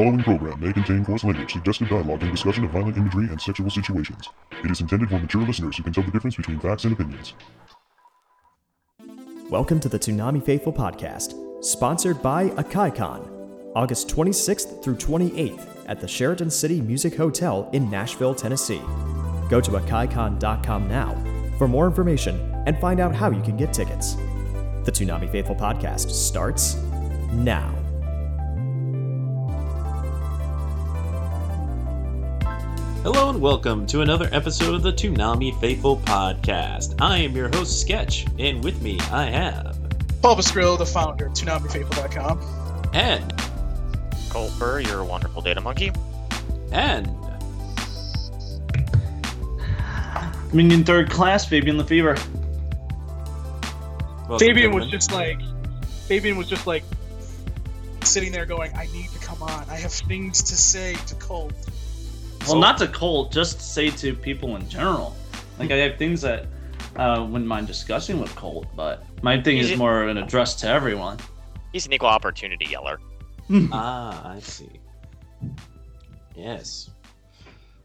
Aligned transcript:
following 0.00 0.22
program 0.22 0.58
may 0.58 0.72
contain 0.72 1.04
coarse 1.04 1.24
language, 1.24 1.52
suggestive 1.52 1.86
dialogue, 1.90 2.22
and 2.22 2.30
discussion 2.30 2.64
of 2.64 2.70
violent 2.70 2.96
imagery 2.96 3.26
and 3.26 3.38
sexual 3.38 3.68
situations. 3.68 4.30
It 4.64 4.70
is 4.70 4.80
intended 4.80 5.10
for 5.10 5.18
mature 5.18 5.42
listeners 5.42 5.76
who 5.76 5.82
can 5.82 5.92
tell 5.92 6.04
the 6.04 6.10
difference 6.10 6.36
between 6.36 6.58
facts 6.58 6.84
and 6.84 6.94
opinions. 6.94 7.34
Welcome 9.50 9.78
to 9.80 9.90
the 9.90 9.98
Toonami 9.98 10.42
Faithful 10.42 10.72
Podcast, 10.72 11.34
sponsored 11.62 12.22
by 12.22 12.48
AkaiCon, 12.48 13.28
August 13.76 14.08
26th 14.08 14.82
through 14.82 14.96
28th 14.96 15.84
at 15.86 16.00
the 16.00 16.08
Sheraton 16.08 16.50
City 16.50 16.80
Music 16.80 17.14
Hotel 17.14 17.68
in 17.74 17.90
Nashville, 17.90 18.34
Tennessee. 18.34 18.80
Go 19.50 19.60
to 19.60 19.72
akaicon.com 19.72 20.88
now 20.88 21.14
for 21.58 21.68
more 21.68 21.86
information 21.86 22.40
and 22.66 22.78
find 22.78 23.00
out 23.00 23.14
how 23.14 23.30
you 23.30 23.42
can 23.42 23.58
get 23.58 23.74
tickets. 23.74 24.14
The 24.84 24.92
Toonami 24.92 25.30
Faithful 25.30 25.56
Podcast 25.56 26.10
starts 26.10 26.76
now. 27.34 27.79
Hello 33.02 33.30
and 33.30 33.40
welcome 33.40 33.86
to 33.86 34.02
another 34.02 34.28
episode 34.30 34.74
of 34.74 34.82
the 34.82 34.92
Toonami 34.92 35.58
Faithful 35.58 35.96
Podcast. 35.98 37.00
I 37.00 37.18
am 37.18 37.34
your 37.34 37.48
host, 37.48 37.80
Sketch, 37.80 38.26
and 38.38 38.62
with 38.62 38.82
me 38.82 38.98
I 39.10 39.24
have 39.24 39.78
Paul 40.20 40.36
Bascrill, 40.36 40.76
the 40.76 40.84
founder 40.84 41.26
of 41.26 41.32
ToonamiFaithful.com. 41.32 42.90
and 42.92 43.32
Colt 44.28 44.52
Burr, 44.58 44.80
your 44.80 45.02
wonderful 45.04 45.40
data 45.40 45.62
monkey. 45.62 45.92
and 46.72 47.10
Minion 50.52 50.84
third 50.84 51.10
class, 51.10 51.46
Fabian 51.46 51.78
Lefevre. 51.78 52.16
welcome, 54.28 54.38
Fabian 54.38 54.72
was 54.72 54.88
just 54.88 55.10
like, 55.10 55.40
Fabian 56.06 56.36
was 56.36 56.48
just 56.48 56.66
like 56.66 56.84
sitting 58.02 58.32
there 58.32 58.44
going, 58.44 58.72
I 58.74 58.88
need 58.92 59.08
to 59.10 59.18
come 59.20 59.42
on. 59.42 59.64
I 59.70 59.76
have 59.76 59.92
things 59.92 60.42
to 60.42 60.56
say 60.56 60.96
to 61.06 61.14
Colt. 61.14 61.52
Well, 62.46 62.58
not 62.58 62.78
to 62.78 62.88
Colt, 62.88 63.32
just 63.32 63.60
say 63.60 63.90
to 63.90 64.14
people 64.14 64.56
in 64.56 64.68
general. 64.68 65.16
Like 65.58 65.70
I 65.70 65.76
have 65.76 65.98
things 65.98 66.20
that 66.22 66.46
uh, 66.96 67.24
wouldn't 67.28 67.46
mind 67.46 67.66
discussing 67.66 68.20
with 68.20 68.34
Colt, 68.34 68.66
but 68.74 69.04
my 69.22 69.40
thing 69.40 69.58
is 69.58 69.66
Is 69.66 69.72
it- 69.72 69.78
more 69.78 70.04
an 70.08 70.16
address 70.18 70.54
to 70.56 70.68
everyone. 70.68 71.18
He's 71.72 71.86
an 71.86 71.92
equal 71.92 72.08
opportunity 72.08 72.64
yeller. 72.66 72.98
Ah, 73.72 74.32
I 74.32 74.40
see. 74.40 74.70
Yes. 76.34 76.90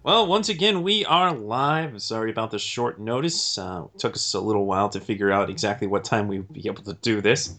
Well, 0.04 0.28
once 0.28 0.50
again, 0.50 0.84
we 0.84 1.04
are 1.06 1.34
live. 1.36 2.02
Sorry 2.02 2.30
about 2.30 2.52
the 2.52 2.60
short 2.60 3.00
notice. 3.00 3.58
Uh, 3.58 3.86
it 3.94 4.00
took 4.00 4.14
us 4.16 4.34
a 4.36 4.40
little 4.40 4.66
while 4.66 4.90
to 4.90 5.00
figure 5.00 5.32
out 5.32 5.50
exactly 5.50 5.88
what 5.88 6.04
time 6.04 6.28
we'd 6.28 6.52
be 6.54 6.68
able 6.68 6.84
to 6.84 6.94
do 6.94 7.22
this. 7.22 7.56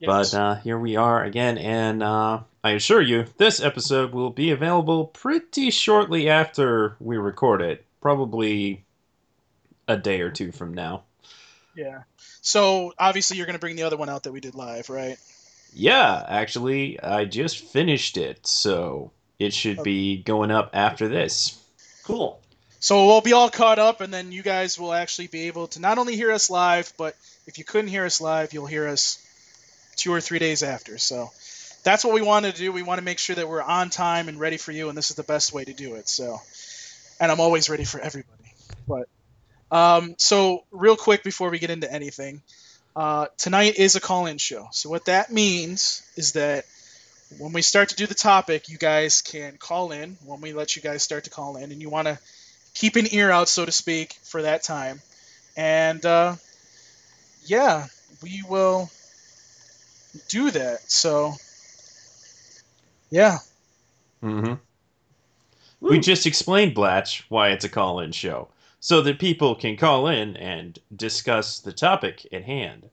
Yes. 0.00 0.32
But 0.32 0.34
uh, 0.38 0.54
here 0.56 0.78
we 0.78 0.96
are 0.96 1.22
again, 1.22 1.58
and 1.58 2.02
uh, 2.02 2.40
I 2.64 2.70
assure 2.70 3.02
you, 3.02 3.26
this 3.36 3.60
episode 3.60 4.14
will 4.14 4.30
be 4.30 4.50
available 4.50 5.04
pretty 5.04 5.70
shortly 5.70 6.30
after 6.30 6.96
we 6.98 7.18
record 7.18 7.60
it. 7.60 7.84
Probably 8.00 8.86
a 9.86 9.98
day 9.98 10.22
or 10.22 10.30
two 10.30 10.50
from 10.50 10.72
now. 10.72 11.02
yeah. 11.76 12.04
So 12.40 12.94
obviously 12.98 13.36
you're 13.36 13.44
going 13.44 13.54
to 13.54 13.60
bring 13.60 13.76
the 13.76 13.82
other 13.82 13.98
one 13.98 14.08
out 14.08 14.22
that 14.22 14.32
we 14.32 14.40
did 14.40 14.54
live, 14.54 14.88
right? 14.88 15.18
Yeah, 15.74 16.24
actually, 16.26 16.98
I 17.00 17.26
just 17.26 17.58
finished 17.58 18.16
it, 18.16 18.46
so 18.46 19.12
it 19.38 19.52
should 19.52 19.82
be 19.82 20.22
going 20.22 20.50
up 20.50 20.70
after 20.72 21.06
this. 21.06 21.60
Cool. 22.04 22.40
So 22.80 23.06
we'll 23.06 23.20
be 23.20 23.34
all 23.34 23.50
caught 23.50 23.78
up, 23.78 24.00
and 24.00 24.12
then 24.12 24.32
you 24.32 24.42
guys 24.42 24.78
will 24.78 24.94
actually 24.94 25.26
be 25.26 25.48
able 25.48 25.66
to 25.68 25.80
not 25.80 25.98
only 25.98 26.16
hear 26.16 26.30
us 26.30 26.48
live, 26.48 26.92
but 26.96 27.14
if 27.46 27.58
you 27.58 27.64
couldn't 27.64 27.88
hear 27.88 28.06
us 28.06 28.22
live, 28.22 28.54
you'll 28.54 28.66
hear 28.66 28.88
us 28.88 29.18
two 29.96 30.12
or 30.12 30.20
three 30.20 30.38
days 30.38 30.62
after. 30.62 30.96
So 30.96 31.30
that's 31.84 32.04
what 32.04 32.14
we 32.14 32.22
want 32.22 32.46
to 32.46 32.52
do. 32.52 32.72
We 32.72 32.82
want 32.82 32.98
to 32.98 33.04
make 33.04 33.18
sure 33.18 33.36
that 33.36 33.48
we're 33.48 33.62
on 33.62 33.90
time 33.90 34.28
and 34.28 34.40
ready 34.40 34.56
for 34.56 34.72
you, 34.72 34.88
and 34.88 34.96
this 34.96 35.10
is 35.10 35.16
the 35.16 35.22
best 35.22 35.52
way 35.52 35.64
to 35.64 35.72
do 35.72 35.94
it. 35.94 36.08
So, 36.08 36.38
and 37.20 37.30
I'm 37.30 37.40
always 37.40 37.68
ready 37.68 37.84
for 37.84 38.00
everybody. 38.00 38.44
But 38.88 39.06
um, 39.70 40.14
so 40.18 40.60
real 40.72 40.96
quick 40.96 41.22
before 41.22 41.50
we 41.50 41.58
get 41.58 41.70
into 41.70 41.92
anything, 41.92 42.42
uh, 42.96 43.26
tonight 43.38 43.76
is 43.76 43.96
a 43.96 44.00
call-in 44.00 44.38
show. 44.38 44.68
So 44.72 44.88
what 44.88 45.06
that 45.06 45.30
means 45.30 46.02
is 46.16 46.32
that 46.32 46.64
when 47.38 47.52
we 47.52 47.62
start 47.62 47.90
to 47.90 47.96
do 47.96 48.06
the 48.06 48.14
topic, 48.14 48.68
you 48.68 48.78
guys 48.78 49.22
can 49.22 49.56
call 49.58 49.92
in 49.92 50.16
when 50.24 50.40
we 50.40 50.52
let 50.52 50.76
you 50.76 50.82
guys 50.82 51.02
start 51.02 51.24
to 51.24 51.30
call 51.30 51.56
in, 51.56 51.72
and 51.72 51.80
you 51.82 51.90
want 51.90 52.08
to 52.08 52.18
keep 52.74 52.96
an 52.96 53.06
ear 53.12 53.30
out, 53.30 53.48
so 53.48 53.64
to 53.64 53.72
speak, 53.72 54.12
for 54.24 54.42
that 54.42 54.62
time. 54.62 55.00
And 55.56 56.04
uh, 56.06 56.36
yeah, 57.46 57.86
we 58.22 58.42
will 58.48 58.88
do 60.28 60.50
that. 60.50 60.80
So 60.90 61.34
yeah, 63.14 63.38
Mm-hmm. 64.24 64.54
We 65.80 65.98
just 66.00 66.24
explained, 66.26 66.74
Blatch, 66.74 67.26
why 67.28 67.50
it's 67.50 67.64
a 67.64 67.68
call 67.68 68.00
in 68.00 68.10
show, 68.12 68.48
so 68.80 69.02
that 69.02 69.18
people 69.18 69.54
can 69.54 69.76
call 69.76 70.08
in 70.08 70.34
and 70.38 70.78
discuss 70.96 71.60
the 71.60 71.74
topic 71.74 72.26
at 72.32 72.44
hand. 72.44 72.88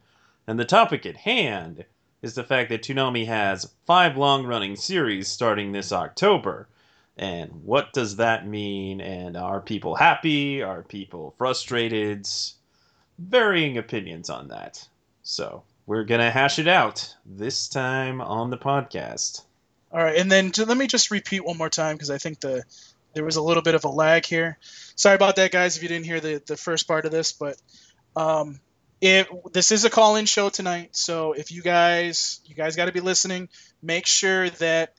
And 0.45 0.59
the 0.59 0.65
topic 0.65 1.05
at 1.05 1.15
hand 1.15 1.85
is 2.21 2.35
the 2.35 2.43
fact 2.43 2.69
that 2.69 2.81
Toonami 2.83 3.25
has 3.27 3.73
five 3.85 4.17
long 4.17 4.45
running 4.45 4.75
series 4.75 5.29
starting 5.29 5.71
this 5.71 5.93
October. 5.93 6.67
And 7.17 7.63
what 7.63 7.93
does 7.93 8.17
that 8.17 8.45
mean? 8.45 8.99
And 8.99 9.37
are 9.37 9.61
people 9.61 9.95
happy? 9.95 10.61
Are 10.61 10.83
people 10.83 11.33
frustrated? 11.37 12.27
Varying 13.17 13.77
opinions 13.77 14.29
on 14.29 14.49
that. 14.49 14.85
So 15.23 15.63
we're 15.85 16.03
going 16.03 16.21
to 16.21 16.29
hash 16.29 16.59
it 16.59 16.67
out 16.67 17.15
this 17.25 17.69
time 17.69 18.19
on 18.19 18.49
the 18.49 18.57
podcast. 18.57 19.43
All 19.93 20.03
right, 20.03 20.17
and 20.17 20.31
then 20.31 20.51
ju- 20.51 20.65
let 20.65 20.77
me 20.77 20.87
just 20.87 21.11
repeat 21.11 21.43
one 21.43 21.57
more 21.57 21.69
time 21.69 21.95
because 21.95 22.09
I 22.09 22.17
think 22.17 22.39
the 22.39 22.63
there 23.13 23.25
was 23.25 23.35
a 23.35 23.41
little 23.41 23.63
bit 23.63 23.75
of 23.75 23.83
a 23.83 23.89
lag 23.89 24.25
here. 24.25 24.57
Sorry 24.95 25.15
about 25.15 25.35
that, 25.35 25.51
guys, 25.51 25.75
if 25.75 25.83
you 25.83 25.89
didn't 25.89 26.05
hear 26.05 26.21
the, 26.21 26.41
the 26.45 26.55
first 26.55 26.87
part 26.87 27.05
of 27.05 27.11
this, 27.11 27.33
but 27.33 27.57
um, 28.15 28.61
it 29.01 29.27
this 29.51 29.71
is 29.71 29.83
a 29.83 29.89
call-in 29.89 30.25
show 30.25 30.49
tonight, 30.49 30.95
so 30.95 31.33
if 31.33 31.51
you 31.51 31.61
guys 31.61 32.39
you 32.45 32.55
guys 32.55 32.75
got 32.75 32.85
to 32.85 32.93
be 32.93 33.01
listening, 33.01 33.49
make 33.81 34.07
sure 34.07 34.49
that 34.49 34.93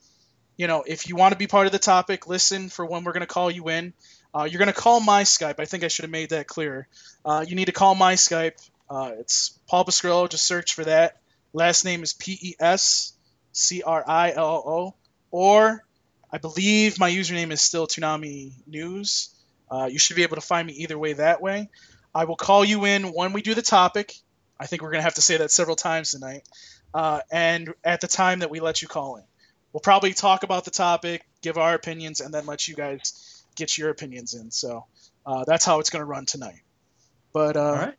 you 0.56 0.66
know 0.66 0.84
if 0.86 1.08
you 1.08 1.16
want 1.16 1.32
to 1.32 1.38
be 1.38 1.46
part 1.46 1.66
of 1.66 1.72
the 1.72 1.78
topic, 1.78 2.26
listen 2.26 2.68
for 2.68 2.84
when 2.84 3.04
we're 3.04 3.12
going 3.12 3.20
to 3.20 3.26
call 3.26 3.50
you 3.50 3.68
in. 3.68 3.94
Uh, 4.34 4.44
you're 4.44 4.58
going 4.58 4.72
to 4.72 4.78
call 4.78 4.98
my 4.98 5.24
Skype. 5.24 5.60
I 5.60 5.66
think 5.66 5.84
I 5.84 5.88
should 5.88 6.04
have 6.04 6.10
made 6.10 6.30
that 6.30 6.46
clearer. 6.46 6.88
Uh, 7.22 7.44
you 7.46 7.54
need 7.54 7.66
to 7.66 7.72
call 7.72 7.94
my 7.94 8.14
Skype. 8.14 8.66
Uh, 8.88 9.12
it's 9.18 9.58
Paul 9.68 9.84
Pescrillo. 9.84 10.28
Just 10.28 10.46
search 10.46 10.74
for 10.74 10.84
that. 10.84 11.18
Last 11.52 11.84
name 11.84 12.02
is 12.02 12.14
P 12.14 12.38
E 12.40 12.54
S 12.58 13.12
C 13.52 13.82
R 13.82 14.04
I 14.06 14.32
L 14.32 14.62
O, 14.66 14.94
or 15.30 15.84
I 16.32 16.38
believe 16.38 16.98
my 16.98 17.10
username 17.10 17.52
is 17.52 17.62
still 17.62 17.86
Toonami 17.86 18.52
News. 18.66 19.28
Uh, 19.70 19.86
you 19.86 19.98
should 19.98 20.16
be 20.16 20.22
able 20.22 20.36
to 20.36 20.42
find 20.42 20.66
me 20.66 20.74
either 20.74 20.98
way 20.98 21.14
that 21.14 21.40
way. 21.40 21.70
I 22.14 22.24
will 22.24 22.36
call 22.36 22.64
you 22.64 22.84
in 22.84 23.04
when 23.04 23.32
we 23.32 23.42
do 23.42 23.54
the 23.54 23.62
topic. 23.62 24.14
I 24.60 24.66
think 24.66 24.82
we're 24.82 24.90
going 24.90 25.00
to 25.00 25.04
have 25.04 25.14
to 25.14 25.22
say 25.22 25.38
that 25.38 25.50
several 25.50 25.76
times 25.76 26.10
tonight. 26.10 26.46
Uh, 26.94 27.20
and 27.30 27.72
at 27.82 28.00
the 28.00 28.06
time 28.06 28.40
that 28.40 28.50
we 28.50 28.60
let 28.60 28.82
you 28.82 28.88
call 28.88 29.16
in, 29.16 29.24
we'll 29.72 29.80
probably 29.80 30.12
talk 30.12 30.42
about 30.42 30.64
the 30.64 30.70
topic, 30.70 31.24
give 31.40 31.56
our 31.56 31.74
opinions, 31.74 32.20
and 32.20 32.32
then 32.32 32.44
let 32.46 32.68
you 32.68 32.74
guys 32.74 33.42
get 33.56 33.78
your 33.78 33.88
opinions 33.90 34.34
in. 34.34 34.50
So 34.50 34.84
uh, 35.24 35.44
that's 35.46 35.64
how 35.64 35.80
it's 35.80 35.90
going 35.90 36.02
to 36.02 36.06
run 36.06 36.26
tonight. 36.26 36.60
But 37.32 37.56
uh, 37.56 37.62
All 37.62 37.74
right. 37.74 37.94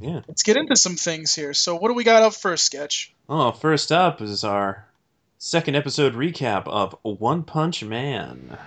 Yeah. 0.00 0.20
let's 0.26 0.42
get 0.42 0.56
into 0.56 0.74
some 0.74 0.96
things 0.96 1.34
here. 1.34 1.52
So, 1.52 1.76
what 1.76 1.88
do 1.88 1.94
we 1.94 2.04
got 2.04 2.22
up 2.22 2.32
first, 2.32 2.64
Sketch? 2.64 3.14
Oh, 3.28 3.52
first 3.52 3.92
up 3.92 4.22
is 4.22 4.42
our 4.42 4.86
second 5.42 5.74
episode 5.74 6.12
recap 6.12 6.68
of 6.68 6.94
One 7.02 7.42
Punch 7.42 7.82
Man. 7.82 8.58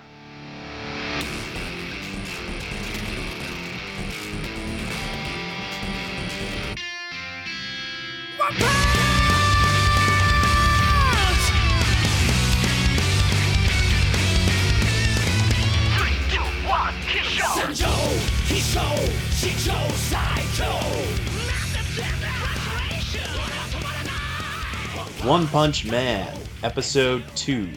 One 25.24 25.48
Punch! 25.48 25.86
Man, 25.86 26.43
Episode 26.64 27.26
2 27.36 27.70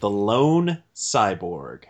The 0.00 0.08
Lone 0.08 0.82
Cyborg. 0.94 1.84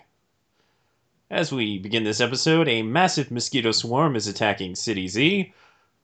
As 1.31 1.53
we 1.53 1.79
begin 1.79 2.03
this 2.03 2.21
episode, 2.21 2.67
a 2.67 2.83
massive 2.83 3.31
mosquito 3.31 3.71
swarm 3.71 4.17
is 4.17 4.27
attacking 4.27 4.75
City 4.75 5.07
Z. 5.07 5.55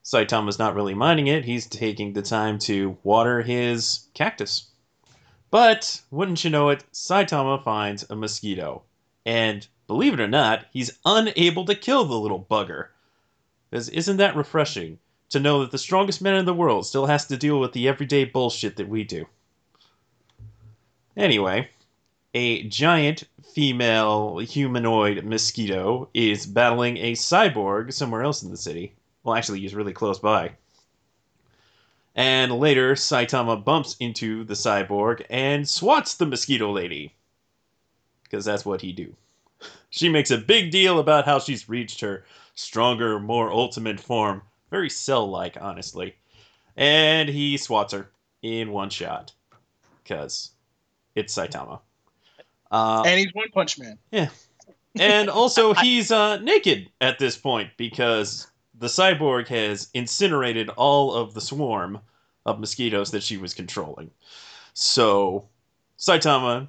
Saitama's 0.05 0.61
not 0.61 0.77
really 0.77 0.95
minding 0.95 1.27
it, 1.27 1.45
he's 1.45 1.67
taking 1.67 2.13
the 2.13 2.23
time 2.23 2.61
to 2.61 2.97
water 3.03 3.43
his 3.43 4.07
cactus. 4.15 4.69
But, 5.51 6.01
wouldn't 6.13 6.45
you 6.45 6.51
know 6.51 6.69
it, 6.69 6.85
Saitama 6.93 7.63
finds 7.65 8.09
a 8.09 8.15
mosquito. 8.15 8.83
And, 9.27 9.67
believe 9.89 10.15
it 10.15 10.21
or 10.21 10.29
not, 10.29 10.67
he's 10.73 10.99
unable 11.05 11.65
to 11.65 11.75
kill 11.75 12.05
the 12.05 12.15
little 12.15 12.47
bugger. 12.49 12.91
'Cause 13.73 13.89
Isn't 13.89 14.19
that 14.19 14.37
refreshing? 14.37 15.01
to 15.31 15.41
know 15.41 15.61
that 15.63 15.73
the 15.73 15.79
strongest 15.79 16.23
man 16.23 16.37
in 16.37 16.45
the 16.45 16.55
world 16.55 16.87
still 16.87 17.07
has 17.07 17.27
to 17.27 17.37
deal 17.37 17.59
with 17.59 17.73
the 17.73 17.89
everyday 17.89 18.25
bullshit 18.25 18.77
that 18.77 18.89
we 18.89 19.03
do. 19.03 19.27
Anyway, 21.17 21.69
a 22.35 22.63
giant 22.65 23.25
female 23.53 24.39
humanoid 24.39 25.25
mosquito 25.25 26.09
is 26.15 26.47
battling 26.47 26.97
a 26.97 27.13
cyborg 27.13 27.93
somewhere 27.93 28.23
else 28.23 28.43
in 28.43 28.51
the 28.51 28.57
city. 28.57 28.95
Well, 29.23 29.35
actually, 29.35 29.61
he's 29.61 29.75
really 29.75 29.93
close 29.93 30.19
by. 30.19 30.53
And 32.15 32.53
later, 32.59 32.95
Saitama 32.95 33.63
bumps 33.63 33.97
into 34.01 34.45
the 34.45 34.55
cyborg 34.55 35.25
and 35.29 35.69
swats 35.69 36.15
the 36.15 36.27
mosquito 36.27 36.71
lady. 36.71 37.15
Because 38.25 38.45
that's 38.45 38.65
what 38.65 38.81
he 38.81 38.93
do. 38.93 39.15
She 39.91 40.09
makes 40.09 40.31
a 40.31 40.39
big 40.39 40.71
deal 40.71 40.99
about 40.99 41.27
how 41.27 41.39
she's 41.39 41.69
reached 41.69 42.01
her 42.01 42.25
stronger, 42.55 43.21
more 43.21 43.53
ultimate 43.53 44.01
form. 44.01 44.41
Very 44.71 44.89
cell 44.89 45.29
like, 45.29 45.59
honestly. 45.61 46.17
And 46.79 47.29
he 47.29 47.59
swats 47.59 47.93
her 47.93 48.11
in 48.41 48.73
one 48.73 48.89
shot. 48.89 49.35
Because 50.03 50.52
it's 51.15 51.35
Saitama. 51.35 51.81
Uh, 52.71 53.03
and 53.07 53.21
he's 53.21 53.33
One 53.35 53.51
Punch 53.51 53.79
Man. 53.79 53.99
Yeah. 54.11 54.29
And 54.99 55.29
also, 55.29 55.75
he's 55.83 56.11
uh, 56.11 56.39
naked 56.39 56.89
at 57.01 57.19
this 57.19 57.37
point 57.37 57.71
because 57.77 58.47
the 58.79 58.87
cyborg 58.87 59.49
has 59.49 59.89
incinerated 59.95 60.69
all 60.71 61.15
of 61.15 61.35
the 61.35 61.41
swarm 61.41 62.01
of 62.47 62.59
mosquitoes 62.59 63.11
that 63.13 63.23
she 63.23 63.37
was 63.37 63.55
controlling. 63.55 64.11
So, 64.75 65.49
Saitama, 65.99 66.69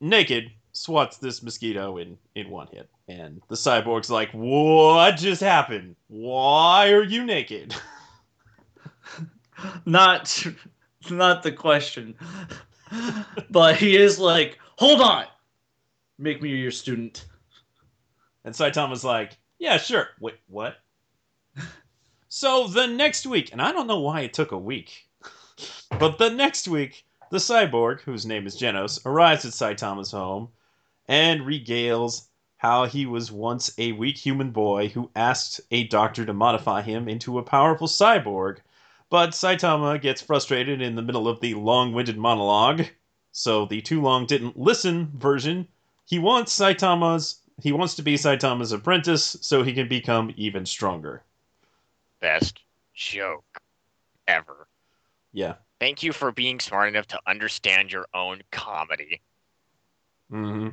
naked, 0.00 0.50
swats 0.72 1.16
this 1.18 1.42
mosquito 1.42 1.96
in, 1.96 2.18
in 2.34 2.50
one 2.50 2.68
hit. 2.72 2.88
And 3.08 3.40
the 3.48 3.54
cyborg's 3.54 4.10
like, 4.10 4.30
What 4.32 5.16
just 5.16 5.40
happened? 5.40 5.96
Why 6.08 6.90
are 6.92 7.02
you 7.02 7.24
naked? 7.24 7.74
Not, 9.86 10.46
not 11.10 11.42
the 11.42 11.50
question. 11.50 12.14
But 13.50 13.76
he 13.76 13.96
is 13.96 14.18
like, 14.18 14.58
hold 14.76 15.00
on, 15.00 15.24
make 16.18 16.42
me 16.42 16.50
your 16.50 16.70
student. 16.70 17.24
And 18.44 18.54
Saitama's 18.54 19.04
like, 19.04 19.38
yeah, 19.58 19.78
sure. 19.78 20.08
Wait, 20.20 20.34
what? 20.48 20.76
so 22.28 22.68
the 22.68 22.86
next 22.86 23.26
week, 23.26 23.52
and 23.52 23.62
I 23.62 23.72
don't 23.72 23.86
know 23.86 24.00
why 24.00 24.20
it 24.20 24.34
took 24.34 24.52
a 24.52 24.58
week, 24.58 25.08
but 25.98 26.18
the 26.18 26.30
next 26.30 26.68
week, 26.68 27.04
the 27.30 27.38
cyborg, 27.38 28.00
whose 28.00 28.26
name 28.26 28.46
is 28.46 28.56
Genos, 28.56 29.04
arrives 29.04 29.44
at 29.44 29.52
Saitama's 29.52 30.10
home 30.10 30.48
and 31.08 31.40
regales 31.42 32.28
how 32.58 32.86
he 32.86 33.06
was 33.06 33.30
once 33.32 33.72
a 33.78 33.92
weak 33.92 34.18
human 34.18 34.50
boy 34.50 34.88
who 34.88 35.10
asked 35.14 35.60
a 35.70 35.84
doctor 35.84 36.26
to 36.26 36.32
modify 36.32 36.82
him 36.82 37.08
into 37.08 37.38
a 37.38 37.42
powerful 37.42 37.86
cyborg. 37.86 38.58
But 39.10 39.30
Saitama 39.30 40.00
gets 40.00 40.20
frustrated 40.20 40.82
in 40.82 40.94
the 40.94 41.02
middle 41.02 41.28
of 41.28 41.40
the 41.40 41.54
long 41.54 41.92
winded 41.92 42.18
monologue, 42.18 42.86
so 43.32 43.64
the 43.64 43.80
too 43.80 44.02
long 44.02 44.26
didn't 44.26 44.58
listen 44.58 45.10
version 45.14 45.68
he 46.08 46.18
wants 46.18 46.58
Saitama's 46.58 47.42
he 47.60 47.72
wants 47.72 47.94
to 47.96 48.02
be 48.02 48.14
Saitama's 48.14 48.72
apprentice 48.72 49.36
so 49.40 49.62
he 49.62 49.72
can 49.72 49.88
become 49.88 50.32
even 50.36 50.64
stronger. 50.64 51.22
Best 52.20 52.60
joke 52.94 53.60
ever. 54.26 54.68
Yeah. 55.32 55.54
Thank 55.80 56.02
you 56.02 56.12
for 56.12 56.32
being 56.32 56.60
smart 56.60 56.88
enough 56.88 57.08
to 57.08 57.20
understand 57.26 57.92
your 57.92 58.06
own 58.14 58.42
comedy. 58.50 59.20
hmm 60.30 60.68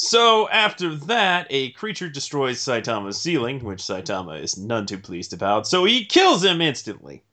So 0.00 0.48
after 0.50 0.94
that, 0.94 1.48
a 1.50 1.72
creature 1.72 2.08
destroys 2.08 2.60
Saitama's 2.60 3.20
ceiling, 3.20 3.64
which 3.64 3.80
Saitama 3.80 4.40
is 4.40 4.56
none 4.56 4.86
too 4.86 4.98
pleased 4.98 5.32
about, 5.32 5.66
so 5.66 5.84
he 5.84 6.04
kills 6.04 6.44
him 6.44 6.60
instantly. 6.60 7.24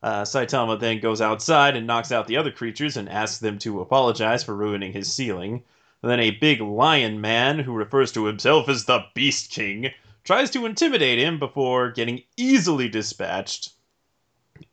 Uh, 0.00 0.22
Saitama 0.22 0.78
then 0.78 1.00
goes 1.00 1.20
outside 1.20 1.74
and 1.74 1.88
knocks 1.88 2.12
out 2.12 2.28
the 2.28 2.36
other 2.36 2.52
creatures 2.52 2.96
and 2.96 3.08
asks 3.08 3.38
them 3.38 3.58
to 3.58 3.80
apologize 3.80 4.44
for 4.44 4.54
ruining 4.54 4.92
his 4.92 5.12
ceiling. 5.12 5.64
Then 6.00 6.20
a 6.20 6.30
big 6.30 6.60
lion 6.60 7.20
man, 7.20 7.58
who 7.58 7.72
refers 7.72 8.12
to 8.12 8.26
himself 8.26 8.68
as 8.68 8.84
the 8.84 9.04
Beast 9.12 9.50
King, 9.50 9.90
tries 10.22 10.50
to 10.50 10.66
intimidate 10.66 11.18
him 11.18 11.40
before 11.40 11.90
getting 11.90 12.22
easily 12.36 12.88
dispatched. 12.88 13.72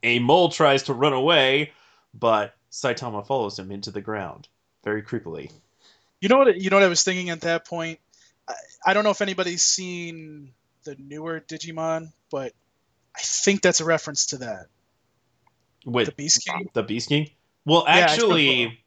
A 0.03 0.19
mole 0.19 0.49
tries 0.49 0.83
to 0.83 0.93
run 0.93 1.13
away, 1.13 1.71
but 2.13 2.53
Saitama 2.69 3.25
follows 3.25 3.57
him 3.57 3.71
into 3.71 3.89
the 3.89 3.99
ground, 3.99 4.47
very 4.83 5.01
creepily. 5.01 5.49
You 6.21 6.29
know 6.29 6.37
what? 6.39 6.59
You 6.59 6.69
know 6.69 6.77
what 6.77 6.83
I 6.83 6.87
was 6.87 7.03
thinking 7.03 7.29
at 7.29 7.41
that 7.41 7.65
point. 7.67 7.99
I, 8.47 8.53
I 8.87 8.93
don't 8.93 9.03
know 9.03 9.09
if 9.11 9.21
anybody's 9.21 9.61
seen 9.63 10.51
the 10.83 10.95
newer 10.99 11.39
Digimon, 11.41 12.11
but 12.31 12.53
I 13.15 13.19
think 13.21 13.61
that's 13.61 13.81
a 13.81 13.85
reference 13.85 14.27
to 14.27 14.37
that. 14.39 14.67
Wait, 15.85 16.05
The 16.05 16.11
Beast 16.13 16.45
King. 16.45 16.69
the 16.73 16.83
Beast 16.83 17.09
King? 17.09 17.29
Well, 17.65 17.83
Yeah, 17.87 17.95
actually, 17.95 18.79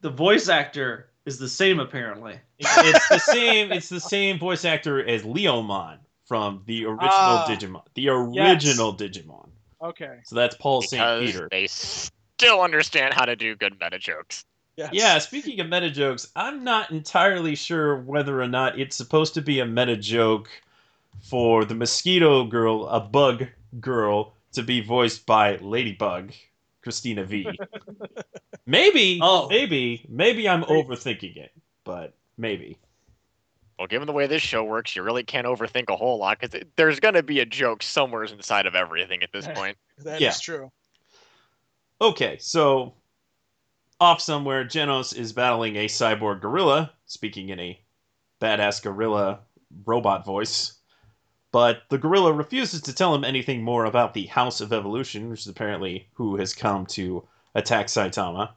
The 0.00 0.10
voice 0.10 0.48
actor 0.48 1.10
is 1.26 1.38
the 1.38 1.48
same 1.48 1.80
apparently. 1.80 2.38
it's 2.58 3.08
the 3.08 3.18
same. 3.32 3.72
It's 3.72 3.88
the 3.88 4.00
same 4.00 4.38
voice 4.38 4.64
actor 4.64 5.04
as 5.04 5.22
Leomon 5.22 5.98
from 6.26 6.62
the 6.66 6.84
original 6.84 7.08
Ah, 7.10 7.46
Digimon. 7.48 7.82
The 7.94 8.08
original 8.10 8.94
Digimon. 8.94 9.48
Okay. 9.82 10.18
So 10.24 10.34
that's 10.36 10.56
Paul 10.56 10.82
St. 10.82 10.92
Because 11.00 11.32
Peter. 11.32 11.48
they 11.50 11.66
still 11.68 12.60
understand 12.60 13.14
how 13.14 13.24
to 13.24 13.36
do 13.36 13.54
good 13.56 13.76
meta 13.80 13.98
jokes. 13.98 14.44
Yes. 14.78 14.90
Yeah, 14.92 15.18
speaking 15.18 15.58
of 15.58 15.68
meta 15.68 15.90
jokes, 15.90 16.30
I'm 16.36 16.62
not 16.62 16.92
entirely 16.92 17.56
sure 17.56 17.96
whether 17.96 18.40
or 18.40 18.46
not 18.46 18.78
it's 18.78 18.94
supposed 18.94 19.34
to 19.34 19.42
be 19.42 19.58
a 19.58 19.66
meta 19.66 19.96
joke 19.96 20.48
for 21.20 21.64
the 21.64 21.74
mosquito 21.74 22.44
girl, 22.44 22.86
a 22.86 23.00
bug 23.00 23.48
girl, 23.80 24.34
to 24.52 24.62
be 24.62 24.80
voiced 24.80 25.26
by 25.26 25.56
Ladybug, 25.56 26.32
Cristina 26.80 27.24
Vee 27.24 27.58
maybe, 28.66 29.18
Oh. 29.20 29.48
maybe, 29.48 30.06
maybe 30.08 30.48
I'm 30.48 30.62
overthinking 30.62 31.36
it, 31.36 31.50
but 31.82 32.14
maybe. 32.36 32.78
Well, 33.80 33.88
given 33.88 34.06
the 34.06 34.12
way 34.12 34.28
this 34.28 34.42
show 34.42 34.62
works, 34.62 34.94
you 34.94 35.02
really 35.02 35.24
can't 35.24 35.46
overthink 35.46 35.88
a 35.88 35.96
whole 35.96 36.18
lot 36.18 36.38
because 36.38 36.62
there's 36.76 37.00
going 37.00 37.14
to 37.14 37.22
be 37.24 37.40
a 37.40 37.46
joke 37.46 37.82
somewhere 37.82 38.22
inside 38.24 38.66
of 38.66 38.76
everything 38.76 39.24
at 39.24 39.32
this 39.32 39.48
point. 39.54 39.76
That 40.04 40.16
is 40.16 40.20
Yeah. 40.22 40.34
true. 40.40 40.70
Okay, 42.00 42.38
so 42.38 42.94
off 44.00 44.20
somewhere, 44.20 44.64
Genos 44.64 45.16
is 45.16 45.32
battling 45.32 45.76
a 45.76 45.86
cyborg 45.86 46.40
gorilla, 46.40 46.92
speaking 47.06 47.48
in 47.48 47.58
a 47.60 47.80
badass 48.40 48.82
gorilla 48.82 49.40
robot 49.84 50.24
voice. 50.24 50.74
But 51.50 51.82
the 51.88 51.98
gorilla 51.98 52.32
refuses 52.32 52.82
to 52.82 52.94
tell 52.94 53.14
him 53.14 53.24
anything 53.24 53.62
more 53.62 53.86
about 53.86 54.14
the 54.14 54.26
House 54.26 54.60
of 54.60 54.72
Evolution, 54.72 55.30
which 55.30 55.40
is 55.40 55.48
apparently 55.48 56.08
who 56.14 56.36
has 56.36 56.54
come 56.54 56.86
to 56.86 57.26
attack 57.54 57.86
Saitama. 57.86 58.50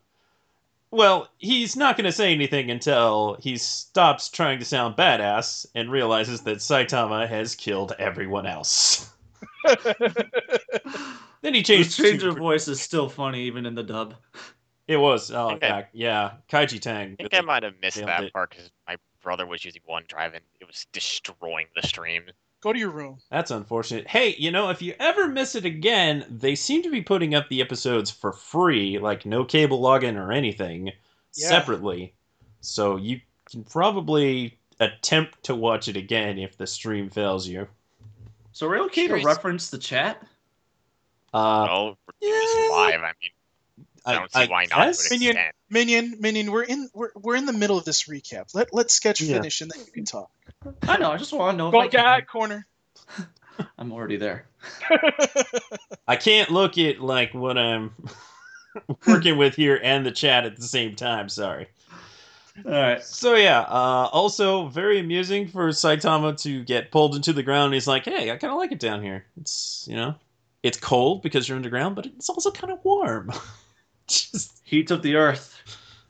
Well, 0.91 1.29
he's 1.37 1.77
not 1.77 1.95
going 1.95 2.05
to 2.05 2.11
say 2.11 2.33
anything 2.33 2.69
until 2.69 3.37
he 3.39 3.57
stops 3.57 4.29
trying 4.29 4.59
to 4.59 4.65
sound 4.65 4.97
badass 4.97 5.65
and 5.73 5.89
realizes 5.89 6.41
that 6.41 6.57
Saitama 6.57 7.29
has 7.29 7.55
killed 7.55 7.93
everyone 7.97 8.45
else. 8.45 9.09
Then 11.41 11.55
he 11.55 11.63
changes. 11.63 11.95
The 11.97 12.03
changed 12.03 12.11
change 12.11 12.21
to- 12.21 12.29
of 12.29 12.37
voice 12.37 12.67
is 12.67 12.79
still 12.79 13.09
funny 13.09 13.43
even 13.43 13.65
in 13.65 13.75
the 13.75 13.83
dub. 13.83 14.15
It 14.91 14.97
was. 14.97 15.31
Oh, 15.31 15.51
Okay. 15.51 15.67
yeah, 15.67 15.85
yeah. 15.93 16.31
Kaiji 16.49 16.81
Tang. 16.81 17.15
I 17.17 17.23
think 17.23 17.33
I 17.33 17.39
might 17.39 17.63
have 17.63 17.75
missed 17.81 18.05
that 18.05 18.25
it. 18.25 18.33
part 18.33 18.49
because 18.49 18.69
my 18.87 18.97
brother 19.23 19.45
was 19.45 19.63
using 19.63 19.81
OneDrive 19.89 20.35
and 20.35 20.43
it 20.59 20.67
was 20.67 20.85
destroying 20.91 21.67
the 21.75 21.87
stream. 21.87 22.23
Go 22.59 22.73
to 22.73 22.77
your 22.79 22.89
room. 22.89 23.17
That's 23.31 23.51
unfortunate. 23.51 24.05
Hey, 24.05 24.35
you 24.37 24.51
know, 24.51 24.69
if 24.69 24.81
you 24.81 24.93
ever 24.99 25.29
miss 25.29 25.55
it 25.55 25.63
again, 25.63 26.25
they 26.29 26.55
seem 26.55 26.83
to 26.83 26.91
be 26.91 27.01
putting 27.01 27.33
up 27.33 27.47
the 27.47 27.61
episodes 27.61 28.11
for 28.11 28.33
free, 28.33 28.99
like 28.99 29.25
no 29.25 29.45
cable 29.45 29.81
login 29.81 30.17
or 30.17 30.33
anything, 30.33 30.87
Yeah. 31.35 31.47
separately. 31.47 32.13
So 32.59 32.97
you 32.97 33.21
can 33.49 33.63
probably 33.63 34.59
attempt 34.81 35.41
to 35.43 35.55
watch 35.55 35.87
it 35.87 35.95
again 35.95 36.37
if 36.37 36.57
the 36.57 36.67
stream 36.67 37.09
fails 37.09 37.47
you. 37.47 37.65
So 38.51 38.67
are 38.67 38.71
we 38.71 38.79
okay 38.87 39.07
to 39.07 39.23
reference 39.23 39.69
the 39.69 39.77
chat? 39.77 40.21
Uh, 41.33 41.65
oh, 41.69 41.85
we're 42.05 42.13
doing 42.29 42.33
this 42.41 42.55
yeah. 42.57 42.67
live. 42.75 42.99
I 43.01 43.13
mean, 43.21 43.31
I 44.05 44.13
don't 44.13 44.31
see 44.31 44.47
why 44.47 44.65
not 44.65 44.77
to 44.77 44.83
guess? 44.85 45.11
an 45.11 45.19
Minion. 45.19 45.37
Minion, 45.69 46.15
Minion, 46.19 46.51
we're 46.51 46.63
in 46.63 46.89
we're, 46.93 47.11
we're 47.15 47.35
in 47.35 47.45
the 47.45 47.53
middle 47.53 47.77
of 47.77 47.85
this 47.85 48.03
recap. 48.03 48.53
Let 48.53 48.73
let 48.73 48.89
sketch 48.91 49.21
Yeah. 49.21 49.37
finish 49.37 49.61
and 49.61 49.69
then 49.71 49.79
you 49.85 49.91
can 49.91 50.05
talk. 50.05 50.31
I 50.83 50.97
know. 50.97 51.11
I 51.11 51.17
just 51.17 51.33
want 51.33 51.53
to 51.53 51.57
know. 51.57 51.67
If 51.67 51.73
Go 51.73 51.81
I 51.81 51.87
guy 51.87 52.21
corner. 52.21 52.67
I'm 53.77 53.91
already 53.91 54.17
there. 54.17 54.47
I 56.07 56.15
can't 56.15 56.49
look 56.49 56.77
at 56.77 56.99
like 56.99 57.33
what 57.33 57.57
I'm 57.57 57.93
working 59.07 59.37
with 59.37 59.55
here 59.55 59.79
and 59.81 60.05
the 60.05 60.11
chat 60.11 60.45
at 60.45 60.55
the 60.55 60.63
same 60.63 60.95
time. 60.95 61.29
Sorry. 61.29 61.67
All 62.65 62.71
right. 62.71 63.03
So 63.03 63.35
yeah, 63.35 63.61
uh, 63.61 64.09
also 64.11 64.67
very 64.67 64.99
amusing 64.99 65.47
for 65.47 65.69
Saitama 65.69 66.39
to 66.41 66.63
get 66.63 66.91
pulled 66.91 67.15
into 67.15 67.33
the 67.33 67.43
ground. 67.43 67.73
He's 67.73 67.87
like, 67.87 68.05
"Hey, 68.05 68.31
I 68.31 68.37
kind 68.37 68.51
of 68.51 68.57
like 68.57 68.71
it 68.71 68.79
down 68.79 69.01
here. 69.01 69.25
It's 69.39 69.85
you 69.89 69.95
know, 69.95 70.15
it's 70.63 70.77
cold 70.77 71.21
because 71.21 71.47
you're 71.47 71.55
underground, 71.55 71.95
but 71.95 72.07
it's 72.07 72.29
also 72.29 72.51
kind 72.51 72.73
of 72.73 72.83
warm." 72.83 73.31
Just 74.11 74.61
Heat 74.63 74.91
of 74.91 75.01
the 75.01 75.15
earth. 75.15 75.57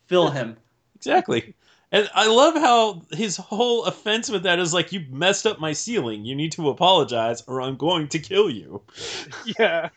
Fill 0.08 0.30
him. 0.30 0.58
exactly. 0.96 1.56
And 1.94 2.10
I 2.14 2.28
love 2.28 2.56
how 2.56 3.02
his 3.12 3.36
whole 3.38 3.84
offense 3.86 4.30
with 4.30 4.44
that 4.44 4.60
is 4.60 4.74
like, 4.74 4.92
"You 4.94 5.06
messed 5.10 5.46
up 5.46 5.60
my 5.60 5.74
ceiling. 5.74 6.24
You 6.26 6.36
need 6.36 6.54
to 6.54 6.70
apologize, 6.70 7.44
or 7.48 7.62
I'm 7.62 7.76
going 7.76 8.08
to 8.10 8.20
kill 8.20 8.50
you." 8.50 8.82
yeah. 9.60 9.90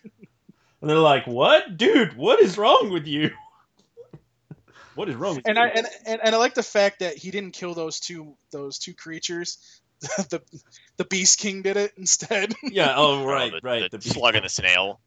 And 0.80 0.90
they're 0.90 0.98
like, 0.98 1.26
"What, 1.26 1.76
dude? 1.76 2.16
What 2.16 2.40
is 2.40 2.58
wrong 2.58 2.90
with 2.90 3.06
you?" 3.06 3.30
What 4.94 5.08
is 5.08 5.16
wrong 5.16 5.36
with 5.36 5.46
And 5.46 5.56
you? 5.56 5.62
I 5.62 5.66
and, 5.68 5.86
and, 6.06 6.20
and 6.22 6.34
I 6.34 6.38
like 6.38 6.54
the 6.54 6.62
fact 6.62 7.00
that 7.00 7.16
he 7.16 7.30
didn't 7.30 7.52
kill 7.52 7.74
those 7.74 8.00
two 8.00 8.36
those 8.50 8.78
two 8.78 8.94
creatures. 8.94 9.58
the 10.00 10.40
the 10.96 11.04
Beast 11.04 11.38
King 11.38 11.62
did 11.62 11.76
it 11.76 11.92
instead. 11.96 12.54
yeah. 12.62 12.94
Oh, 12.96 13.20
Oh, 13.22 13.24
right, 13.24 13.52
the, 13.52 13.60
right. 13.62 13.90
The, 13.90 13.98
The, 13.98 14.08
slug 14.08 14.34
and 14.34 14.44
the 14.44 14.48
snail. 14.48 15.00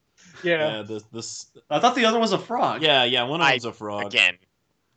Yeah. 0.44 0.78
Yeah. 0.78 0.82
The 0.84 1.04
the. 1.12 1.20
s- 1.20 1.48
I 1.70 1.80
thought 1.80 1.96
the 1.96 2.06
other 2.06 2.20
was 2.20 2.32
a 2.34 2.38
frog. 2.40 2.82
Yeah, 2.82 3.04
yeah. 3.04 3.24
One 3.24 3.42
of 3.42 3.48
I- 3.48 3.52
them's 3.52 3.66
a 3.66 3.74
frog. 3.74 4.06
Again, 4.08 4.38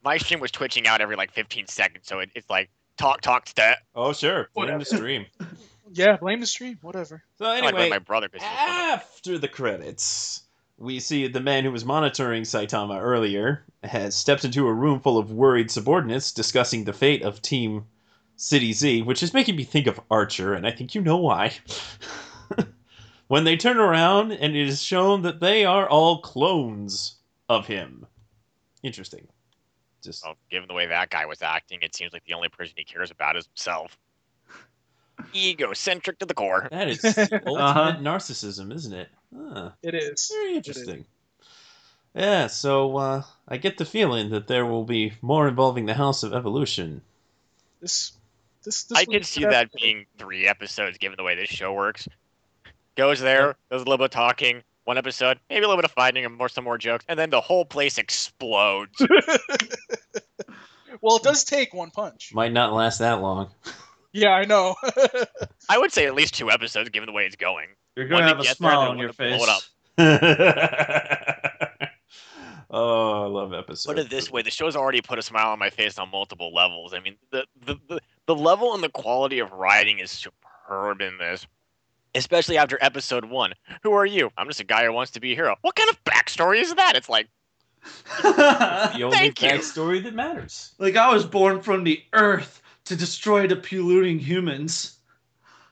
my 0.05 0.19
stream 0.19 0.41
was 0.41 0.51
twitching 0.51 0.87
out 0.87 1.01
every 1.01 1.17
like 1.17 1.33
15 1.33 1.67
seconds, 1.67 2.07
so 2.07 2.19
it, 2.21 2.31
it's 2.35 2.49
like 2.51 2.71
talk, 2.97 3.21
talk, 3.21 3.47
stat. 3.49 3.79
Oh, 3.95 4.13
sure. 4.13 4.49
Blame 4.55 4.67
Whatever. 4.67 4.79
the 4.79 4.85
stream. 4.85 5.27
Yeah, 5.93 6.19
blame 6.19 6.39
the 6.39 6.47
stream. 6.47 6.79
Whatever. 6.83 7.21
So 7.39 7.47
I 7.47 7.59
like 7.59 7.75
anyway, 7.75 7.91
my 7.91 7.99
brother 7.99 8.29
because 8.29 8.47
he 8.47 8.55
was 8.55 8.69
one 8.71 8.79
of- 8.93 9.01
after 9.01 9.39
the 9.39 9.49
credits, 9.49 10.43
we 10.79 11.01
see 11.01 11.27
the 11.27 11.41
man 11.41 11.65
who 11.65 11.73
was 11.73 11.85
monitoring 11.85 12.45
Saitama 12.45 13.01
earlier 13.03 13.65
has 13.83 14.15
stepped 14.15 14.45
into 14.45 14.69
a 14.69 14.73
room 14.73 15.01
full 15.01 15.19
of 15.19 15.33
worried 15.33 15.69
subordinates 15.69 16.31
discussing 16.31 16.85
the 16.85 16.93
fate 16.93 17.23
of 17.23 17.43
Team 17.43 17.87
City 18.37 18.73
Z, 18.73 19.03
which 19.03 19.21
is 19.21 19.35
making 19.35 19.57
me 19.57 19.65
think 19.65 19.89
of 19.89 19.99
Archer, 20.13 20.55
and 20.55 20.65
I 20.65 20.71
think 20.71 20.95
you 20.95 21.01
know 21.01 21.17
why. 21.17 21.55
when 23.31 23.45
they 23.45 23.57
turn 23.57 23.77
around 23.77 24.33
and 24.33 24.57
it 24.57 24.67
is 24.67 24.83
shown 24.83 25.23
that 25.23 25.39
they 25.39 25.65
are 25.65 25.89
all 25.89 26.21
clones 26.21 27.15
of 27.49 27.65
him. 27.65 28.05
Interesting. 28.83 29.29
Just 30.03 30.25
Well, 30.25 30.35
given 30.51 30.67
the 30.67 30.75
way 30.75 30.87
that 30.89 31.11
guy 31.11 31.27
was 31.27 31.41
acting, 31.41 31.79
it 31.83 31.95
seems 31.95 32.13
like 32.13 32.25
the 32.25 32.33
only 32.35 32.49
person 32.49 32.75
he 32.77 32.83
cares 32.83 33.13
about 33.13 33.37
is 33.37 33.47
himself. 33.47 33.97
Egocentric 35.35 36.19
to 36.19 36.27
the 36.27 36.35
core. 36.35 36.67
that 36.73 36.89
is 36.89 37.03
the 37.03 37.41
ultimate 37.47 37.63
Uh-huh. 37.63 37.97
narcissism, 38.01 38.75
isn't 38.75 38.95
it? 38.95 39.09
Huh. 39.33 39.71
It 39.81 39.95
is. 39.95 40.29
Very 40.35 40.57
interesting. 40.57 41.05
Yeah, 42.13 42.49
so 42.49 42.97
uh, 42.97 43.23
I 43.47 43.59
get 43.59 43.79
the 43.79 43.85
feeling 43.85 44.31
that 44.31 44.49
there 44.49 44.67
will 44.67 44.83
be 44.85 45.13
more 45.23 45.47
involving 45.47 45.87
the 45.87 45.95
House 45.95 46.25
of 46.25 46.35
Evolution. 46.35 47.03
This 47.81 48.11
this 48.65 48.83
this 48.85 48.99
I 48.99 49.05
was 49.07 49.15
could 49.15 49.25
see 49.27 49.45
that 49.45 49.71
being 49.73 50.07
three 50.19 50.49
episodes, 50.49 50.99
given 50.99 51.17
the 51.17 51.23
way 51.23 51.37
this 51.37 51.49
show 51.49 51.73
works. 51.73 52.09
Goes 52.97 53.21
there, 53.21 53.57
does 53.71 53.83
a 53.83 53.85
little 53.85 53.99
bit 53.99 54.07
of 54.07 54.11
talking, 54.11 54.63
one 54.85 54.99
episode, 54.99 55.39
maybe 55.49 55.65
a 55.65 55.69
little 55.69 55.77
bit 55.77 55.85
of 55.85 55.93
fighting 55.93 56.25
and 56.25 56.37
more 56.37 56.49
some 56.49 56.65
more 56.65 56.79
jokes, 56.79 57.05
and 57.09 57.19
then 57.19 57.31
the 57.31 57.41
whole 57.41 57.65
place 57.65 57.99
explodes. 57.99 58.99
well, 61.01 61.17
it 61.17 61.23
does 61.23 61.45
take 61.45 61.73
one 61.73 61.91
punch. 61.91 62.33
Might 62.35 62.53
not 62.53 62.73
last 62.73 62.99
that 62.99 63.21
long. 63.21 63.51
Yeah, 64.13 64.31
I 64.31 64.45
know. 64.45 64.75
I 65.69 65.79
would 65.79 65.93
say 65.93 66.07
at 66.07 66.15
least 66.15 66.35
two 66.35 66.51
episodes, 66.51 66.89
given 66.91 67.07
the 67.07 67.13
way 67.13 67.25
it's 67.25 67.37
going. 67.37 67.69
You're 67.97 68.09
gonna 68.09 68.23
One 68.23 68.25
to 68.25 68.29
have 68.29 68.41
a 68.41 68.43
get 68.43 68.59
there, 68.59 68.71
smile 68.71 68.81
on 68.81 68.99
your 68.99 69.13
face. 69.13 69.49
up. 69.49 69.63
oh, 72.71 73.23
I 73.23 73.27
love 73.27 73.53
episodes. 73.53 73.87
Put 73.87 73.99
it 73.99 74.11
this 74.11 74.31
way: 74.31 74.43
the 74.43 74.51
show's 74.51 74.75
already 74.75 75.01
put 75.01 75.19
a 75.19 75.23
smile 75.23 75.51
on 75.51 75.59
my 75.59 75.71
face 75.71 75.99
on 75.99 76.11
multiple 76.11 76.53
levels. 76.53 76.93
I 76.95 77.01
mean, 77.01 77.17
the 77.31 77.45
the, 77.65 77.77
the, 77.89 78.01
the 78.27 78.35
level 78.35 78.75
and 78.75 78.83
the 78.83 78.89
quality 78.89 79.39
of 79.39 79.53
writing 79.53 80.01
is 80.01 80.11
superb 80.11 81.01
in 81.01 81.19
this. 81.19 81.47
Especially 82.15 82.59
after 82.59 82.77
episode 82.81 83.27
one. 83.27 83.53
Who 83.83 83.93
are 83.93 84.07
you? 84.07 84.31
I'm 84.37 84.49
just 84.49 84.61
a 84.61 84.65
guy 84.65 84.85
who 84.85 84.93
wants 84.93 85.13
to 85.13 85.21
be 85.21 85.33
a 85.33 85.35
hero. 85.35 85.57
What 85.63 85.77
kind 85.77 85.89
of 85.91 86.03
backstory 86.05 86.61
is 86.61 86.75
that? 86.75 86.97
It's 86.97 87.09
like, 87.09 87.29
the 88.23 89.01
only 89.05 89.17
Thank 89.17 89.43
you. 89.43 89.49
backstory 89.51 90.03
that 90.03 90.15
matters. 90.15 90.75
like 90.79 90.97
I 90.97 91.13
was 91.13 91.25
born 91.25 91.63
from 91.63 91.85
the 91.85 92.03
earth 92.13 92.61
to 92.85 92.97
destroy 92.97 93.47
the 93.47 93.57
polluting 93.57 94.19
humans. 94.19 94.99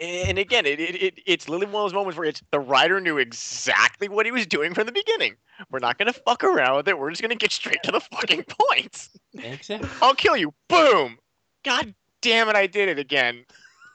and 0.00 0.38
again, 0.38 0.64
it, 0.64 0.80
it, 0.80 1.02
it 1.02 1.14
it's 1.26 1.48
literally 1.48 1.72
one 1.72 1.82
of 1.84 1.90
those 1.90 1.94
moments 1.94 2.16
where 2.16 2.28
it's 2.28 2.40
the 2.52 2.60
writer 2.60 3.00
knew 3.00 3.18
exactly 3.18 4.08
what 4.08 4.24
he 4.24 4.32
was 4.32 4.46
doing 4.46 4.72
from 4.72 4.86
the 4.86 4.92
beginning. 4.92 5.34
We're 5.70 5.80
not 5.80 5.98
gonna 5.98 6.12
fuck 6.12 6.44
around 6.44 6.76
with 6.76 6.88
it. 6.88 6.98
We're 6.98 7.10
just 7.10 7.20
gonna 7.20 7.34
get 7.34 7.52
straight 7.52 7.82
to 7.82 7.90
the 7.92 8.00
fucking 8.00 8.44
point. 8.48 9.08
Exactly. 9.34 9.88
I'll 10.00 10.14
kill 10.14 10.36
you. 10.36 10.54
Boom. 10.68 11.18
God 11.64 11.94
damn 12.22 12.48
it! 12.48 12.56
I 12.56 12.66
did 12.68 12.88
it 12.88 12.98
again. 12.98 13.44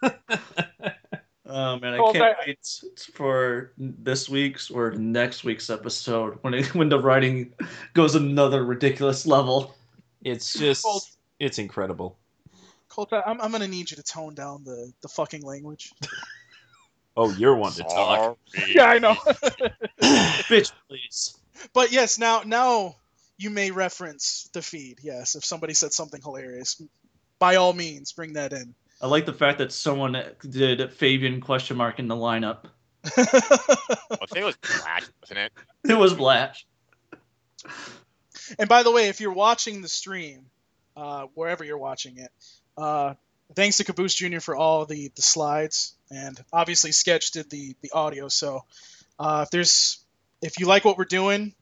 Um, 1.54 1.60
oh 1.78 1.80
man, 1.80 1.94
I 1.94 2.00
Well, 2.02 2.14
can't 2.14 2.38
that- 2.38 2.48
wait 2.48 3.10
for 3.14 3.74
this 3.78 4.28
week's 4.28 4.72
or 4.72 4.92
next 4.92 5.44
week's 5.44 5.70
episode 5.70 6.40
when 6.42 6.56
it, 6.56 6.74
when 6.76 6.90
the 6.90 7.00
writing 7.00 7.54
goes 7.94 8.16
another 8.16 8.66
ridiculous 8.66 9.28
level. 9.28 9.76
It's 10.24 10.54
just, 10.54 10.84
Well- 10.84 11.04
it's 11.40 11.60
incredible. 11.60 12.18
Colt, 12.90 13.12
I'm, 13.14 13.40
I'm 13.42 13.52
gonna 13.52 13.68
need 13.68 13.92
you 13.92 13.98
to 13.98 14.04
tone 14.04 14.34
down 14.36 14.64
the, 14.64 14.92
the 15.02 15.08
fucking 15.08 15.44
language. 15.44 15.92
Oh, 17.16 17.32
you're 17.32 17.56
one 17.56 17.72
to 17.74 17.84
talk. 17.84 18.40
Sorry. 18.56 18.74
Yeah, 18.76 18.86
I 18.86 18.98
know. 18.98 19.14
Bitch, 20.02 20.72
please. 20.90 21.38
but 21.72 21.92
yes, 21.92 22.18
now 22.18 22.42
now 22.44 22.96
you 23.38 23.52
may 23.52 23.70
reference 23.70 24.50
the 24.54 24.64
feed. 24.64 24.98
Yes, 25.04 25.36
if 25.36 25.46
somebody 25.46 25.76
said 25.76 25.94
something 25.94 26.20
hilarious, 26.24 26.82
by 27.38 27.58
all 27.58 27.72
means, 27.72 28.14
bring 28.14 28.34
that 28.34 28.52
in. 28.52 28.74
I 29.04 29.08
like 29.08 29.26
the 29.26 29.34
fact 29.34 29.58
that 29.58 29.74
someone 29.74 30.18
did 30.50 30.94
Fabian 30.94 31.42
question 31.42 31.76
mark 31.76 32.00
in 32.00 32.08
the 32.08 32.16
lineup. 32.16 32.68
I 33.06 33.10
think 33.10 34.38
it 34.38 34.46
was 34.46 34.56
Black, 34.56 35.04
wasn't 35.20 35.40
it? 35.40 35.52
It 35.84 35.98
was 35.98 36.14
Blash. 36.14 36.66
and 38.58 38.70
by 38.70 38.84
the 38.84 38.92
way, 38.92 39.10
if 39.10 39.20
you're 39.20 39.34
watching 39.34 39.82
the 39.82 39.90
stream, 39.90 40.46
uh, 40.96 41.26
wherever 41.34 41.66
you're 41.66 41.78
watching 41.78 42.18
it, 42.18 42.32
uh, 42.78 43.16
thanks 43.58 43.76
to 43.78 43.84
Caboose 43.84 44.16
Jr. 44.16 44.40
for 44.40 44.56
all 44.56 44.86
the, 44.86 45.12
the 45.18 45.22
slides, 45.22 45.96
and 46.10 46.42
obviously 46.54 46.94
Sketch 46.94 47.32
did 47.32 47.50
the 47.50 47.76
the 47.82 47.92
audio. 47.92 48.30
So 48.30 48.62
uh, 49.20 49.42
if 49.44 49.52
there's 49.52 50.00
if 50.42 50.62
you 50.62 50.66
like 50.66 50.86
what 50.86 50.98
we're 50.98 51.04
doing, 51.04 51.54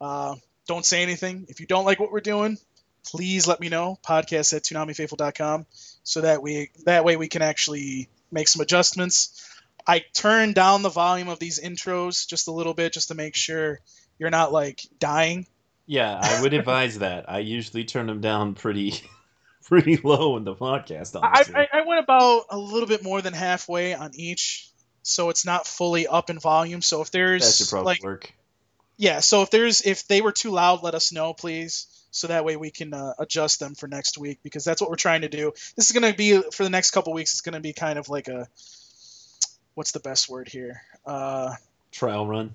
uh, 0.00 0.36
don't 0.68 0.86
say 0.86 1.02
anything. 1.02 1.46
If 1.48 1.58
you 1.58 1.66
don't 1.66 1.84
like 1.84 1.98
what 1.98 2.12
we're 2.12 2.20
doing, 2.20 2.56
please 3.04 3.48
let 3.48 3.58
me 3.58 3.68
know. 3.68 3.98
Podcast 4.06 4.54
at 4.54 4.62
ToonamiFaithful.com 4.62 5.66
so 6.08 6.22
that 6.22 6.40
we 6.40 6.70
that 6.86 7.04
way 7.04 7.16
we 7.18 7.28
can 7.28 7.42
actually 7.42 8.08
make 8.32 8.48
some 8.48 8.62
adjustments. 8.62 9.46
I 9.86 10.02
turn 10.14 10.54
down 10.54 10.80
the 10.80 10.88
volume 10.88 11.28
of 11.28 11.38
these 11.38 11.60
intros 11.60 12.26
just 12.26 12.48
a 12.48 12.50
little 12.50 12.72
bit 12.72 12.94
just 12.94 13.08
to 13.08 13.14
make 13.14 13.36
sure 13.36 13.80
you're 14.18 14.30
not 14.30 14.50
like 14.50 14.80
dying. 14.98 15.46
Yeah, 15.84 16.18
I 16.20 16.40
would 16.40 16.54
advise 16.54 16.98
that. 17.00 17.30
I 17.30 17.40
usually 17.40 17.84
turn 17.84 18.06
them 18.06 18.22
down 18.22 18.54
pretty, 18.54 18.94
pretty 19.64 19.98
low 19.98 20.38
in 20.38 20.44
the 20.44 20.54
podcast. 20.54 21.14
I, 21.22 21.26
Honestly. 21.26 21.54
I, 21.54 21.68
I 21.80 21.86
went 21.86 22.00
about 22.02 22.44
a 22.48 22.58
little 22.58 22.88
bit 22.88 23.02
more 23.04 23.20
than 23.20 23.34
halfway 23.34 23.92
on 23.92 24.12
each, 24.14 24.70
so 25.02 25.28
it's 25.28 25.44
not 25.44 25.66
fully 25.66 26.06
up 26.06 26.30
in 26.30 26.38
volume. 26.38 26.80
So 26.80 27.02
if 27.02 27.10
that 27.10 27.18
should 27.18 27.42
there's 27.42 27.68
probably 27.68 27.84
like 27.84 28.02
work. 28.02 28.32
yeah, 28.96 29.20
so 29.20 29.42
if 29.42 29.50
there's 29.50 29.82
if 29.82 30.08
they 30.08 30.22
were 30.22 30.32
too 30.32 30.52
loud, 30.52 30.82
let 30.82 30.94
us 30.94 31.12
know, 31.12 31.34
please, 31.34 31.86
so 32.10 32.26
that 32.28 32.44
way 32.44 32.56
we 32.56 32.70
can 32.70 32.94
uh, 32.94 33.14
adjust 33.18 33.60
them 33.60 33.74
for 33.74 33.86
next 33.88 34.18
week 34.18 34.38
because 34.42 34.64
that's 34.64 34.80
what 34.80 34.90
we're 34.90 34.96
trying 34.96 35.20
to 35.22 35.28
do. 35.28 35.52
This 35.76 35.90
is 35.90 35.92
gonna 35.92 36.14
be 36.14 36.40
for 36.52 36.64
the 36.64 36.70
next 36.70 36.90
couple 36.92 37.12
weeks. 37.12 37.32
It's 37.32 37.40
gonna 37.42 37.60
be 37.60 37.72
kind 37.72 37.98
of 37.98 38.08
like 38.08 38.28
a 38.28 38.48
what's 39.74 39.92
the 39.92 40.00
best 40.00 40.28
word 40.28 40.48
here? 40.48 40.82
Uh, 41.06 41.54
Trial 41.92 42.26
run. 42.26 42.54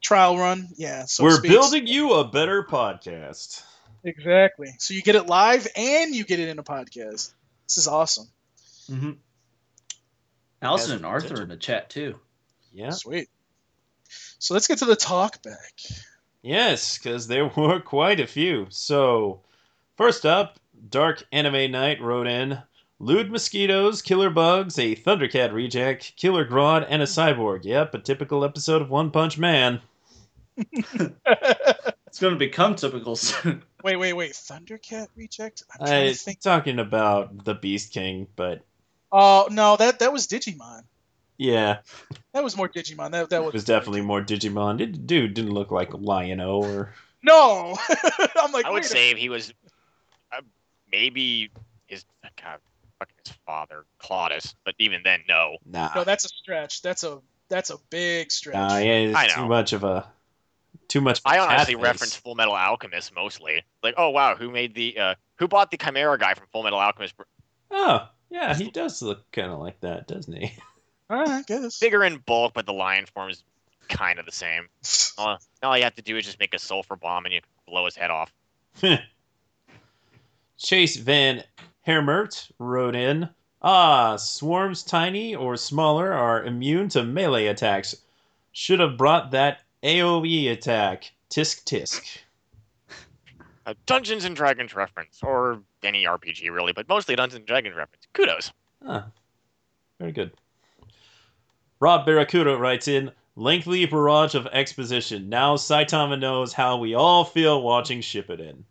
trial 0.00 0.38
run. 0.38 0.68
Yeah. 0.76 1.04
So 1.06 1.24
We're 1.24 1.36
speak. 1.38 1.50
building 1.50 1.86
you 1.86 2.12
a 2.14 2.24
better 2.28 2.62
podcast. 2.62 3.62
exactly. 4.04 4.68
So 4.78 4.94
you 4.94 5.02
get 5.02 5.14
it 5.16 5.26
live 5.26 5.66
and 5.76 6.14
you 6.14 6.24
get 6.24 6.38
it 6.40 6.48
in 6.48 6.58
a 6.58 6.62
podcast. 6.62 7.32
This 7.66 7.78
is 7.78 7.88
awesome. 7.88 8.28
Mm-hmm. 8.90 9.10
Allison 10.62 10.96
and 10.96 11.06
Arthur 11.06 11.28
potential. 11.28 11.42
in 11.44 11.48
the 11.50 11.56
chat 11.56 11.90
too. 11.90 12.18
Yeah. 12.72 12.90
Sweet. 12.90 13.28
So 14.38 14.54
let's 14.54 14.66
get 14.68 14.78
to 14.78 14.84
the 14.86 14.96
talk 14.96 15.42
back. 15.42 15.72
Yes, 16.42 16.98
because 16.98 17.26
there 17.26 17.46
were 17.56 17.80
quite 17.80 18.20
a 18.20 18.26
few. 18.26 18.66
So, 18.70 19.40
first 19.96 20.24
up, 20.26 20.58
Dark 20.88 21.24
Anime 21.32 21.70
Night 21.70 22.00
wrote 22.00 22.26
in 22.26 22.62
Lewd 23.00 23.30
mosquitoes, 23.30 24.02
killer 24.02 24.30
bugs, 24.30 24.78
a 24.78 24.96
Thundercat 24.96 25.52
reject, 25.52 26.14
killer 26.16 26.44
Grodd, 26.44 26.86
and 26.88 27.02
a 27.02 27.06
cyborg. 27.06 27.64
Yep, 27.64 27.94
a 27.94 27.98
typical 27.98 28.44
episode 28.44 28.82
of 28.82 28.90
One 28.90 29.10
Punch 29.10 29.38
Man. 29.38 29.80
It's 32.08 32.18
going 32.18 32.32
to 32.32 32.38
become 32.38 32.74
typical 32.74 33.16
soon. 33.16 33.62
Wait, 33.84 33.94
wait, 33.96 34.12
wait. 34.12 34.32
Thundercat 34.32 35.06
reject? 35.14 35.62
I'm 35.70 35.86
trying 35.86 36.04
I 36.06 36.08
to 36.08 36.14
think. 36.14 36.40
talking 36.40 36.80
about 36.80 37.44
the 37.44 37.54
Beast 37.54 37.92
King, 37.92 38.26
but 38.34 38.62
Oh 39.12 39.46
no, 39.52 39.76
that 39.76 40.00
that 40.00 40.12
was 40.12 40.26
Digimon. 40.26 40.82
Yeah, 41.38 41.78
That 42.32 42.42
was 42.42 42.56
more 42.56 42.68
Digimon. 42.68 43.12
That 43.12 43.30
that 43.30 43.40
it 43.40 43.44
was, 43.44 43.54
was 43.54 43.64
definitely 43.64 44.00
more 44.02 44.20
Digimon. 44.20 44.80
It, 44.80 45.06
dude 45.06 45.34
didn't 45.34 45.52
look 45.52 45.70
like 45.70 45.94
Lion-O 45.94 46.62
or 46.62 46.92
no. 47.22 47.76
I'm 48.36 48.52
like, 48.52 48.66
I 48.66 48.70
would 48.70 48.84
say 48.84 49.10
if 49.10 49.18
he 49.18 49.28
was 49.28 49.54
uh, 50.32 50.40
maybe 50.90 51.50
his 51.86 52.04
God, 52.42 52.58
fucking 52.98 53.14
his 53.24 53.34
father, 53.46 53.84
Claudus, 53.98 54.54
but 54.64 54.74
even 54.78 55.00
then, 55.04 55.20
no. 55.28 55.56
nah. 55.64 55.90
no. 55.94 56.04
That's 56.04 56.24
a 56.24 56.28
stretch. 56.28 56.82
That's 56.82 57.04
a 57.04 57.20
that's 57.48 57.70
a 57.70 57.78
big 57.90 58.30
stretch. 58.30 58.54
Nah, 58.54 58.78
yeah, 58.78 58.92
it's 58.94 59.16
I 59.16 59.28
too 59.28 59.42
know. 59.42 59.48
much 59.48 59.72
of 59.72 59.84
a 59.84 60.10
too 60.88 61.00
much. 61.00 61.20
of 61.20 61.22
a 61.26 61.28
I 61.28 61.38
honestly 61.38 61.76
reference. 61.76 62.16
Full 62.16 62.34
Metal 62.34 62.54
Alchemist 62.54 63.14
mostly. 63.14 63.62
Like, 63.82 63.94
oh 63.96 64.10
wow, 64.10 64.34
who 64.34 64.50
made 64.50 64.74
the 64.74 64.98
uh, 64.98 65.14
who 65.36 65.48
bought 65.48 65.70
the 65.70 65.76
Chimera 65.76 66.18
guy 66.18 66.34
from 66.34 66.46
Full 66.52 66.64
Metal 66.64 66.78
Alchemist? 66.78 67.14
Oh, 67.70 68.08
yeah, 68.30 68.54
he 68.54 68.70
does 68.70 69.02
look 69.02 69.30
kind 69.30 69.52
of 69.52 69.60
like 69.60 69.80
that, 69.80 70.08
doesn't 70.08 70.34
he? 70.34 70.52
All 71.10 71.18
right, 71.18 71.28
I 71.28 71.42
guess. 71.42 71.78
Bigger 71.78 72.04
in 72.04 72.18
bulk, 72.18 72.52
but 72.54 72.66
the 72.66 72.72
lion 72.72 73.06
form 73.06 73.30
is 73.30 73.42
kind 73.88 74.18
of 74.18 74.26
the 74.26 74.32
same. 74.32 74.68
All, 75.18 75.38
all 75.62 75.76
you 75.76 75.84
have 75.84 75.94
to 75.96 76.02
do 76.02 76.16
is 76.16 76.24
just 76.24 76.38
make 76.38 76.54
a 76.54 76.58
sulfur 76.58 76.96
bomb 76.96 77.24
and 77.24 77.34
you 77.34 77.40
blow 77.66 77.86
his 77.86 77.96
head 77.96 78.10
off. 78.10 78.32
Chase 80.58 80.96
Van 80.96 81.42
Hermert 81.86 82.50
wrote 82.58 82.94
in 82.94 83.28
Ah, 83.60 84.16
swarms 84.16 84.84
tiny 84.84 85.34
or 85.34 85.56
smaller 85.56 86.12
are 86.12 86.44
immune 86.44 86.88
to 86.90 87.02
melee 87.02 87.46
attacks. 87.46 87.96
Should 88.52 88.78
have 88.78 88.96
brought 88.96 89.32
that 89.32 89.60
AoE 89.82 90.52
attack. 90.52 91.10
Tisk 91.30 91.64
tisk. 91.64 92.18
A 93.66 93.74
Dungeons 93.86 94.24
and 94.24 94.34
Dragons 94.34 94.74
reference, 94.74 95.20
or 95.22 95.60
any 95.82 96.04
RPG 96.04 96.50
really, 96.50 96.72
but 96.72 96.88
mostly 96.88 97.16
Dungeons 97.16 97.38
and 97.38 97.46
Dragons 97.46 97.74
reference. 97.76 98.06
Kudos. 98.14 98.52
Ah, 98.86 99.06
very 99.98 100.12
good. 100.12 100.32
Rob 101.80 102.04
Barracuda 102.06 102.56
writes 102.56 102.88
in 102.88 103.10
lengthy 103.36 103.86
barrage 103.86 104.34
of 104.34 104.46
exposition. 104.48 105.28
Now 105.28 105.56
Saitama 105.56 106.18
knows 106.18 106.52
how 106.52 106.76
we 106.76 106.94
all 106.94 107.24
feel 107.24 107.62
watching 107.62 108.00
Shippuden. 108.00 108.62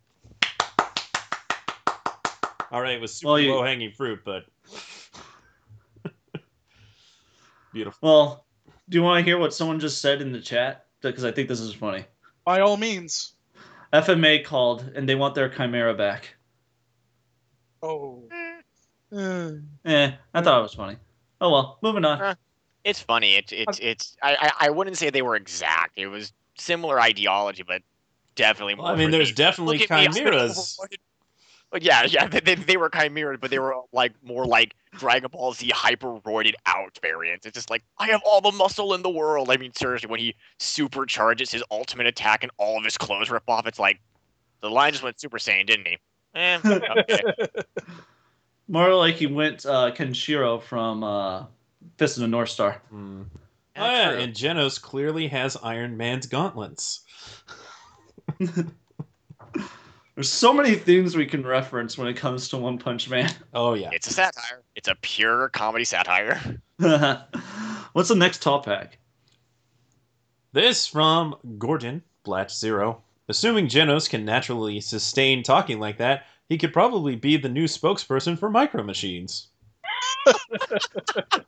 All 2.69 2.81
right, 2.81 2.95
it 2.95 3.01
was 3.01 3.13
super 3.13 3.27
Well, 3.29 3.39
you- 3.39 3.53
low 3.53 3.63
hanging 3.63 3.91
fruit, 3.91 4.19
but 4.25 4.45
beautiful. 7.73 7.99
Well, 8.09 8.45
do 8.89 8.97
you 8.97 9.03
want 9.03 9.19
to 9.19 9.23
hear 9.29 9.37
what 9.37 9.53
someone 9.53 9.79
just 9.79 10.01
said 10.01 10.21
in 10.21 10.31
the 10.31 10.41
chat? 10.41 10.85
Because 11.01 11.23
I 11.23 11.31
think 11.31 11.47
this 11.47 11.59
is 11.61 11.73
funny. 11.73 12.05
By 12.43 12.59
all 12.61 12.75
means. 12.77 13.33
FMA 13.93 14.43
called 14.43 14.91
and 14.95 15.07
they 15.07 15.15
want 15.15 15.33
their 15.33 15.47
Chimera 15.47 15.93
back. 15.93 16.35
Oh. 17.81 18.23
Eh, 19.13 20.11
I 20.33 20.41
thought 20.41 20.59
it 20.59 20.63
was 20.63 20.73
funny. 20.73 20.97
Oh 21.39 21.49
well, 21.51 21.77
moving 21.81 22.03
on. 22.03 22.35
It's 22.87 23.01
funny. 23.01 23.35
It's 23.35 23.51
it's 23.51 23.79
it's. 23.81 24.15
I, 24.23 24.37
I 24.39 24.67
I 24.67 24.69
wouldn't 24.69 24.97
say 24.97 25.09
they 25.09 25.21
were 25.21 25.35
exact. 25.35 25.97
It 25.97 26.07
was 26.07 26.31
similar 26.57 27.01
ideology, 27.01 27.61
but 27.67 27.81
definitely 28.35 28.75
more. 28.75 28.85
Well, 28.85 28.93
I 28.93 28.97
mean, 28.97 29.11
there's 29.11 29.27
the- 29.29 29.35
definitely 29.35 29.79
Look 29.79 29.89
me, 29.91 30.07
chimeras. 30.07 30.79
But 31.69 31.81
yeah, 31.83 32.03
yeah, 32.05 32.27
they, 32.27 32.39
they, 32.39 32.55
they 32.55 32.77
were 32.77 32.89
chimeras, 32.89 33.39
but 33.41 33.51
they 33.51 33.59
were 33.59 33.75
like 33.91 34.13
more 34.23 34.45
like 34.45 34.73
Dragon 34.93 35.29
Ball 35.29 35.51
Z 35.51 35.69
hyper 35.75 36.17
roided 36.21 36.53
out 36.65 36.97
variants. 37.01 37.45
It's 37.45 37.55
just 37.55 37.69
like 37.69 37.83
I 37.97 38.07
have 38.07 38.21
all 38.25 38.39
the 38.39 38.53
muscle 38.53 38.93
in 38.93 39.01
the 39.01 39.09
world. 39.09 39.51
I 39.51 39.57
mean, 39.57 39.73
seriously, 39.73 40.09
when 40.09 40.21
he 40.21 40.33
supercharges 40.59 41.51
his 41.51 41.61
ultimate 41.69 42.07
attack 42.07 42.43
and 42.43 42.53
all 42.57 42.77
of 42.77 42.85
his 42.85 42.97
clothes 42.97 43.29
rip 43.29 43.43
off, 43.49 43.67
it's 43.67 43.79
like 43.79 43.99
the 44.61 44.69
line 44.69 44.93
just 44.93 45.03
went 45.03 45.19
Super 45.19 45.39
Saiyan, 45.39 45.67
didn't 45.67 45.87
he? 45.89 45.97
Eh, 46.35 46.59
okay. 46.63 47.19
More 48.69 48.93
like 48.93 49.15
he 49.15 49.27
went 49.27 49.65
uh, 49.65 49.91
Kenshiro 49.93 50.61
from 50.61 51.03
uh, 51.03 51.47
Fist 51.97 52.17
of 52.17 52.21
the 52.21 52.27
North 52.27 52.49
Star. 52.49 52.81
Hmm. 52.89 53.23
Oh 53.75 53.85
Yeah, 53.85 54.11
yeah, 54.11 54.19
and 54.19 54.33
Genos 54.33 54.81
clearly 54.81 55.27
has 55.27 55.55
Iron 55.63 55.97
Man's 55.97 56.25
gauntlets. 56.25 57.01
There's 60.17 60.31
so 60.31 60.51
many 60.51 60.73
things 60.73 61.15
we 61.15 61.27
can 61.27 61.45
reference 61.45 61.95
when 61.95 62.07
it 62.07 62.15
comes 62.15 62.49
to 62.49 62.57
One 62.57 62.79
Punch 62.79 63.07
Man. 63.07 63.31
Oh 63.53 63.75
yeah. 63.75 63.89
It's 63.93 64.07
a 64.07 64.13
satire. 64.13 64.63
It's 64.75 64.87
a 64.87 64.95
pure 65.01 65.49
comedy 65.49 65.85
satire. 65.85 66.59
What's 67.93 68.09
the 68.09 68.15
next 68.15 68.41
top 68.41 68.65
pack? 68.65 68.97
This 70.53 70.87
from 70.87 71.35
Gordon, 71.59 72.01
Blatch 72.23 72.55
Zero. 72.55 73.03
Assuming 73.29 73.67
Genos 73.67 74.09
can 74.09 74.25
naturally 74.25 74.81
sustain 74.81 75.43
talking 75.43 75.79
like 75.79 75.97
that, 75.97 76.25
he 76.49 76.57
could 76.57 76.73
probably 76.73 77.15
be 77.15 77.37
the 77.37 77.49
new 77.49 77.65
spokesperson 77.65 78.39
for 78.39 78.49
Micro 78.49 78.81
Machines. 78.81 79.49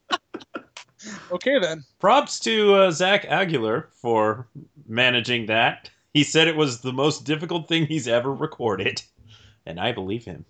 okay 1.32 1.60
then. 1.60 1.84
Props 2.00 2.40
to 2.42 2.76
uh, 2.76 2.92
Zach 2.92 3.26
Aguilar 3.26 3.90
for 3.92 4.48
managing 4.88 5.48
that. 5.48 5.90
He 6.14 6.24
said 6.24 6.48
it 6.48 6.56
was 6.56 6.82
the 6.82 6.94
most 6.94 7.26
difficult 7.26 7.68
thing 7.68 7.86
he's 7.86 8.08
ever 8.08 8.34
recorded, 8.34 9.02
and 9.66 9.80
I 9.80 9.92
believe 9.92 10.26
him. 10.26 10.46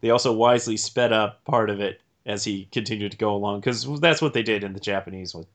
They 0.00 0.10
also 0.10 0.32
wisely 0.32 0.76
sped 0.76 1.12
up 1.12 1.44
part 1.44 1.70
of 1.70 1.80
it 1.80 2.00
as 2.26 2.44
he 2.44 2.68
continued 2.70 3.12
to 3.12 3.18
go 3.18 3.34
along, 3.34 3.60
because 3.60 4.00
that's 4.00 4.20
what 4.20 4.34
they 4.34 4.42
did 4.42 4.64
in 4.64 4.72
the 4.72 4.80
Japanese 4.80 5.34
one. 5.34 5.46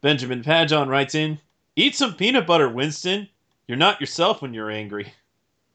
Benjamin 0.00 0.42
Pajon 0.42 0.88
writes 0.88 1.14
in, 1.14 1.38
Eat 1.76 1.94
some 1.94 2.14
peanut 2.14 2.46
butter, 2.46 2.68
Winston. 2.68 3.28
You're 3.68 3.76
not 3.76 4.00
yourself 4.00 4.42
when 4.42 4.54
you're 4.54 4.70
angry. 4.70 5.12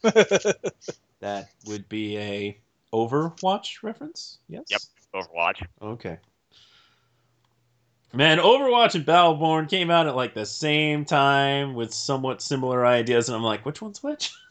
That 1.25 1.49
would 1.65 1.89
be 1.89 2.19
a 2.19 2.59
Overwatch 2.93 3.81
reference? 3.81 4.37
Yes? 4.47 4.65
Yep. 4.69 4.81
Overwatch. 5.15 5.65
Okay. 5.81 6.19
Man, 8.13 8.37
Overwatch 8.37 8.93
and 8.93 9.03
Battleborn 9.03 9.67
came 9.67 9.89
out 9.89 10.05
at 10.05 10.15
like 10.15 10.35
the 10.35 10.45
same 10.45 11.03
time 11.03 11.73
with 11.73 11.91
somewhat 11.91 12.43
similar 12.43 12.85
ideas, 12.85 13.27
and 13.27 13.35
I'm 13.35 13.41
like, 13.41 13.65
which 13.65 13.81
one's 13.81 14.03
which? 14.03 14.33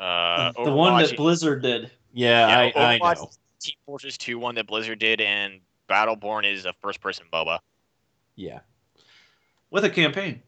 Uh, 0.00 0.52
the 0.64 0.70
one 0.70 1.02
that 1.02 1.16
Blizzard 1.16 1.60
did. 1.60 1.90
Yeah, 2.12 2.46
Yeah, 2.46 2.70
I, 2.76 2.94
I 2.94 2.98
know. 2.98 3.24
is 3.24 3.38
Team 3.58 3.74
Fortress 3.84 4.16
2 4.16 4.38
one 4.38 4.54
that 4.54 4.68
Blizzard 4.68 5.00
did, 5.00 5.20
and 5.20 5.58
Battleborn 5.90 6.48
is 6.48 6.66
a 6.66 6.72
first 6.80 7.00
person 7.00 7.26
MOBA. 7.32 7.58
Yeah. 8.36 8.60
With 9.72 9.84
a 9.84 9.90
campaign. 9.90 10.40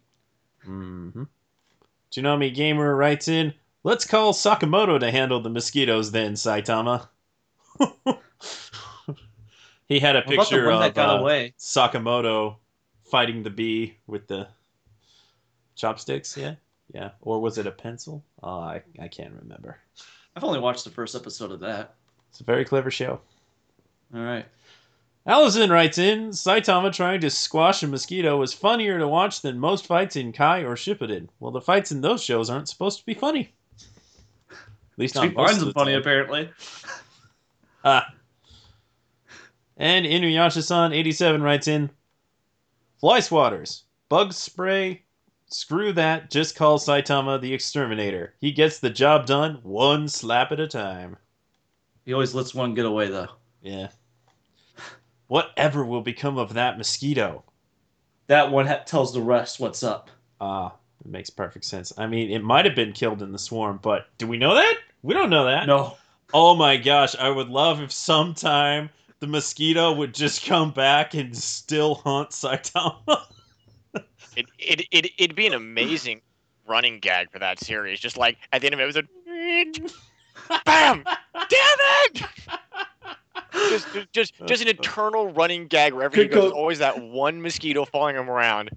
Mm-hmm. 0.65 1.25
Tsunami 2.13 2.55
Gamer 2.55 2.95
writes 2.95 3.27
in, 3.27 3.53
let's 3.85 4.07
call 4.07 4.33
Sakamoto 4.33 4.99
to 5.01 5.11
handle 5.11 5.41
the 5.41 5.51
mosquitoes 5.51 6.11
then, 6.13 6.35
Saitama. 6.35 7.09
he 9.87 9.99
had 9.99 10.17
a 10.17 10.21
What 10.21 10.27
about 10.27 10.27
the 10.27 10.37
picture 10.37 10.71
of 10.71 10.99
uh, 10.99 11.03
away? 11.19 11.55
Sakamoto 11.59 12.57
fighting 13.05 13.43
the 13.43 13.51
bee 13.51 13.97
with 14.07 14.27
the 14.29 14.49
chopsticks, 15.75 16.37
yeah? 16.37 16.55
Yeah. 16.93 17.11
Or 17.21 17.41
was 17.41 17.59
it 17.59 17.67
a 17.67 17.73
pencil? 17.73 18.25
Oh, 18.43 18.61
I, 18.61 18.83
I 18.99 19.09
can't 19.09 19.35
remember. 19.41 19.79
I've 20.37 20.45
only 20.45 20.61
watched 20.61 20.85
the 20.85 20.91
first 20.91 21.15
episode 21.15 21.51
of 21.51 21.61
that. 21.61 21.95
It's 22.31 22.41
a 22.41 22.45
very 22.45 22.65
clever 22.65 22.91
show. 22.91 23.21
All 24.15 24.23
right. 24.23 24.47
Allison 25.27 25.71
writes 25.71 25.99
in, 25.99 26.31
Saitama 26.31 26.93
trying 26.93 27.21
to 27.21 27.31
squash 27.31 27.83
a 27.83 27.87
mosquito 27.87 28.39
was 28.39 28.55
funnier 28.55 28.99
to 28.99 29.07
watch 29.07 29.43
than 29.43 29.59
most 29.59 29.87
fights 29.87 30.17
in 30.17 30.33
Kai 30.33 30.61
or 30.61 30.77
Shippuden. 30.77 31.29
Well, 31.39 31.53
the 31.53 31.61
fights 31.61 31.93
in 31.93 32.01
those 32.01 32.23
shows 32.23 32.49
aren't 32.49 32.69
supposed 32.69 32.99
to 33.01 33.07
be 33.07 33.15
funny. 33.15 33.53
Least 35.01 35.15
She 35.15 35.21
not 35.21 35.35
most 35.35 35.47
finds 35.49 35.53
of 35.55 35.61
them 35.61 35.69
the 35.69 35.73
funny, 35.73 35.93
time. 35.93 36.01
apparently. 36.01 36.51
Ah. 37.83 38.13
And 39.79 40.05
Inuyasha-san 40.05 40.93
87 40.93 41.43
writes 41.43 41.67
in, 41.67 41.89
Fly 43.01 43.21
swatters, 43.21 43.85
bug 44.11 44.35
spray, 44.35 45.03
screw 45.47 45.91
that, 45.95 46.31
just 46.31 46.57
call 46.57 46.79
Saitama 46.79 47.41
the 47.41 47.55
exterminator. 47.55 48.35
He 48.39 48.53
gets 48.53 48.79
the 48.81 48.91
job 48.91 49.25
done 49.25 49.61
one 49.63 50.09
slap 50.09 50.53
at 50.53 50.61
a 50.61 50.69
time. 50.69 51.17
He 52.05 52.13
always 52.13 52.35
lets 52.35 52.55
one 52.55 52.75
get 52.75 52.85
away, 52.85 53.09
though. 53.09 53.29
Yeah. 53.63 53.89
Whatever 55.29 55.83
will 55.87 56.03
become 56.03 56.37
of 56.37 56.53
that 56.53 56.77
mosquito? 56.77 57.45
That 58.27 58.51
one 58.53 58.67
ha- 58.67 58.83
tells 58.85 59.15
the 59.15 59.23
rest 59.23 59.59
what's 59.59 59.83
up. 59.83 60.11
Ah, 60.39 60.75
it 61.03 61.11
makes 61.11 61.31
perfect 61.31 61.65
sense. 61.65 61.95
I 61.97 62.07
mean, 62.07 62.31
it 62.31 62.45
might 62.45 62.67
have 62.67 62.75
been 62.75 62.93
killed 62.93 63.23
in 63.23 63.33
the 63.33 63.39
swarm, 63.39 63.79
but 63.81 64.09
do 64.19 64.27
we 64.27 64.37
know 64.37 64.55
that? 64.55 64.75
We 65.03 65.15
don't 65.15 65.31
know 65.31 65.47
that. 65.47 65.67
No. 65.67 65.97
Oh 66.33 66.55
my 66.55 66.77
gosh, 66.77 67.17
I 67.17 67.29
would 67.29 67.49
love 67.49 67.81
if 67.81 67.91
sometime 67.91 68.91
the 69.21 69.27
mosquito 69.27 69.93
would 69.93 70.15
just 70.15 70.45
come 70.45 70.71
back 70.73 71.15
and 71.15 71.37
still 71.37 71.97
hunt 71.97 72.31
Saitama. 72.31 73.23
It, 74.37 74.47
it, 74.59 74.87
it, 74.93 75.11
it'd 75.19 75.37
be 75.37 75.47
an 75.47 75.55
amazing 75.55 76.21
running 76.67 77.01
gag 77.01 77.31
for 77.33 77.39
that 77.41 77.59
series. 77.59 77.99
Just 77.99 78.17
like 78.17 78.39
at 78.53 78.61
the 78.61 78.69
end 78.69 78.75
of 78.75 78.81
it, 78.81 78.85
it 78.85 78.87
was 78.87 78.97
a 78.97 79.03
BAM! 80.65 81.05
Damn 81.05 81.79
it! 82.05 82.23
Just, 83.53 83.93
just, 83.93 84.13
just, 84.13 84.35
just 84.47 84.63
an 84.63 84.69
eternal 84.69 85.33
running 85.33 85.67
gag 85.67 85.93
wherever 85.93 86.17
you 86.17 86.25
Could 86.25 86.33
go. 86.33 86.41
There's 86.43 86.53
always 86.53 86.79
that 86.79 87.03
one 87.03 87.43
mosquito 87.43 87.85
following 87.85 88.17
him 88.17 88.31
around. 88.31 88.71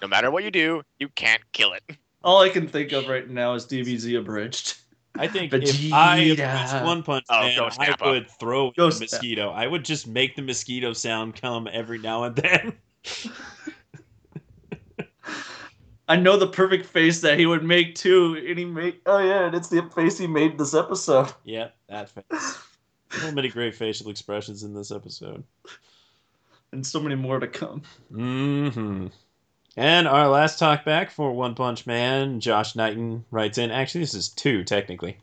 No 0.00 0.08
matter 0.08 0.30
what 0.30 0.44
you 0.44 0.50
do, 0.50 0.82
you 0.98 1.08
can't 1.10 1.42
kill 1.52 1.72
it. 1.72 1.82
All 2.22 2.40
I 2.40 2.48
can 2.48 2.66
think 2.66 2.92
of 2.92 3.06
right 3.06 3.28
now 3.28 3.54
is 3.54 3.66
DBZ 3.66 4.18
abridged. 4.18 4.78
I 5.16 5.28
think 5.28 5.52
if 5.52 5.92
I 5.92 6.18
if 6.18 6.82
One 6.84 7.02
Punch 7.04 7.26
Oh, 7.30 7.40
Man, 7.40 7.58
I 7.78 7.86
Nappa. 7.90 8.10
would 8.10 8.28
throw 8.30 8.70
the 8.70 8.74
Ghost 8.76 9.00
Nappa. 9.00 9.14
mosquito. 9.14 9.50
I 9.50 9.66
would 9.66 9.84
just 9.84 10.06
make 10.08 10.34
the 10.36 10.42
mosquito 10.42 10.92
sound 10.92 11.40
come 11.40 11.68
every 11.70 11.98
now 11.98 12.24
and 12.24 12.34
then. 12.36 12.72
I 16.08 16.16
know 16.16 16.36
the 16.36 16.48
perfect 16.48 16.84
face 16.86 17.20
that 17.22 17.38
he 17.38 17.46
would 17.46 17.64
make 17.64 17.94
too, 17.94 18.36
and 18.46 18.58
he 18.58 18.64
made. 18.66 18.96
Oh 19.06 19.18
yeah, 19.20 19.46
and 19.46 19.54
it's 19.54 19.68
the 19.68 19.82
face 19.94 20.18
he 20.18 20.26
made 20.26 20.58
this 20.58 20.74
episode. 20.74 21.32
yeah, 21.44 21.68
that 21.88 22.10
face. 22.10 22.58
So 23.10 23.30
many 23.32 23.48
great 23.48 23.74
facial 23.74 24.10
expressions 24.10 24.64
in 24.64 24.74
this 24.74 24.90
episode. 24.90 25.44
And 26.72 26.84
so 26.86 27.00
many 27.00 27.14
more 27.14 27.38
to 27.38 27.46
come. 27.46 27.82
hmm 28.10 29.06
And 29.76 30.06
our 30.06 30.28
last 30.28 30.58
talk 30.58 30.84
back 30.84 31.10
for 31.10 31.32
One 31.32 31.54
Punch 31.54 31.86
Man, 31.86 32.40
Josh 32.40 32.76
Knighton 32.76 33.24
writes 33.30 33.58
in. 33.58 33.70
Actually, 33.70 34.02
this 34.02 34.14
is 34.14 34.28
two, 34.28 34.62
technically. 34.62 35.18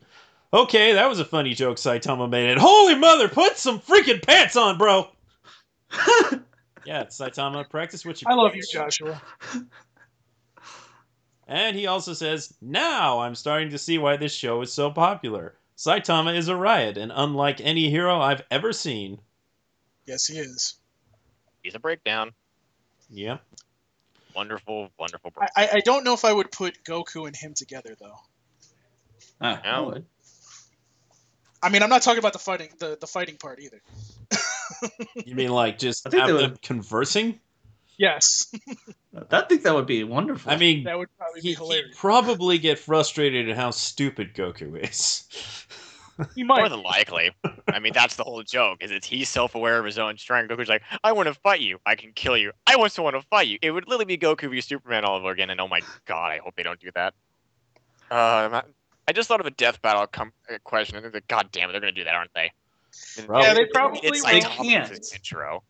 Okay, 0.52 0.92
that 0.92 1.08
was 1.08 1.18
a 1.18 1.24
funny 1.24 1.54
joke 1.54 1.78
Saitama 1.78 2.28
made. 2.28 2.50
And 2.50 2.60
holy 2.60 2.94
mother, 2.94 3.28
put 3.28 3.56
some 3.56 3.80
freaking 3.80 4.22
pants 4.22 4.54
on, 4.56 4.76
bro! 4.76 5.08
yeah, 6.84 7.04
Saitama, 7.04 7.68
practice 7.70 8.04
what 8.04 8.20
you 8.20 8.26
I 8.28 8.34
love 8.34 8.54
you. 8.54 8.62
Joshua. 8.70 9.20
And 11.48 11.76
he 11.76 11.86
also 11.86 12.14
says, 12.14 12.54
Now 12.62 13.20
I'm 13.20 13.34
starting 13.34 13.70
to 13.70 13.78
see 13.78 13.98
why 13.98 14.16
this 14.16 14.32
show 14.32 14.62
is 14.62 14.72
so 14.72 14.90
popular. 14.90 15.54
Saitama 15.76 16.34
is 16.36 16.48
a 16.48 16.56
riot, 16.56 16.96
and 16.96 17.12
unlike 17.14 17.60
any 17.60 17.90
hero 17.90 18.18
I've 18.20 18.42
ever 18.50 18.72
seen. 18.72 19.20
Yes, 20.06 20.26
he 20.26 20.38
is. 20.38 20.76
He's 21.62 21.74
a 21.74 21.78
breakdown. 21.78 22.32
Yep. 23.10 23.42
Wonderful, 24.34 24.90
wonderful 24.98 25.32
I. 25.38 25.48
I 25.56 25.68
I 25.74 25.80
don't 25.80 26.04
know 26.04 26.14
if 26.14 26.24
I 26.24 26.32
would 26.32 26.50
put 26.50 26.82
Goku 26.84 27.26
and 27.26 27.36
him 27.36 27.54
together 27.54 27.96
though. 28.00 28.16
Ah, 29.40 29.60
I 29.64 29.80
would. 29.80 30.06
I 31.62 31.68
mean, 31.68 31.82
I'm 31.82 31.90
not 31.90 32.02
talking 32.02 32.18
about 32.18 32.32
the 32.32 32.38
fighting 32.38 32.70
the, 32.78 32.96
the 33.00 33.06
fighting 33.06 33.36
part 33.36 33.60
either. 33.60 33.80
You 35.24 35.36
mean 35.36 35.50
like 35.50 35.78
just 35.78 36.06
I 36.06 36.10
think 36.10 36.22
have 36.22 36.36
them 36.36 36.50
would- 36.52 36.62
conversing? 36.62 37.38
Yes, 37.98 38.52
I 39.30 39.42
think 39.42 39.62
that 39.62 39.74
would 39.74 39.86
be 39.86 40.02
wonderful. 40.02 40.50
I 40.50 40.56
mean, 40.56 40.84
that 40.84 40.98
would 40.98 41.08
probably 41.18 41.40
he, 41.42 41.50
be 41.50 41.54
hilarious. 41.54 41.88
would 41.90 41.96
probably 41.98 42.58
get 42.58 42.78
frustrated 42.78 43.50
at 43.50 43.56
how 43.56 43.70
stupid 43.70 44.34
Goku 44.34 44.76
is. 44.82 45.28
He 46.34 46.42
More 46.44 46.68
than 46.68 46.82
likely. 46.82 47.30
I 47.68 47.78
mean, 47.78 47.92
that's 47.92 48.16
the 48.16 48.24
whole 48.24 48.42
joke. 48.42 48.82
Is 48.82 48.90
it's 48.90 49.06
he's 49.06 49.28
self-aware 49.28 49.78
of 49.78 49.84
his 49.84 49.98
own 49.98 50.18
strength. 50.18 50.50
Goku's 50.50 50.68
like, 50.68 50.82
I 51.02 51.12
want 51.12 51.26
to 51.28 51.34
fight 51.34 51.60
you. 51.60 51.78
I 51.86 51.94
can 51.94 52.12
kill 52.12 52.36
you. 52.36 52.52
I 52.66 52.74
also 52.74 53.02
want 53.02 53.16
to 53.16 53.22
fight 53.22 53.48
you. 53.48 53.58
It 53.62 53.70
would 53.70 53.88
literally 53.88 54.04
be 54.04 54.18
Goku 54.18 54.50
v 54.50 54.60
Superman 54.60 55.04
all 55.04 55.16
over 55.16 55.30
again. 55.30 55.50
And 55.50 55.60
oh 55.60 55.68
my 55.68 55.80
god, 56.06 56.30
I 56.30 56.38
hope 56.38 56.54
they 56.54 56.62
don't 56.62 56.78
do 56.80 56.90
that. 56.94 57.14
Uh, 58.10 58.60
I 59.08 59.12
just 59.12 59.26
thought 59.28 59.40
of 59.40 59.46
a 59.46 59.50
death 59.50 59.80
battle 59.82 60.06
com- 60.06 60.32
uh, 60.52 60.58
question, 60.64 60.96
and 60.96 61.04
they're 61.04 61.10
like, 61.12 61.26
God 61.28 61.48
damn 61.50 61.68
it, 61.70 61.72
they're 61.72 61.80
gonna 61.80 61.92
do 61.92 62.04
that, 62.04 62.14
aren't 62.14 62.32
they? 62.34 62.52
Probably. 63.24 63.42
Yeah, 63.48 63.54
they 63.54 63.64
probably 63.72 64.00
it's 64.02 64.22
like 64.22 64.34
They 64.34 64.48
can't. 64.48 64.90
Intro. 65.14 65.62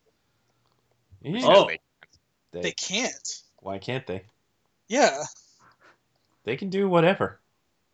Yeah. 1.23 1.41
Oh. 1.45 1.67
They- 1.69 1.79
They- 2.51 2.61
They 2.63 2.73
can't. 2.73 3.43
why 3.61 3.79
can't 3.79 4.07
they? 4.07 4.25
Yeah, 4.89 5.23
They 6.45 6.57
can 6.57 6.69
do 6.69 6.89
whatever. 6.89 7.41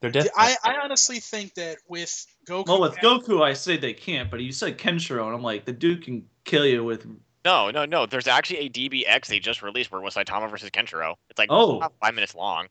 They're 0.00 0.11
death. 0.11 0.28
I, 0.37 0.54
I 0.64 0.76
honestly 0.82 1.18
think 1.18 1.54
that 1.54 1.78
with 1.88 2.24
Goku. 2.46 2.66
well, 2.68 2.80
with 2.80 2.96
Goku, 2.98 3.42
I 3.42 3.52
say 3.52 3.76
they 3.76 3.92
can't, 3.92 4.30
but 4.30 4.40
you 4.40 4.52
said 4.52 4.78
Kenshiro, 4.78 5.26
and 5.26 5.34
I'm 5.34 5.42
like, 5.42 5.64
the 5.64 5.72
dude 5.72 6.04
can 6.04 6.24
kill 6.44 6.64
you 6.64 6.84
with. 6.84 7.06
No, 7.44 7.70
no, 7.70 7.84
no. 7.84 8.06
There's 8.06 8.28
actually 8.28 8.58
a 8.61 8.68
DBX 8.70 9.26
they 9.26 9.40
just 9.40 9.62
released 9.62 9.90
where 9.90 10.00
it 10.00 10.04
was 10.04 10.14
Saitama 10.14 10.48
versus 10.50 10.70
Kenshiro. 10.70 11.14
It's 11.30 11.38
like 11.38 11.48
Oh. 11.50 11.78
about 11.78 11.94
five 12.00 12.14
minutes 12.14 12.34
long. 12.34 12.66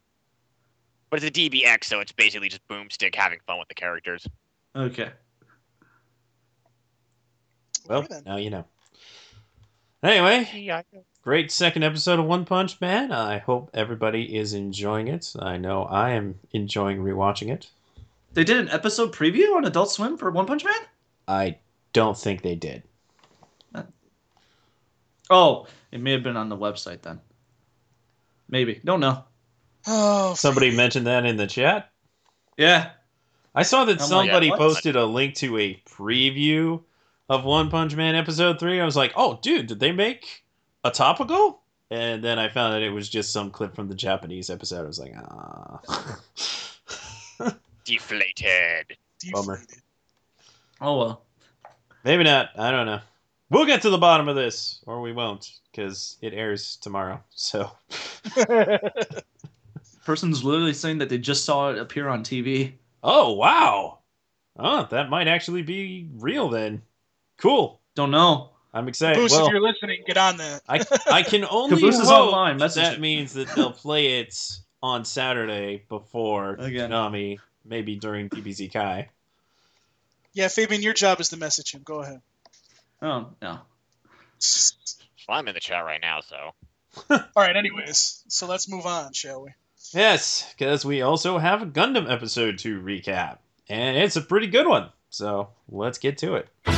But 1.10 1.22
it's 1.24 1.38
a 1.38 1.40
DBX, 1.50 1.86
so 1.86 2.00
it's 2.00 2.12
basically 2.12 2.50
just 2.50 2.66
boomstick 2.68 3.16
having 3.16 3.40
fun 3.48 3.60
with 3.60 3.68
the 3.70 3.76
characters. 3.76 4.26
Okay. 4.76 5.10
well, 7.88 8.00
Okay, 8.00 8.20
now 8.26 8.38
you 8.38 8.50
know. 8.50 8.66
Anyway, 10.04 10.48
great 11.28 11.52
second 11.52 11.84
episode 11.84 12.20
of 12.20 12.26
One 12.26 12.46
Punch 12.46 12.80
Man. 12.80 13.12
I 13.12 13.40
hope 13.40 13.70
everybody 13.74 14.38
is 14.38 14.54
enjoying 14.54 15.10
it. 15.10 15.34
I 15.38 15.58
know 15.58 15.84
I 15.84 16.12
am 16.12 16.40
enjoying 16.54 17.00
rewatching 17.00 17.52
it. 17.52 17.70
They 18.32 18.46
did 18.46 18.56
an 18.56 18.70
episode 18.70 19.12
preview 19.12 19.54
on 19.54 19.66
Adult 19.66 19.92
Swim 19.92 20.18
for 20.18 20.32
One 20.32 20.46
Punch 20.46 20.64
Man? 20.64 20.80
I 21.28 21.58
don't 21.92 22.18
think 22.18 22.44
they 22.44 22.56
did. 22.56 22.84
Uh, 23.76 23.84
oh, 25.30 25.68
it 25.92 26.00
may 26.00 26.14
have 26.14 26.24
been 26.24 26.38
on 26.38 26.48
the 26.48 26.56
website 26.56 27.02
then. 27.02 27.20
Maybe. 28.48 28.80
Don't 28.86 29.02
know. 29.02 29.26
Oh, 29.86 30.34
Somebody 30.34 30.74
mentioned 30.78 31.08
that 31.08 31.26
in 31.26 31.36
the 31.36 31.46
chat. 31.46 31.92
Yeah. 32.56 32.92
I 33.54 33.64
saw 33.64 33.84
that 33.84 34.00
I'm 34.00 34.08
somebody 34.08 34.50
what? 34.50 34.60
posted 34.60 34.96
a 34.96 35.06
link 35.06 35.36
to 35.36 35.58
a 35.58 35.84
preview 35.90 36.84
of 37.28 37.44
One 37.44 37.70
Punch 37.70 37.98
Man 37.98 38.16
episode 38.16 38.62
3. 38.62 38.80
I 38.80 38.86
was 38.86 38.96
like, 38.96 39.12
"Oh, 39.18 39.40
dude, 39.42 39.68
did 39.68 39.82
they 39.82 39.92
make 39.92 40.46
a 40.88 40.92
topical?" 40.92 41.62
And 41.90 42.24
then 42.24 42.38
I 42.40 42.50
found 42.50 42.74
that 42.74 42.82
it 42.82 42.90
was 42.90 43.08
just 43.10 43.32
some 43.32 43.50
clip 43.52 43.76
from 43.76 43.88
the 43.88 43.96
Japanese 43.96 44.50
episode. 44.50 44.84
I 44.84 44.88
was 44.88 45.00
like, 45.00 45.14
"Ah." 45.18 46.20
Deflated. 47.86 48.98
bummer. 49.32 49.62
Oh, 50.82 50.98
well. 50.98 51.22
Maybe 52.04 52.24
not. 52.24 52.50
I 52.58 52.72
don't 52.72 52.86
know. 52.86 53.00
We'll 53.50 53.66
get 53.66 53.82
to 53.84 53.90
the 53.90 53.98
bottom 53.98 54.28
of 54.28 54.36
this, 54.36 54.84
or 54.86 55.00
we 55.00 55.14
won't, 55.14 55.50
because 55.72 56.18
it 56.22 56.34
airs 56.34 56.76
tomorrow. 56.76 57.24
So, 57.30 57.72
Person's 60.06 60.44
literally 60.44 60.74
saying 60.74 60.98
that 60.98 61.08
they 61.08 61.18
just 61.18 61.46
saw 61.46 61.70
it 61.72 61.78
appear 61.78 62.10
on 62.10 62.24
TV. 62.24 62.74
oh 63.04 63.32
wow, 63.34 64.00
oh 64.58 64.88
that 64.92 65.10
might 65.10 65.30
actually 65.30 65.62
be 65.62 66.10
real 66.16 66.50
then. 66.50 66.82
Cool. 67.38 67.80
Don't 67.96 68.12
know. 68.12 68.52
I'm 68.78 68.88
excited. 68.88 69.18
Boost, 69.18 69.36
well, 69.36 69.48
if 69.48 69.52
you're 69.52 69.62
listening, 69.62 70.04
get 70.06 70.18
on 70.18 70.38
that. 70.38 70.62
I 70.70 70.86
I 71.12 71.24
can 71.24 71.46
only 71.50 71.78
Caboose 71.78 71.98
is 71.98 72.08
hope 72.08 72.28
online, 72.28 72.58
message 72.58 72.84
that 72.84 72.96
him. 72.96 73.02
means 73.02 73.34
that 73.34 73.48
they'll 73.56 73.72
play 73.72 74.20
it 74.20 74.38
on 74.84 75.04
Saturday 75.04 75.84
before 75.90 76.54
Again. 76.54 76.92
Toonami, 76.92 77.40
maybe 77.66 77.96
during 77.96 78.30
DBZ 78.30 78.72
Kai. 78.72 79.10
Yeah, 80.34 80.48
Fabian, 80.50 80.84
your 80.84 80.94
job 80.94 81.20
is 81.20 81.30
to 81.30 81.38
message 81.38 81.74
him. 81.74 81.82
Go 81.84 82.02
ahead. 82.02 82.22
Oh, 83.02 83.30
no. 83.42 83.60
Well, 85.28 85.40
I'm 85.40 85.48
in 85.48 85.56
the 85.56 85.60
chat 85.60 85.84
right 85.84 86.00
now, 86.00 86.20
so. 86.22 86.52
All 87.10 87.24
right. 87.36 87.56
Anyways, 87.56 88.24
so 88.28 88.46
let's 88.46 88.70
move 88.70 88.86
on, 88.86 89.14
shall 89.14 89.42
we? 89.42 89.50
Yes, 89.92 90.54
because 90.54 90.86
we 90.86 91.02
also 91.02 91.40
have 91.40 91.64
a 91.64 91.66
Gundam 91.66 92.12
episode 92.12 92.60
to 92.60 92.80
recap, 92.80 93.40
and 93.68 93.98
it's 93.98 94.16
a 94.16 94.22
pretty 94.22 94.48
good 94.48 94.68
one. 94.68 94.90
So 95.10 95.50
let's 95.68 95.98
get 95.98 96.20
to 96.20 96.36
it. 96.36 96.77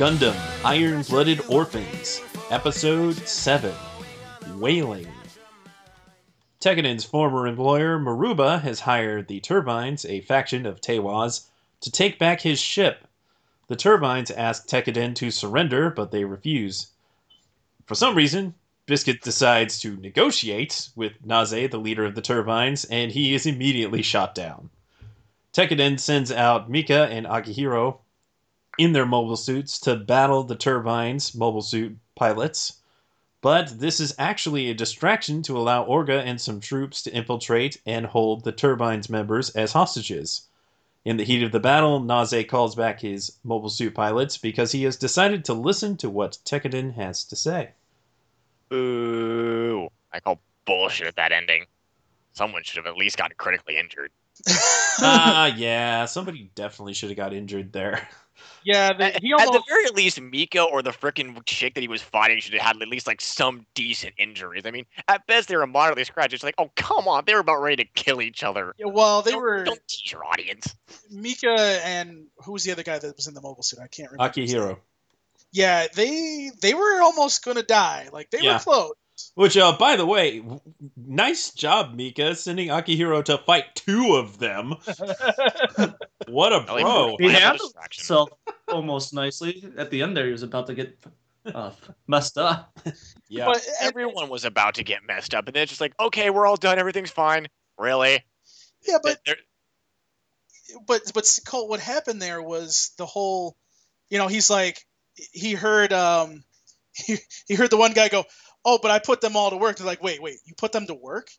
Gundam 0.00 0.34
Iron 0.64 1.02
Blooded 1.02 1.42
Orphans, 1.50 2.22
Episode 2.50 3.16
7 3.16 3.70
Wailing. 4.56 5.06
Tekkadan's 6.58 7.04
former 7.04 7.46
employer, 7.46 7.98
Maruba, 7.98 8.62
has 8.62 8.80
hired 8.80 9.28
the 9.28 9.40
Turbines, 9.40 10.06
a 10.06 10.22
faction 10.22 10.64
of 10.64 10.80
Teiwaz, 10.80 11.48
to 11.82 11.92
take 11.92 12.18
back 12.18 12.40
his 12.40 12.58
ship. 12.58 13.06
The 13.68 13.76
Turbines 13.76 14.30
ask 14.30 14.66
Tekkadan 14.66 15.16
to 15.16 15.30
surrender, 15.30 15.90
but 15.90 16.12
they 16.12 16.24
refuse. 16.24 16.86
For 17.84 17.94
some 17.94 18.14
reason, 18.14 18.54
Biscuit 18.86 19.20
decides 19.20 19.78
to 19.80 19.98
negotiate 19.98 20.88
with 20.96 21.12
Naze, 21.26 21.68
the 21.70 21.76
leader 21.76 22.06
of 22.06 22.14
the 22.14 22.22
Turbines, 22.22 22.86
and 22.86 23.12
he 23.12 23.34
is 23.34 23.44
immediately 23.44 24.00
shot 24.00 24.34
down. 24.34 24.70
Tekkadan 25.52 26.00
sends 26.00 26.32
out 26.32 26.70
Mika 26.70 27.06
and 27.08 27.26
Akihiro 27.26 27.98
in 28.78 28.92
their 28.92 29.06
mobile 29.06 29.36
suits 29.36 29.78
to 29.80 29.96
battle 29.96 30.42
the 30.42 30.56
Turbines 30.56 31.34
mobile 31.34 31.62
suit 31.62 31.98
pilots. 32.14 32.78
But 33.42 33.80
this 33.80 34.00
is 34.00 34.14
actually 34.18 34.68
a 34.68 34.74
distraction 34.74 35.42
to 35.44 35.56
allow 35.56 35.84
Orga 35.86 36.22
and 36.22 36.40
some 36.40 36.60
troops 36.60 37.02
to 37.02 37.12
infiltrate 37.12 37.80
and 37.86 38.06
hold 38.06 38.44
the 38.44 38.52
Turbines 38.52 39.08
members 39.08 39.50
as 39.50 39.72
hostages. 39.72 40.48
In 41.04 41.16
the 41.16 41.24
heat 41.24 41.42
of 41.42 41.52
the 41.52 41.60
battle, 41.60 42.00
Naze 42.00 42.46
calls 42.46 42.74
back 42.74 43.00
his 43.00 43.38
mobile 43.42 43.70
suit 43.70 43.94
pilots 43.94 44.36
because 44.36 44.72
he 44.72 44.82
has 44.84 44.96
decided 44.96 45.44
to 45.46 45.54
listen 45.54 45.96
to 45.96 46.10
what 46.10 46.38
Tekkadan 46.44 46.94
has 46.94 47.24
to 47.24 47.36
say. 47.36 47.70
Ooh. 48.72 49.88
I 50.12 50.20
call 50.20 50.40
bullshit 50.66 51.06
at 51.06 51.16
that 51.16 51.32
ending. 51.32 51.64
Someone 52.34 52.62
should 52.62 52.76
have 52.76 52.86
at 52.86 52.96
least 52.96 53.16
gotten 53.16 53.36
critically 53.36 53.78
injured. 53.78 54.10
Ah, 55.02 55.46
yeah, 55.56 56.04
somebody 56.04 56.50
definitely 56.54 56.92
should 56.92 57.08
have 57.08 57.16
got 57.16 57.32
injured 57.32 57.72
there. 57.72 58.06
Yeah, 58.64 58.92
the, 58.92 59.14
At, 59.16 59.22
he 59.22 59.32
at 59.32 59.52
the 59.52 59.62
very 59.66 59.88
least, 59.90 60.20
Mika 60.20 60.62
or 60.62 60.82
the 60.82 60.90
frickin' 60.90 61.40
chick 61.46 61.74
that 61.74 61.80
he 61.80 61.88
was 61.88 62.02
fighting 62.02 62.40
should 62.40 62.54
have 62.54 62.62
had 62.62 62.82
at 62.82 62.88
least 62.88 63.06
like 63.06 63.20
some 63.20 63.66
decent 63.74 64.14
injuries. 64.18 64.62
I 64.66 64.70
mean, 64.70 64.86
at 65.08 65.26
best 65.26 65.48
they 65.48 65.56
were 65.56 65.66
moderately 65.66 66.04
scratched. 66.04 66.34
It's 66.34 66.44
like, 66.44 66.54
oh 66.58 66.70
come 66.76 67.08
on, 67.08 67.24
they 67.26 67.34
were 67.34 67.40
about 67.40 67.60
ready 67.60 67.76
to 67.76 67.84
kill 67.94 68.20
each 68.20 68.42
other. 68.42 68.74
Yeah, 68.78 68.86
well, 68.86 69.22
they 69.22 69.32
don't, 69.32 69.40
were 69.42 69.64
Don't 69.64 69.80
tease 69.88 70.12
your 70.12 70.24
audience. 70.24 70.74
Mika 71.10 71.80
and 71.84 72.26
who 72.44 72.52
was 72.52 72.64
the 72.64 72.72
other 72.72 72.82
guy 72.82 72.98
that 72.98 73.16
was 73.16 73.26
in 73.26 73.34
the 73.34 73.40
mobile 73.42 73.62
suit? 73.62 73.80
I 73.80 73.88
can't 73.88 74.10
remember. 74.12 74.32
his 74.40 74.52
name. 74.52 74.62
Akihiro. 74.62 74.78
Yeah, 75.52 75.86
they 75.94 76.50
they 76.60 76.74
were 76.74 77.00
almost 77.02 77.44
gonna 77.44 77.62
die. 77.62 78.08
Like 78.12 78.30
they 78.30 78.40
Yeah. 78.40 78.54
were 78.54 78.58
close. 78.60 78.92
Which, 79.34 79.56
uh, 79.56 79.76
by 79.78 79.96
the 79.96 80.06
way, 80.06 80.38
w- 80.40 80.60
nice 80.96 81.52
job, 81.52 81.94
Mika, 81.94 82.34
sending 82.34 82.68
Akihiro 82.68 83.24
to 83.24 83.38
fight 83.38 83.74
two 83.74 84.14
of 84.16 84.38
them. 84.38 84.74
What 86.28 86.52
a 86.52 86.60
bro! 86.60 87.16
He 87.18 87.26
I 87.28 87.30
handled 87.32 87.74
himself 87.90 88.30
almost 88.68 89.12
nicely. 89.14 89.64
At 89.76 89.90
the 89.90 90.02
end 90.02 90.16
there, 90.16 90.26
he 90.26 90.32
was 90.32 90.42
about 90.42 90.66
to 90.68 90.74
get 90.74 90.96
uh, 91.46 91.72
messed 92.06 92.38
up. 92.38 92.78
Yeah. 93.28 93.46
But 93.46 93.64
Everyone 93.80 94.28
was 94.28 94.44
about 94.44 94.74
to 94.74 94.84
get 94.84 95.00
messed 95.06 95.34
up, 95.34 95.46
and 95.46 95.54
then 95.54 95.62
it's 95.62 95.70
just 95.70 95.80
like, 95.80 95.94
okay, 96.00 96.30
we're 96.30 96.46
all 96.46 96.56
done, 96.56 96.78
everything's 96.80 97.10
fine. 97.12 97.46
Really? 97.78 98.24
yeah, 98.86 98.98
but 99.02 99.18
There- 99.24 99.36
but 100.86 101.02
but 101.14 101.38
Colt, 101.46 101.68
what 101.68 101.80
happened 101.80 102.20
there 102.20 102.42
was 102.42 102.92
the 102.98 103.06
whole, 103.06 103.56
you 104.08 104.18
know, 104.18 104.26
he's 104.28 104.50
like 104.50 104.84
he 105.32 105.52
heard 105.54 105.92
um 105.92 106.42
he, 106.94 107.16
he 107.48 107.54
heard 107.54 107.70
the 107.70 107.76
one 107.76 107.92
guy 107.92 108.08
go, 108.08 108.24
"Oh, 108.64 108.78
but 108.80 108.90
I 108.90 108.98
put 108.98 109.20
them 109.20 109.36
all 109.36 109.50
to 109.50 109.56
work." 109.56 109.76
They're 109.76 109.86
like, 109.86 110.02
"Wait, 110.02 110.20
wait, 110.22 110.38
you 110.44 110.54
put 110.54 110.72
them 110.72 110.86
to 110.86 110.94
work?" 110.94 111.30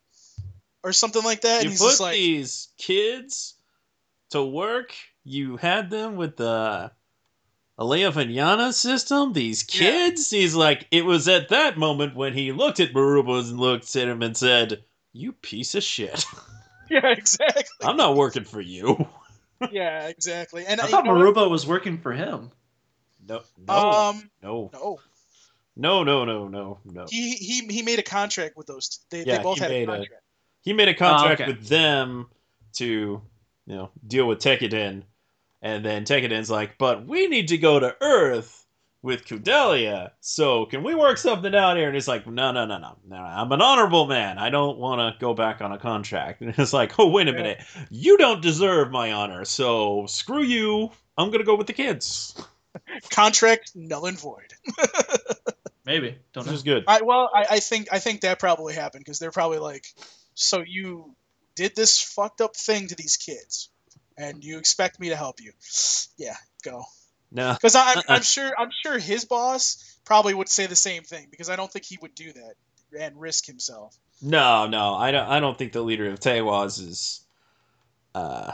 Or 0.84 0.92
something 0.92 1.22
like 1.22 1.42
that. 1.42 1.58
And 1.60 1.64
you 1.64 1.70
he's 1.70 1.80
put 1.80 2.00
like, 2.00 2.14
these 2.14 2.68
kids 2.76 3.54
to 4.30 4.44
work. 4.44 4.94
You 5.22 5.56
had 5.56 5.90
them 5.90 6.16
with 6.16 6.36
the 6.36 6.90
Alaya-Vijnana 7.78 8.72
system. 8.72 9.32
These 9.32 9.64
Yeah. 9.74 9.80
kids. 9.80 10.30
He's 10.30 10.54
like, 10.54 10.86
it 10.90 11.04
was 11.04 11.28
at 11.28 11.50
that 11.50 11.78
moment 11.78 12.16
when 12.16 12.32
he 12.32 12.52
looked 12.52 12.80
at 12.80 12.92
Maruba 12.92 13.48
and 13.48 13.58
looked 13.60 13.94
at 13.96 14.08
him 14.08 14.22
and 14.22 14.36
said, 14.36 14.84
"You 15.12 15.32
piece 15.32 15.74
of 15.74 15.82
shit. 15.84 16.24
"Yeah, 16.90 17.06
exactly. 17.12 17.64
I'm 17.86 17.96
not 17.96 18.16
working 18.16 18.44
for 18.44 18.60
you." 18.60 19.08
yeah, 19.70 20.08
exactly." 20.08 20.66
And 20.66 20.80
I 20.80 20.84
uh, 20.84 20.86
thought 20.88 21.04
you 21.04 21.12
know 21.12 21.18
what? 21.18 21.34
Maruba 21.36 21.50
was 21.50 21.66
working 21.66 21.98
for 21.98 22.12
him. 22.12 22.50
No, 23.26 23.42
no, 23.56 23.74
Um, 23.74 24.30
no, 24.42 24.70
no, 24.72 25.00
no, 25.76 26.02
no, 26.04 26.24
no, 26.24 26.48
no, 26.48 26.78
no. 26.84 27.06
he 27.08 27.32
he 27.32 27.66
he 27.68 27.82
made 27.82 27.98
a 27.98 28.02
contract 28.02 28.56
with 28.56 28.66
those. 28.66 29.00
They, 29.10 29.24
Yeah, 29.24 29.38
they 29.38 29.42
both 29.42 29.56
he 29.58 29.62
had 29.62 29.70
a 29.70 29.74
made 29.74 29.82
a- 29.82 29.86
contract. 29.86 30.22
He 30.62 30.72
made 30.72 30.88
a 30.88 30.94
contract 30.94 31.40
Oh, 31.40 31.44
okay. 31.44 31.52
with 31.52 31.66
them 31.68 32.26
to, 32.74 32.86
you 33.66 33.74
know, 33.74 33.90
deal 34.06 34.28
with 34.28 34.38
Tekkadan, 34.38 35.02
and 35.60 35.84
then 35.84 36.04
Tekkadan's 36.04 36.50
like, 36.50 36.78
"But 36.78 37.06
we 37.06 37.26
need 37.26 37.48
to 37.48 37.58
go 37.58 37.80
to 37.80 37.96
Earth 38.00 38.64
with 39.02 39.24
Kudelia. 39.26 40.12
So 40.20 40.66
can 40.66 40.84
we 40.84 40.94
work 40.94 41.18
something 41.18 41.52
out 41.54 41.76
here?" 41.76 41.86
And 41.88 41.94
he's 41.96 42.06
like, 42.06 42.26
"No, 42.28 42.52
no, 42.52 42.64
no, 42.64 42.78
no, 42.78 42.96
no. 43.08 43.16
I'm 43.16 43.50
an 43.50 43.60
honorable 43.60 44.06
man. 44.06 44.38
I 44.38 44.50
don't 44.50 44.78
want 44.78 45.00
to 45.00 45.18
go 45.20 45.34
back 45.34 45.60
on 45.60 45.72
a 45.72 45.78
contract." 45.78 46.40
And 46.42 46.54
it's 46.56 46.72
like, 46.72 46.96
"Oh, 47.00 47.08
wait 47.08 47.26
a 47.26 47.32
Yeah. 47.32 47.36
minute. 47.38 47.64
You 47.90 48.16
don't 48.18 48.40
deserve 48.40 48.90
my 48.92 49.10
honor. 49.12 49.44
So 49.44 50.06
screw 50.06 50.42
you. 50.42 50.90
I'm 51.18 51.30
gonna 51.32 51.42
go 51.44 51.56
with 51.56 51.66
the 51.66 51.72
kids." 51.72 52.34
Contract 53.10 53.72
null 53.74 54.06
and 54.06 54.18
void. 54.20 54.52
Maybe. 55.84 56.16
Don't 56.32 56.44
Which 56.44 56.50
know. 56.50 56.56
is 56.56 56.62
good. 56.62 56.84
I 56.86 57.02
well, 57.02 57.30
I, 57.34 57.46
I 57.50 57.60
think 57.60 57.88
I 57.92 57.98
think 57.98 58.20
that 58.20 58.38
probably 58.38 58.74
happened 58.74 59.04
because 59.04 59.18
they're 59.18 59.32
probably 59.32 59.58
like, 59.58 59.84
so 60.34 60.62
you 60.66 61.14
did 61.56 61.74
this 61.74 62.00
fucked 62.00 62.40
up 62.40 62.56
thing 62.56 62.88
to 62.88 62.94
these 62.94 63.16
kids, 63.16 63.68
and 64.16 64.44
you 64.44 64.58
expect 64.58 65.00
me 65.00 65.08
to 65.08 65.16
help 65.16 65.40
you? 65.40 65.52
Yeah, 66.16 66.36
go. 66.62 66.84
No. 67.32 67.52
Because 67.54 67.74
I'm, 67.74 67.98
Uh-uh. 67.98 68.02
I'm 68.08 68.22
sure 68.22 68.52
I'm 68.56 68.70
sure 68.84 68.98
his 68.98 69.24
boss 69.24 69.98
probably 70.04 70.34
would 70.34 70.48
say 70.48 70.66
the 70.66 70.76
same 70.76 71.02
thing 71.02 71.28
because 71.30 71.50
I 71.50 71.56
don't 71.56 71.72
think 71.72 71.84
he 71.84 71.98
would 72.00 72.14
do 72.14 72.32
that 72.32 72.54
and 72.98 73.20
risk 73.20 73.46
himself. 73.46 73.96
No, 74.20 74.66
no, 74.68 74.94
I 74.94 75.10
don't. 75.10 75.28
I 75.28 75.40
don't 75.40 75.58
think 75.58 75.72
the 75.72 75.82
leader 75.82 76.08
of 76.10 76.20
Teiwaz 76.20 76.78
is 76.80 77.24
uh, 78.14 78.52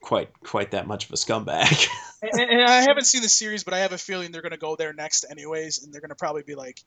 quite 0.00 0.30
quite 0.40 0.70
that 0.72 0.86
much 0.86 1.06
of 1.06 1.10
a 1.12 1.16
scumbag. 1.16 1.88
and, 2.32 2.40
and 2.50 2.62
I 2.62 2.82
haven't 2.82 3.04
seen 3.04 3.22
the 3.22 3.28
series, 3.28 3.64
but 3.64 3.74
I 3.74 3.78
have 3.80 3.92
a 3.92 3.98
feeling 3.98 4.32
they're 4.32 4.42
gonna 4.42 4.56
go 4.56 4.76
there 4.76 4.92
next 4.92 5.24
anyways, 5.30 5.82
and 5.82 5.92
they're 5.92 6.00
gonna 6.00 6.14
probably 6.14 6.42
be 6.42 6.54
like, 6.54 6.80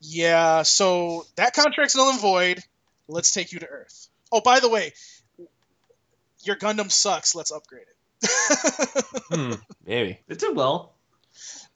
"Yeah, 0.00 0.62
so 0.62 1.26
that 1.36 1.54
contract's 1.54 1.96
null 1.96 2.10
and 2.10 2.20
void. 2.20 2.62
Let's 3.08 3.30
take 3.32 3.52
you 3.52 3.60
to 3.60 3.66
Earth. 3.66 4.08
Oh, 4.30 4.40
by 4.40 4.60
the 4.60 4.68
way, 4.68 4.92
your 6.42 6.56
Gundam 6.56 6.90
sucks. 6.90 7.34
Let's 7.34 7.50
upgrade 7.52 7.86
it." 7.88 7.94
hmm, 9.30 9.52
maybe 9.86 10.18
It 10.28 10.38
did 10.38 10.56
well. 10.56 10.94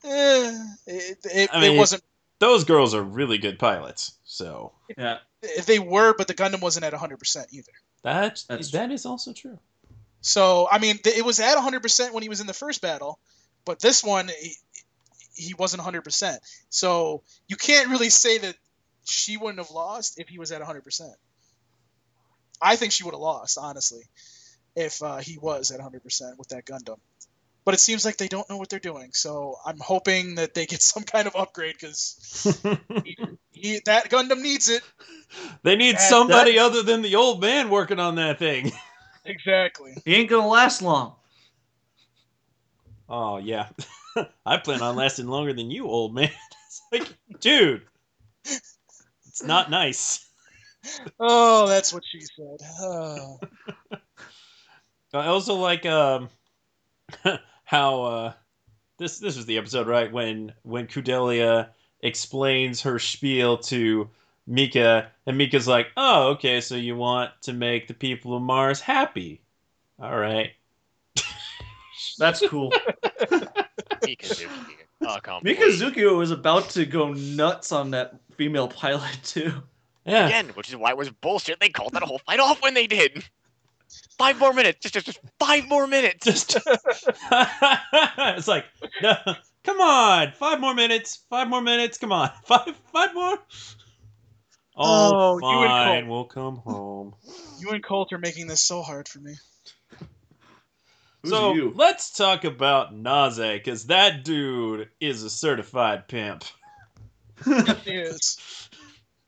Eh, 0.04 0.58
it, 0.86 1.18
it, 1.24 1.50
I 1.52 1.60
mean- 1.60 1.74
it 1.76 1.78
wasn't. 1.78 2.02
those 2.40 2.64
girls 2.64 2.94
are 2.94 3.02
really 3.02 3.38
good 3.38 3.58
pilots. 3.58 4.12
So 4.24 4.72
Yeah. 4.98 5.18
They 5.66 5.78
were, 5.78 6.14
but 6.16 6.28
the 6.28 6.34
Gundam 6.34 6.60
wasn't 6.60 6.84
at 6.84 6.92
100% 6.92 7.46
either. 7.52 7.72
that 8.02 8.42
That's 8.48 8.70
that 8.70 8.90
is 8.90 9.06
also 9.06 9.32
true. 9.32 9.58
So 10.22 10.66
I 10.70 10.78
mean, 10.78 10.98
th- 10.98 11.16
it 11.16 11.24
was 11.24 11.40
at 11.40 11.56
100% 11.58 12.12
when 12.12 12.22
he 12.22 12.28
was 12.28 12.40
in 12.40 12.46
the 12.46 12.54
first 12.54 12.80
battle, 12.80 13.18
but 13.64 13.80
this 13.80 14.02
one 14.02 14.28
he, 14.40 14.54
he 15.34 15.54
wasn't 15.54 15.82
100%. 15.82 16.38
So 16.70 17.22
you 17.48 17.56
can't 17.56 17.88
really 17.90 18.08
say 18.10 18.38
that 18.38 18.54
she 19.04 19.36
wouldn't 19.36 19.58
have 19.58 19.70
lost 19.70 20.18
if 20.20 20.28
he 20.28 20.38
was 20.38 20.52
at 20.52 20.62
100%. 20.62 21.14
I 22.60 22.76
think 22.76 22.92
she 22.92 23.02
would 23.04 23.14
have 23.14 23.20
lost, 23.20 23.58
honestly, 23.60 24.02
if 24.76 25.02
uh, 25.02 25.16
he 25.16 25.38
was 25.38 25.72
at 25.72 25.80
100% 25.80 26.38
with 26.38 26.48
that 26.48 26.64
Gundam. 26.64 26.98
But 27.64 27.74
it 27.74 27.80
seems 27.80 28.04
like 28.04 28.16
they 28.16 28.28
don't 28.28 28.48
know 28.50 28.56
what 28.56 28.68
they're 28.68 28.78
doing. 28.78 29.10
So 29.12 29.56
I'm 29.66 29.78
hoping 29.78 30.36
that 30.36 30.54
they 30.54 30.66
get 30.66 30.82
some 30.92 31.02
kind 31.02 31.26
of 31.26 31.34
upgrade 31.34 31.74
because 31.80 32.52
that 32.54 34.08
Gundam 34.08 34.40
needs 34.40 34.68
it. 34.68 34.82
they 35.64 35.74
need 35.74 35.96
That- 35.96 36.00
somebody 36.02 36.58
other 36.60 36.82
than 36.84 37.02
the 37.02 37.16
old 37.16 37.40
man 37.40 37.70
working 37.70 37.98
on 37.98 38.14
that 38.16 38.38
thing. 38.38 38.70
Exactly. 39.24 39.94
He 40.04 40.14
ain't 40.16 40.30
gonna 40.30 40.46
last 40.46 40.82
long. 40.82 41.14
Oh 43.08 43.36
yeah, 43.36 43.68
I 44.46 44.56
plan 44.56 44.82
on 44.82 44.96
lasting 44.96 45.28
longer 45.28 45.52
than 45.52 45.70
you, 45.70 45.86
old 45.86 46.14
man. 46.14 46.30
it's 46.66 46.82
like, 46.90 47.14
dude, 47.40 47.82
it's 48.44 49.42
not 49.42 49.70
nice. 49.70 50.28
Oh, 51.20 51.66
that's 51.68 51.92
what 51.92 52.02
she 52.10 52.20
said. 52.20 52.66
Oh. 52.80 53.38
I 55.14 55.26
also 55.26 55.54
like 55.54 55.84
um 55.84 56.30
how 57.64 58.02
uh 58.02 58.32
this 58.98 59.18
this 59.18 59.36
was 59.36 59.46
the 59.46 59.58
episode 59.58 59.86
right 59.86 60.10
when 60.10 60.54
when 60.62 60.86
Kudelia 60.86 61.68
explains 62.00 62.82
her 62.82 62.98
spiel 62.98 63.58
to 63.58 64.08
Mika 64.46 65.10
and 65.26 65.38
Mika's 65.38 65.68
like, 65.68 65.88
"Oh, 65.96 66.30
okay, 66.30 66.60
so 66.60 66.74
you 66.74 66.96
want 66.96 67.30
to 67.42 67.52
make 67.52 67.88
the 67.88 67.94
people 67.94 68.36
of 68.36 68.42
Mars 68.42 68.80
happy." 68.80 69.40
All 70.00 70.16
right. 70.16 70.52
That's 72.18 72.46
cool. 72.48 72.70
Mikazuki. 74.02 74.48
Oh. 75.02 75.18
Mikazuki 75.44 76.16
was 76.16 76.30
about 76.30 76.70
to 76.70 76.86
go 76.86 77.12
nuts 77.12 77.72
on 77.72 77.90
that 77.92 78.14
female 78.36 78.68
pilot 78.68 79.18
too. 79.24 79.52
Yeah. 80.04 80.26
Again, 80.26 80.48
which 80.54 80.68
is 80.68 80.76
why 80.76 80.90
it 80.90 80.96
was 80.96 81.10
bullshit. 81.10 81.60
They 81.60 81.68
called 81.68 81.92
that 81.92 82.02
whole 82.02 82.18
fight 82.18 82.40
off 82.40 82.62
when 82.62 82.74
they 82.74 82.86
did. 82.86 83.24
Five 84.18 84.38
more 84.38 84.52
minutes. 84.52 84.78
Just, 84.80 84.94
just, 84.94 85.06
just 85.06 85.20
five 85.38 85.68
more 85.68 85.86
minutes. 85.86 86.24
Just 86.24 86.56
It's 87.30 88.48
like, 88.48 88.64
no, 89.02 89.14
come 89.64 89.80
on. 89.80 90.32
5 90.32 90.60
more 90.60 90.74
minutes. 90.74 91.20
5 91.30 91.48
more 91.48 91.60
minutes. 91.60 91.98
Come 91.98 92.12
on. 92.12 92.30
5 92.44 92.74
5 92.92 93.14
more. 93.14 93.38
Oh, 94.76 95.38
Oh, 95.42 95.50
you 95.50 95.62
and 95.62 95.68
fine. 95.70 96.08
We'll 96.08 96.24
come 96.24 96.56
home. 96.56 97.14
You 97.60 97.70
and 97.70 97.84
Colt 97.84 98.12
are 98.12 98.18
making 98.18 98.48
this 98.48 98.60
so 98.60 98.82
hard 98.82 99.06
for 99.06 99.20
me. 99.20 99.36
Who's 101.22 101.30
so 101.30 101.54
you? 101.54 101.72
let's 101.76 102.10
talk 102.10 102.42
about 102.42 102.92
Naze, 102.92 103.36
because 103.36 103.86
that 103.86 104.24
dude 104.24 104.88
is 105.00 105.22
a 105.22 105.30
certified 105.30 106.08
pimp. 106.08 106.42
It 107.46 107.78
is. 107.86 108.68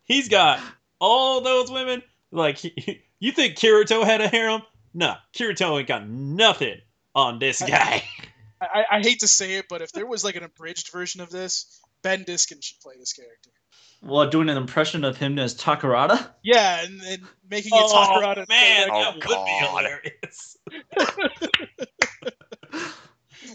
He's 0.03 0.29
got 0.29 0.59
all 0.99 1.43
those 1.43 1.71
women. 1.71 2.03
Like, 2.33 2.59
he, 2.59 3.03
you 3.21 3.31
think 3.31 3.55
Kirito 3.55 4.05
had 4.05 4.21
a 4.21 4.27
harem? 4.27 4.63
Nah, 4.93 5.19
Kirito 5.33 5.79
ain't 5.79 5.87
got 5.87 6.09
nothing 6.09 6.81
on 7.15 7.39
this 7.39 7.63
guy. 7.63 8.03
I, 8.61 8.85
I 8.91 9.01
hate 9.01 9.21
to 9.21 9.29
say 9.29 9.55
it, 9.55 9.67
but 9.69 9.81
if 9.81 9.93
there 9.93 10.07
was 10.07 10.25
like 10.25 10.35
an 10.35 10.43
abridged 10.43 10.91
version 10.91 11.21
of 11.21 11.31
this, 11.31 11.81
Ben 12.05 12.23
Diskin 12.23 12.61
should 12.61 12.79
play 12.81 12.95
this 13.01 13.13
character. 13.13 13.51
Well, 14.03 14.29
doing 14.31 14.49
an 14.51 14.57
impression 14.59 15.03
of 15.05 15.17
him 15.17 15.39
as 15.39 15.55
Takarada. 15.57 16.29
Yeah, 16.43 16.85
and, 16.85 17.01
and 17.03 17.23
making 17.51 17.73
it 17.75 17.91
Takarada. 17.91 18.43
Oh, 18.43 18.45
man, 18.49 18.89
Oh, 18.93 19.03
that 19.03 19.15
would 19.17 19.45
be 19.45 19.67
hilarious. 19.67 20.57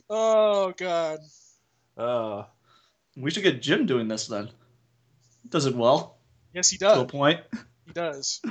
Oh 0.10 0.74
god. 0.78 1.20
Uh, 1.98 2.44
We 3.16 3.32
should 3.32 3.44
get 3.44 3.62
Jim 3.62 3.86
doing 3.86 4.08
this 4.08 4.28
then. 4.28 4.50
Does 5.48 5.66
it 5.66 5.76
well 5.76 6.18
Yes, 6.54 6.70
he 6.70 6.78
does. 6.78 6.98
to 6.98 7.04
a 7.04 7.08
point. 7.08 7.42
He 7.86 7.94
does. 7.94 8.42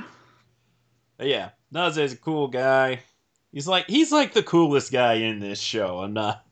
But 1.17 1.27
yeah, 1.27 1.49
Naze's 1.73 2.13
a 2.13 2.17
cool 2.17 2.47
guy. 2.47 3.01
He's 3.51 3.67
like 3.67 3.87
he's 3.87 4.11
like 4.11 4.33
the 4.33 4.43
coolest 4.43 4.91
guy 4.91 5.15
in 5.15 5.39
this 5.39 5.59
show. 5.59 5.99
I'm 5.99 6.13
not 6.13 6.45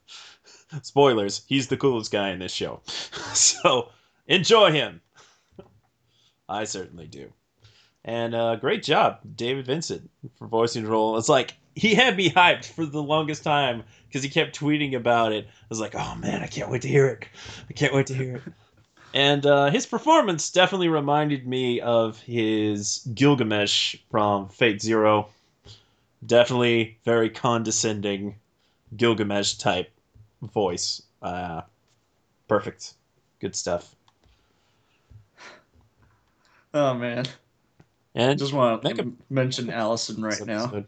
spoilers. 0.82 1.43
He's 1.47 1.67
the 1.67 1.77
coolest 1.77 2.12
guy 2.12 2.30
in 2.30 2.39
this 2.39 2.51
show. 2.51 2.82
so 3.34 3.89
enjoy 4.27 4.71
him. 4.71 5.01
I 6.49 6.63
certainly 6.63 7.08
do. 7.08 7.32
And 8.06 8.34
uh, 8.34 8.56
great 8.56 8.84
job, 8.84 9.19
David 9.36 9.65
Vincent, 9.65 10.10
for 10.38 10.47
voicing 10.47 10.84
the 10.84 10.89
role. 10.89 11.17
It's 11.17 11.27
like 11.27 11.56
he 11.75 11.93
had 11.93 12.15
me 12.15 12.30
hyped 12.30 12.65
for 12.65 12.86
the 12.86 13.03
longest 13.03 13.43
time 13.43 13.84
because 14.08 14.23
he 14.23 14.30
kept 14.30 14.58
tweeting 14.58 14.95
about 14.95 15.34
it. 15.34 15.45
I 15.45 15.65
was 15.67 15.82
like, 15.82 15.93
oh 15.93 16.15
man, 16.15 16.41
I 16.41 16.47
can't 16.47 16.71
wait 16.71 16.84
to 16.84 16.88
hear 16.88 17.08
it. 17.08 17.25
I 17.69 17.73
can't 17.73 17.93
wait 17.93 18.08
to 18.08 18.13
hear 18.13 18.38
it. 18.38 18.53
And 19.13 19.45
uh, 19.45 19.69
his 19.71 19.86
performance 19.86 20.49
definitely 20.51 20.89
reminded 20.89 21.47
me 21.47 21.82
of 21.82 22.19
his 22.21 23.08
Gilgamesh 23.13 23.95
from 24.10 24.49
Fate 24.49 24.82
Zero. 24.82 25.30
Definitely 26.25 26.97
very 27.03 27.30
condescending 27.30 28.36
Gilgamesh 28.95 29.56
type 29.56 29.91
voice. 30.41 31.02
Uh, 31.21 31.62
perfect. 32.47 32.93
Good 33.39 33.56
stuff. 33.56 33.95
Oh 36.73 36.93
man, 36.93 37.26
And 38.13 38.32
I 38.32 38.36
just 38.36 38.54
want 38.54 38.84
Make 38.84 38.97
to 38.97 39.04
a- 39.04 39.34
mention 39.34 39.69
Allison 39.69 40.21
right 40.21 40.45
now. 40.45 40.84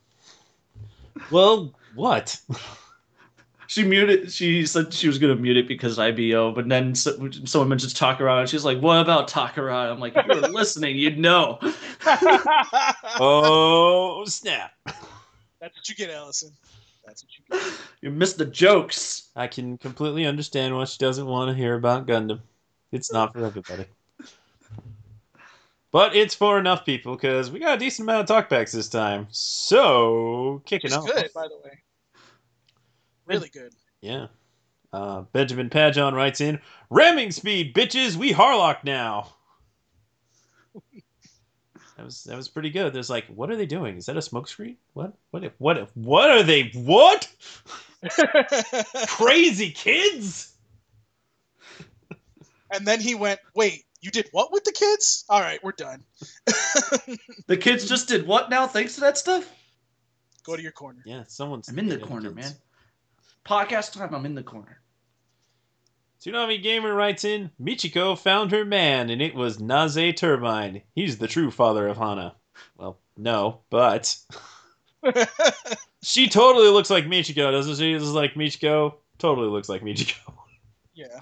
Well, 1.32 1.74
what? 1.96 2.40
she 3.68 3.84
muted. 3.84 4.32
She 4.32 4.66
said 4.66 4.94
she 4.94 5.08
was 5.08 5.18
gonna 5.18 5.36
mute 5.36 5.58
it 5.58 5.68
because 5.68 5.98
IBO, 5.98 6.52
but 6.52 6.68
then 6.70 6.94
so, 6.96 7.30
someone 7.46 7.70
mentions 7.70 7.94
Takara, 7.94 8.42
and 8.42 8.50
she's 8.50 8.66
like, 8.66 8.80
"What 8.80 9.00
about 9.02 9.30
Takara?" 9.30 9.90
I'm 9.92 10.00
like, 10.00 10.14
"If 10.16 10.28
you 10.28 10.42
were 10.42 10.48
listening, 10.50 10.98
you'd 10.98 11.18
know." 11.18 11.60
Oh 13.22 14.24
snap! 14.26 14.72
That's 14.86 15.76
what 15.76 15.90
you 15.90 15.96
get, 15.96 16.10
Allison. 16.12 16.52
That's 17.10 17.24
what 17.24 17.62
you. 17.66 17.72
You 18.02 18.12
missed 18.12 18.38
the 18.38 18.46
jokes. 18.46 19.28
I 19.36 19.48
can 19.48 19.78
completely 19.78 20.26
understand 20.26 20.74
why 20.74 20.86
she 20.86 20.98
doesn't 21.00 21.26
want 21.26 21.50
to 21.52 21.54
hear 21.56 21.76
about 21.76 22.08
Gundam. 22.08 22.40
It's 22.94 23.12
not 23.12 23.34
for 23.34 23.44
everybody. 23.44 23.84
But 25.92 26.16
it's 26.16 26.34
for 26.34 26.60
enough 26.60 26.86
people 26.86 27.16
because 27.16 27.52
we 27.52 27.60
got 27.60 27.76
a 27.76 27.80
decent 27.80 28.06
amount 28.08 28.30
of 28.30 28.48
talkbacks 28.48 28.72
this 28.72 28.88
time. 28.88 29.28
So 29.32 30.62
kicking 30.66 30.88
It's 30.90 30.96
off. 30.96 31.08
good, 31.08 31.30
by 31.36 31.50
the 31.50 31.58
way. 31.62 31.82
Really 33.26 33.50
good. 33.50 33.74
Yeah. 34.00 34.28
Uh, 34.94 35.22
Benjamin 35.34 35.70
Pajon 35.70 36.14
writes 36.16 36.40
in, 36.40 36.62
"Ramming 36.90 37.32
speed, 37.32 37.76
bitches. 37.76 38.16
We 38.16 38.32
Harlock 38.32 38.86
now." 38.86 39.36
That 42.00 42.06
was 42.06 42.24
that 42.24 42.38
was 42.38 42.48
pretty 42.48 42.70
good. 42.70 42.94
There's 42.94 43.10
like, 43.10 43.26
what 43.28 43.52
are 43.52 43.58
they 43.58 43.66
doing? 43.66 43.98
Is 43.98 44.06
that 44.06 44.16
a 44.16 44.22
smokescreen? 44.22 44.78
What? 44.94 45.14
What? 45.32 45.44
If, 45.44 45.52
what? 45.58 45.78
If, 45.78 45.90
what 45.98 46.30
are 46.30 46.44
they? 46.44 46.72
What? 46.74 47.28
Crazy 49.08 49.72
kids! 49.72 50.54
and 52.72 52.88
then 52.88 53.02
he 53.02 53.16
went, 53.16 53.42
"Wait, 53.54 53.84
you 54.00 54.12
did 54.12 54.30
what 54.32 54.50
with 54.54 54.64
the 54.64 54.72
kids? 54.72 55.26
All 55.28 55.42
right, 55.42 55.62
we're 55.62 55.74
done. 55.74 56.06
The 57.48 57.58
kids 57.58 57.86
just 57.90 58.08
did 58.08 58.26
what 58.26 58.50
now? 58.50 58.66
Thanks 58.66 58.96
to 58.96 59.02
that 59.02 59.18
stuff. 59.18 59.46
Go 60.46 60.56
to 60.56 60.62
your 60.62 60.72
corner." 60.72 61.04
Yeah, 61.06 61.24
someone's. 61.28 61.68
I'm 61.68 61.80
in 61.80 61.90
the 61.90 61.98
corner, 61.98 62.32
kids. 62.32 62.36
man. 62.36 62.54
Podcast 63.46 63.92
time. 63.92 64.16
I'm 64.16 64.26
in 64.26 64.36
the 64.36 64.44
corner. 64.44 64.80
Toonami 66.24 66.62
Gamer 66.62 66.94
writes 66.94 67.24
in, 67.24 67.50
Michiko 67.62 68.18
found 68.18 68.52
her 68.52 68.66
man, 68.66 69.10
and 69.10 69.22
it 69.22 69.36
was 69.36 69.60
Naze 69.60 70.14
Turbine. 70.16 70.82
He's 70.94 71.18
the 71.18 71.28
true 71.28 71.50
father 71.50 71.88
of 71.88 71.98
Hana. 71.98 72.36
Well, 72.78 72.98
no, 73.16 73.62
but 73.70 74.18
she 76.04 76.28
totally 76.28 76.68
looks 76.68 76.90
like 76.90 77.06
Michiko, 77.06 77.52
doesn't 77.52 77.78
she? 77.78 77.94
This 77.94 78.04
is 78.04 78.14
like 78.14 78.34
Michiko. 78.34 78.96
Totally 79.18 79.48
looks 79.48 79.70
like 79.70 79.82
Michiko. 79.82 80.34
yeah. 80.94 81.22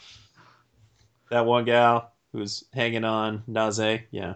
That 1.30 1.46
one 1.46 1.66
gal 1.66 2.12
who's 2.32 2.64
hanging 2.74 3.04
on 3.04 3.44
Naze, 3.48 4.02
yeah. 4.10 4.34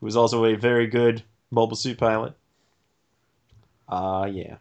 Who's 0.00 0.16
also 0.16 0.44
a 0.44 0.54
very 0.54 0.86
good 0.86 1.22
mobile 1.50 1.76
suit 1.76 1.96
pilot. 1.96 2.34
Ah, 3.88 4.22
uh, 4.22 4.26
yeah. 4.26 4.56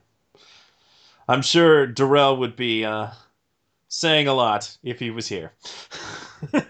I'm 1.27 1.41
sure 1.41 1.85
Darrell 1.87 2.37
would 2.37 2.55
be 2.55 2.85
uh, 2.85 3.09
saying 3.95 4.27
a 4.27 4.33
lot 4.33 4.77
if 4.83 4.99
he 4.99 5.09
was 5.09 5.29
here. 5.29 5.53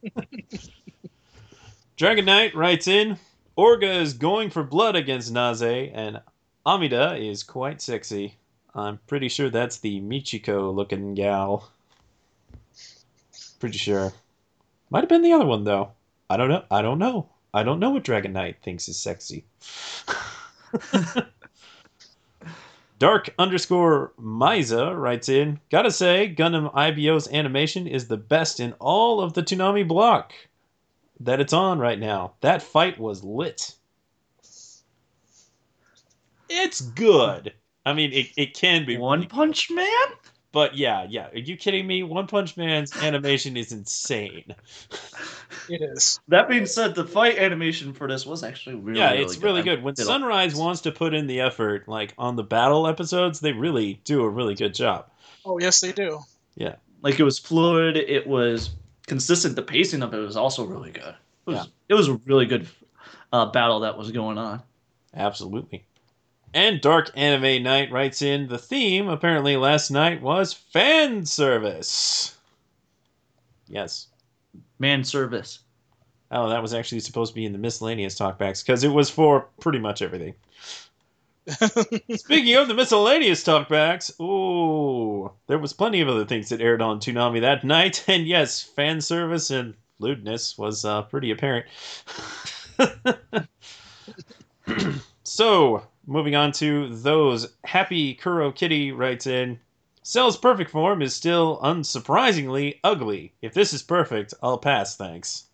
Dragon 1.97 2.27
Knight 2.27 2.55
writes 2.55 2.87
in, 2.87 3.19
"Orga 3.59 4.01
is 4.01 4.15
going 4.15 4.51
for 4.51 4.63
blood 4.63 4.95
against 4.95 5.33
Naze, 5.33 5.91
and 5.93 6.21
Amida 6.65 7.17
is 7.17 7.43
quite 7.43 7.83
sexy. 7.83 8.37
I'm 8.73 9.01
pretty 9.09 9.29
sure 9.29 9.51
that's 9.51 9.79
the 9.79 10.01
Michiko-looking 10.01 11.15
gal. 11.15 11.69
Pretty 13.59 13.79
sure. 13.79 14.13
Might 14.91 15.01
have 15.01 15.09
been 15.09 15.23
the 15.23 15.33
other 15.33 15.47
one 15.47 15.65
though. 15.65 15.91
I 16.31 16.37
don't 16.37 16.51
know. 16.51 16.63
I 16.71 16.83
don't 16.83 17.01
know. 17.01 17.31
I 17.53 17.65
don't 17.65 17.81
know 17.81 17.91
what 17.91 18.05
Dragon 18.05 18.33
Knight 18.33 18.59
thinks 18.63 18.89
is 18.89 18.97
sexy." 18.97 19.45
Dark 23.05 23.35
underscore 23.39 24.15
Miza 24.19 24.99
writes 24.99 25.29
in, 25.29 25.61
Gotta 25.71 25.91
say, 25.91 26.35
Gundam 26.35 26.73
IBO's 26.73 27.31
animation 27.31 27.87
is 27.87 28.09
the 28.09 28.17
best 28.17 28.61
in 28.61 28.73
all 28.81 29.21
of 29.21 29.35
the 29.35 29.43
Toonami 29.43 29.87
block 29.87 30.33
that 31.21 31.39
it's 31.39 31.53
on 31.53 31.79
right 31.79 31.99
now. 31.99 32.33
That 32.41 32.63
fight 32.63 32.99
was 32.99 33.23
lit. 33.23 33.75
It's 36.49 36.81
good. 36.81 37.53
I 37.85 37.93
mean, 37.93 38.11
it, 38.11 38.29
it 38.39 38.55
can 38.55 38.87
be. 38.87 38.97
One 38.97 39.27
Punch 39.27 39.71
Man. 39.71 40.09
But 40.55 40.77
yeah, 40.77 41.05
yeah. 41.11 41.29
Are 41.31 41.39
you 41.39 41.57
kidding 41.57 41.85
me? 41.87 42.05
One 42.05 42.29
Punch 42.29 42.57
Man's 42.57 42.97
animation 42.97 43.57
is 43.57 43.73
insane. 43.73 44.55
It 45.69 45.83
is. 45.83 46.21
That 46.29 46.49
being 46.49 46.65
said, 46.67 46.95
the 46.95 47.05
fight 47.05 47.39
animation 47.39 47.93
for 47.93 48.07
this 48.07 48.25
was 48.25 48.45
actually 48.45 48.77
really, 48.77 48.93
good. 48.93 48.99
yeah, 48.99 49.11
it's 49.13 49.37
really 49.39 49.61
I 49.63 49.65
good. 49.65 49.83
When 49.83 49.95
did 49.95 50.03
a- 50.03 50.07
Sunrise 50.07 50.55
wants 50.55 50.83
to 50.83 50.93
put 50.93 51.13
in 51.13 51.27
the 51.27 51.41
effort, 51.41 51.89
like 51.89 52.15
on 52.17 52.37
the 52.37 52.45
battle 52.45 52.87
episodes, 52.87 53.41
they 53.41 53.53
really 53.53 54.01
do 54.05 54.23
a 54.23 54.29
really 54.29 54.55
good 54.55 54.75
job. 54.75 55.07
Oh, 55.45 55.59
yes, 55.59 55.81
they 55.81 55.91
do. 55.93 56.21
Yeah. 56.55 56.77
Like 57.03 57.19
it 57.19 57.25
was 57.25 57.39
fluid. 57.39 57.97
It 57.97 58.27
was 58.27 58.71
consistent. 59.09 59.57
The 59.57 59.63
pacing 59.63 60.03
of 60.03 60.15
it 60.15 60.19
was 60.19 60.37
also 60.37 60.65
really 60.65 60.93
good. 60.93 61.03
It 61.47 61.51
was, 61.51 61.57
Yeah. 61.57 61.65
it 61.89 61.95
was 61.95 62.09
a 62.09 62.15
really 62.27 62.47
good 62.47 62.69
uh, 63.33 63.47
battle 63.47 63.81
that 63.81 63.99
was 63.99 64.13
going 64.13 64.39
on. 64.39 64.63
Absolutely. 65.15 65.85
And 66.55 66.81
Dark 66.81 67.11
Anime 67.17 67.65
Night 67.65 67.91
writes 67.91 68.23
in 68.23 68.47
the 68.47 68.59
theme 68.59 69.09
apparently 69.09 69.57
last 69.57 69.91
night 69.91 70.23
was 70.23 70.53
fan 70.53 71.27
service. 71.27 72.37
Yes. 73.67 74.07
Man 74.79 75.03
service. 75.03 75.59
Oh, 76.31 76.49
that 76.49 76.63
was 76.63 76.73
actually 76.73 77.01
supposed 77.01 77.33
to 77.33 77.35
be 77.35 77.45
in 77.45 77.53
the 77.53 77.59
miscellaneous 77.59 78.17
talkbacks 78.17 78.65
because 78.65 78.85
it 78.85 78.89
was 78.89 79.11
for 79.11 79.49
pretty 79.59 79.81
much 79.81 80.01
everything. 80.01 80.35
Speaking 82.17 82.55
of 82.55 82.69
the 82.69 82.75
miscellaneous 82.75 83.43
talkbacks, 83.43 84.19
ooh, 84.21 85.33
there 85.49 85.59
was 85.59 85.73
plenty 85.73 86.01
of 86.01 86.09
other 86.09 86.25
things 86.25 86.49
that 86.51 86.61
aired 86.61 86.81
on 86.81 87.01
Toonami 87.01 87.41
that 87.41 87.65
night, 87.65 88.05
and 88.09 88.27
yes, 88.27 88.63
fan 88.63 89.01
service 89.01 89.51
and 89.51 89.75
lewdness 89.99 90.57
was 90.57 90.85
uh, 90.85 91.03
pretty 91.03 91.33
apparent. 91.33 91.67
so, 95.25 95.83
moving 96.07 96.35
on 96.35 96.53
to 96.53 96.95
those, 96.95 97.55
Happy 97.65 98.15
Kuro 98.15 98.53
Kitty 98.53 98.93
writes 98.93 99.27
in, 99.27 99.59
Cell's 100.03 100.37
perfect 100.37 100.71
form 100.71 101.01
is 101.01 101.15
still 101.15 101.59
unsurprisingly 101.63 102.79
ugly. 102.85 103.33
If 103.41 103.55
this 103.55 103.73
is 103.73 103.83
perfect, 103.83 104.35
I'll 104.43 104.59
pass, 104.59 104.97
thanks. 104.97 105.45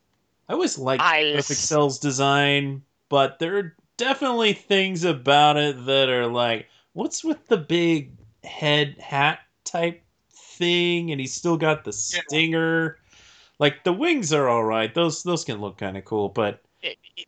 I 0.48 0.54
always 0.54 0.76
liked 0.76 1.04
I 1.04 1.32
Perfect 1.32 1.60
Cell's 1.60 1.98
design, 2.00 2.82
but 3.08 3.38
there 3.38 3.56
are 3.58 3.76
definitely 3.96 4.52
things 4.52 5.04
about 5.04 5.56
it 5.56 5.86
that 5.86 6.08
are 6.08 6.26
like, 6.26 6.66
what's 6.94 7.22
with 7.22 7.46
the 7.46 7.56
big 7.56 8.12
head 8.42 8.96
hat 8.98 9.40
type 9.64 10.02
thing? 10.32 11.12
And 11.12 11.20
he's 11.20 11.34
still 11.34 11.56
got 11.56 11.84
the 11.84 11.90
Yeah. 11.90 12.20
stinger. 12.26 12.98
Like 13.60 13.84
the 13.84 13.92
wings 13.92 14.32
are 14.32 14.48
all 14.48 14.64
right; 14.64 14.92
those 14.92 15.22
those 15.22 15.44
can 15.44 15.60
look 15.60 15.76
kind 15.76 15.96
of 15.96 16.04
cool, 16.06 16.30
but 16.30 16.62
it, 16.82 16.98
it, 17.16 17.26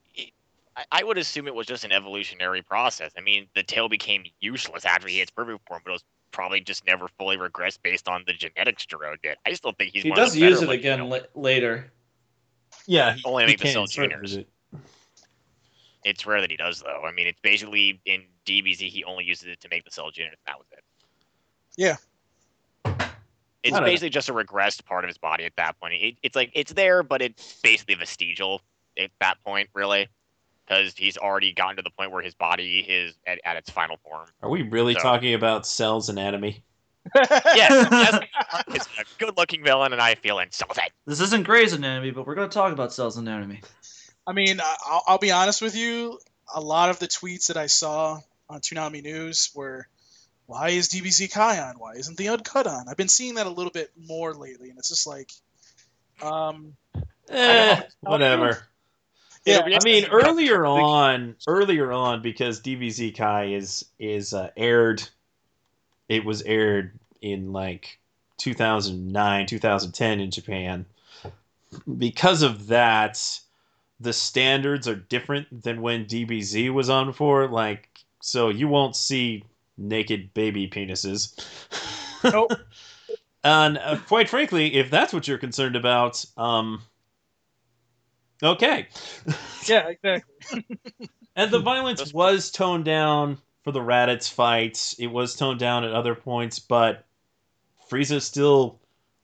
I- 0.90 1.00
I 1.00 1.04
would 1.04 1.18
assume 1.18 1.46
it 1.46 1.54
was 1.54 1.66
just 1.66 1.84
an 1.84 1.92
evolutionary 1.92 2.62
process. 2.62 3.12
I 3.16 3.20
mean, 3.20 3.48
the 3.54 3.62
tail 3.62 3.88
became 3.88 4.24
useless 4.40 4.84
after 4.84 5.08
he 5.08 5.18
hits 5.18 5.30
perfect 5.30 5.66
form, 5.66 5.82
but 5.84 5.90
it 5.90 5.94
was 5.94 6.04
probably 6.30 6.60
just 6.60 6.86
never 6.86 7.08
fully 7.18 7.36
regressed 7.36 7.78
based 7.82 8.08
on 8.08 8.24
the 8.26 8.32
genetics 8.32 8.86
Gero 8.86 9.16
did. 9.22 9.36
I 9.46 9.52
still 9.54 9.72
think 9.72 9.92
he's 9.92 10.02
he 10.02 10.10
one 10.10 10.18
of 10.18 10.24
does 10.24 10.32
the 10.34 10.40
better 10.40 10.50
use 10.50 10.62
it 10.62 10.66
looking, 10.66 10.80
again 10.80 10.98
you 10.98 11.04
know, 11.04 11.10
la- 11.10 11.40
later. 11.40 11.92
yeah, 12.86 13.16
Only 13.24 13.46
make 13.46 13.58
the 13.58 13.64
can 13.64 13.72
Cell 13.72 13.86
start 13.86 14.10
Juniors. 14.10 14.36
it. 14.36 14.48
It's 16.04 16.26
rare 16.26 16.40
that 16.40 16.50
he 16.50 16.56
does 16.56 16.80
though. 16.80 17.02
I 17.04 17.12
mean, 17.12 17.26
it's 17.26 17.40
basically 17.40 18.00
in 18.06 18.24
DBZ 18.46 18.88
he 18.88 19.04
only 19.04 19.24
uses 19.24 19.46
it 19.48 19.60
to 19.60 19.68
make 19.68 19.84
the 19.84 19.90
Cell 19.90 20.10
Juniors. 20.10 20.36
That 20.46 20.58
was 20.58 20.66
it. 20.72 20.82
Yeah. 21.76 21.96
It's 22.84 23.72
I 23.72 23.76
don't 23.78 23.80
know. 23.82 23.86
basically 23.92 24.10
just 24.10 24.28
a 24.28 24.32
regressed 24.32 24.84
part 24.84 25.04
of 25.04 25.08
his 25.08 25.18
body 25.18 25.44
at 25.44 25.54
that 25.56 25.78
point. 25.78 25.94
It, 25.94 26.16
it's 26.24 26.34
like 26.34 26.50
it's 26.54 26.72
there, 26.72 27.04
but 27.04 27.22
it's 27.22 27.60
basically 27.62 27.94
vestigial 27.94 28.60
at 28.98 29.10
that 29.20 29.36
point, 29.44 29.68
really, 29.74 30.08
because 30.72 30.94
he's 30.96 31.16
already 31.16 31.52
gotten 31.52 31.76
to 31.76 31.82
the 31.82 31.90
point 31.90 32.10
where 32.12 32.22
his 32.22 32.34
body 32.34 32.80
is 32.80 33.14
at, 33.26 33.40
at 33.44 33.56
its 33.56 33.70
final 33.70 33.96
form. 34.08 34.26
Are 34.42 34.48
we 34.50 34.62
really 34.62 34.94
So- 34.94 35.00
talking 35.00 35.34
about 35.34 35.66
Cell's 35.66 36.08
anatomy? 36.08 36.62
Yes, 37.14 37.88
yes, 37.90 38.20
it's 38.68 38.86
a 38.98 39.04
good-looking 39.18 39.64
villain, 39.64 39.92
and 39.92 40.00
I 40.00 40.14
feel 40.14 40.38
insulted. 40.38 40.84
This 41.04 41.20
isn't 41.20 41.42
Grey's 41.44 41.72
Anatomy, 41.72 42.12
but 42.12 42.26
we're 42.28 42.36
going 42.36 42.48
to 42.48 42.54
talk 42.54 42.72
about 42.72 42.92
Cell's 42.92 43.16
Anatomy. 43.16 43.60
I 44.24 44.32
mean, 44.32 44.60
I- 44.60 44.76
I'll, 44.86 45.02
I'll 45.08 45.18
be 45.18 45.32
honest 45.32 45.60
with 45.62 45.74
you. 45.76 46.18
A 46.54 46.60
lot 46.60 46.90
of 46.90 47.00
the 47.00 47.08
tweets 47.08 47.48
that 47.48 47.56
I 47.56 47.66
saw 47.66 48.20
on 48.48 48.60
Toonami 48.60 49.02
News 49.02 49.50
were, 49.52 49.88
"Why 50.46 50.68
is 50.70 50.90
DBZ 50.90 51.32
Kai 51.32 51.58
on? 51.60 51.74
Why 51.78 51.94
isn't 51.94 52.16
the 52.16 52.28
Uncut 52.28 52.68
on?" 52.68 52.88
I've 52.88 52.96
been 52.96 53.08
seeing 53.08 53.34
that 53.34 53.46
a 53.46 53.50
little 53.50 53.72
bit 53.72 53.90
more 53.98 54.32
lately, 54.32 54.70
and 54.70 54.78
it's 54.78 54.88
just 54.88 55.06
like, 55.06 55.30
um, 56.22 56.76
Eh, 57.28 57.80
whatever. 58.00 58.62
Yeah, 59.45 59.61
I 59.64 59.78
mean, 59.84 60.07
earlier 60.07 60.64
on, 60.64 61.36
earlier 61.47 61.93
on, 61.93 62.22
because 62.22 62.61
DBZ 62.61 63.16
Kai 63.16 63.47
is 63.47 63.84
is 63.99 64.34
uh, 64.34 64.51
aired, 64.57 65.03
it 66.09 66.24
was 66.24 66.43
aired 66.43 66.93
in 67.20 67.53
like 67.53 67.99
2009, 68.38 69.47
2010 69.47 70.20
in 70.20 70.30
Japan. 70.30 70.86
Because 71.99 72.43
of 72.43 72.66
that, 72.66 73.40
the 73.99 74.12
standards 74.12 74.86
are 74.86 74.97
different 74.97 75.62
than 75.62 75.80
when 75.80 76.05
DBZ 76.05 76.72
was 76.72 76.90
on 76.90 77.07
before. 77.07 77.49
Like, 77.49 77.88
so 78.20 78.49
you 78.49 78.68
won't 78.68 78.97
see 78.97 79.45
naked 79.78 80.34
baby 80.34 80.68
penises. 80.68 81.34
Nope. 82.24 82.53
and 83.45 83.78
uh, 83.78 83.99
quite 84.07 84.28
frankly, 84.28 84.74
if 84.74 84.90
that's 84.90 85.12
what 85.12 85.26
you're 85.26 85.38
concerned 85.38 85.76
about, 85.76 86.24
um, 86.36 86.82
okay. 88.43 88.88
yeah, 89.66 89.88
exactly. 89.88 90.64
And 91.34 91.51
the 91.51 91.61
violence 91.61 92.12
was 92.12 92.51
toned 92.51 92.84
down 92.84 93.38
for 93.64 93.72
the 93.72 93.80
Raditz 93.80 94.30
fights. 94.30 94.95
It 94.99 95.07
was 95.07 95.34
toned 95.34 95.59
down 95.59 95.84
at 95.84 95.93
other 95.93 96.14
points, 96.14 96.59
but 96.59 97.07
Frieza 97.90 98.20
still 98.20 98.78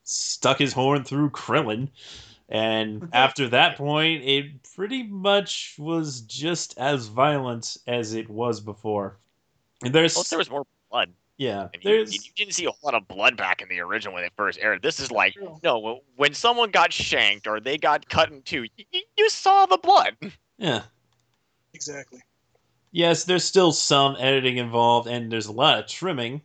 stuck 0.05 0.59
his 0.59 0.73
horn 0.73 1.05
through 1.05 1.31
Krillin. 1.31 1.89
And 2.49 3.11
after 3.13 3.49
that 3.49 3.77
point, 3.77 4.25
it 4.25 4.63
pretty 4.75 5.03
much 5.03 5.75
was 5.79 6.23
just 6.23 6.79
as 6.79 7.09
violent 7.09 7.77
as 7.87 8.15
it 8.15 8.31
was 8.31 8.61
before. 8.61 9.19
And 9.83 9.95
there's, 9.95 10.15
Plus, 10.15 10.31
there 10.31 10.39
was 10.39 10.51
more 10.51 10.65
blood. 10.91 11.11
Yeah, 11.39 11.69
And 11.73 11.85
you, 11.85 11.91
there's, 11.91 12.27
you 12.27 12.33
didn't 12.35 12.55
see 12.55 12.65
a 12.67 12.73
lot 12.83 12.95
of 12.95 13.07
blood 13.07 13.37
back 13.37 13.63
in 13.63 13.69
the 13.69 13.79
original 13.81 14.15
when 14.15 14.25
it 14.25 14.33
first 14.37 14.59
aired. 14.61 14.83
This 14.83 14.99
is 14.99 15.13
like 15.13 15.35
True. 15.35 15.57
no, 15.63 16.01
when 16.17 16.35
someone 16.35 16.73
got 16.73 16.93
shanked 16.93 17.47
or 17.47 17.61
they 17.61 17.79
got 17.79 18.09
cut 18.09 18.33
in 18.33 18.43
two, 18.43 18.67
you, 18.77 19.03
you 19.17 19.31
saw 19.31 19.65
the 19.65 19.79
blood. 19.79 20.17
yeah. 20.59 20.83
Exactly. 21.73 22.21
Yes, 22.91 23.25
there's 23.25 23.45
still 23.45 23.71
some 23.71 24.17
editing 24.19 24.57
involved, 24.57 25.07
and 25.07 25.31
there's 25.31 25.47
a 25.47 25.53
lot 25.53 25.79
of 25.79 25.87
trimming. 25.87 26.43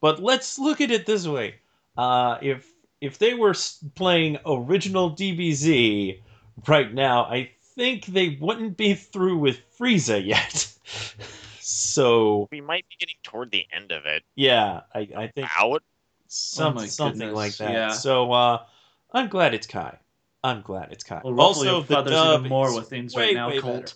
But 0.00 0.22
let's 0.22 0.58
look 0.58 0.80
at 0.80 0.90
it 0.90 1.06
this 1.06 1.26
way: 1.26 1.56
uh, 1.96 2.38
if 2.40 2.70
if 3.00 3.18
they 3.18 3.34
were 3.34 3.54
playing 3.96 4.38
original 4.46 5.10
DBZ 5.10 6.20
right 6.68 6.94
now, 6.94 7.24
I 7.24 7.50
think 7.74 8.06
they 8.06 8.36
wouldn't 8.40 8.76
be 8.76 8.94
through 8.94 9.38
with 9.38 9.60
Frieza 9.76 10.24
yet. 10.24 10.72
so 11.62 12.48
We 12.50 12.60
might 12.60 12.84
be 12.88 12.96
getting 12.98 13.16
toward 13.22 13.50
the 13.50 13.66
end 13.72 13.92
of 13.92 14.04
it. 14.06 14.22
yeah, 14.34 14.80
I, 14.94 15.08
I 15.16 15.26
think 15.28 15.48
Out. 15.56 15.82
some, 16.26 16.78
Oh 16.78 16.84
something 16.86 17.32
like 17.32 17.56
that. 17.56 17.72
yeah. 17.72 17.88
So 17.90 18.32
uh, 18.32 18.64
I'm 19.12 19.28
glad 19.28 19.54
it's 19.54 19.66
Kai. 19.66 19.98
I'm 20.44 20.62
glad 20.62 20.90
it's 20.90 21.04
Kai. 21.04 21.20
Well, 21.22 21.32
ruffle 21.32 21.46
also, 21.46 21.64
your 21.64 22.02
the 22.02 22.10
dub 22.10 22.40
even 22.40 22.50
more 22.50 22.68
is 22.68 22.76
with 22.76 22.88
things 22.88 23.14
way, 23.14 23.26
right 23.26 23.34
now, 23.34 23.48
way 23.48 23.60
Colt. 23.60 23.82
better. 23.82 23.94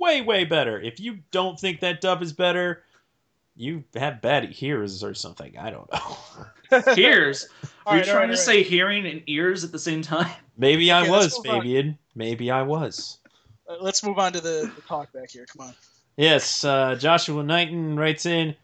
Way, 0.00 0.20
way 0.20 0.44
better. 0.44 0.80
If 0.80 1.00
you 1.00 1.18
don't 1.32 1.58
think 1.58 1.80
that 1.80 2.00
dub 2.00 2.22
is 2.22 2.32
better, 2.32 2.84
you 3.56 3.82
have 3.94 4.22
bad 4.22 4.54
ears 4.60 5.02
or 5.02 5.14
something. 5.14 5.58
I 5.58 5.70
don't 5.70 5.92
know. 5.92 6.86
Ears. 6.96 7.48
All 7.86 7.94
Are 7.94 7.96
you 7.96 8.02
right, 8.02 8.08
trying 8.08 8.20
right, 8.20 8.26
to 8.28 8.32
all 8.34 8.36
say 8.36 8.62
hearing 8.62 9.06
and 9.06 9.22
ears 9.26 9.64
at 9.64 9.72
the 9.72 9.78
same 9.78 10.02
time? 10.02 10.30
Maybe 10.58 10.92
I 10.92 11.02
Okay, 11.02 11.10
let's 11.10 11.36
was, 11.36 11.44
move 11.44 11.54
on. 11.56 11.98
Maybe 12.14 12.50
I 12.50 12.62
was. 12.62 13.18
Let's 13.80 14.02
move 14.04 14.18
on 14.18 14.32
to 14.34 14.40
the, 14.40 14.70
the 14.74 14.82
talk 14.82 15.12
back 15.12 15.30
here. 15.30 15.46
Come 15.46 15.68
on. 15.68 15.74
Yes, 16.18 16.64
uh, 16.64 16.96
Joshua 16.96 17.44
Knighton 17.44 17.96
writes 17.96 18.26
in, 18.26 18.56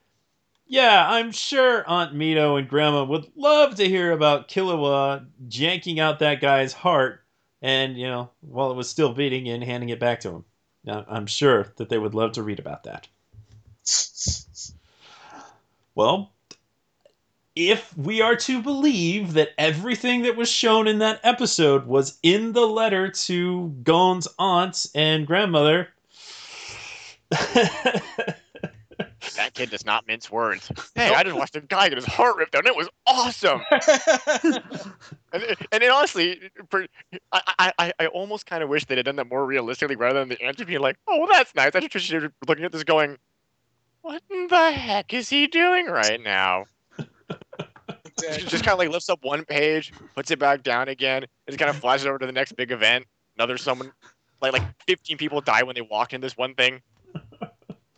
Yeah, 0.67 1.09
I'm 1.09 1.31
sure 1.31 1.89
Aunt 1.89 2.13
Mito 2.13 2.59
and 2.59 2.69
Grandma 2.69 3.05
would 3.05 3.31
love 3.37 3.77
to 3.77 3.89
hear 3.89 4.11
about 4.11 4.49
Killua 4.49 5.25
janking 5.47 6.01
out 6.01 6.19
that 6.19 6.41
guy's 6.41 6.73
heart 6.73 7.23
and, 7.63 7.97
you 7.97 8.09
know, 8.09 8.29
while 8.41 8.73
it 8.73 8.77
was 8.77 8.91
still 8.91 9.13
beating 9.15 9.49
and 9.49 9.63
handing 9.63 9.91
it 9.91 10.01
back 10.01 10.19
to 10.21 10.31
him. 10.31 10.45
I'm 11.09 11.27
sure 11.27 11.73
that 11.77 11.89
they 11.89 11.97
would 11.97 12.13
love 12.13 12.33
to 12.33 12.43
read 12.43 12.59
about 12.59 12.83
that. 12.83 13.07
Well, 15.95 16.33
if 17.55 17.97
we 17.97 18.21
are 18.21 18.35
to 18.35 18.61
believe 18.63 19.35
that 19.35 19.51
everything 19.57 20.23
that 20.23 20.37
was 20.37 20.51
shown 20.51 20.89
in 20.89 20.99
that 20.99 21.21
episode 21.23 21.87
was 21.87 22.19
in 22.25 22.53
the 22.53 22.67
letter 22.67 23.11
to 23.11 23.69
Gon's 23.85 24.27
aunt 24.41 24.87
and 24.97 25.25
grandmother, 25.25 25.94
That 29.37 29.55
kid 29.55 29.71
does 29.71 29.85
not 29.85 30.07
mince 30.07 30.31
words. 30.31 30.71
Hey, 30.95 31.13
I 31.13 31.23
just 31.23 31.37
watched 31.37 31.57
a 31.57 31.61
guy 31.61 31.89
get 31.89 31.97
his 31.99 32.05
heart 32.05 32.37
ripped 32.37 32.55
out, 32.55 32.67
and 32.67 32.69
it 32.69 32.77
was 32.77 32.89
awesome. 33.07 33.63
And, 35.33 35.43
and 35.73 35.83
it 35.83 35.91
honestly, 35.91 36.49
for, 36.71 36.87
I, 37.33 37.41
I, 37.59 37.73
I, 37.77 37.93
I 37.99 38.07
almost 38.07 38.47
kind 38.47 38.63
of 38.63 38.69
wish 38.69 38.85
they'd 38.85 38.99
have 38.99 39.05
done 39.05 39.17
that 39.17 39.29
more 39.29 39.45
realistically 39.45 39.97
rather 39.97 40.21
than 40.21 40.29
the 40.29 40.41
answer 40.41 40.65
being 40.65 40.79
like, 40.79 40.97
"Oh, 41.09 41.19
well, 41.19 41.27
that's 41.29 41.53
nice." 41.57 41.73
I 41.75 41.81
just 41.81 41.93
wish 41.93 42.09
they 42.09 42.21
were 42.21 42.33
looking 42.47 42.65
at 42.65 42.71
this 42.71 42.85
going, 42.85 43.19
"What 44.03 44.23
in 44.31 44.47
the 44.47 44.71
heck 44.71 45.13
is 45.13 45.29
he 45.29 45.49
doing 45.49 45.87
right 45.87 46.23
now?" 46.23 46.67
exactly. 48.05 48.49
Just 48.49 48.63
kind 48.63 48.75
of 48.75 48.79
like 48.79 48.91
lifts 48.91 49.09
up 49.09 49.25
one 49.25 49.45
page, 49.45 49.93
puts 50.15 50.31
it 50.31 50.39
back 50.39 50.63
down 50.63 50.87
again, 50.89 51.25
and 51.25 51.29
just 51.49 51.59
kind 51.59 51.69
of 51.69 51.77
flashes 51.77 52.07
over 52.07 52.19
to 52.19 52.27
the 52.27 52.33
next 52.33 52.53
big 52.53 52.71
event. 52.71 53.05
Another 53.37 53.59
someone, 53.59 53.91
like 54.41 54.53
like 54.53 54.63
15 54.87 55.17
people 55.19 55.41
die 55.41 55.65
when 55.65 55.75
they 55.75 55.83
walk 55.83 56.13
in 56.13 56.21
this 56.21 56.37
one 56.37 56.55
thing, 56.55 56.81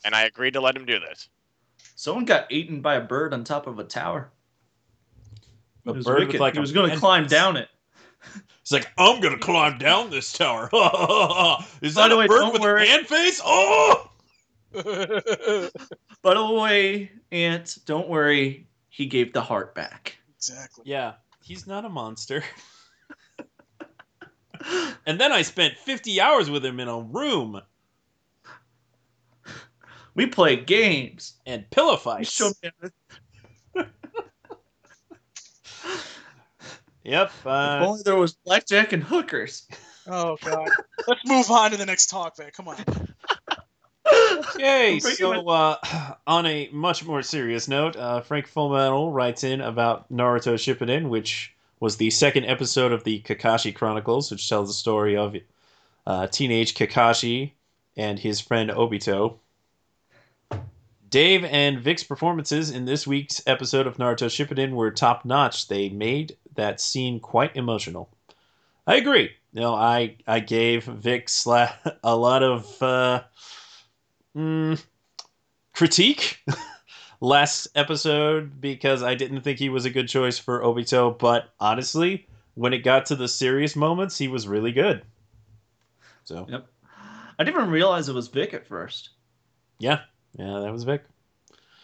and 0.05 0.15
I 0.15 0.23
agreed 0.25 0.53
to 0.55 0.61
let 0.61 0.77
him 0.77 0.85
do 0.87 0.99
this. 1.01 1.29
Someone 1.95 2.25
got 2.25 2.51
eaten 2.53 2.81
by 2.83 2.97
a 2.97 3.01
bird 3.01 3.33
on 3.33 3.45
top 3.45 3.67
of 3.67 3.79
a 3.79 3.85
tower. 3.85 4.31
A 5.87 5.91
It 5.91 5.97
was 5.97 6.05
bird 6.05 6.19
with, 6.21 6.29
wicked. 6.29 6.41
like, 6.41 6.55
he 6.55 6.61
was 6.61 6.73
going 6.73 6.91
to 6.91 6.97
climb 6.97 7.27
down 7.27 7.57
it. 7.57 7.69
It's 8.61 8.73
like, 8.73 8.89
I'm 8.99 9.21
gonna 9.21 9.39
climb 9.39 9.79
down 9.79 10.11
this 10.11 10.33
tower. 10.33 10.65
Is 11.81 11.95
that 11.95 12.11
a 12.11 12.17
way, 12.17 12.27
bird 12.27 12.53
with 12.53 12.61
worry. 12.63 12.83
a 12.83 12.87
man 12.89 13.05
face? 13.05 13.41
Oh! 13.45 14.11
By 16.23 16.35
the 16.35 16.53
way, 16.53 17.13
Aunt, 17.31 17.79
don't 17.87 18.09
worry. 18.09 18.67
He 18.89 19.07
gave 19.07 19.33
the 19.33 19.41
heart 19.43 19.75
back. 19.77 20.17
exactly. 20.37 20.83
Yeah, 20.87 21.13
he's 21.45 21.69
not 21.69 21.85
a 21.85 21.89
monster. 21.89 22.43
and 25.07 25.21
then 25.21 25.31
I 25.31 25.43
spent 25.43 25.77
50 25.79 26.21
hours 26.21 26.51
with 26.51 26.65
him 26.65 26.81
in 26.81 26.89
a 26.89 26.99
room 27.01 27.61
We 30.17 30.27
play 30.27 30.57
games. 30.57 31.35
and 31.47 31.71
pillow 31.71 31.97
fights. 31.97 32.33
showed 32.33 32.55
me 32.63 32.71
Yep. 37.05 37.27
if 37.29 37.47
Uh, 37.47 37.85
only 37.87 38.03
there 38.05 38.17
was 38.17 38.35
blackjack 38.45 38.93
and 38.93 39.05
hookers. 39.05 39.69
Oh 40.09 40.37
god. 40.43 40.69
Let's 41.07 41.21
move 41.25 41.49
on 41.51 41.71
to 41.71 41.77
the 41.77 41.87
next 41.87 42.07
talk 42.07 42.37
back. 42.37 42.53
Come 42.55 42.67
on. 42.67 42.77
okay, 44.55 44.99
so 44.99 45.49
uh, 45.49 45.77
on 46.27 46.47
a 46.47 46.69
much 46.73 47.05
more 47.05 47.23
serious 47.23 47.69
note, 47.69 47.95
uh, 47.97 48.21
Frank 48.23 48.49
Fullmetal 48.51 49.13
writes 49.13 49.45
in 49.45 49.61
about 49.61 50.11
Naruto 50.13 50.55
Shippuden, 50.55 51.09
which 51.09 51.55
was 51.79 51.97
the 51.97 52.11
second 52.11 52.45
episode 52.47 52.91
of 52.93 53.05
the 53.05 53.21
Kakashi 53.21 53.75
Chronicles, 53.75 54.31
which 54.31 54.49
tells 54.49 54.69
the 54.69 54.75
story 54.75 55.17
of 55.17 55.37
uh, 56.07 56.27
teenage 56.29 56.75
Kakashi 56.75 57.53
and 57.97 58.19
his 58.19 58.41
friend 58.41 58.71
Obito. 58.71 59.39
Dave 61.17 61.45
and 61.45 61.81
Vic's 61.81 62.05
performances 62.05 62.69
in 62.69 62.85
this 62.85 63.07
week's 63.07 63.43
episode 63.47 63.87
of 63.87 63.97
Naruto 63.97 64.27
Shippuden 64.27 64.73
were 64.73 64.91
top 64.91 65.25
notch. 65.25 65.67
They 65.67 65.89
made 65.89 66.37
that 66.57 66.79
scene 66.79 67.21
quite 67.21 67.57
emotional. 67.57 68.11
I 68.87 68.97
agree. 68.97 69.31
You 69.55 69.63
know, 69.63 69.75
I 69.75 70.19
I 70.27 70.41
gave 70.41 70.85
Vic 70.85 71.29
sla- 71.29 71.73
a 72.05 72.15
lot 72.15 72.43
of 72.43 72.83
uh, 72.83 73.23
mm, 74.37 74.85
critique 75.73 76.45
last 77.23 77.69
episode 77.75 78.61
because 78.61 79.03
I 79.03 79.15
didn't 79.15 79.41
think 79.41 79.59
he 79.59 79.71
was 79.71 79.87
a 79.87 79.91
good 79.91 80.09
choice 80.11 80.37
for 80.37 80.61
Obito. 80.61 81.19
But 81.19 81.49
honestly, 81.59 82.27
when 82.57 82.75
it 82.75 82.81
got 82.81 83.07
to 83.07 83.17
the 83.17 83.27
serious 83.27 83.75
moments, 83.75 84.19
he 84.19 84.29
was 84.29 84.47
really 84.47 84.73
good. 84.73 85.03
So 86.25 86.45
Yep. 86.47 86.67
I 87.39 87.45
didn't 87.45 87.59
even 87.59 87.71
realize 87.71 88.11
it 88.11 88.15
was 88.15 88.29
Vic 88.29 88.53
at 88.53 88.67
first. 88.67 89.09
yeah, 89.79 90.01
yeah, 90.39 90.61
that 90.61 90.73
was 90.73 90.85
Vic. 90.85 91.05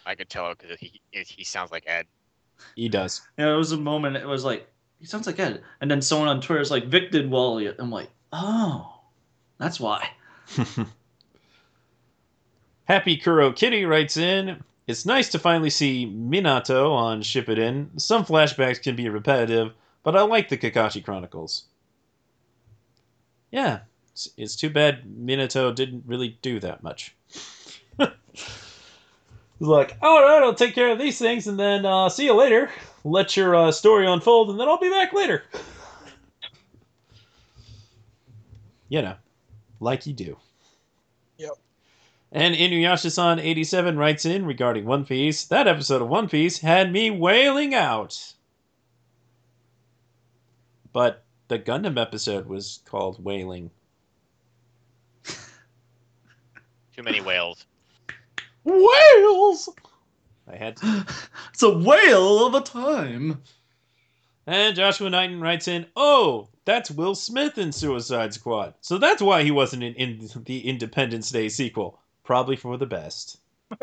I 0.05 0.15
could 0.15 0.29
tell 0.29 0.53
because 0.53 0.77
he 0.79 1.01
he 1.11 1.43
sounds 1.43 1.71
like 1.71 1.83
Ed. 1.87 2.05
He 2.75 2.89
does. 2.89 3.21
Yeah, 3.37 3.53
it 3.53 3.57
was 3.57 3.71
a 3.71 3.77
moment. 3.77 4.17
It 4.17 4.27
was 4.27 4.43
like 4.43 4.67
he 4.99 5.05
sounds 5.05 5.27
like 5.27 5.39
Ed, 5.39 5.61
and 5.81 5.89
then 5.89 6.01
someone 6.01 6.27
on 6.27 6.41
Twitter 6.41 6.61
is 6.61 6.71
like 6.71 6.85
Vic 6.85 7.11
did 7.11 7.29
Wally. 7.29 7.67
I'm 7.77 7.91
like, 7.91 8.09
oh, 8.31 9.01
that's 9.57 9.79
why. 9.79 10.09
Happy 12.85 13.17
Kuro 13.17 13.51
Kitty 13.53 13.85
writes 13.85 14.17
in. 14.17 14.61
It's 14.85 15.05
nice 15.05 15.29
to 15.29 15.39
finally 15.39 15.69
see 15.69 16.05
Minato 16.05 16.91
on 16.91 17.21
Shippuden. 17.21 17.99
Some 17.99 18.25
flashbacks 18.25 18.81
can 18.81 18.97
be 18.97 19.07
repetitive, 19.07 19.73
but 20.03 20.17
I 20.17 20.21
like 20.23 20.49
the 20.49 20.57
Kakashi 20.57 21.03
Chronicles. 21.03 21.63
Yeah, 23.51 23.79
it's, 24.11 24.29
it's 24.35 24.55
too 24.57 24.69
bad 24.69 25.03
Minato 25.05 25.73
didn't 25.73 26.03
really 26.05 26.37
do 26.41 26.59
that 26.59 26.83
much. 26.83 27.15
He's 27.97 29.67
like, 29.67 29.97
all 30.01 30.21
right, 30.21 30.43
I'll 30.43 30.53
take 30.53 30.75
care 30.75 30.89
of 30.89 30.99
these 30.99 31.17
things, 31.17 31.47
and 31.47 31.59
then 31.59 31.85
uh, 31.85 32.09
see 32.09 32.25
you 32.25 32.33
later. 32.33 32.69
Let 33.03 33.37
your 33.37 33.55
uh, 33.55 33.71
story 33.71 34.07
unfold, 34.07 34.49
and 34.49 34.59
then 34.59 34.67
I'll 34.67 34.79
be 34.79 34.89
back 34.89 35.13
later. 35.13 35.43
you 38.89 39.01
know, 39.01 39.15
like 39.79 40.05
you 40.05 40.13
do. 40.13 40.37
Yep. 41.37 41.53
And 42.31 42.55
Inuyasha-san 42.55 43.39
87 43.39 43.97
writes 43.97 44.25
in 44.25 44.45
regarding 44.45 44.85
One 44.85 45.03
Piece, 45.03 45.45
that 45.45 45.67
episode 45.67 46.01
of 46.01 46.09
One 46.09 46.29
Piece 46.29 46.59
had 46.59 46.91
me 46.91 47.09
wailing 47.09 47.73
out. 47.73 48.33
But 50.91 51.23
the 51.47 51.57
Gundam 51.57 51.99
episode 51.99 52.45
was 52.45 52.81
called 52.85 53.23
Wailing. 53.23 53.71
Too 56.95 57.01
many 57.01 57.21
whales. 57.21 57.65
Whales! 58.63 59.69
I 60.47 60.55
had 60.55 60.77
to. 60.77 61.05
It's 61.53 61.63
a 61.63 61.69
whale 61.77 62.45
of 62.47 62.55
a 62.55 62.61
time. 62.61 63.41
And 64.47 64.75
Joshua 64.75 65.09
Knighton 65.09 65.39
writes 65.39 65.67
in, 65.67 65.85
"Oh, 65.95 66.49
that's 66.65 66.91
Will 66.91 67.15
Smith 67.15 67.57
in 67.57 67.71
Suicide 67.71 68.33
Squad. 68.33 68.73
So 68.81 68.97
that's 68.97 69.21
why 69.21 69.43
he 69.43 69.51
wasn't 69.51 69.83
in, 69.83 69.93
in 69.95 70.29
the 70.45 70.67
Independence 70.67 71.29
Day 71.29 71.49
sequel. 71.49 71.99
Probably 72.23 72.55
for 72.55 72.77
the 72.77 72.85
best." 72.85 73.37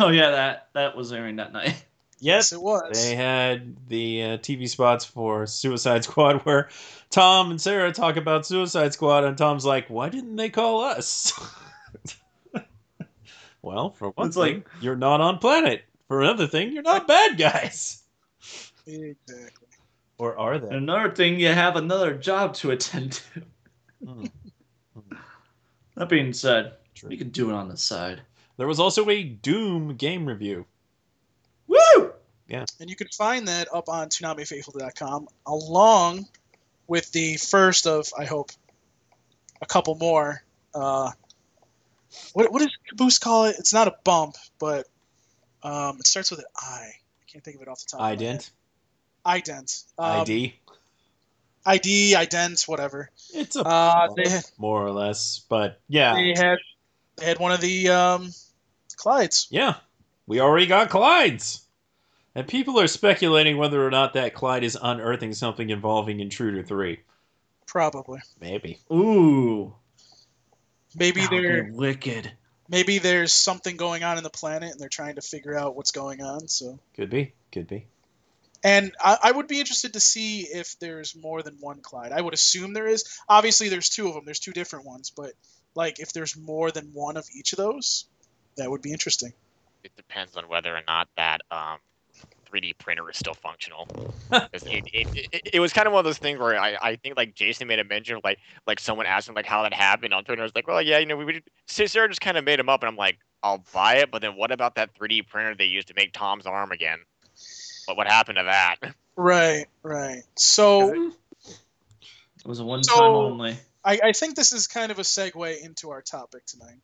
Oh 0.00 0.08
yeah, 0.08 0.30
that 0.30 0.68
that 0.72 0.96
was 0.96 1.12
airing 1.12 1.36
that 1.36 1.52
night. 1.52 1.84
Yes, 2.24 2.50
Yes, 2.50 2.52
it 2.52 2.62
was. 2.62 3.02
they 3.04 3.16
had 3.16 3.76
the 3.88 4.22
uh, 4.22 4.26
TV 4.38 4.68
spots 4.68 5.04
for 5.04 5.44
Suicide 5.44 6.04
Squad 6.04 6.42
where 6.42 6.68
Tom 7.10 7.50
and 7.50 7.60
Sarah 7.60 7.90
talk 7.90 8.16
about 8.16 8.46
Suicide 8.46 8.92
Squad, 8.92 9.24
and 9.24 9.36
Tom's 9.36 9.64
like, 9.64 9.90
"Why 9.90 10.08
didn't 10.08 10.36
they 10.36 10.48
call 10.48 10.82
us?" 10.82 11.32
Well, 13.62 13.90
for 13.92 14.10
one 14.10 14.26
It's 14.28 14.36
thing, 14.36 14.56
like- 14.56 14.66
you're 14.82 14.96
not 14.96 15.20
on 15.20 15.38
planet. 15.38 15.84
For 16.08 16.20
another 16.20 16.46
thing, 16.46 16.72
you're 16.72 16.82
not 16.82 17.08
bad 17.08 17.38
guys. 17.38 18.02
Exactly. 18.86 19.68
Or 20.18 20.36
are 20.36 20.58
they? 20.58 20.68
another 20.76 21.10
thing, 21.14 21.40
you 21.40 21.48
have 21.48 21.76
another 21.76 22.14
job 22.14 22.54
to 22.56 22.70
attend 22.72 23.12
to. 23.12 23.42
Hmm. 24.04 24.24
That 25.94 26.08
being 26.08 26.32
said, 26.32 26.72
True. 26.94 27.10
you 27.10 27.18
can 27.18 27.28
do 27.30 27.50
it 27.50 27.54
on 27.54 27.68
the 27.68 27.76
side. 27.76 28.22
There 28.56 28.66
was 28.66 28.80
also 28.80 29.08
a 29.10 29.22
Doom 29.22 29.94
game 29.96 30.24
review. 30.26 30.64
Woo! 31.66 32.12
Yeah. 32.48 32.64
And 32.80 32.88
you 32.88 32.96
can 32.96 33.08
find 33.08 33.46
that 33.48 33.68
up 33.72 33.88
on 33.90 34.08
ToonamiFaithful.com 34.08 35.28
along 35.46 36.26
with 36.86 37.12
the 37.12 37.36
first 37.36 37.86
of, 37.86 38.08
I 38.18 38.24
hope, 38.24 38.52
a 39.60 39.66
couple 39.66 39.94
more. 39.96 40.42
Uh, 40.74 41.10
what, 42.32 42.52
what 42.52 42.60
does 42.60 42.76
Caboose 42.88 43.18
call 43.18 43.46
it? 43.46 43.56
It's 43.58 43.72
not 43.72 43.88
a 43.88 43.94
bump, 44.04 44.36
but 44.58 44.86
um, 45.62 45.98
it 45.98 46.06
starts 46.06 46.30
with 46.30 46.40
an 46.40 46.46
I. 46.56 46.64
I 46.86 47.24
can't 47.30 47.44
think 47.44 47.56
of 47.56 47.62
it 47.62 47.68
off 47.68 47.80
the 47.80 47.96
top. 47.96 48.00
of 48.00 48.18
my 48.20 48.24
head. 48.26 48.44
Ident, 48.44 48.50
Ident. 49.24 49.84
Um, 49.98 50.20
ID. 50.22 50.54
ID, 51.64 52.14
ident, 52.16 52.66
whatever. 52.66 53.10
It's 53.32 53.54
a 53.56 53.62
Uh, 53.62 54.08
they 54.16 54.28
had, 54.28 54.44
more 54.58 54.84
or 54.84 54.90
less, 54.90 55.42
but 55.48 55.80
yeah, 55.88 56.14
they 56.14 56.34
had 56.36 56.58
they 57.16 57.26
had 57.26 57.38
one 57.38 57.52
of 57.52 57.60
the 57.60 57.88
um, 57.88 58.30
Clydes. 58.96 59.46
yeah, 59.50 59.76
we 60.26 60.40
already 60.40 60.66
got 60.66 60.90
Clyde's, 60.90 61.62
and 62.34 62.48
people 62.48 62.80
are 62.80 62.88
speculating 62.88 63.58
whether 63.58 63.86
or 63.86 63.90
not 63.90 64.14
that 64.14 64.34
Clyde 64.34 64.64
is 64.64 64.76
unearthing 64.82 65.32
something 65.34 65.70
involving 65.70 66.18
Intruder 66.18 66.64
Three. 66.64 67.00
Probably. 67.66 68.20
Maybe. 68.40 68.80
Ooh. 68.92 69.74
Maybe 70.96 71.20
that 71.22 71.30
would 71.30 71.44
there 71.44 71.64
be 71.64 71.70
wicked. 71.70 72.32
maybe 72.68 72.98
there's 72.98 73.32
something 73.32 73.76
going 73.76 74.04
on 74.04 74.18
in 74.18 74.24
the 74.24 74.30
planet 74.30 74.72
and 74.72 74.80
they're 74.80 74.88
trying 74.88 75.16
to 75.16 75.22
figure 75.22 75.56
out 75.56 75.76
what's 75.76 75.92
going 75.92 76.22
on. 76.22 76.48
So 76.48 76.78
Could 76.94 77.10
be. 77.10 77.32
Could 77.50 77.66
be. 77.68 77.86
and 78.64 78.94
I, 79.00 79.18
I 79.24 79.32
would 79.32 79.48
be 79.48 79.60
interested 79.60 79.94
to 79.94 80.00
see 80.00 80.42
if 80.42 80.78
there's 80.78 81.14
more 81.16 81.42
than 81.42 81.56
one 81.60 81.80
Clyde. 81.80 82.12
I 82.12 82.20
would 82.20 82.34
assume 82.34 82.72
there 82.72 82.86
is. 82.88 83.04
Obviously 83.28 83.68
there's 83.68 83.88
two 83.88 84.08
of 84.08 84.14
them. 84.14 84.24
There's 84.24 84.40
two 84.40 84.52
different 84.52 84.86
ones, 84.86 85.10
but 85.10 85.32
like 85.74 86.00
if 86.00 86.12
there's 86.12 86.36
more 86.36 86.70
than 86.70 86.90
one 86.92 87.16
of 87.16 87.26
each 87.34 87.52
of 87.52 87.56
those, 87.56 88.06
that 88.56 88.70
would 88.70 88.82
be 88.82 88.92
interesting. 88.92 89.32
It 89.84 89.96
depends 89.96 90.36
on 90.36 90.48
whether 90.48 90.74
or 90.74 90.82
not 90.86 91.08
that 91.16 91.40
um, 91.50 91.78
3D 92.52 92.76
printer 92.78 93.08
is 93.10 93.16
still 93.16 93.34
functional. 93.34 93.86
it, 94.32 94.62
it, 94.92 95.28
it, 95.32 95.50
it 95.54 95.60
was 95.60 95.72
kind 95.72 95.86
of 95.86 95.92
one 95.92 96.00
of 96.00 96.04
those 96.04 96.18
things 96.18 96.38
where 96.38 96.58
I, 96.60 96.76
I 96.82 96.96
think 96.96 97.16
like 97.16 97.34
Jason 97.34 97.66
made 97.68 97.78
a 97.78 97.84
mention 97.84 98.16
of 98.16 98.24
like 98.24 98.38
like 98.66 98.78
someone 98.80 99.06
asked 99.06 99.28
him 99.28 99.34
like 99.34 99.46
how 99.46 99.62
that 99.62 99.72
happened 99.72 100.12
on 100.14 100.24
Twitter. 100.24 100.42
I 100.42 100.44
was 100.44 100.54
like, 100.54 100.66
well, 100.66 100.82
yeah, 100.82 100.98
you 100.98 101.06
know, 101.06 101.16
we 101.16 101.24
would, 101.24 101.42
Sarah 101.66 102.08
just 102.08 102.20
kind 102.20 102.36
of 102.36 102.44
made 102.44 102.60
him 102.60 102.68
up, 102.68 102.82
and 102.82 102.88
I'm 102.88 102.96
like, 102.96 103.18
I'll 103.42 103.64
buy 103.72 103.96
it, 103.96 104.10
but 104.10 104.22
then 104.22 104.36
what 104.36 104.52
about 104.52 104.74
that 104.76 104.94
3D 104.94 105.28
printer 105.28 105.54
they 105.54 105.64
used 105.64 105.88
to 105.88 105.94
make 105.96 106.12
Tom's 106.12 106.46
arm 106.46 106.72
again? 106.72 106.98
What 107.86 107.96
what 107.96 108.06
happened 108.06 108.36
to 108.36 108.44
that? 108.44 108.76
Right, 109.14 109.66
right. 109.82 110.22
So 110.36 110.90
It 110.90 112.46
was 112.46 112.60
a 112.60 112.64
one 112.64 112.82
So- 112.82 112.94
time 112.94 113.10
only. 113.10 113.56
I, 113.84 114.00
I 114.04 114.12
think 114.12 114.36
this 114.36 114.52
is 114.52 114.66
kind 114.66 114.90
of 114.90 114.98
a 114.98 115.02
segue 115.02 115.62
into 115.62 115.90
our 115.90 116.00
topic 116.00 116.46
tonight. 116.46 116.78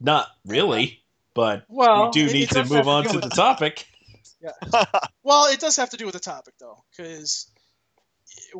Not 0.00 0.28
really, 0.46 1.02
but 1.34 1.64
Well, 1.68 2.06
we 2.06 2.10
do 2.12 2.32
need 2.32 2.50
to 2.50 2.64
move 2.64 2.88
on 2.88 3.04
to 3.04 3.20
the 3.20 3.28
topic. 3.28 3.86
Well, 5.22 5.46
it 5.46 5.58
does 5.60 5.76
have 5.76 5.90
to 5.90 5.96
do 5.96 6.04
with 6.04 6.14
the 6.14 6.20
topic 6.20 6.54
though, 6.60 6.84
because 6.90 7.50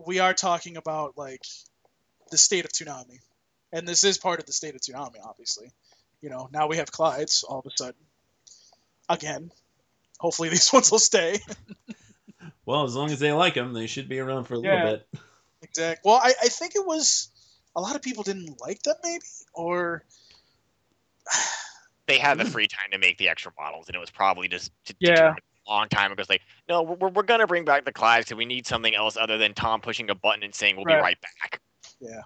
we 0.07 0.19
are 0.19 0.33
talking 0.35 0.77
about 0.77 1.17
like 1.19 1.43
the 2.31 2.39
state 2.39 2.65
of 2.65 2.73
Toonami, 2.73 3.19
and 3.73 3.87
this 3.87 4.03
is 4.05 4.19
part 4.19 4.41
of 4.41 4.47
the 4.47 4.53
state 4.53 4.75
of 4.75 4.81
Toonami, 4.81 5.19
obviously. 5.23 5.71
You 6.23 6.31
know, 6.31 6.49
now 6.53 6.69
we 6.69 6.79
have 6.79 6.91
Clydes 6.91 7.45
all 7.47 7.59
of 7.59 7.67
a 7.67 7.71
sudden. 7.77 8.01
Again, 9.09 9.51
hopefully 10.19 10.49
these 10.51 10.73
ones 10.73 10.91
will 10.91 10.99
stay. 10.99 11.39
Well, 12.67 12.85
as 12.85 12.95
long 12.97 13.11
as 13.11 13.19
they 13.19 13.33
like 13.33 13.55
them, 13.55 13.75
they 13.75 13.87
should 13.87 14.09
be 14.09 14.19
around 14.19 14.45
for 14.45 14.55
a 14.55 14.61
Yeah. 14.61 14.75
little 14.85 14.91
bit. 14.97 15.21
exactly. 15.63 16.11
Well, 16.11 16.19
I, 16.23 16.33
I 16.43 16.49
think 16.49 16.75
it 16.75 16.87
was 16.87 17.29
a 17.77 17.81
lot 17.81 17.95
of 17.95 18.03
people 18.03 18.23
didn't 18.23 18.61
like 18.61 18.83
them, 18.83 18.97
maybe, 19.03 19.25
or 19.53 20.05
they 22.07 22.19
had 22.19 22.39
the 22.39 22.45
hmm. 22.45 22.51
free 22.51 22.67
time 22.69 22.91
to 22.93 22.99
make 22.99 23.19
the 23.19 23.29
extra 23.29 23.53
models, 23.59 23.89
and 23.89 23.97
it 23.97 23.99
was 23.99 24.11
probably 24.11 24.49
just 24.49 24.71
to 24.87 24.95
Yeah. 24.99 25.15
determine 25.15 25.39
a 25.39 25.54
long 25.69 25.89
time 25.89 26.13
ago. 26.13 26.21
It's 26.21 26.31
like, 26.31 26.43
no, 26.69 26.83
we're, 26.83 27.09
we're 27.09 27.23
gonna 27.23 27.47
bring 27.47 27.65
back 27.65 27.85
the 27.85 27.93
Clydes 27.93 28.21
because 28.21 28.37
we 28.37 28.45
need 28.45 28.67
something 28.67 28.95
else 28.95 29.17
other 29.17 29.39
than 29.39 29.55
Tom 29.55 29.81
pushing 29.81 30.11
a 30.11 30.15
button 30.15 30.43
and 30.43 30.55
saying 30.55 30.77
we'll 30.77 30.85
Right. 30.85 30.97
be 30.97 31.03
right 31.03 31.19
back. 31.21 31.61
Yeah. 32.01 32.21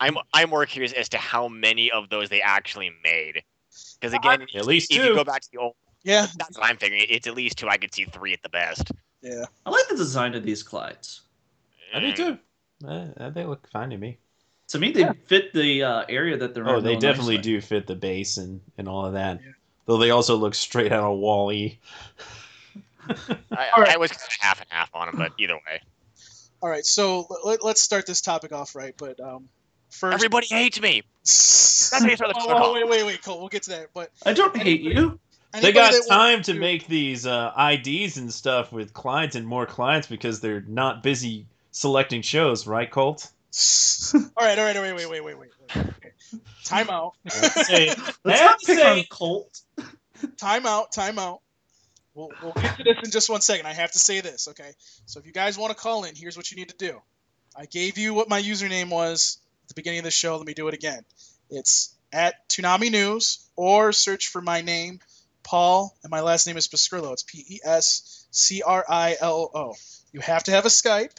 I'm 0.00 0.16
I'm 0.32 0.50
more 0.50 0.64
curious 0.66 0.92
as 0.92 1.08
to 1.10 1.18
how 1.18 1.48
many 1.48 1.90
of 1.90 2.08
those 2.08 2.28
they 2.28 2.40
actually 2.40 2.90
made. 3.02 3.42
Because 4.00 4.14
again, 4.14 4.46
At 4.54 4.66
least 4.66 4.90
if 4.92 4.96
you 4.98 5.08
two. 5.08 5.14
go 5.14 5.24
back 5.24 5.42
to 5.42 5.48
the 5.52 5.58
old, 5.58 5.74
yeah, 6.04 6.26
that's 6.38 6.56
what 6.58 6.68
I'm 6.68 6.76
figuring. 6.76 7.04
It's 7.08 7.26
at 7.26 7.34
least 7.34 7.58
two. 7.58 7.68
I 7.68 7.76
could 7.76 7.92
see 7.94 8.04
three 8.04 8.32
at 8.32 8.42
the 8.42 8.48
best. 8.48 8.90
yeah. 9.22 9.44
I 9.66 9.70
like 9.70 9.88
the 9.88 9.96
design 9.96 10.34
of 10.34 10.44
these 10.44 10.62
Clydes. 10.62 11.20
I 11.94 12.00
do 12.00 12.12
Mm. 12.12 12.16
too. 12.16 12.38
Uh, 12.86 13.30
they 13.30 13.44
look 13.44 13.68
fine 13.70 13.90
to 13.90 13.96
me. 13.98 14.18
To 14.68 14.78
me, 14.78 14.92
they 14.92 15.08
fit 15.26 15.52
the 15.52 15.82
uh, 15.82 16.04
area 16.08 16.36
that 16.36 16.54
they're 16.54 16.68
Oh, 16.68 16.78
in 16.78 16.84
they 16.84 16.90
real 16.90 17.00
definitely 17.00 17.36
nicely. 17.38 17.52
do 17.54 17.60
fit 17.60 17.86
the 17.86 17.94
base 17.96 18.36
and, 18.36 18.60
and 18.76 18.86
all 18.88 19.04
of 19.06 19.14
that. 19.14 19.40
Yeah. 19.44 19.52
Though 19.86 19.96
they 19.96 20.10
also 20.10 20.36
look 20.36 20.54
straight 20.54 20.92
out 20.92 21.10
of 21.10 21.18
WALL-E. 21.18 21.78
I, 23.50 23.68
All 23.76 23.82
right. 23.82 23.94
I 23.94 23.96
was 23.96 24.10
kind 24.10 24.22
of 24.22 24.36
half 24.40 24.60
and 24.60 24.68
half 24.70 24.90
on 24.94 25.08
him, 25.08 25.16
but 25.16 25.32
either 25.38 25.54
way, 25.54 25.80
All 26.62 26.68
right, 26.68 26.84
so 26.84 27.26
let, 27.44 27.64
let's 27.64 27.80
start 27.82 28.06
this 28.06 28.20
topic 28.20 28.52
off 28.52 28.74
right. 28.74 28.94
But 28.96 29.20
um, 29.20 29.48
first, 29.90 30.14
everybody 30.14 30.46
hates 30.46 30.80
me. 30.80 31.02
That's 31.22 31.92
how 32.00 32.06
you 32.08 32.16
start 32.16 32.34
the 32.34 32.40
Oh, 32.40 32.70
oh, 32.70 32.74
wait, 32.74 32.88
wait, 32.88 33.04
wait, 33.04 33.22
Cole. 33.22 33.38
We'll 33.38 33.48
get 33.48 33.64
to 33.64 33.70
that. 33.70 33.88
But 33.94 34.10
I 34.24 34.32
don't 34.32 34.56
hate 34.56 34.80
you. 34.80 35.18
They 35.52 35.72
got 35.72 35.94
time 36.08 36.42
to 36.42 36.54
make 36.54 36.86
these 36.86 37.26
uh, 37.26 37.52
IDs 37.56 38.18
and 38.18 38.32
stuff 38.32 38.70
with 38.72 38.92
clients 38.92 39.34
and 39.34 39.46
more 39.46 39.66
clients 39.66 40.06
because 40.06 40.40
they're 40.40 40.60
not 40.60 41.02
busy 41.02 41.46
selecting 41.70 42.22
shows, 42.22 42.66
right, 42.66 42.90
Colt? 42.90 43.30
all 44.14 44.20
right, 44.38 44.58
all 44.58 44.64
right, 44.64 44.76
wait, 44.76 44.92
wait, 44.94 45.10
wait, 45.10 45.24
wait, 45.24 45.38
wait. 45.38 45.50
wait. 45.74 45.86
Okay. 45.86 46.12
Time 46.64 46.90
out. 46.90 47.14
Say, 47.28 47.86
Let's 48.24 48.40
not 48.42 48.58
pick 48.60 48.78
say- 48.78 48.98
on 49.00 49.04
Colt. 49.08 49.60
time 50.36 50.66
out. 50.66 50.92
Time 50.92 51.18
out. 51.18 51.40
We'll, 52.14 52.30
we'll 52.42 52.52
get 52.52 52.76
to 52.76 52.84
this 52.84 52.96
in 53.04 53.10
just 53.10 53.30
one 53.30 53.40
second. 53.40 53.66
I 53.66 53.72
have 53.72 53.92
to 53.92 53.98
say 53.98 54.20
this, 54.20 54.48
okay? 54.48 54.72
So 55.06 55.20
if 55.20 55.26
you 55.26 55.32
guys 55.32 55.56
want 55.56 55.70
to 55.70 55.80
call 55.80 56.04
in, 56.04 56.14
here's 56.16 56.36
what 56.36 56.50
you 56.50 56.56
need 56.56 56.70
to 56.70 56.76
do. 56.76 57.00
I 57.56 57.66
gave 57.66 57.96
you 57.98 58.14
what 58.14 58.28
my 58.28 58.40
username 58.42 58.90
was 58.90 59.38
at 59.62 59.68
the 59.68 59.74
beginning 59.74 60.00
of 60.00 60.04
the 60.04 60.10
show. 60.10 60.36
Let 60.36 60.46
me 60.46 60.54
do 60.54 60.68
it 60.68 60.74
again. 60.74 61.04
It's 61.50 61.94
at 62.12 62.48
Toonami 62.48 62.90
News 62.90 63.46
or 63.56 63.92
search 63.92 64.28
for 64.28 64.40
my 64.40 64.62
name, 64.62 65.00
Paul, 65.42 65.96
and 66.02 66.10
my 66.10 66.20
last 66.20 66.46
name 66.46 66.56
is 66.56 66.68
Pescrillo. 66.68 67.12
It's 67.12 67.22
P 67.22 67.44
E 67.48 67.60
S 67.64 68.26
C 68.30 68.62
R 68.62 68.84
I 68.88 69.16
L 69.20 69.50
O. 69.54 69.74
You 70.12 70.20
have 70.20 70.44
to 70.44 70.50
have 70.50 70.66
a 70.66 70.70
Skype. 70.70 71.16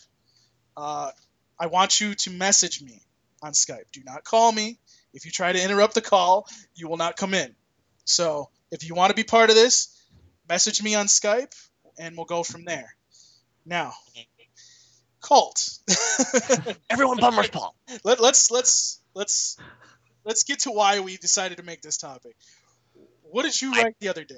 Uh, 0.75 1.11
I 1.59 1.67
want 1.67 1.99
you 1.99 2.15
to 2.15 2.31
message 2.31 2.81
me 2.81 3.01
on 3.41 3.53
Skype. 3.53 3.85
Do 3.91 4.01
not 4.05 4.23
call 4.23 4.51
me. 4.51 4.79
If 5.13 5.25
you 5.25 5.31
try 5.31 5.51
to 5.51 5.63
interrupt 5.63 5.95
the 5.95 6.01
call, 6.01 6.47
you 6.75 6.87
will 6.87 6.97
not 6.97 7.17
come 7.17 7.33
in. 7.33 7.55
So 8.05 8.49
if 8.71 8.87
you 8.87 8.95
want 8.95 9.09
to 9.09 9.15
be 9.15 9.23
part 9.23 9.49
of 9.49 9.55
this, 9.55 9.98
message 10.49 10.83
me 10.83 10.95
on 10.95 11.05
Skype, 11.05 11.53
and 11.97 12.17
we'll 12.17 12.25
go 12.25 12.43
from 12.43 12.65
there. 12.65 12.95
Now, 13.65 13.93
Colt. 15.21 15.77
Everyone 16.89 17.17
bummers 17.17 17.49
Paul. 17.49 17.75
Let, 18.03 18.19
let's 18.19 18.51
let's 18.51 19.01
let's 19.13 19.57
let's 20.25 20.43
get 20.43 20.59
to 20.61 20.71
why 20.71 20.99
we 20.99 21.17
decided 21.17 21.57
to 21.57 21.63
make 21.63 21.81
this 21.81 21.97
topic. 21.97 22.35
What 23.23 23.43
did 23.43 23.61
you 23.61 23.71
I- 23.73 23.83
write 23.83 23.95
the 23.99 24.09
other 24.09 24.23
day? 24.23 24.35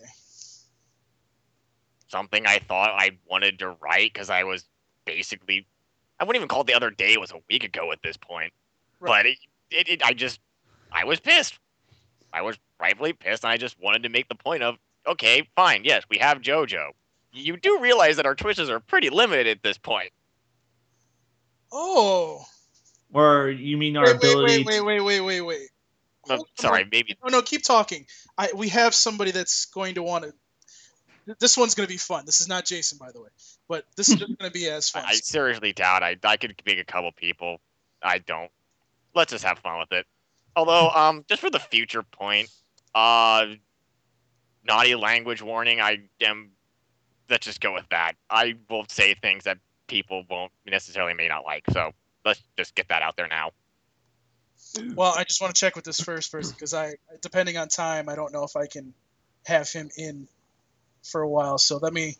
Something 2.08 2.46
I 2.46 2.60
thought 2.60 2.90
I 2.90 3.12
wanted 3.26 3.60
to 3.60 3.70
write 3.82 4.12
because 4.12 4.30
I 4.30 4.44
was 4.44 4.66
basically, 5.06 5.66
I 6.20 6.26
wouldn't 6.26 6.42
even 6.42 6.50
call 6.50 6.62
it 6.62 6.68
the 6.68 6.74
other 6.74 6.90
day. 6.90 7.14
It 7.14 7.22
was 7.22 7.32
a 7.32 7.40
week 7.50 7.64
ago 7.64 7.94
at 7.94 8.00
this 8.04 8.18
point. 8.18 8.52
Right. 9.00 9.10
But 9.10 9.26
it, 9.28 9.38
it, 9.70 9.90
it, 9.90 10.04
I 10.04 10.12
just, 10.12 10.42
I 10.92 11.06
was 11.06 11.22
pissed. 11.22 11.58
I 12.34 12.42
was 12.42 12.58
rightfully 12.82 13.14
pissed, 13.14 13.46
and 13.46 13.52
I 13.52 13.56
just 13.56 13.80
wanted 13.80 14.04
to 14.04 14.10
make 14.10 14.28
the 14.28 14.36
point 14.36 14.62
of, 14.62 14.76
okay, 15.08 15.48
fine, 15.56 15.84
yes, 15.84 16.04
we 16.10 16.18
have 16.20 16.40
JoJo. 16.42 16.90
You 17.34 17.58
do 17.58 17.80
realize 17.80 18.18
that 18.18 18.26
our 18.26 18.36
choices 18.36 18.70
are 18.70 18.80
pretty 18.80 19.10
limited 19.10 19.48
at 19.48 19.64
this 19.64 19.78
point. 19.78 20.12
Oh, 21.72 22.44
Or 23.14 23.50
you 23.50 23.78
mean 23.78 23.96
our 23.96 24.06
wait, 24.06 24.14
wait, 24.22 24.30
ability? 24.30 24.64
wait, 24.64 24.82
wait, 24.82 25.00
wait, 25.02 25.22
wait, 25.22 25.42
wait. 25.42 25.70
Hold 26.28 26.40
on. 26.42 26.46
sorry, 26.60 26.88
maybe 26.92 27.18
No, 27.24 27.30
no, 27.30 27.42
keep 27.42 27.64
talking. 27.64 28.06
I 28.38 28.50
we 28.56 28.70
have 28.70 28.94
somebody 28.94 29.32
that's 29.32 29.66
going 29.66 29.96
to 29.96 30.04
want 30.04 30.26
to. 30.26 30.34
This 31.40 31.58
one's 31.58 31.76
going 31.76 31.88
to 31.88 31.94
be 31.94 31.98
fun. 31.98 32.26
This 32.26 32.42
is 32.42 32.48
not 32.48 32.66
Jason, 32.66 32.98
by 32.98 33.12
the 33.12 33.22
way, 33.22 33.30
but 33.68 33.86
this 33.96 34.10
is 34.10 34.16
just 34.16 34.28
going 34.40 34.52
to 34.52 34.54
be 34.54 34.68
as 34.68 34.90
fun. 34.90 35.04
I 35.08 35.14
seriously 35.14 35.74
doubt 35.74 36.04
I 36.04 36.18
I 36.24 36.38
could 36.38 36.62
pick 36.64 36.78
a 36.80 36.84
couple 36.84 37.12
people. 37.12 37.60
I 38.04 38.18
don't. 38.20 38.52
Let's 39.16 39.32
just 39.32 39.44
have 39.46 39.60
fun 39.60 39.80
with 39.80 39.92
it. 39.92 40.06
Although, 40.56 40.90
um, 40.90 41.24
just 41.30 41.42
for 41.42 41.50
the 41.50 41.60
future 41.60 42.04
point, 42.04 42.50
uh, 42.94 43.46
naughty 44.64 44.96
language 44.96 45.42
warning. 45.42 45.80
I 45.82 46.00
am. 46.22 46.52
Let's 47.30 47.46
just 47.46 47.62
go 47.62 47.74
with 47.74 47.88
that. 47.90 48.14
I 48.30 48.56
will 48.70 48.86
say 48.90 49.14
things 49.14 49.46
that 49.46 49.58
people 49.88 50.24
won't 50.30 50.52
necessarily 50.66 51.14
may 51.14 51.28
not 51.28 51.46
like. 51.46 51.64
So 51.72 51.92
let's 52.26 52.42
just 52.58 52.76
get 52.76 52.90
that 52.90 53.02
out 53.02 53.16
there 53.16 53.28
now. 53.28 53.52
Well, 54.96 55.14
I 55.18 55.24
just 55.24 55.42
want 55.42 55.54
to 55.54 55.60
check 55.60 55.76
with 55.76 55.86
this 55.86 56.00
first 56.00 56.32
person 56.32 56.54
because 56.54 56.74
I, 56.74 56.94
depending 57.22 57.58
on 57.58 57.68
time, 57.68 58.08
I 58.08 58.16
don't 58.16 58.32
know 58.32 58.44
if 58.44 58.56
I 58.56 58.68
can 58.68 58.94
have 59.46 59.70
him 59.70 59.90
in 59.98 60.28
for 61.04 61.22
a 61.22 61.28
while. 61.30 61.58
So 61.58 61.78
let 61.78 61.94
me. 61.94 62.16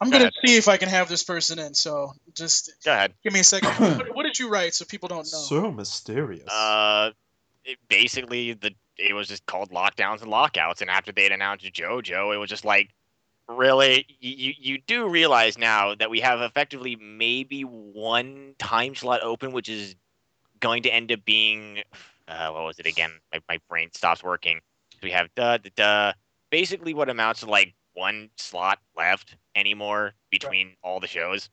I'm 0.00 0.08
Go 0.08 0.14
gonna 0.18 0.24
ahead. 0.24 0.32
see 0.44 0.56
if 0.56 0.66
I 0.68 0.76
can 0.78 0.88
have 0.88 1.08
this 1.08 1.22
person 1.22 1.58
in. 1.60 1.74
So 1.74 2.12
just 2.34 2.72
Go 2.84 2.92
ahead. 2.92 3.14
give 3.22 3.32
me 3.32 3.40
a 3.40 3.44
second. 3.44 3.70
what, 3.70 4.06
what 4.16 4.22
did 4.24 4.38
you 4.38 4.48
write 4.50 4.74
so 4.74 4.84
people 4.84 5.08
don't 5.08 5.18
know? 5.18 5.38
So 5.38 5.70
mysterious. 5.70 6.48
Uh, 6.48 7.10
it, 7.64 7.78
basically, 7.88 8.54
the 8.54 8.74
it 8.96 9.14
was 9.14 9.28
just 9.28 9.46
called 9.46 9.70
lockdowns 9.70 10.22
and 10.22 10.30
lockouts, 10.30 10.80
and 10.80 10.90
after 10.90 11.12
they'd 11.12 11.32
announced 11.32 11.64
JoJo, 11.64 12.34
it 12.34 12.38
was 12.38 12.50
just 12.50 12.64
like, 12.64 12.90
really, 13.48 14.06
you 14.20 14.54
you- 14.58 14.78
do 14.86 15.08
realize 15.08 15.58
now 15.58 15.94
that 15.94 16.10
we 16.10 16.20
have 16.20 16.40
effectively 16.40 16.96
maybe 16.96 17.62
one 17.62 18.54
time 18.58 18.94
slot 18.94 19.22
open, 19.22 19.52
which 19.52 19.68
is 19.68 19.94
going 20.60 20.82
to 20.84 20.90
end 20.90 21.10
up 21.12 21.24
being, 21.24 21.82
uh, 22.28 22.50
what 22.50 22.64
was 22.64 22.78
it 22.78 22.86
again? 22.86 23.12
My 23.32 23.40
my 23.48 23.58
brain 23.68 23.90
stops 23.92 24.22
working. 24.22 24.60
We 25.02 25.10
have 25.10 25.28
da 25.34 25.58
da 25.58 25.70
da. 25.76 26.12
Basically, 26.50 26.94
what 26.94 27.08
amounts 27.08 27.40
to 27.40 27.46
like 27.46 27.74
one 27.94 28.30
slot 28.36 28.78
left 28.96 29.36
anymore 29.54 30.14
between 30.30 30.76
all 30.82 31.00
the 31.00 31.06
shows, 31.06 31.50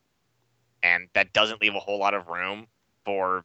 and 0.83 1.09
that 1.13 1.33
doesn't 1.33 1.61
leave 1.61 1.75
a 1.75 1.79
whole 1.79 1.99
lot 1.99 2.13
of 2.13 2.27
room 2.27 2.67
for 3.05 3.43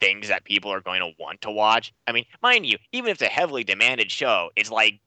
things 0.00 0.28
that 0.28 0.44
people 0.44 0.72
are 0.72 0.80
going 0.80 1.00
to 1.00 1.10
want 1.18 1.42
to 1.42 1.50
watch. 1.50 1.92
I 2.06 2.12
mean, 2.12 2.24
mind 2.42 2.66
you, 2.66 2.78
even 2.92 3.10
if 3.10 3.14
it's 3.14 3.22
a 3.22 3.26
heavily 3.26 3.64
demanded 3.64 4.10
show, 4.10 4.50
it's 4.56 4.70
like 4.70 5.00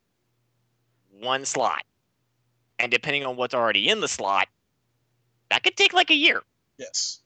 one 1.19 1.45
slot. 1.45 1.83
And 2.79 2.91
depending 2.91 3.25
on 3.25 3.35
what's 3.35 3.53
already 3.53 3.89
in 3.89 3.99
the 4.01 4.07
slot, 4.07 4.47
that 5.49 5.63
could 5.63 5.77
take 5.77 5.93
like 5.93 6.09
a 6.11 6.15
year. 6.15 6.41
Yes. 6.77 7.19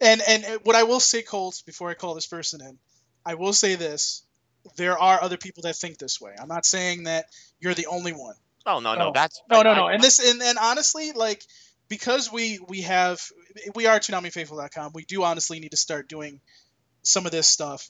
And 0.00 0.22
and 0.28 0.44
uh, 0.44 0.58
what 0.62 0.76
I 0.76 0.84
will 0.84 1.00
say, 1.00 1.22
Colt, 1.22 1.62
before 1.66 1.90
I 1.90 1.94
call 1.94 2.14
this 2.14 2.26
person 2.26 2.60
in, 2.60 2.78
I 3.26 3.34
will 3.34 3.52
say 3.52 3.74
this: 3.74 4.22
there 4.76 4.98
are 4.98 5.22
other 5.22 5.36
people 5.36 5.62
that 5.64 5.76
think 5.76 5.98
this 5.98 6.20
way. 6.20 6.32
I'm 6.40 6.48
not 6.48 6.64
saying 6.64 7.04
that 7.04 7.26
you're 7.60 7.74
the 7.74 7.86
only 7.86 8.12
one. 8.12 8.34
Oh 8.64 8.80
no, 8.80 8.94
no, 8.94 9.06
No. 9.06 9.12
that's 9.12 9.40
No, 9.50 9.62
no, 9.62 9.70
I- 9.70 9.76
no. 9.76 9.86
I- 9.86 9.92
And 9.94 10.02
this, 10.02 10.18
and, 10.18 10.40
and 10.42 10.58
honestly, 10.58 11.12
like 11.12 11.42
because 11.88 12.32
we 12.32 12.58
we 12.68 12.82
have 12.82 13.20
we 13.74 13.86
are 13.86 13.98
ToonamiFaithful.com, 13.98 14.92
we 14.94 15.04
do 15.04 15.22
honestly 15.24 15.60
need 15.60 15.70
to 15.70 15.76
start 15.76 16.08
doing 16.08 16.40
some 17.02 17.26
of 17.26 17.32
this 17.32 17.48
stuff. 17.48 17.88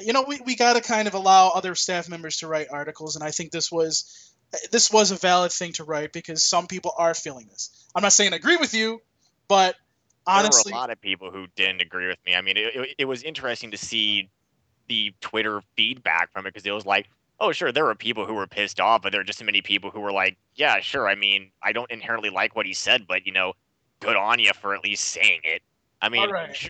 You 0.00 0.12
know, 0.12 0.24
we, 0.26 0.40
we 0.40 0.56
got 0.56 0.74
to 0.74 0.80
kind 0.80 1.08
of 1.08 1.14
allow 1.14 1.48
other 1.48 1.74
staff 1.74 2.08
members 2.08 2.38
to 2.38 2.46
write 2.46 2.68
articles, 2.70 3.16
and 3.16 3.24
I 3.24 3.32
think 3.32 3.50
this 3.50 3.70
was 3.70 4.32
this 4.70 4.90
was 4.90 5.10
a 5.10 5.16
valid 5.16 5.52
thing 5.52 5.72
to 5.74 5.84
write 5.84 6.12
because 6.12 6.42
some 6.42 6.66
people 6.66 6.92
are 6.96 7.14
feeling 7.14 7.46
this. 7.48 7.88
I'm 7.94 8.02
not 8.02 8.12
saying 8.12 8.32
I 8.32 8.36
agree 8.36 8.56
with 8.56 8.74
you, 8.74 9.00
but 9.48 9.76
honestly, 10.26 10.70
there 10.70 10.76
were 10.76 10.78
a 10.78 10.80
lot 10.80 10.90
of 10.90 11.00
people 11.00 11.30
who 11.30 11.46
didn't 11.56 11.82
agree 11.82 12.06
with 12.06 12.18
me. 12.26 12.34
I 12.34 12.40
mean, 12.40 12.56
it, 12.56 12.74
it, 12.74 12.88
it 12.98 13.04
was 13.04 13.22
interesting 13.22 13.72
to 13.72 13.78
see 13.78 14.30
the 14.88 15.14
Twitter 15.20 15.62
feedback 15.76 16.32
from 16.32 16.46
it 16.46 16.54
because 16.54 16.66
it 16.66 16.72
was 16.72 16.86
like, 16.86 17.06
oh, 17.40 17.52
sure, 17.52 17.72
there 17.72 17.84
were 17.84 17.94
people 17.94 18.26
who 18.26 18.34
were 18.34 18.46
pissed 18.46 18.80
off, 18.80 19.02
but 19.02 19.12
there 19.12 19.20
are 19.20 19.24
just 19.24 19.38
so 19.38 19.44
many 19.44 19.62
people 19.62 19.90
who 19.90 20.00
were 20.00 20.12
like, 20.12 20.36
yeah, 20.54 20.80
sure. 20.80 21.08
I 21.08 21.14
mean, 21.14 21.50
I 21.62 21.72
don't 21.72 21.90
inherently 21.90 22.30
like 22.30 22.54
what 22.54 22.66
he 22.66 22.74
said, 22.74 23.06
but 23.08 23.26
you 23.26 23.32
know, 23.32 23.54
good 24.00 24.16
on 24.16 24.38
you 24.38 24.52
for 24.60 24.74
at 24.74 24.84
least 24.84 25.04
saying 25.04 25.40
it. 25.44 25.62
I 26.02 26.08
mean, 26.10 26.22
All 26.22 26.28
right. 26.32 26.54
sh- 26.54 26.68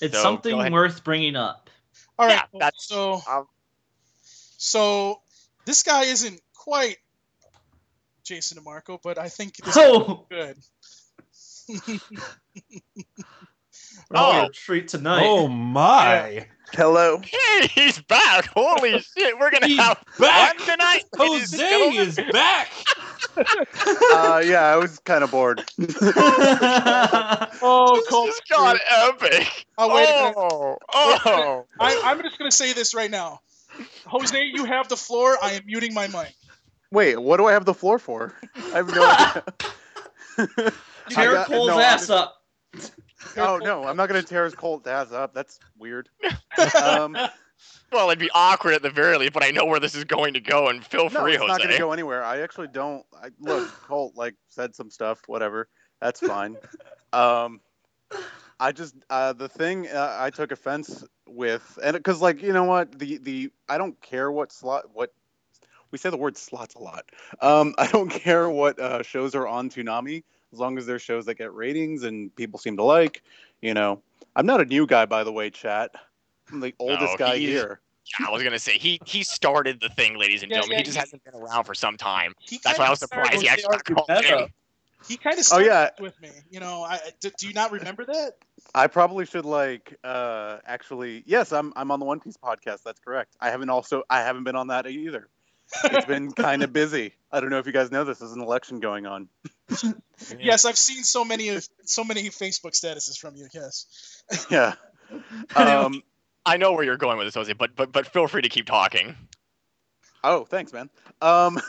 It's 0.00 0.14
So, 0.14 0.22
something 0.22 0.72
worth 0.72 1.04
bringing 1.04 1.36
up. 1.36 1.68
all 2.18 2.26
right. 2.26 2.34
yeah, 2.34 2.42
cool. 2.50 2.60
that's- 2.60 2.84
so 2.86 3.20
um, 3.28 3.46
so 4.56 5.20
this 5.66 5.82
guy 5.82 6.02
isn't 6.04 6.40
quite 6.54 6.96
Jason 8.24 8.58
DeMarco, 8.62 8.98
but 9.02 9.18
I 9.18 9.28
think 9.28 9.56
this 9.56 9.76
Oh, 9.76 10.26
good. 10.30 10.56
Oh. 14.12 14.48
treat 14.52 14.88
tonight. 14.88 15.22
oh 15.24 15.46
my! 15.48 16.46
Hello. 16.72 17.18
hey, 17.18 17.66
he's 17.68 18.00
back! 18.00 18.46
Holy 18.54 18.98
shit, 19.16 19.38
we're 19.38 19.50
gonna 19.50 19.68
have 19.82 20.02
back! 20.18 20.56
fun 20.58 20.66
tonight. 20.66 21.04
Jose 21.16 21.56
gentlemen. 21.56 22.08
is 22.08 22.16
back. 22.32 22.68
Uh, 23.36 24.42
yeah, 24.44 24.62
I 24.62 24.76
was 24.76 24.98
kind 25.00 25.22
of 25.22 25.30
bored. 25.30 25.62
Oh, 27.62 28.02
Colt. 28.08 28.26
This 28.26 28.40
got 28.50 28.76
epic. 28.90 29.66
Oh, 29.78 29.94
wait 29.94 30.08
a. 30.08 30.32
Oh, 30.36 30.78
oh. 30.92 31.66
I, 31.78 32.00
I'm 32.04 32.20
just 32.22 32.38
gonna 32.38 32.50
say 32.50 32.72
this 32.72 32.92
right 32.94 33.10
now. 33.10 33.40
Jose, 34.06 34.42
you 34.52 34.64
have 34.64 34.88
the 34.88 34.96
floor. 34.96 35.36
I 35.40 35.52
am 35.52 35.62
muting 35.66 35.94
my 35.94 36.08
mic. 36.08 36.34
Wait, 36.90 37.20
what 37.20 37.36
do 37.36 37.46
I 37.46 37.52
have 37.52 37.64
the 37.64 37.74
floor 37.74 37.98
for? 38.00 38.34
I 38.56 38.78
have 38.78 38.94
no 38.94 39.04
idea. 39.04 39.44
I 40.38 40.72
Tear 41.10 41.44
Cole's 41.44 41.68
no, 41.68 41.78
ass 41.78 42.08
just- 42.08 42.10
up. 42.10 42.36
Oh 43.36 43.58
no, 43.58 43.84
I'm 43.84 43.96
not 43.96 44.08
gonna 44.08 44.22
tear 44.22 44.44
his 44.44 44.54
cold 44.54 44.86
ass 44.86 45.12
up. 45.12 45.34
That's 45.34 45.58
weird. 45.78 46.08
Um, 46.82 47.16
Well, 47.92 48.08
it'd 48.08 48.18
be 48.18 48.30
awkward 48.34 48.74
at 48.74 48.82
the 48.82 48.90
very 48.90 49.18
least, 49.18 49.32
but 49.32 49.44
I 49.44 49.50
know 49.50 49.64
where 49.66 49.80
this 49.80 49.94
is 49.94 50.04
going 50.04 50.34
to 50.34 50.40
go, 50.40 50.68
and 50.68 50.84
feel 50.84 51.10
no, 51.10 51.22
free, 51.22 51.34
it's 51.34 51.46
not 51.46 51.60
gonna 51.60 51.76
go 51.76 51.92
anywhere. 51.92 52.22
I 52.22 52.40
actually 52.40 52.68
don't. 52.68 53.04
I, 53.20 53.30
look, 53.40 53.68
Colt 53.82 54.14
like 54.16 54.34
said 54.48 54.74
some 54.74 54.90
stuff. 54.90 55.20
Whatever. 55.26 55.68
That's 56.00 56.20
fine. 56.20 56.56
Um, 57.12 57.60
I 58.60 58.72
just 58.72 58.94
uh, 59.10 59.32
the 59.32 59.48
thing 59.48 59.88
uh, 59.88 60.16
I 60.18 60.30
took 60.30 60.52
offense 60.52 61.04
with, 61.26 61.78
and 61.82 61.96
because 61.96 62.20
like 62.20 62.42
you 62.42 62.52
know 62.52 62.64
what 62.64 62.98
the 62.98 63.18
the 63.18 63.50
I 63.68 63.78
don't 63.78 64.00
care 64.00 64.30
what 64.30 64.52
slot 64.52 64.84
what 64.92 65.12
we 65.90 65.98
say 65.98 66.10
the 66.10 66.16
word 66.16 66.36
slots 66.36 66.76
a 66.76 66.78
lot. 66.78 67.10
Um, 67.40 67.74
I 67.78 67.88
don't 67.88 68.08
care 68.10 68.48
what 68.48 68.78
uh, 68.78 69.02
shows 69.02 69.34
are 69.34 69.48
on 69.48 69.70
Toonami 69.70 70.22
as 70.52 70.58
long 70.58 70.78
as 70.78 70.86
they're 70.86 70.98
shows 70.98 71.26
that 71.26 71.34
get 71.34 71.52
ratings 71.54 72.02
and 72.04 72.34
people 72.36 72.58
seem 72.58 72.76
to 72.76 72.82
like. 72.84 73.22
You 73.62 73.74
know, 73.74 74.00
I'm 74.36 74.46
not 74.46 74.60
a 74.60 74.64
new 74.64 74.86
guy 74.86 75.06
by 75.06 75.24
the 75.24 75.32
way, 75.32 75.50
chat. 75.50 75.90
I'm 76.50 76.60
the 76.60 76.74
oldest 76.78 77.18
guy 77.18 77.36
here. 77.36 77.80
Yeah, 78.18 78.26
I 78.28 78.30
was 78.32 78.42
gonna 78.42 78.58
say 78.58 78.72
he 78.78 78.98
he 79.04 79.22
started 79.22 79.80
the 79.80 79.88
thing, 79.90 80.18
ladies 80.18 80.42
and 80.42 80.50
Yeah, 80.50 80.56
gentlemen. 80.56 80.72
yeah, 80.74 80.78
he 80.78 80.84
just 80.84 80.96
hasn't 80.98 81.22
been 81.24 81.34
around 81.34 81.64
for 81.64 81.74
some 81.74 81.96
time. 81.96 82.34
That's 82.64 82.78
why 82.78 82.86
I 82.86 82.90
was 82.90 82.98
surprised 82.98 83.40
he 83.40 83.48
actually 83.48 83.70
got 83.70 83.84
called 83.84 84.08
Meta. 84.08 84.38
in. 84.44 84.48
He 85.08 85.16
kind 85.16 85.38
of 85.38 85.46
Oh, 85.52 85.58
yeah. 85.58 85.90
with 85.98 86.20
me. 86.20 86.28
You 86.50 86.60
know, 86.60 86.82
I, 86.82 86.98
do, 87.20 87.30
do 87.38 87.46
you 87.48 87.54
not 87.54 87.72
remember 87.72 88.04
that? 88.04 88.32
I 88.74 88.86
probably 88.86 89.24
should 89.26 89.44
like 89.44 89.96
uh 90.02 90.58
actually 90.66 91.22
yes, 91.26 91.52
I'm 91.52 91.72
I'm 91.76 91.90
on 91.90 92.00
the 92.00 92.06
One 92.06 92.20
Piece 92.20 92.36
podcast. 92.36 92.82
That's 92.82 93.00
correct. 93.00 93.36
I 93.40 93.50
haven't 93.50 93.70
also 93.70 94.02
I 94.10 94.20
haven't 94.20 94.44
been 94.44 94.56
on 94.56 94.66
that 94.68 94.86
either. 94.86 95.28
It's 95.84 96.06
been 96.06 96.32
kind 96.32 96.62
of 96.62 96.72
busy. 96.72 97.12
I 97.30 97.40
don't 97.40 97.50
know 97.50 97.58
if 97.58 97.66
you 97.66 97.72
guys 97.72 97.90
know 97.92 98.02
this. 98.04 98.18
There's 98.18 98.32
an 98.32 98.40
election 98.40 98.80
going 98.80 99.06
on. 99.06 99.28
Yes, 100.38 100.66
I've 100.66 100.76
seen 100.76 101.02
so 101.02 101.24
many 101.24 101.48
of 101.48 101.66
so 101.84 102.04
many 102.04 102.28
Facebook 102.28 102.72
statuses 102.72 103.18
from 103.18 103.36
you. 103.36 103.48
Yes. 103.52 104.22
Yeah. 104.50 104.74
Um. 105.56 106.02
I 106.46 106.56
know 106.56 106.72
where 106.72 106.84
you're 106.84 106.96
going 106.96 107.18
with 107.18 107.26
this, 107.26 107.34
Jose, 107.34 107.52
but 107.54 107.74
but 107.74 107.90
but 107.90 108.06
feel 108.06 108.28
free 108.28 108.42
to 108.42 108.48
keep 108.48 108.66
talking. 108.66 109.16
Oh, 110.22 110.44
thanks, 110.44 110.72
man. 110.72 110.88
Um. 111.20 111.60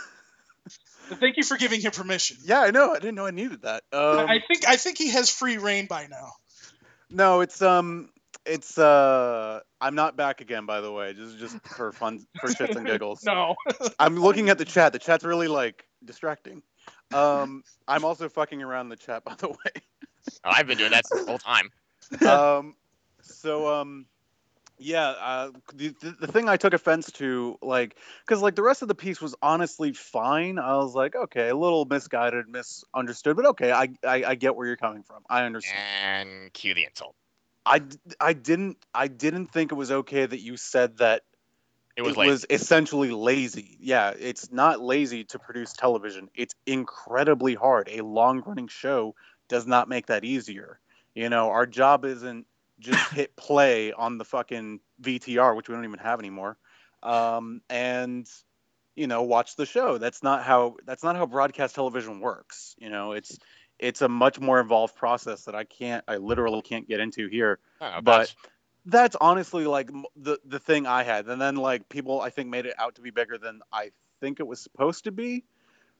Thank 1.19 1.37
you 1.37 1.43
for 1.43 1.57
giving 1.57 1.81
him 1.81 1.91
permission. 1.91 2.37
Yeah, 2.43 2.61
I 2.61 2.71
know. 2.71 2.91
I 2.91 2.99
didn't 2.99 3.15
know 3.15 3.25
I 3.25 3.31
needed 3.31 3.63
that. 3.63 3.83
Um, 3.91 4.19
I 4.19 4.39
think 4.47 4.67
I 4.67 4.75
think 4.77 4.97
he 4.97 5.09
has 5.09 5.29
free 5.29 5.57
reign 5.57 5.87
by 5.87 6.07
now. 6.07 6.31
No, 7.09 7.41
it's 7.41 7.61
um, 7.61 8.09
it's 8.45 8.77
uh, 8.77 9.59
I'm 9.79 9.95
not 9.95 10.15
back 10.15 10.41
again. 10.41 10.65
By 10.65 10.81
the 10.81 10.91
way, 10.91 11.13
just 11.13 11.37
just 11.37 11.59
for 11.67 11.91
fun, 11.91 12.25
for 12.39 12.47
shits 12.47 12.75
and 12.75 12.85
giggles. 12.85 13.23
No. 13.23 13.55
I'm 13.99 14.15
looking 14.15 14.49
at 14.49 14.57
the 14.57 14.65
chat. 14.65 14.93
The 14.93 14.99
chat's 14.99 15.23
really 15.23 15.47
like 15.47 15.83
distracting. 16.03 16.61
Um, 17.13 17.63
I'm 17.87 18.05
also 18.05 18.29
fucking 18.29 18.61
around 18.61 18.89
the 18.89 18.95
chat, 18.95 19.23
by 19.25 19.35
the 19.35 19.49
way. 19.49 19.81
Oh, 20.43 20.51
I've 20.51 20.67
been 20.67 20.77
doing 20.77 20.91
that 20.91 21.05
the 21.09 21.23
whole 21.25 21.39
time. 21.39 21.71
um, 22.27 22.75
so 23.21 23.67
um, 23.73 24.05
yeah, 24.77 25.09
uh, 25.09 25.51
the, 25.73 25.95
the 26.01 26.15
the 26.21 26.27
thing 26.27 26.49
I 26.49 26.57
took 26.57 26.73
offense 26.73 27.11
to, 27.13 27.57
like, 27.61 27.95
because 28.25 28.41
like 28.41 28.55
the 28.55 28.63
rest 28.63 28.81
of 28.81 28.87
the 28.87 28.95
piece 28.95 29.21
was 29.21 29.35
honestly 29.41 29.93
fine. 29.93 30.57
I 30.57 30.77
was 30.77 30.95
like, 30.95 31.15
okay, 31.15 31.49
a 31.49 31.55
little 31.55 31.85
misguided, 31.85 32.47
misunderstood, 32.47 33.35
but 33.35 33.45
okay, 33.47 33.71
I 33.71 33.89
I, 34.05 34.23
I 34.25 34.35
get 34.35 34.55
where 34.55 34.67
you're 34.67 34.77
coming 34.77 35.03
from. 35.03 35.23
I 35.29 35.43
understand. 35.43 35.79
And 36.03 36.53
cue 36.53 36.73
the 36.73 36.85
insult. 36.85 37.15
I, 37.63 37.83
I 38.19 38.33
didn't 38.33 38.77
I 38.93 39.07
didn't 39.07 39.47
think 39.47 39.71
it 39.71 39.75
was 39.75 39.91
okay 39.91 40.25
that 40.25 40.41
you 40.41 40.57
said 40.57 40.97
that 40.97 41.21
It 41.95 42.03
was 42.03 42.15
it 42.17 42.25
was 42.25 42.45
essentially 42.49 43.11
lazy. 43.11 43.77
Yeah, 43.79 44.13
it's 44.17 44.51
not 44.51 44.81
lazy 44.81 45.25
to 45.25 45.39
produce 45.39 45.73
television. 45.73 46.29
It's 46.35 46.55
incredibly 46.65 47.53
hard. 47.55 47.89
A 47.91 48.01
long 48.01 48.41
running 48.45 48.67
show 48.67 49.15
does 49.49 49.67
not 49.67 49.89
make 49.89 50.07
that 50.07 50.23
easier. 50.23 50.79
You 51.13 51.29
know, 51.29 51.49
our 51.49 51.65
job 51.65 52.05
isn't 52.05 52.45
just 52.79 53.11
hit 53.13 53.35
play 53.35 53.91
on 53.91 54.17
the 54.17 54.25
fucking 54.25 54.79
VTR, 55.01 55.55
which 55.55 55.67
we 55.67 55.75
don't 55.75 55.85
even 55.85 55.99
have 55.99 56.19
anymore, 56.19 56.57
um, 57.03 57.61
and 57.69 58.27
you 58.95 59.07
know 59.07 59.23
watch 59.23 59.55
the 59.55 59.65
show. 59.65 59.97
That's 59.97 60.23
not 60.23 60.43
how 60.43 60.77
that's 60.85 61.03
not 61.03 61.15
how 61.15 61.25
broadcast 61.25 61.75
television 61.75 62.21
works. 62.21 62.75
You 62.79 62.89
know, 62.89 63.11
it's 63.11 63.37
it's 63.79 64.01
a 64.01 64.07
much 64.07 64.39
more 64.39 64.61
involved 64.61 64.95
process 64.95 65.45
that 65.45 65.55
I 65.55 65.63
can't 65.65 66.03
I 66.07 66.17
literally 66.17 66.61
can't 66.61 66.87
get 66.87 66.99
into 66.99 67.27
here 67.27 67.59
don't 67.79 68.05
but 68.05 68.33
that's- 68.85 69.15
honestly 69.21 69.65
like 69.65 69.89
the 70.15 70.39
the 70.45 70.59
thing 70.59 70.87
I 70.87 71.03
had, 71.03 71.27
and 71.27 71.41
then 71.41 71.55
like 71.55 71.89
people 71.89 72.21
I 72.21 72.29
think 72.29 72.49
made 72.49 72.65
it 72.65 72.75
out 72.79 72.95
to 72.95 73.01
be 73.01 73.09
bigger 73.11 73.37
than 73.37 73.61
I 73.71 73.91
think 74.19 74.39
it 74.39 74.47
was 74.47 74.59
supposed 74.59 75.03
to 75.05 75.11
be, 75.11 75.43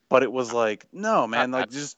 but 0.09 0.23
it 0.23 0.31
was 0.31 0.53
like 0.53 0.85
no 0.91 1.27
man, 1.27 1.51
like 1.51 1.69
just 1.69 1.97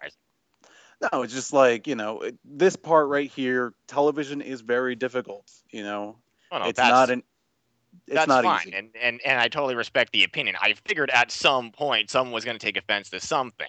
no, 1.12 1.24
it's 1.24 1.34
just 1.34 1.54
like 1.54 1.88
you 1.88 1.96
know 1.96 2.22
it, 2.22 2.38
this 2.46 2.76
part 2.76 3.08
right 3.10 3.30
here. 3.30 3.74
Television 3.88 4.42
is 4.42 4.62
very 4.62 4.96
difficult. 4.96 5.52
You 5.72 5.84
know, 5.84 6.18
Oh, 6.52 6.60
no, 6.60 6.66
it's 6.66 6.80
not 6.80 7.10
an 7.10 7.24
it's 8.08 8.16
that's 8.16 8.28
not 8.28 8.44
fine, 8.44 8.68
easy. 8.68 8.76
and, 8.76 8.90
and 9.02 9.22
and 9.26 9.40
I 9.40 9.48
totally 9.48 9.76
respect 9.76 10.12
the 10.14 10.24
opinion. 10.24 10.56
I 10.62 10.74
figured 10.86 11.10
at 11.10 11.32
some 11.32 11.72
point 11.72 12.10
someone 12.10 12.34
was 12.34 12.46
going 12.46 12.58
to 12.58 12.66
take 12.66 12.78
offense 12.78 13.10
to 13.12 13.20
something. 13.20 13.68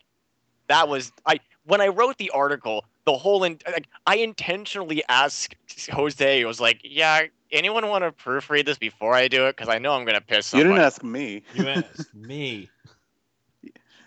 That 0.69 0.89
was 0.89 1.12
I 1.27 1.41
when 1.65 1.81
I 1.81 1.89
wrote 1.89 2.19
the 2.19 2.31
article. 2.31 2.85
The 3.07 3.13
whole 3.17 3.45
in, 3.45 3.59
like 3.67 3.87
I 4.07 4.17
intentionally 4.17 5.03
asked 5.09 5.55
Jose. 5.93 6.43
I 6.43 6.47
was 6.47 6.61
like, 6.61 6.81
"Yeah, 6.85 7.23
anyone 7.53 7.87
want 7.89 8.03
to 8.05 8.13
proofread 8.13 8.65
this 8.65 8.79
before 8.79 9.15
I 9.15 9.29
do 9.29 9.47
it? 9.47 9.57
Because 9.57 9.69
I 9.69 9.79
know 9.79 9.93
I'm 9.93 10.05
going 10.05 10.15
to 10.19 10.23
piss 10.23 10.53
You 10.55 10.61
someone." 10.61 10.69
didn't 10.69 10.87
ask 10.87 11.03
me. 11.03 11.43
You 11.55 11.69
asked 11.69 12.15
me. 12.15 12.71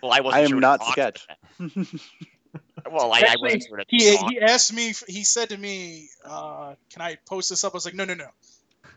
well, 0.01 0.11
I 0.11 0.21
wasn't 0.21 0.33
I 0.35 0.39
am 0.45 0.49
sure 0.49 0.59
not 0.59 0.83
sketch. 0.85 1.27
Well, 2.89 3.11
I, 3.11 3.19
I 3.19 3.35
wasn't 3.41 3.63
sure 3.67 3.77
to 3.77 3.85
He 3.87 4.15
talk. 4.17 4.31
he 4.31 4.39
asked 4.39 4.73
me. 4.73 4.93
He 5.07 5.23
said 5.23 5.49
to 5.49 5.57
me, 5.57 6.09
uh, 6.25 6.75
"Can 6.91 7.01
I 7.01 7.17
post 7.27 7.49
this 7.49 7.63
up?" 7.63 7.73
I 7.73 7.77
was 7.77 7.85
like, 7.85 7.95
"No, 7.95 8.05
no, 8.05 8.13
no. 8.13 8.29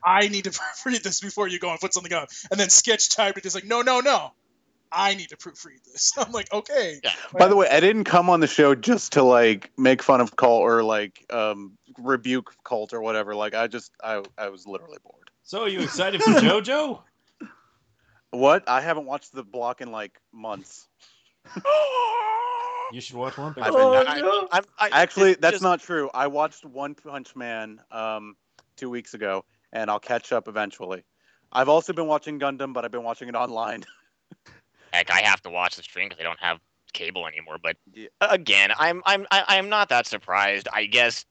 I 0.05 0.29
need 0.29 0.45
to 0.45 0.51
proofread 0.51 1.03
this 1.03 1.21
before 1.21 1.49
you 1.49 1.59
go 1.59 1.71
and 1.71 1.81
put 1.81 1.93
something 1.93 2.13
up." 2.13 2.29
And 2.51 2.59
then 2.61 2.71
Sketch 2.71 3.11
typed 3.11 3.37
it. 3.39 3.45
He's 3.45 3.55
like, 3.55 3.65
"No, 3.65 3.83
no, 3.83 4.01
no. 4.01 4.33
I 4.93 5.15
need 5.15 5.29
to 5.31 5.37
proofread 5.37 5.83
this." 5.85 6.13
I'm 6.19 6.33
like, 6.33 6.53
"Okay." 6.53 7.01
Yeah. 7.03 7.11
By 7.39 7.49
the 7.49 7.57
way, 7.57 7.69
I 7.69 7.81
didn't 7.81 8.05
come 8.05 8.29
on 8.31 8.41
the 8.41 8.47
show 8.47 8.75
just 8.75 9.13
to 9.13 9.23
like 9.23 9.71
make 9.77 10.03
fun 10.03 10.21
of 10.21 10.37
Cult 10.37 10.63
or 10.63 10.83
like 10.83 11.25
um, 11.31 11.77
rebuke 11.99 12.53
Cult 12.65 12.93
or 12.93 13.01
whatever. 13.01 13.35
Like 13.35 13.55
I 13.55 13.67
just 13.67 13.93
I 14.03 14.23
I 14.39 14.49
was 14.49 14.67
literally 14.67 14.99
bored. 15.05 15.31
So, 15.43 15.63
are 15.63 15.69
you 15.69 15.81
excited 15.81 16.23
for 16.23 16.31
JoJo? 16.33 17.03
What? 18.33 18.69
I 18.69 18.81
haven't 18.81 19.07
watched 19.07 19.35
the 19.35 19.43
block 19.43 19.81
in 19.81 19.91
like 19.91 20.21
months. 20.33 20.87
You 22.93 23.01
should 23.01 23.15
watch 23.17 23.39
One 23.39 23.55
Punch 23.55 23.67
I've 23.69 23.73
Man. 23.75 24.05
been- 24.05 24.13
I, 24.13 24.21
no. 24.21 24.49
I'm, 24.51 24.65
I, 24.79 24.89
Actually, 24.91 25.35
that's 25.35 25.55
just- 25.55 25.63
not 25.63 25.81
true. 25.81 26.11
I 26.13 26.27
watched 26.27 26.65
One 26.65 26.95
Punch 26.97 27.37
Man 27.37 27.81
um, 27.93 28.35
two 28.77 28.91
weeks 28.91 29.15
ago, 29.15 29.45
and 29.73 29.89
I'll 29.89 30.01
catch 30.01 30.33
up 30.33 30.49
eventually. 30.49 31.05
I've 31.53 31.69
also 31.69 31.93
been 31.93 32.09
watching 32.09 32.41
Gundam, 32.41 32.73
but 32.73 32.85
I've 32.85 32.91
been 32.91 33.05
watching 33.05 33.29
it 33.29 33.35
online. 33.37 33.85
Heck, 34.93 35.11
I 35.11 35.21
have 35.23 35.41
to 35.43 35.51
watch 35.51 35.77
the 35.77 35.83
stream 35.83 36.09
because 36.09 36.21
I 36.21 36.25
don't 36.25 36.41
have 36.41 36.59
cable 36.93 37.27
anymore. 37.27 37.59
But 37.63 37.77
Yeah. 37.93 38.09
again, 38.21 38.73
I'm 38.79 39.03
I'm 39.07 39.27
I, 39.31 39.45
I'm 39.49 39.69
not 39.69 39.89
that 39.91 40.07
surprised. 40.07 40.69
I 40.73 40.87
guess. 40.87 41.25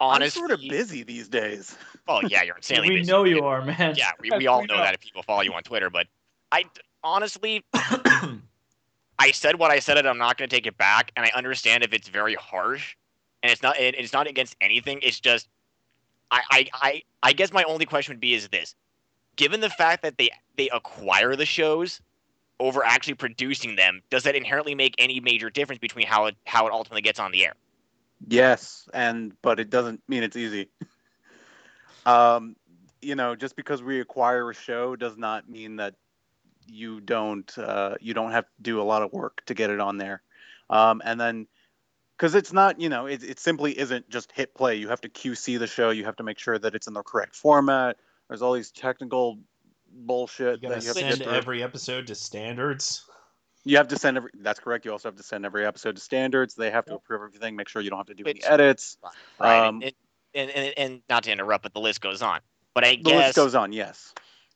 Honestly, 0.00 0.42
I'm 0.42 0.48
sort 0.48 0.60
of 0.60 0.68
busy 0.68 1.02
these 1.02 1.28
days. 1.28 1.76
Oh 2.08 2.20
yeah, 2.26 2.42
you're 2.42 2.56
insanely 2.56 2.88
we 2.88 2.96
busy. 2.96 3.12
know 3.12 3.22
you 3.22 3.44
are, 3.44 3.64
man. 3.64 3.94
Yeah, 3.96 4.10
we, 4.20 4.28
we 4.36 4.48
all 4.48 4.60
we 4.62 4.66
know 4.66 4.76
know. 4.76 4.82
that 4.82 4.92
if 4.94 5.00
people 5.00 5.22
follow 5.22 5.42
you 5.42 5.52
on 5.52 5.62
Twitter. 5.62 5.88
But 5.88 6.08
I 6.50 6.64
honestly, 7.04 7.64
I 7.74 9.30
said 9.32 9.56
what 9.60 9.70
I 9.70 9.78
said, 9.78 9.98
and 9.98 10.08
I'm 10.08 10.18
not 10.18 10.36
going 10.36 10.48
to 10.50 10.54
take 10.54 10.66
it 10.66 10.76
back. 10.76 11.12
And 11.16 11.24
I 11.24 11.30
understand 11.36 11.84
if 11.84 11.92
it's 11.92 12.08
very 12.08 12.34
harsh, 12.34 12.96
and 13.42 13.52
it's 13.52 13.62
not. 13.62 13.78
It, 13.78 13.94
it's 13.96 14.12
not 14.12 14.26
against 14.26 14.56
anything. 14.60 14.98
It's 15.00 15.20
just, 15.20 15.48
I, 16.32 16.42
I, 16.50 16.66
I, 16.74 17.02
I 17.22 17.32
guess 17.32 17.52
my 17.52 17.62
only 17.62 17.86
question 17.86 18.12
would 18.12 18.20
be 18.20 18.34
is 18.34 18.48
this: 18.48 18.74
given 19.36 19.60
the 19.60 19.70
fact 19.70 20.02
that 20.02 20.18
they 20.18 20.30
they 20.56 20.68
acquire 20.70 21.36
the 21.36 21.46
shows 21.46 22.00
over 22.62 22.84
actually 22.84 23.14
producing 23.14 23.76
them, 23.76 24.02
does 24.08 24.22
that 24.22 24.36
inherently 24.36 24.74
make 24.74 24.94
any 24.98 25.18
major 25.20 25.50
difference 25.50 25.80
between 25.80 26.06
how 26.06 26.26
it 26.26 26.36
how 26.46 26.66
it 26.66 26.72
ultimately 26.72 27.02
gets 27.02 27.18
on 27.18 27.32
the 27.32 27.44
air? 27.44 27.54
Yes, 28.28 28.88
and 28.94 29.32
but 29.42 29.58
it 29.58 29.68
doesn't 29.68 30.00
mean 30.08 30.22
it's 30.22 30.36
easy. 30.36 30.68
um, 32.06 32.54
you 33.00 33.16
know, 33.16 33.34
just 33.34 33.56
because 33.56 33.82
we 33.82 34.00
acquire 34.00 34.48
a 34.48 34.54
show 34.54 34.94
does 34.94 35.16
not 35.16 35.48
mean 35.48 35.76
that 35.76 35.94
you 36.68 37.00
don't 37.00 37.58
uh, 37.58 37.96
you 38.00 38.14
don't 38.14 38.30
have 38.30 38.44
to 38.44 38.62
do 38.62 38.80
a 38.80 38.84
lot 38.84 39.02
of 39.02 39.12
work 39.12 39.42
to 39.46 39.54
get 39.54 39.70
it 39.70 39.80
on 39.80 39.98
there. 39.98 40.22
Um, 40.70 41.02
and 41.04 41.20
then 41.20 41.48
because 42.16 42.36
it's 42.36 42.52
not 42.52 42.80
you 42.80 42.88
know 42.88 43.06
it, 43.06 43.24
it 43.24 43.40
simply 43.40 43.76
isn't 43.76 44.08
just 44.08 44.30
hit 44.30 44.54
play. 44.54 44.76
You 44.76 44.88
have 44.88 45.00
to 45.00 45.08
QC 45.08 45.58
the 45.58 45.66
show. 45.66 45.90
You 45.90 46.04
have 46.04 46.16
to 46.16 46.22
make 46.22 46.38
sure 46.38 46.58
that 46.58 46.76
it's 46.76 46.86
in 46.86 46.94
the 46.94 47.02
correct 47.02 47.34
format. 47.34 47.96
There's 48.28 48.42
all 48.42 48.52
these 48.52 48.70
technical 48.70 49.38
bullshit 49.92 50.62
You 50.62 50.68
gotta 50.68 50.80
you 50.80 50.86
have 50.88 50.94
to 50.96 51.00
send 51.00 51.18
get 51.18 51.24
through. 51.28 51.36
every 51.36 51.62
episode 51.62 52.06
to 52.08 52.14
standards. 52.14 53.04
You 53.64 53.76
have 53.76 53.88
to 53.88 53.98
send 53.98 54.16
every. 54.16 54.30
That's 54.40 54.58
correct. 54.58 54.84
You 54.84 54.92
also 54.92 55.08
have 55.08 55.16
to 55.16 55.22
send 55.22 55.46
every 55.46 55.64
episode 55.64 55.94
to 55.96 56.02
standards. 56.02 56.54
They 56.54 56.70
have 56.70 56.84
to 56.86 56.94
approve 56.96 57.22
everything. 57.22 57.54
Make 57.54 57.68
sure 57.68 57.80
you 57.82 57.90
don't 57.90 57.98
have 58.00 58.06
to 58.08 58.14
do 58.14 58.24
any 58.24 58.42
edits. 58.42 58.96
Right. 59.38 59.66
Um, 59.66 59.82
and, 59.82 59.92
and, 60.34 60.50
and 60.50 60.74
and 60.76 61.02
not 61.08 61.24
to 61.24 61.32
interrupt, 61.32 61.62
but 61.62 61.72
the 61.72 61.80
list 61.80 62.00
goes 62.00 62.22
on. 62.22 62.40
But 62.74 62.84
I 62.84 62.96
The 62.96 63.02
guess 63.02 63.26
list 63.26 63.36
goes 63.36 63.54
on. 63.54 63.72
Yes. 63.72 64.12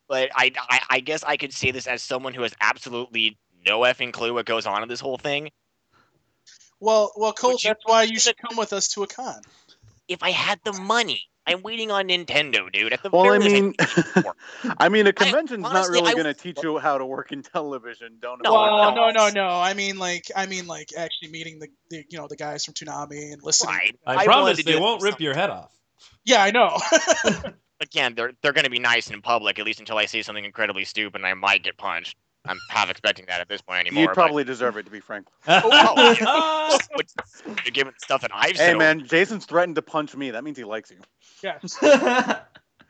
but 0.08 0.30
I, 0.34 0.50
I 0.68 0.80
I 0.90 1.00
guess 1.00 1.22
I 1.22 1.36
could 1.36 1.52
say 1.52 1.70
this 1.70 1.86
as 1.86 2.02
someone 2.02 2.34
who 2.34 2.42
has 2.42 2.54
absolutely 2.60 3.38
no 3.64 3.80
effing 3.80 4.12
clue 4.12 4.34
what 4.34 4.46
goes 4.46 4.66
on 4.66 4.82
in 4.82 4.88
this 4.88 5.00
whole 5.00 5.18
thing. 5.18 5.50
Well, 6.80 7.12
well, 7.16 7.32
Colt. 7.32 7.54
Would 7.54 7.64
you- 7.64 7.70
That's 7.70 7.82
why 7.86 8.02
you 8.04 8.18
should 8.18 8.36
come 8.36 8.56
with 8.56 8.72
us 8.72 8.88
to 8.88 9.02
a 9.02 9.06
con. 9.06 9.40
If 10.08 10.22
I 10.22 10.30
had 10.30 10.60
the 10.64 10.72
money, 10.72 11.22
I'm 11.46 11.62
waiting 11.62 11.90
on 11.92 12.08
Nintendo, 12.08 12.70
dude. 12.72 12.92
At 12.92 13.02
the 13.02 13.10
Well, 13.10 13.22
I 13.22 13.38
very 13.38 13.38
least, 13.38 13.54
mean, 13.54 13.72
think 13.74 14.24
more. 14.24 14.36
I 14.78 14.88
mean, 14.88 15.06
a 15.06 15.12
convention's 15.12 15.62
not 15.62 15.76
honestly, 15.76 16.00
really 16.00 16.12
going 16.14 16.24
to 16.24 16.34
teach 16.34 16.58
you 16.62 16.78
how 16.78 16.98
to 16.98 17.06
work 17.06 17.30
in 17.30 17.42
television. 17.42 18.18
Don't. 18.20 18.42
No, 18.42 18.52
well, 18.52 18.94
no, 18.94 19.10
no, 19.10 19.30
no. 19.30 19.48
I 19.48 19.74
mean, 19.74 19.98
like, 19.98 20.24
I 20.34 20.46
mean, 20.46 20.66
like, 20.66 20.90
actually 20.96 21.30
meeting 21.30 21.60
the, 21.60 21.68
the 21.90 22.04
you 22.08 22.18
know, 22.18 22.26
the 22.26 22.36
guys 22.36 22.64
from 22.64 22.74
Toonami 22.74 23.32
and 23.32 23.42
listening. 23.42 23.74
right. 23.74 23.98
I, 24.04 24.14
wanted 24.14 24.26
promise 24.26 24.56
to 24.58 24.64
they 24.64 24.78
won't 24.78 25.02
rip 25.02 25.20
your 25.20 25.34
head 25.34 25.50
off. 25.50 25.70
Yeah, 26.24 26.42
I 26.42 26.50
know. 26.50 26.78
Again, 27.80 28.14
they're 28.16 28.32
they're 28.42 28.52
going 28.52 28.64
to 28.64 28.70
be 28.70 28.78
nice 28.80 29.10
in 29.10 29.22
public, 29.22 29.58
at 29.58 29.66
least 29.66 29.78
until 29.78 29.98
I 29.98 30.06
say 30.06 30.22
something 30.22 30.44
incredibly 30.44 30.84
stupid, 30.84 31.20
and 31.20 31.26
I 31.26 31.34
might 31.34 31.62
get 31.62 31.76
punched. 31.76 32.16
I'm 32.48 32.58
half 32.70 32.90
expecting 32.90 33.26
that 33.26 33.40
at 33.40 33.48
this 33.48 33.60
point 33.62 33.80
anymore. 33.80 34.02
You'd 34.02 34.06
but- 34.08 34.14
probably 34.14 34.44
deserve 34.44 34.76
it, 34.76 34.84
to 34.84 34.90
be 34.90 35.00
frank. 35.00 35.26
Oh, 35.48 35.60
oh, 35.64 36.16
oh 36.22 36.78
but 36.96 37.06
oh. 37.46 37.54
given 37.72 37.92
the 37.98 38.04
stuff 38.04 38.20
that 38.22 38.30
I've 38.34 38.56
said, 38.56 38.64
Hey, 38.66 38.70
over- 38.70 38.78
man, 38.78 39.04
Jason's 39.06 39.46
threatened 39.46 39.76
to 39.76 39.82
punch 39.82 40.14
me. 40.16 40.30
That 40.30 40.44
means 40.44 40.56
he 40.58 40.64
likes 40.64 40.90
you. 40.90 40.98
yes. 41.42 41.78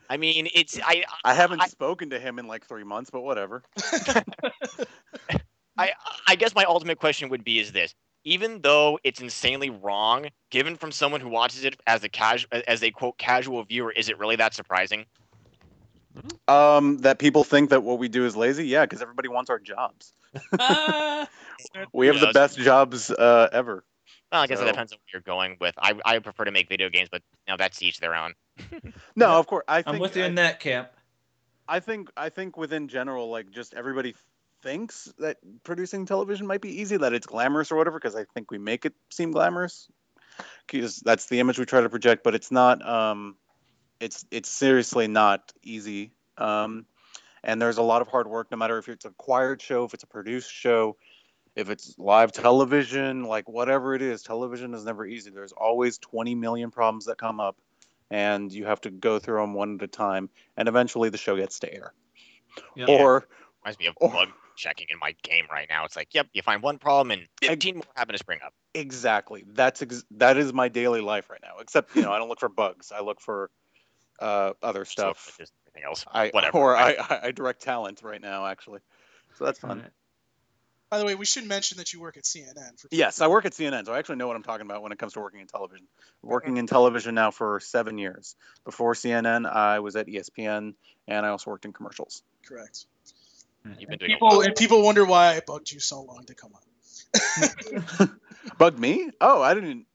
I 0.09 0.15
mean, 0.17 0.47
it's 0.53 0.79
I 0.83 1.03
I 1.25 1.33
haven't 1.33 1.61
I- 1.61 1.67
spoken 1.67 2.09
to 2.11 2.19
him 2.19 2.39
in 2.39 2.47
like 2.47 2.65
three 2.65 2.83
months, 2.85 3.09
but 3.09 3.21
whatever. 3.21 3.63
I 5.77 5.91
I 6.27 6.35
guess 6.35 6.55
my 6.55 6.63
ultimate 6.63 6.99
question 6.99 7.29
would 7.29 7.43
be 7.43 7.59
is 7.59 7.71
this: 7.71 7.93
even 8.23 8.61
though 8.61 8.99
it's 9.03 9.19
insanely 9.21 9.69
wrong, 9.69 10.27
given 10.49 10.75
from 10.75 10.91
someone 10.91 11.21
who 11.21 11.29
watches 11.29 11.65
it 11.65 11.75
as 11.87 12.03
a 12.03 12.09
casual 12.09 12.47
as 12.67 12.83
a 12.83 12.91
quote 12.91 13.17
casual 13.17 13.63
viewer, 13.63 13.91
is 13.91 14.09
it 14.09 14.17
really 14.17 14.37
that 14.37 14.53
surprising? 14.53 15.05
Um, 16.47 16.99
that 16.99 17.19
people 17.19 17.43
think 17.43 17.69
that 17.71 17.83
what 17.83 17.99
we 17.99 18.07
do 18.07 18.25
is 18.25 18.35
lazy. 18.35 18.65
Yeah, 18.67 18.83
because 18.85 19.01
everybody 19.01 19.27
wants 19.27 19.49
our 19.49 19.59
jobs. 19.59 20.13
Ah, 20.59 21.27
We 21.93 22.07
have 22.07 22.17
Who 22.17 22.27
the 22.27 22.33
best 22.33 22.57
jobs 22.57 23.09
uh, 23.11 23.49
ever. 23.51 23.83
Well, 24.31 24.41
I 24.41 24.47
guess 24.47 24.59
So- 24.59 24.65
it 24.65 24.67
depends 24.67 24.91
on 24.93 24.97
what 24.97 25.13
you're 25.13 25.21
going 25.21 25.57
with. 25.59 25.75
I 25.77 25.93
I 26.05 26.19
prefer 26.19 26.45
to 26.45 26.51
make 26.51 26.69
video 26.69 26.89
games, 26.89 27.09
but 27.11 27.21
now 27.47 27.57
that's 27.57 27.81
each 27.81 27.99
their 27.99 28.15
own. 28.15 28.33
No, 29.15 29.39
of 29.39 29.47
course. 29.47 29.63
I 29.67 29.81
think 29.81 29.95
I'm 29.95 29.99
with 30.01 30.15
you 30.15 30.23
I- 30.23 30.27
in 30.27 30.35
that 30.35 30.59
camp. 30.59 30.89
I 31.67 31.79
think 31.81 32.09
I 32.15 32.29
think 32.29 32.55
within 32.57 32.87
general, 32.87 33.29
like 33.29 33.51
just 33.51 33.73
everybody 33.73 34.15
thinks 34.63 35.11
that 35.19 35.37
producing 35.63 36.05
television 36.05 36.47
might 36.47 36.61
be 36.61 36.81
easy, 36.81 36.97
that 36.97 37.13
it's 37.13 37.27
glamorous 37.27 37.71
or 37.71 37.75
whatever, 37.75 37.99
because 37.99 38.15
I 38.15 38.25
think 38.33 38.51
we 38.51 38.57
make 38.57 38.85
it 38.85 38.93
seem 39.11 39.31
glamorous, 39.31 39.87
because 40.65 40.97
that's 41.01 41.25
the 41.27 41.39
image 41.41 41.59
we 41.59 41.65
try 41.65 41.81
to 41.81 41.89
project. 41.89 42.23
But 42.23 42.35
it's 42.35 42.51
not. 42.51 42.85
Um, 42.87 43.35
it's 43.99 44.25
it's 44.31 44.49
seriously 44.49 45.07
not 45.07 45.51
easy. 45.63 46.11
Um, 46.37 46.85
and 47.43 47.61
there's 47.61 47.77
a 47.77 47.81
lot 47.83 48.01
of 48.01 48.07
hard 48.07 48.27
work, 48.27 48.51
no 48.51 48.57
matter 48.57 48.77
if 48.77 48.89
it's 48.89 49.05
a 49.05 49.09
acquired 49.09 49.61
show, 49.61 49.85
if 49.85 49.93
it's 49.93 50.03
a 50.03 50.07
produced 50.07 50.51
show, 50.51 50.97
if 51.55 51.69
it's 51.69 51.95
live 51.97 52.31
television, 52.31 53.23
like 53.23 53.47
whatever 53.47 53.95
it 53.95 54.01
is. 54.01 54.23
Television 54.23 54.73
is 54.73 54.85
never 54.85 55.05
easy. 55.05 55.31
There's 55.31 55.53
always 55.53 55.97
20 55.97 56.35
million 56.35 56.71
problems 56.71 57.05
that 57.05 57.17
come 57.17 57.39
up, 57.39 57.57
and 58.09 58.51
you 58.51 58.65
have 58.65 58.81
to 58.81 58.91
go 58.91 59.19
through 59.19 59.39
them 59.41 59.53
one 59.53 59.75
at 59.75 59.81
a 59.83 59.87
time, 59.87 60.29
and 60.55 60.67
eventually 60.67 61.09
the 61.09 61.17
show 61.17 61.35
gets 61.37 61.59
to 61.59 61.73
air. 61.73 61.93
Yeah. 62.75 62.85
Or 62.87 63.27
Reminds 63.63 63.79
me 63.79 63.87
of 63.87 63.95
Oh. 64.01 64.09
bug 64.09 64.29
checking 64.55 64.87
in 64.89 64.97
my 64.99 65.13
game 65.23 65.45
right 65.51 65.67
now. 65.69 65.85
It's 65.85 65.95
like, 65.95 66.13
yep, 66.13 66.27
you 66.33 66.41
find 66.41 66.61
one 66.61 66.79
problem 66.79 67.11
and 67.11 67.27
15 67.41 67.75
more 67.75 67.83
happen 67.95 68.13
to 68.13 68.17
spring 68.19 68.39
up. 68.45 68.53
Exactly. 68.73 69.43
That's 69.47 69.81
ex- 69.81 70.05
that 70.11 70.37
is 70.37 70.53
my 70.53 70.67
daily 70.69 71.01
life 71.01 71.29
right 71.29 71.41
now. 71.41 71.57
Except 71.59 71.95
you 71.95 72.01
know 72.01 72.11
I 72.11 72.17
don't 72.17 72.29
look 72.29 72.39
for 72.39 72.49
bugs. 72.49 72.91
I 72.91 73.01
look 73.01 73.19
for 73.21 73.49
uh, 74.19 74.53
other 74.61 74.85
So 74.85 74.91
stuff. 74.91 75.35
just 75.39 75.53
everything 75.67 75.87
else, 75.87 76.05
I 76.11 76.29
whatever. 76.29 76.57
or 76.57 76.75
I, 76.75 76.91
I- 76.93 76.95
I 77.09 77.19
I 77.27 77.31
direct 77.31 77.61
talent 77.61 78.01
right 78.03 78.21
now 78.21 78.45
actually. 78.45 78.79
So 79.37 79.45
that's 79.45 79.59
fun. 79.59 79.71
Alright. 79.77 79.91
By 80.89 80.99
the 80.99 81.05
way, 81.05 81.15
we 81.15 81.25
should 81.25 81.45
mention 81.45 81.79
that 81.79 81.91
you 81.91 81.99
work 81.99 82.15
at 82.15 82.23
CNN. 82.23 82.79
For 82.79 82.87
Yes, 82.91 83.19
I 83.19 83.27
work 83.27 83.43
at 83.43 83.51
CNN, 83.51 83.85
so 83.85 83.93
I 83.93 83.99
actually 83.99 84.15
know 84.15 84.27
what 84.27 84.37
I'm 84.37 84.43
talking 84.43 84.65
about 84.65 84.81
when 84.81 84.93
it 84.93 84.97
comes 84.97 85.13
to 85.13 85.19
working 85.19 85.41
in 85.41 85.47
television. 85.47 85.85
Working 86.23 86.55
in 86.55 86.65
television 86.65 87.13
now 87.13 87.31
for 87.31 87.59
seven 87.59 87.97
years. 87.97 88.37
Before 88.63 88.93
CNN, 88.93 89.45
I 89.45 89.79
was 89.79 89.97
at 89.97 90.07
ESPN, 90.07 90.75
and 91.05 91.25
I 91.25 91.29
also 91.29 91.51
worked 91.51 91.65
in 91.65 91.73
commercials. 91.73 92.23
Correct. 92.47 92.85
You've 93.77 93.89
been 93.89 93.99
doing 93.99 94.11
a 94.11 94.15
People 94.15 94.41
and 94.41 94.55
people 94.55 94.81
wonder 94.81 95.03
why 95.03 95.35
I 95.35 95.41
bugged 95.45 95.69
you 95.73 95.81
so 95.81 96.01
long 96.03 96.23
to 96.27 96.35
come 96.35 96.53
on. 96.53 98.09
Bugged 98.57 98.79
me? 98.79 99.09
Oh, 99.19 99.41
I 99.41 99.53
didn't. 99.53 99.85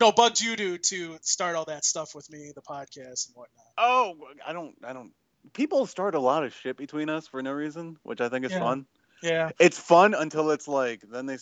No, 0.00 0.12
bugged 0.12 0.40
you 0.40 0.56
to 0.56 0.78
to 0.78 1.18
start 1.22 1.56
all 1.56 1.64
that 1.66 1.84
stuff 1.84 2.14
with 2.14 2.30
me, 2.30 2.52
the 2.54 2.62
podcast 2.62 3.26
and 3.28 3.34
whatnot. 3.36 3.66
Oh, 3.76 4.16
I 4.46 4.52
don't. 4.52 4.74
I 4.84 4.92
don't. 4.92 5.12
People 5.52 5.86
start 5.86 6.14
a 6.14 6.20
lot 6.20 6.44
of 6.44 6.54
shit 6.54 6.76
between 6.76 7.08
us 7.08 7.26
for 7.26 7.42
no 7.42 7.52
reason, 7.52 7.96
which 8.02 8.20
I 8.20 8.28
think 8.28 8.44
is 8.44 8.52
Yeah. 8.52 8.58
fun. 8.60 8.86
Yeah. 9.22 9.50
it's 9.58 9.78
fun 9.78 10.14
until 10.14 10.52
it's 10.52 10.68
like 10.68 11.00
then 11.10 11.26
they 11.26 11.38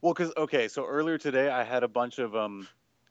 well 0.00 0.14
because 0.14 0.32
okay 0.34 0.68
so 0.68 0.86
earlier 0.86 1.18
today 1.18 1.50
i 1.50 1.62
had 1.62 1.82
a 1.82 1.88
bunch 1.88 2.18
of 2.18 2.34
um 2.34 2.66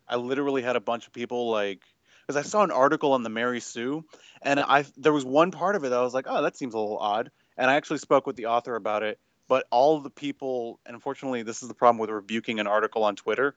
i 0.10 0.16
literally 0.16 0.64
had 0.64 0.76
a 0.76 0.80
bunch 0.80 1.06
of 1.06 1.14
people 1.14 1.52
like 1.52 1.82
because 2.26 2.36
i 2.36 2.42
saw 2.42 2.64
an 2.64 2.72
article 2.72 3.14
on 3.14 3.22
the 3.22 3.30
mary 3.30 3.60
sue 3.60 4.04
and 4.42 4.60
i 4.60 4.84
there 4.98 5.14
was 5.14 5.24
one 5.24 5.52
part 5.52 5.76
of 5.76 5.84
it 5.84 5.90
that 5.90 6.00
i 6.00 6.02
was 6.02 6.16
like 6.16 6.26
oh 6.28 6.42
that 6.42 6.58
seems 6.58 6.74
a 6.74 6.80
little 6.80 6.98
odd 6.98 7.30
and 7.60 7.70
i 7.70 7.76
actually 7.76 8.00
spoke 8.00 8.26
with 8.26 8.36
the 8.36 8.48
author 8.48 8.76
about 8.76 9.04
it 9.04 9.20
but 9.48 9.68
all 9.70 10.00
the 10.00 10.10
people 10.10 10.80
and 10.88 10.96
unfortunately 10.96 11.44
this 11.44 11.62
is 11.62 11.68
the 11.68 11.76
problem 11.76 12.00
with 12.00 12.10
rebuking 12.10 12.60
an 12.60 12.66
article 12.66 13.04
on 13.04 13.16
twitter 13.16 13.54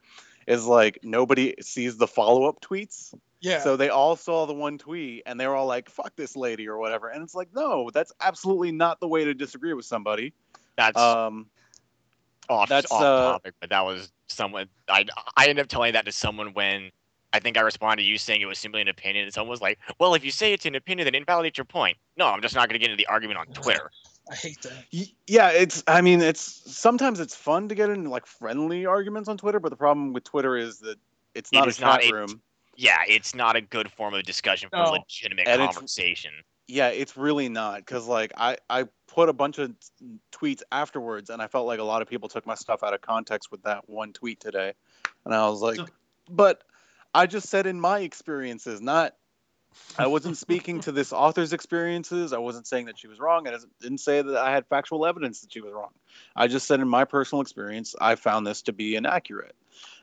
is 0.47 0.67
like 0.67 0.99
nobody 1.03 1.55
sees 1.61 1.97
the 1.97 2.07
follow-up 2.07 2.61
tweets 2.61 3.15
Yeah. 3.41 3.61
so 3.61 3.77
they 3.77 3.89
all 3.89 4.17
saw 4.17 4.47
the 4.47 4.55
one 4.55 4.79
tweet 4.79 5.23
and 5.27 5.39
they 5.39 5.47
were 5.47 5.55
all 5.55 5.67
like 5.67 5.89
fuck 5.89 6.15
this 6.17 6.37
lady 6.37 6.69
or 6.69 6.79
whatever 6.79 7.09
and 7.09 7.23
it's 7.23 7.35
like 7.35 7.49
no 7.55 7.91
that's 7.93 8.13
absolutely 8.21 8.73
not 8.73 9.01
the 9.01 9.09
way 9.09 9.25
to 9.25 9.35
disagree 9.35 9.75
with 9.75 9.85
somebody 9.85 10.33
That's 10.77 10.99
um 10.99 11.47
off, 12.51 12.69
that's, 12.69 12.91
off 12.91 13.03
uh, 13.03 13.33
topic, 13.33 13.55
but 13.61 13.71
that 13.71 13.85
was 13.85 14.11
someone. 14.27 14.67
I 14.89 15.05
I 15.37 15.47
ended 15.47 15.61
up 15.61 15.69
telling 15.69 15.93
that 15.93 16.05
to 16.07 16.13
someone 16.13 16.53
when 16.53 16.91
I 17.33 17.39
think 17.39 17.57
I 17.57 17.61
responded 17.61 18.03
to 18.03 18.09
you 18.09 18.19
saying 18.19 18.41
it 18.41 18.47
was 18.47 18.59
simply 18.59 18.81
an 18.81 18.89
opinion, 18.89 19.25
and 19.25 19.33
someone 19.33 19.51
was 19.51 19.61
like, 19.61 19.79
"Well, 19.99 20.15
if 20.15 20.25
you 20.25 20.31
say 20.33 20.53
it's 20.53 20.67
an 20.67 20.75
opinion, 20.75 21.07
then 21.07 21.15
invalidate 21.15 21.57
your 21.57 21.65
point." 21.65 21.97
No, 22.17 22.27
I'm 22.27 22.43
just 22.43 22.55
not 22.55 22.69
going 22.69 22.75
to 22.75 22.79
get 22.81 22.91
into 22.91 22.97
the 23.01 23.07
argument 23.07 23.39
on 23.39 23.47
Twitter. 23.49 23.91
I 24.31 24.35
hate 24.35 24.61
that. 24.63 24.85
Yeah, 25.27 25.51
it's. 25.51 25.83
I 25.87 26.01
mean, 26.01 26.21
it's 26.21 26.41
sometimes 26.43 27.21
it's 27.21 27.35
fun 27.35 27.69
to 27.69 27.75
get 27.75 27.91
into 27.91 28.11
like 28.11 28.27
friendly 28.27 28.87
arguments 28.87 29.29
on 29.29 29.37
Twitter, 29.37 29.61
but 29.61 29.71
the 29.71 29.77
problem 29.77 30.13
with 30.13 30.25
Twitter 30.25 30.57
is 30.57 30.79
that 30.81 30.97
it's 31.35 31.51
It 31.53 31.57
not 31.57 31.67
a 31.67 31.71
is 31.71 31.81
not 31.81 32.01
chat 32.01 32.11
a- 32.11 32.15
room. 32.15 32.41
Yeah, 32.77 33.03
it's 33.09 33.35
not 33.35 33.57
a 33.57 33.61
good 33.61 33.91
form 33.93 34.15
of 34.15 34.23
discussion 34.23 34.69
for 34.71 34.77
No. 34.77 34.93
legitimate 34.93 35.47
And 35.49 35.61
it's- 35.63 35.75
conversation. 35.75 36.33
Yeah, 36.69 36.89
it's 36.89 37.17
really 37.17 37.49
not 37.49 37.79
because 37.79 38.07
like 38.07 38.33
I 38.37 38.57
I 38.69 38.85
put 39.09 39.29
a 39.29 39.33
bunch 39.33 39.59
of 39.59 39.73
tweets 40.31 40.63
afterwards, 40.71 41.29
and 41.31 41.43
I 41.43 41.49
felt 41.49 41.67
like 41.67 41.81
a 41.81 41.85
lot 41.85 42.01
of 42.01 42.09
people 42.09 42.29
took 42.29 42.47
my 42.47 42.55
stuff 42.55 42.85
out 42.85 42.95
of 42.95 43.01
context 43.01 43.51
with 43.51 43.63
that 43.65 43.89
one 43.89 44.13
tweet 44.13 44.39
today, 44.39 44.73
and 45.25 45.35
I 45.35 45.49
was 45.49 45.61
like, 45.61 45.77
So- 45.77 45.87
but 46.29 46.63
I 47.13 47.27
just 47.27 47.49
said 47.49 47.67
in 47.67 47.81
my 47.81 48.01
experiences, 48.01 48.81
not. 48.81 49.17
I 49.99 50.07
wasn't 50.07 50.37
speaking 50.37 50.81
to 50.81 50.93
this 50.93 51.13
author's 51.13 51.53
experiences. 51.53 52.33
I 52.33 52.39
wasn't 52.39 52.67
saying 52.67 52.87
that 52.87 52.99
she 52.99 53.07
was 53.07 53.19
wrong. 53.19 53.47
I 53.47 53.57
didn't 53.81 53.99
say 53.99 54.23
that 54.23 54.37
I 54.37 54.53
had 54.53 54.67
factual 54.67 55.07
evidence 55.07 55.41
that 55.41 55.53
she 55.53 55.61
was 55.61 55.73
wrong. 55.73 55.91
I 56.35 56.49
just 56.49 56.67
said 56.67 56.81
in 56.81 56.89
my 56.89 57.05
personal 57.05 57.43
experience, 57.43 57.95
I 58.01 58.15
found 58.15 58.47
this 58.47 58.63
to 58.63 58.73
be 58.73 58.97
inaccurate. 58.97 59.55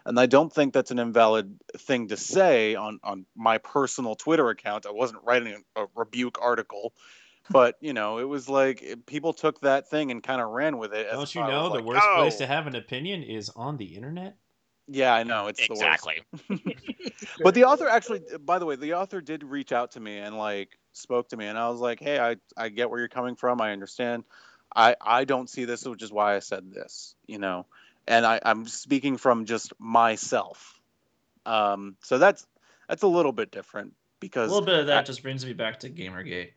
And 0.05 0.19
I 0.19 0.25
don't 0.25 0.51
think 0.51 0.73
that's 0.73 0.91
an 0.91 0.99
invalid 0.99 1.59
thing 1.77 2.09
to 2.09 2.17
say 2.17 2.75
on, 2.75 2.99
on 3.03 3.25
my 3.35 3.57
personal 3.57 4.15
Twitter 4.15 4.49
account. 4.49 4.85
I 4.85 4.91
wasn't 4.91 5.23
writing 5.23 5.63
a, 5.75 5.83
a 5.83 5.87
rebuke 5.95 6.39
article, 6.41 6.93
but 7.49 7.75
you 7.81 7.93
know, 7.93 8.17
it 8.19 8.23
was 8.23 8.47
like 8.47 8.83
people 9.05 9.33
took 9.33 9.61
that 9.61 9.89
thing 9.89 10.11
and 10.11 10.23
kind 10.23 10.41
of 10.41 10.49
ran 10.49 10.77
with 10.77 10.93
it. 10.93 11.07
Don't 11.11 11.33
you 11.35 11.41
know 11.41 11.69
the 11.69 11.75
like, 11.75 11.85
worst 11.85 12.07
place 12.15 12.35
"Oh." 12.35 12.39
to 12.39 12.47
have 12.47 12.67
an 12.67 12.75
opinion 12.75 13.23
is 13.23 13.49
on 13.49 13.77
the 13.77 13.95
internet? 13.95 14.37
Yeah, 14.87 15.13
I 15.13 15.23
know 15.23 15.47
it's 15.47 15.67
the 15.67 15.73
worst. 15.73 16.07
Exactly. 16.07 16.23
But 17.43 17.53
the 17.53 17.65
author 17.65 17.87
actually, 17.87 18.21
by 18.39 18.59
the 18.59 18.65
way, 18.65 18.75
the 18.75 18.93
author 18.95 19.21
did 19.21 19.43
reach 19.43 19.71
out 19.71 19.91
to 19.91 19.99
me 19.99 20.17
and 20.17 20.37
like 20.37 20.77
spoke 20.93 21.29
to 21.29 21.37
me, 21.37 21.45
and 21.45 21.57
I 21.57 21.69
was 21.69 21.79
like, 21.79 21.99
"Hey, 21.99 22.19
I 22.19 22.37
I 22.55 22.69
get 22.69 22.89
where 22.89 22.99
you're 22.99 23.07
coming 23.09 23.35
from. 23.35 23.61
I 23.61 23.71
understand. 23.71 24.23
I 24.75 24.95
I 25.01 25.25
don't 25.25 25.49
see 25.49 25.65
this, 25.65 25.85
which 25.85 26.03
is 26.03 26.11
why 26.11 26.35
I 26.35 26.39
said 26.39 26.71
this. 26.71 27.15
You 27.27 27.37
know, 27.39 27.65
and 28.07 28.25
I 28.25 28.39
I'm 28.43 28.67
speaking 28.67 29.17
from 29.17 29.45
just 29.45 29.73
myself. 29.79 30.79
Um, 31.45 31.95
so 32.03 32.17
that's 32.17 32.45
that's 32.87 33.03
a 33.03 33.07
little 33.07 33.31
bit 33.31 33.51
different 33.51 33.93
because 34.19 34.49
A 34.49 34.53
little 34.53 34.65
bit 34.65 34.79
of 34.79 34.87
that 34.87 34.97
I- 34.99 35.03
just 35.03 35.21
brings 35.23 35.45
me 35.45 35.53
back 35.53 35.79
to 35.81 35.89
Gamergate. 35.89 36.51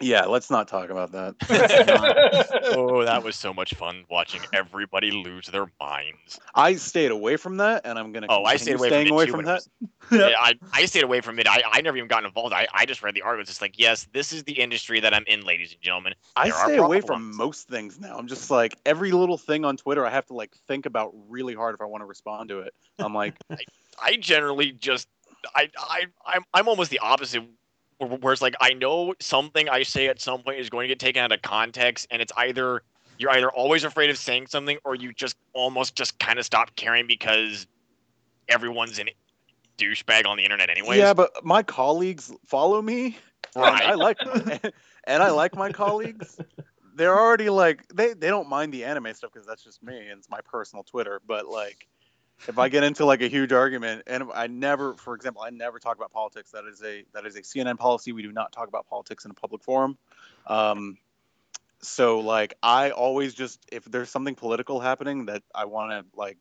Yeah, 0.00 0.24
let's 0.26 0.50
not 0.50 0.68
talk 0.68 0.90
about 0.90 1.12
that. 1.12 1.34
oh, 2.76 3.04
that 3.04 3.22
was 3.22 3.36
so 3.36 3.54
much 3.54 3.74
fun 3.74 4.04
watching 4.10 4.40
everybody 4.52 5.10
lose 5.10 5.46
their 5.46 5.66
minds. 5.80 6.38
I 6.54 6.76
stayed 6.76 7.10
away 7.10 7.36
from 7.36 7.58
that, 7.58 7.82
and 7.86 7.98
I'm 7.98 8.12
gonna 8.12 8.26
Oh, 8.28 8.44
I 8.44 8.56
stayed 8.56 8.74
away 8.76 8.88
staying 8.88 9.06
from 9.06 9.12
it 9.12 9.14
away 9.14 9.26
from 9.26 9.44
that. 9.44 9.62
was- 10.10 10.20
Yeah, 10.20 10.34
I, 10.38 10.54
I 10.72 10.84
stayed 10.86 11.04
away 11.04 11.20
from 11.20 11.38
it. 11.38 11.48
I, 11.48 11.62
I 11.70 11.80
never 11.80 11.96
even 11.96 12.08
got 12.08 12.24
involved. 12.24 12.52
I, 12.52 12.66
I 12.72 12.86
just 12.86 13.02
read 13.02 13.14
the 13.14 13.22
articles. 13.22 13.48
It's 13.48 13.60
like, 13.60 13.78
yes, 13.78 14.06
this 14.12 14.32
is 14.32 14.44
the 14.44 14.60
industry 14.60 15.00
that 15.00 15.14
I'm 15.14 15.24
in, 15.26 15.42
ladies 15.44 15.72
and 15.72 15.80
gentlemen. 15.80 16.14
I 16.36 16.48
There 16.48 16.54
are 16.56 16.64
stay 16.66 16.76
away 16.76 17.00
from 17.00 17.34
most 17.36 17.68
things 17.68 17.98
now. 17.98 18.16
I'm 18.18 18.28
just 18.28 18.50
like 18.50 18.76
every 18.84 19.12
little 19.12 19.38
thing 19.38 19.64
on 19.64 19.76
Twitter. 19.76 20.04
I 20.06 20.10
have 20.10 20.26
to 20.26 20.34
like 20.34 20.54
think 20.68 20.86
about 20.86 21.14
really 21.28 21.54
hard 21.54 21.74
if 21.74 21.80
I 21.80 21.86
want 21.86 22.02
to 22.02 22.06
respond 22.06 22.50
to 22.50 22.60
it. 22.60 22.74
I'm 22.98 23.14
like, 23.14 23.34
I 24.02 24.16
generally 24.16 24.72
just 24.72 25.08
I 25.54 25.70
I 25.78 26.02
I'm 26.26 26.44
I'm 26.52 26.68
almost 26.68 26.90
the 26.90 26.98
opposite. 26.98 27.44
Where- 27.98 28.32
it's 28.32 28.42
like 28.42 28.54
I 28.60 28.72
know 28.74 29.14
something 29.20 29.68
I 29.68 29.82
say 29.82 30.08
at 30.08 30.20
some 30.20 30.42
point 30.42 30.58
is 30.58 30.68
going 30.70 30.84
to 30.84 30.88
get 30.88 30.98
taken 30.98 31.22
out 31.22 31.32
of 31.32 31.42
context, 31.42 32.06
and 32.10 32.20
it's 32.22 32.32
either 32.36 32.82
you're 33.18 33.30
either 33.30 33.50
always 33.50 33.84
afraid 33.84 34.10
of 34.10 34.18
saying 34.18 34.46
something, 34.48 34.78
or 34.84 34.94
you 34.94 35.12
just 35.12 35.36
almost 35.54 35.96
just 35.96 36.18
kind 36.18 36.38
of 36.38 36.44
stop 36.44 36.74
caring 36.76 37.06
because 37.06 37.66
everyone's 38.48 38.98
an 38.98 39.08
douchebag 39.78 40.26
on 40.26 40.36
the 40.36 40.42
internet 40.44 40.70
anyways. 40.70 40.98
yeah, 40.98 41.12
but 41.14 41.30
my 41.44 41.62
colleagues 41.62 42.32
follow 42.46 42.80
me. 42.80 43.18
Right. 43.54 43.82
I 43.82 43.94
like 43.94 44.18
and 45.04 45.22
I 45.22 45.30
like 45.30 45.54
my 45.54 45.72
colleagues. 45.72 46.38
They're 46.94 47.18
already 47.18 47.48
like 47.50 47.86
they 47.94 48.12
they 48.14 48.28
don't 48.28 48.48
mind 48.48 48.72
the 48.72 48.84
anime 48.84 49.12
stuff 49.14 49.32
because 49.32 49.46
that's 49.46 49.62
just 49.64 49.82
me 49.82 49.96
and 50.08 50.18
it's 50.18 50.30
my 50.30 50.40
personal 50.44 50.82
Twitter. 50.82 51.20
But 51.26 51.46
like, 51.46 51.86
if 52.48 52.58
I 52.58 52.68
get 52.68 52.84
into 52.84 53.04
like 53.04 53.22
a 53.22 53.28
huge 53.28 53.52
argument, 53.52 54.02
and 54.06 54.24
I 54.34 54.46
never, 54.46 54.94
for 54.94 55.14
example, 55.14 55.42
I 55.42 55.50
never 55.50 55.78
talk 55.78 55.96
about 55.96 56.12
politics. 56.12 56.50
That 56.52 56.64
is 56.64 56.82
a 56.82 57.04
that 57.12 57.26
is 57.26 57.36
a 57.36 57.42
CNN 57.42 57.78
policy. 57.78 58.12
We 58.12 58.22
do 58.22 58.32
not 58.32 58.52
talk 58.52 58.68
about 58.68 58.86
politics 58.88 59.24
in 59.24 59.30
a 59.30 59.34
public 59.34 59.62
forum. 59.62 59.98
Um, 60.46 60.98
so 61.80 62.20
like, 62.20 62.54
I 62.62 62.90
always 62.90 63.34
just 63.34 63.64
if 63.72 63.84
there's 63.84 64.10
something 64.10 64.34
political 64.34 64.80
happening 64.80 65.26
that 65.26 65.42
I 65.54 65.64
want 65.64 65.92
to 65.92 66.04
like 66.16 66.38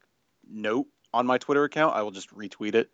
note 0.50 0.88
on 1.14 1.26
my 1.26 1.38
Twitter 1.38 1.64
account, 1.64 1.96
I 1.96 2.02
will 2.04 2.12
just 2.12 2.36
retweet 2.36 2.76
it. 2.76 2.90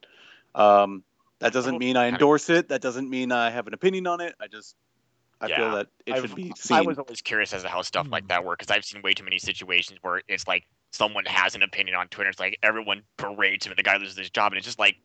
Um, 0.55 1.03
that 1.39 1.53
doesn't 1.53 1.79
mean 1.79 1.97
I 1.97 2.05
I 2.05 2.07
endorse 2.09 2.49
it. 2.49 2.69
That 2.69 2.81
doesn't 2.81 3.09
mean 3.09 3.31
I 3.31 3.49
have 3.49 3.67
an 3.67 3.73
opinion 3.73 4.07
on 4.07 4.21
it. 4.21 4.35
I 4.39 4.47
just 4.47 4.75
I 5.41 5.47
feel 5.47 5.71
that 5.71 5.87
it 6.05 6.13
I've- 6.13 6.27
should 6.27 6.35
be 6.35 6.53
seen. 6.55 6.77
I 6.77 6.81
was 6.81 6.99
always 6.99 7.21
curious 7.21 7.53
as 7.53 7.63
to 7.63 7.69
how 7.69 7.81
stuff 7.81 8.07
like 8.09 8.27
that 8.27 8.45
work 8.45 8.59
because 8.59 8.75
I've 8.75 8.85
seen 8.85 9.01
way 9.01 9.13
too 9.13 9.23
many 9.23 9.39
situations 9.39 9.99
where 10.01 10.21
it's 10.27 10.47
like 10.47 10.67
someone 10.91 11.25
has 11.25 11.55
an 11.55 11.63
opinion 11.63 11.95
on 11.95 12.07
Twitter. 12.07 12.29
It's 12.29 12.39
like 12.39 12.57
everyone 12.61 13.03
berates 13.17 13.65
him 13.65 13.71
and 13.71 13.77
the 13.79 13.83
guy 13.83 13.97
loses 13.97 14.17
his 14.17 14.29
job, 14.29 14.51
and 14.51 14.57
it's 14.57 14.65
just 14.65 14.79
like 14.79 14.97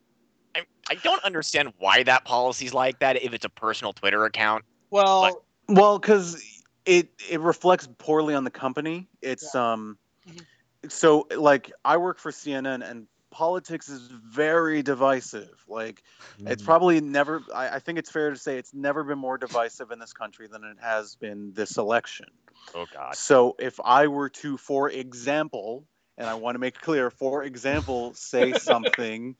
I, 0.55 0.63
I 0.89 0.95
don't 0.95 1.23
understand 1.23 1.73
why 1.77 2.03
that 2.03 2.25
policy's 2.25 2.73
like 2.73 2.99
that 2.99 3.21
if 3.21 3.33
it's 3.33 3.45
a 3.45 3.49
personal 3.49 3.93
Twitter 3.93 4.25
account. 4.25 4.65
Well, 4.89 5.43
Well, 5.67 5.99
because 5.99 6.43
it 6.85 7.09
it 7.29 7.39
reflects 7.39 7.87
poorly 7.97 8.33
on 8.33 8.43
the 8.43 8.51
company. 8.51 9.07
It's 9.21 9.53
um, 9.55 9.97
Mhm. 10.27 10.45
so 10.89 11.27
like 11.35 11.71
I 11.83 11.97
work 11.97 12.19
for 12.19 12.31
CNN, 12.31 12.89
and 12.89 13.07
politics 13.31 13.89
is 13.89 14.07
very 14.07 14.81
divisive. 14.83 15.63
Like 15.67 16.03
it's 16.45 16.61
Mm. 16.61 16.65
probably 16.65 17.01
never. 17.01 17.43
I, 17.53 17.69
I 17.75 17.79
think 17.79 17.99
it's 17.99 18.11
fair 18.11 18.31
to 18.31 18.37
say 18.37 18.57
it's 18.57 18.73
never 18.73 19.03
been 19.03 19.19
more 19.19 19.37
divisive 19.37 19.91
in 19.91 19.99
this 19.99 20.13
country 20.13 20.47
than 20.47 20.63
it 20.63 20.77
has 20.81 21.15
been 21.15 21.53
this 21.53 21.77
election. 21.77 22.27
Oh 22.75 22.85
God. 22.93 23.15
So 23.15 23.55
if 23.59 23.79
I 23.83 24.07
were 24.07 24.29
to, 24.29 24.57
for 24.57 24.89
example, 24.89 25.85
and 26.17 26.27
I 26.27 26.35
want 26.35 26.55
to 26.55 26.59
make 26.59 26.79
clear, 26.79 27.09
for 27.09 27.43
example, 27.43 28.13
say 28.13 28.53
something 28.57 29.35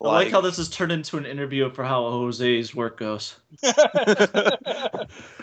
I 0.00 0.06
like 0.06 0.30
how 0.30 0.40
this 0.40 0.58
has 0.58 0.68
turned 0.68 0.92
into 0.92 1.18
an 1.18 1.26
interview 1.26 1.70
for 1.70 1.82
how 1.82 2.08
Jose's 2.08 2.74
work 2.74 2.98
goes. 2.98 3.34
but, 3.62 4.62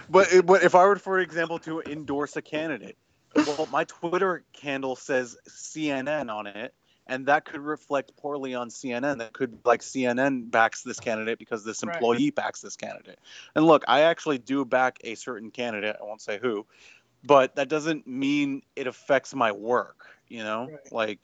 but 0.10 0.64
if 0.64 0.76
I 0.76 0.86
were, 0.86 0.96
for 0.96 1.20
example, 1.20 1.60
to 1.60 1.82
endorse 1.82 2.38
a 2.38 2.42
candidate, 2.42 2.98
well, 3.36 3.68
my 3.70 3.84
Twitter 3.84 4.46
handle 4.62 4.96
says 4.96 5.36
CNN 5.50 6.34
on 6.34 6.48
it, 6.48 6.74
and 7.08 7.28
that 7.28 7.46
could 7.46 7.62
reflect 7.62 8.16
poorly 8.18 8.56
on 8.56 8.70
CNN. 8.70 9.20
That 9.20 9.34
could 9.34 9.60
like 9.66 9.82
CNN 9.82 10.50
backs 10.52 10.84
this 10.84 11.00
candidate 11.00 11.38
because 11.40 11.64
this 11.64 11.84
Right. 11.84 11.96
employee 11.96 12.32
backs 12.32 12.62
this 12.62 12.76
candidate. 12.76 13.20
And 13.56 13.66
look, 13.66 13.84
I 13.88 14.02
actually 14.02 14.38
do 14.40 14.66
back 14.66 14.98
a 15.04 15.16
certain 15.16 15.52
candidate. 15.52 15.96
I 16.00 16.04
won't 16.04 16.22
say 16.22 16.40
who, 16.42 16.66
but 17.24 17.56
that 17.56 17.70
doesn't 17.70 18.08
mean 18.08 18.62
it 18.76 18.88
affects 18.88 19.34
my 19.34 19.52
work. 19.52 20.06
You 20.28 20.44
know, 20.44 20.70
Right. 20.72 20.92
like 20.92 21.20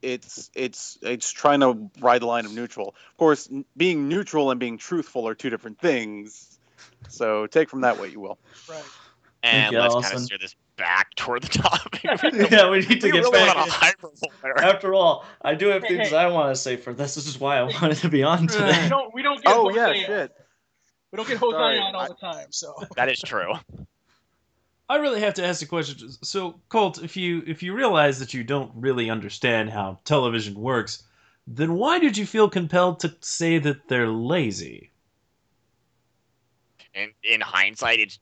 it's 0.00 0.50
it's 0.54 0.98
it's 1.02 1.30
trying 1.30 1.60
to 1.60 1.90
ride 2.00 2.22
the 2.22 2.26
line 2.26 2.44
of 2.46 2.52
neutral. 2.52 2.88
Of 2.88 3.16
course, 3.18 3.48
n- 3.50 3.64
being 3.76 4.08
neutral 4.08 4.50
and 4.50 4.58
being 4.58 4.78
truthful 4.78 5.28
are 5.28 5.34
two 5.34 5.50
different 5.50 5.78
things. 5.78 6.58
So 7.08 7.46
take 7.46 7.68
from 7.70 7.82
that 7.82 7.98
what 7.98 8.10
you 8.10 8.20
will. 8.20 8.38
right. 8.68 8.82
And 9.42 9.72
you, 9.72 9.80
let's 9.80 9.94
kind 9.94 10.14
of 10.14 10.20
steer 10.20 10.38
this 10.38 10.54
back 10.76 11.14
toward 11.14 11.42
the 11.42 11.48
topic. 11.48 12.02
yeah, 12.50 12.70
we 12.70 12.80
need 12.80 13.00
to 13.00 13.06
we 13.06 13.12
get 13.12 13.14
really 13.20 13.30
back. 13.32 13.46
went 13.46 13.58
on 13.58 13.68
a 13.68 13.70
hyperbole 13.72 14.16
there. 14.42 14.58
After 14.58 14.94
all, 14.94 15.24
I 15.42 15.54
do 15.54 15.68
have 15.68 15.82
Hey, 15.82 15.96
things 15.96 16.10
hey. 16.10 16.16
I 16.16 16.26
want 16.28 16.54
to 16.54 16.60
say 16.60 16.76
for 16.76 16.92
this. 16.92 17.14
This 17.14 17.26
is 17.26 17.38
why 17.38 17.58
I 17.58 17.62
wanted 17.64 17.96
to 17.98 18.08
be 18.08 18.22
on 18.22 18.44
uh, 18.44 18.52
today. 18.52 18.66
We 18.66 18.72
today. 18.72 18.88
don't 18.88 19.14
we 19.14 19.22
don't 19.22 19.42
get 19.42 19.54
Oh 19.54 19.68
Jose 19.68 19.76
yeah, 19.78 19.88
on. 19.88 19.94
shit. 20.06 20.32
We 21.12 21.16
don't 21.16 21.28
get 21.28 21.38
Jose 21.38 21.56
Sorry, 21.56 21.78
on 21.78 21.94
all 21.94 22.00
I- 22.02 22.08
the 22.08 22.14
time. 22.14 22.46
So 22.50 22.74
That 22.96 23.08
is 23.08 23.20
true. 23.20 23.54
I 24.88 24.96
really 24.96 25.20
have 25.20 25.34
to 25.34 25.44
ask 25.46 25.60
the 25.60 25.66
question. 25.66 26.10
So, 26.22 26.60
Colt, 26.68 27.02
if 27.02 27.16
you 27.16 27.42
if 27.46 27.62
you 27.62 27.72
realize 27.74 28.18
that 28.18 28.34
you 28.34 28.44
don't 28.44 28.70
really 28.74 29.08
understand 29.08 29.70
how 29.70 30.00
television 30.04 30.54
works, 30.54 31.04
then 31.46 31.74
why 31.74 31.98
did 31.98 32.16
you 32.18 32.26
feel 32.26 32.50
compelled 32.50 33.00
to 33.00 33.14
say 33.20 33.58
that 33.58 33.88
they're 33.88 34.08
lazy? 34.08 34.90
in 36.94 37.10
in 37.24 37.40
hindsight, 37.40 38.00
it's 38.00 38.18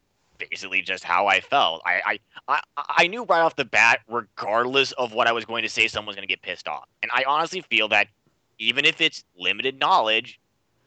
basically 0.51 0.83
just 0.83 1.05
how 1.05 1.27
I 1.27 1.41
felt. 1.41 1.83
I 1.85 2.19
I, 2.49 2.59
I 2.77 2.85
I 2.99 3.07
knew 3.07 3.25
right 3.25 3.41
off 3.41 3.57
the 3.57 3.65
bat, 3.65 4.01
regardless 4.09 4.93
of 4.93 5.13
what 5.13 5.27
I 5.27 5.33
was 5.33 5.45
going 5.45 5.63
to 5.63 5.69
say, 5.69 5.89
someone's 5.89 6.17
going 6.17 6.27
to 6.27 6.33
get 6.33 6.43
pissed 6.43 6.69
off. 6.69 6.89
And 7.03 7.11
I 7.15 7.25
honestly 7.27 7.61
feel 7.63 7.89
that 7.89 8.09
even 8.59 8.85
if 8.85 9.01
it's 9.01 9.25
limited 9.37 9.79
knowledge, 9.79 10.41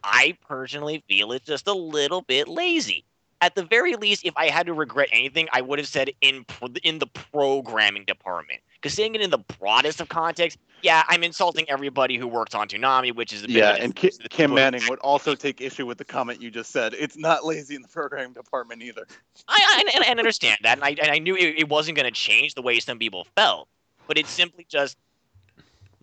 I 0.03 0.37
personally 0.47 1.03
feel 1.07 1.31
it's 1.31 1.45
just 1.45 1.67
a 1.67 1.73
little 1.73 2.21
bit 2.21 2.47
lazy. 2.47 3.05
At 3.43 3.55
the 3.55 3.65
very 3.65 3.95
least, 3.95 4.23
if 4.23 4.33
I 4.37 4.47
had 4.47 4.67
to 4.67 4.73
regret 4.73 5.09
anything, 5.11 5.49
I 5.51 5.59
would 5.59 5.77
have 5.77 5.87
said 5.89 6.09
in 6.21 6.45
in 6.81 6.99
the 6.99 7.07
programming 7.07 8.05
department. 8.05 8.61
Because 8.75 8.93
saying 8.93 9.15
it 9.15 9.21
in 9.21 9.31
the 9.31 9.43
broadest 9.59 9.99
of 9.99 10.07
context, 10.07 10.57
yeah, 10.81 11.03
I'm 11.09 11.25
insulting 11.25 11.69
everybody 11.69 12.15
who 12.15 12.25
worked 12.25 12.55
on 12.55 12.69
Toonami, 12.69 13.13
which 13.13 13.33
is 13.33 13.43
a 13.43 13.47
bit 13.47 13.57
Yeah, 13.57 13.75
and 13.77 13.93
Ki- 13.93 14.11
Kim 14.29 14.53
Manning 14.53 14.83
would 14.87 14.99
also 14.99 15.35
take 15.35 15.59
issue 15.59 15.85
with 15.85 15.97
the 15.97 16.05
comment 16.05 16.41
you 16.41 16.51
just 16.51 16.71
said. 16.71 16.93
It's 16.93 17.17
not 17.17 17.43
lazy 17.43 17.75
in 17.75 17.81
the 17.81 17.89
programming 17.89 18.31
department 18.31 18.81
either. 18.81 19.05
I, 19.49 19.59
I 19.59 19.91
and, 19.93 20.05
and 20.05 20.19
understand 20.19 20.59
that, 20.63 20.77
and 20.77 20.85
I 20.85 20.91
and 20.91 21.11
I 21.11 21.19
knew 21.19 21.35
it, 21.35 21.55
it 21.57 21.67
wasn't 21.67 21.97
going 21.97 22.05
to 22.05 22.17
change 22.17 22.53
the 22.53 22.61
way 22.61 22.79
some 22.79 22.97
people 22.97 23.27
felt, 23.35 23.67
but 24.07 24.17
it's 24.17 24.29
simply 24.29 24.65
just, 24.69 24.97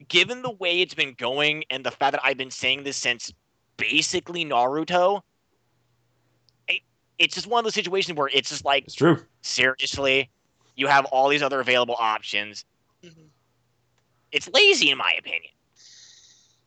given 0.09 0.43
the 0.43 0.51
way 0.51 0.83
it's 0.83 0.95
been 0.95 1.15
going 1.17 1.65
and 1.71 1.85
the 1.85 1.91
fact 1.91 2.13
that 2.13 2.21
I've 2.23 2.37
been 2.37 2.51
saying 2.51 2.83
this 2.83 2.99
since 2.99 3.33
basically 3.79 4.45
Naruto, 4.45 5.23
it's 7.21 7.35
just 7.35 7.47
one 7.47 7.61
of 7.61 7.65
those 7.65 7.75
situations 7.75 8.19
where 8.19 8.29
it's 8.33 8.49
just 8.49 8.65
like 8.65 8.85
It's 8.87 8.95
true. 8.95 9.25
seriously, 9.43 10.31
you 10.75 10.87
have 10.89 11.05
all 11.05 11.29
these 11.29 11.43
other 11.43 11.61
available 11.61 11.95
options. 11.99 12.65
Mhm. 13.05 13.29
It's 14.33 14.49
lazy 14.49 14.91
in 14.91 14.99
my 14.99 15.13
opinion. 15.19 15.53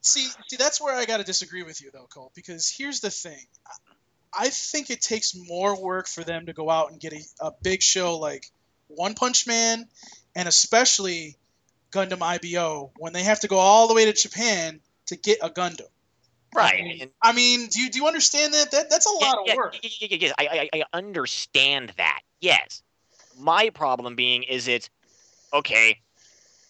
See, 0.01 0.27
see, 0.47 0.57
that's 0.57 0.79
where 0.81 0.93
I 0.95 1.05
got 1.05 1.17
to 1.17 1.23
disagree 1.23 1.63
with 1.63 1.81
you, 1.81 1.89
though, 1.91 2.07
Cole. 2.13 2.31
Because 2.35 2.69
here's 2.69 2.99
the 2.99 3.09
thing: 3.09 3.39
I- 3.65 4.45
I 4.45 4.49
think 4.49 4.89
it 4.89 5.01
takes 5.01 5.33
more 5.35 5.79
work 5.79 6.07
for 6.07 6.23
them 6.23 6.47
to 6.47 6.53
go 6.53 6.69
out 6.69 6.91
and 6.91 6.99
get 6.99 7.13
a, 7.13 7.21
a 7.39 7.51
big 7.61 7.81
show 7.81 8.17
like 8.17 8.45
One 8.87 9.13
Punch 9.15 9.47
Man, 9.47 9.87
and 10.35 10.47
especially 10.47 11.37
Gundam 11.91 12.21
IBO, 12.21 12.91
when 12.97 13.13
they 13.13 13.23
have 13.23 13.39
to 13.41 13.47
go 13.47 13.57
all 13.57 13.87
the 13.87 13.93
way 13.93 14.05
to 14.05 14.13
Japan 14.13 14.81
to 15.07 15.15
get 15.15 15.37
a 15.41 15.49
Gundam. 15.49 15.87
Right. 16.55 16.79
I 16.79 16.83
mean, 16.83 17.01
and- 17.01 17.11
I 17.21 17.31
mean, 17.33 17.67
do 17.67 17.79
you 17.81 17.89
do 17.89 17.99
you 17.99 18.07
understand 18.07 18.53
that? 18.53 18.71
That 18.71 18.89
that's 18.89 19.05
a 19.05 19.09
Yeah, 19.19 19.27
lot 19.27 19.37
of 19.39 19.43
yeah, 19.47 19.55
work. 19.55 19.75
yeah, 19.83 19.89
yeah, 19.99 20.07
yeah, 20.11 20.17
yes, 20.19 20.33
I, 20.37 20.69
I, 20.73 20.79
I 20.79 20.83
understand 20.93 21.93
that. 21.97 22.21
Yes. 22.41 22.81
My 23.39 23.69
problem 23.69 24.15
being 24.15 24.43
is 24.43 24.67
it's 24.67 24.89
okay. 25.53 25.99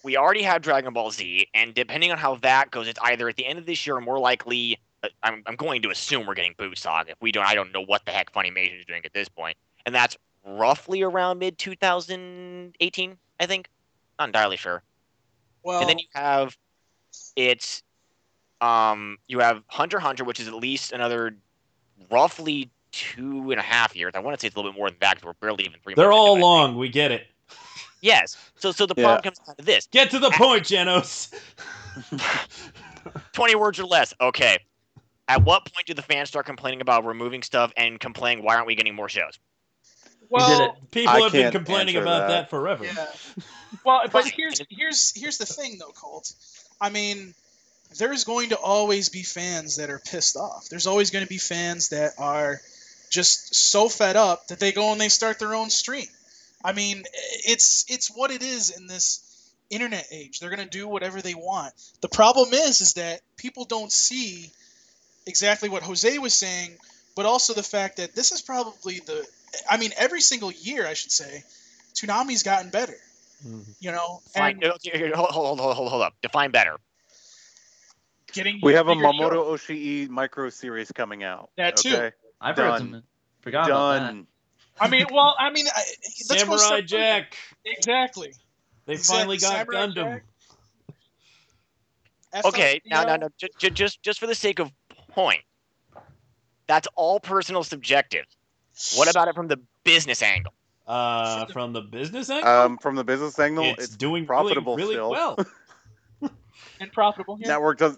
We 0.04 0.18
already 0.18 0.44
have 0.44 0.62
Dragon 0.62 0.94
Ball 0.94 1.12
Z, 1.12 1.48
and 1.54 1.74
depending 1.74 2.12
on 2.12 2.18
how 2.18 2.36
that 2.38 2.72
goes, 2.72 2.88
it's 2.88 3.00
either 3.02 3.30
at 3.30 3.36
the 3.38 3.46
end 3.46 3.60
of 3.60 3.66
this 3.66 3.86
year 3.88 3.96
or 3.98 4.02
more 4.02 4.20
likely. 4.20 4.78
uh, 5.04 5.08
I'm, 5.24 5.44
I'm 5.46 5.56
going 5.56 5.82
to 5.84 5.90
assume 5.90 6.26
we're 6.26 6.34
getting 6.34 6.54
Buu 6.56 6.78
Saga. 6.78 7.12
If 7.12 7.18
we 7.22 7.32
don't, 7.32 7.46
I 7.46 7.56
don't 7.56 7.72
know 7.74 7.84
what 7.84 8.04
the 8.06 8.12
heck 8.12 8.32
Funimation 8.34 8.80
is 8.80 8.86
doing 8.86 9.02
at 9.06 9.14
this 9.14 9.28
point. 9.30 9.56
point, 9.56 9.58
and 9.86 9.96
that's 9.96 10.18
roughly 10.46 11.02
around 11.02 11.40
mid 11.40 11.58
2018, 11.58 13.18
I 13.40 13.46
think. 13.46 13.68
Not 14.20 14.30
entirely 14.30 14.58
sure. 14.58 14.84
Well, 15.64 15.80
And 15.80 15.90
then 15.90 15.98
you 16.00 16.06
have 16.14 16.58
it's 17.36 17.82
um 18.64 19.18
you 19.28 19.40
have 19.40 19.62
Hunter 19.68 19.98
x 19.98 20.04
Hunter, 20.06 20.24
which 20.24 20.40
is 20.40 20.48
at 20.48 20.54
least 20.54 20.92
another 20.92 21.36
roughly 22.10 22.70
two 22.92 23.52
and 23.52 23.60
a 23.60 23.64
half 23.64 23.96
years. 23.96 24.14
I 24.16 24.20
want 24.20 24.38
to 24.38 24.42
say 24.42 24.48
it's 24.48 24.56
a 24.56 24.60
little 24.60 24.72
bit 24.72 24.78
more 24.78 24.90
than 24.90 24.98
that 25.02 25.16
because 25.16 25.26
we're 25.26 25.34
barely 25.34 25.66
even 25.66 25.80
three. 25.84 25.96
They're 25.96 26.12
all 26.14 26.36
into 26.36 26.40
it. 26.40 26.48
long. 26.48 26.78
We 26.78 26.90
get 26.90 27.12
it. 27.12 27.28
Yes. 28.02 28.38
So 28.56 28.72
so 28.72 28.86
the 28.86 28.94
Yeah. 28.98 29.04
problem 29.04 29.24
comes 29.24 29.40
down 29.40 29.56
to 29.58 29.66
this: 29.66 29.88
Get 29.92 30.12
to 30.12 30.20
the 30.20 30.32
point, 30.32 30.66
Janos. 30.66 31.32
twenty 33.34 33.56
words 33.56 33.80
or 33.80 33.86
less. 33.86 34.14
Okay. 34.22 34.58
At 35.28 35.44
what 35.44 35.66
point 35.74 35.88
do 35.88 35.94
the 35.94 36.02
fans 36.02 36.30
start 36.30 36.46
complaining 36.46 36.82
about 36.82 37.06
removing 37.06 37.44
stuff 37.44 37.72
and 37.78 38.00
complaining 38.00 38.44
why 38.44 38.56
aren't 38.56 38.68
we 38.68 38.76
getting 38.76 38.94
more 38.94 39.08
shows? 39.10 39.40
well, 40.30 40.76
we. 40.82 40.88
People 40.92 41.14
I 41.14 41.20
have 41.22 41.32
been 41.32 41.52
complaining 41.52 41.96
about 41.96 42.28
that, 42.28 42.28
that. 42.28 42.50
forever. 42.50 42.84
Yeah. 42.86 43.06
Well, 43.86 44.02
but 44.12 44.26
here's 44.28 44.62
here's 44.70 45.20
here's 45.20 45.38
the 45.38 45.46
thing 45.46 45.78
though, 45.80 45.92
Colt. 45.92 46.34
I 46.82 46.90
mean, 46.90 47.34
there's 47.98 48.24
going 48.24 48.50
to 48.50 48.58
always 48.58 49.10
be 49.10 49.24
fans 49.24 49.78
that 49.78 49.90
are 49.90 50.00
pissed 50.00 50.38
off. 50.38 50.68
There's 50.70 50.88
always 50.88 51.12
going 51.12 51.26
to 51.26 51.30
be 51.30 51.38
fans 51.38 51.90
that 51.90 52.14
are 52.18 52.62
just 53.10 53.56
so 53.56 53.90
fed 53.90 54.16
up 54.16 54.48
that 54.48 54.60
they 54.60 54.72
go 54.72 54.92
and 54.92 55.00
they 55.00 55.10
start 55.10 55.40
their 55.40 55.54
own 55.54 55.70
stream. 55.70 56.08
I 56.64 56.74
mean, 56.74 57.04
it's 57.46 57.86
it's 57.90 58.08
what 58.08 58.32
it 58.32 58.42
is 58.42 58.70
in 58.70 58.88
this 58.88 59.52
internet 59.70 60.08
age. 60.12 60.40
They're 60.40 60.50
going 60.50 60.68
to 60.68 60.78
do 60.78 60.88
whatever 60.88 61.22
they 61.22 61.36
want. 61.36 61.74
The 62.02 62.10
problem 62.10 62.54
is 62.54 62.82
is 62.82 62.94
that 62.94 63.22
people 63.38 63.66
don't 63.66 63.92
see 63.92 64.52
exactly 65.26 65.70
what 65.70 65.84
Jose 65.84 66.18
was 66.20 66.34
saying, 66.34 66.78
but 67.16 67.26
also 67.26 67.54
the 67.54 67.64
fact 67.64 67.98
that 67.98 68.16
this 68.16 68.32
is 68.32 68.42
probably 68.42 69.00
the 69.00 69.28
I 69.70 69.78
mean, 69.78 69.92
every 69.98 70.22
single 70.22 70.52
year, 70.52 70.88
I 70.88 70.94
should 70.94 71.12
say, 71.12 71.44
Toonami's 71.94 72.44
gotten 72.44 72.72
better. 72.72 72.98
Mhm. 73.46 73.66
You 73.80 73.92
know, 73.92 74.22
Fine. 74.34 74.64
and 74.64 74.74
okay, 74.74 74.92
okay, 74.96 75.12
Hold, 75.14 75.30
hold, 75.30 75.60
hold, 75.60 75.76
hold, 75.76 75.90
hold 75.90 76.02
up. 76.02 76.14
Define 76.22 76.52
better. 76.52 76.78
Getting 78.34 78.60
We 78.64 78.74
have 78.74 78.88
a 78.88 78.96
bigger 78.96 79.08
Mamoru. 79.08 79.46
Oshii 79.54 80.10
micro 80.10 80.50
series 80.50 80.92
coming 80.92 81.24
out. 81.24 81.50
That 81.58 81.78
too. 81.78 81.96
Okay? 81.96 82.12
I've 82.42 82.56
heard 82.58 82.68
Done. 82.68 82.80
some. 82.80 83.04
Forgot 83.42 83.70
about 83.70 83.94
that. 83.94 84.00
Done. 84.08 84.28
I 84.80 84.90
mean, 84.90 85.06
well, 85.12 85.36
I 85.40 85.52
mean, 85.52 85.68
I, 85.68 85.84
let's 86.30 86.42
Samurai 86.42 86.58
step- 86.58 86.86
Jack. 86.86 87.38
Exactly. 87.64 88.34
They 88.86 88.94
Exactly, 88.94 89.38
finally 89.38 89.38
got 89.38 89.68
Samurai 89.68 89.86
Gundam. 89.88 90.22
Okay, 92.46 92.82
now, 92.88 93.04
now, 93.04 93.18
FLCL. 93.18 93.20
now, 93.22 93.28
just, 93.60 93.76
just, 93.76 94.02
just 94.02 94.20
for 94.20 94.26
the 94.26 94.34
sake 94.34 94.58
of 94.58 94.72
point, 95.10 95.42
that's 96.66 96.88
all 96.96 97.20
personal 97.20 97.64
subjective. 97.64 98.26
What 98.96 99.08
about 99.08 99.28
it 99.28 99.36
from 99.36 99.48
the 99.48 99.60
business 99.84 100.24
angle? 100.24 100.52
Uh, 100.88 101.46
from 101.46 101.74
the 101.74 101.82
business 101.82 102.32
angle, 102.32 102.50
Um, 102.50 102.78
from 102.80 102.96
the 102.96 103.04
business 103.04 103.38
angle, 103.38 103.66
it's, 103.66 103.84
it's, 103.84 103.96
doing 103.98 104.26
profitable 104.26 104.76
really, 104.76 104.96
really 104.96 105.16
still. 105.16 105.36
well. 105.38 105.38
and 106.84 106.92
profitable? 106.92 107.38
Yeah. 107.40 107.48
network 107.48 107.78
does 107.78 107.98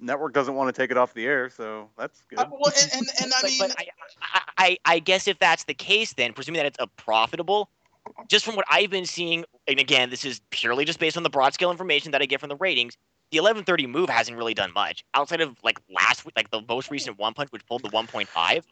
network 0.00 0.32
doesn't 0.32 0.54
want 0.54 0.74
to 0.74 0.80
take 0.80 0.90
it 0.90 0.96
off 0.96 1.14
the 1.14 1.26
air, 1.26 1.50
so 1.50 1.88
that's 1.98 2.22
good. 2.28 2.38
Uh, 2.38 2.46
well, 2.50 2.72
and, 2.80 2.92
and, 2.94 3.06
and 3.22 3.32
I 3.34 3.42
mean, 3.46 3.58
but 3.58 3.74
I, 3.78 3.86
I, 4.22 4.40
I, 4.58 4.78
I 4.84 4.98
guess 4.98 5.26
if 5.26 5.38
that's 5.38 5.64
the 5.64 5.74
case, 5.74 6.12
then 6.14 6.32
presuming 6.32 6.58
that 6.58 6.66
it's 6.66 6.78
a 6.80 6.86
profitable, 6.86 7.70
just 8.28 8.44
from 8.44 8.56
what 8.56 8.64
I've 8.70 8.90
been 8.90 9.06
seeing, 9.06 9.44
and 9.66 9.80
again, 9.80 10.10
this 10.10 10.24
is 10.24 10.40
purely 10.50 10.84
just 10.84 10.98
based 10.98 11.16
on 11.16 11.22
the 11.22 11.30
broad 11.30 11.54
scale 11.54 11.70
information 11.70 12.12
that 12.12 12.22
I 12.22 12.26
get 12.26 12.40
from 12.40 12.48
the 12.48 12.56
ratings. 12.56 12.96
The 13.32 13.38
1130 13.38 13.88
move 13.88 14.08
hasn't 14.08 14.36
really 14.38 14.54
done 14.54 14.72
much 14.72 15.04
outside 15.14 15.40
of 15.40 15.56
like 15.64 15.80
last 15.90 16.24
week, 16.24 16.34
like 16.36 16.50
the 16.50 16.62
most 16.68 16.90
recent 16.90 17.18
One 17.18 17.34
Punch, 17.34 17.50
which 17.50 17.66
pulled 17.66 17.82
the 17.82 17.88
1.5. 17.88 18.62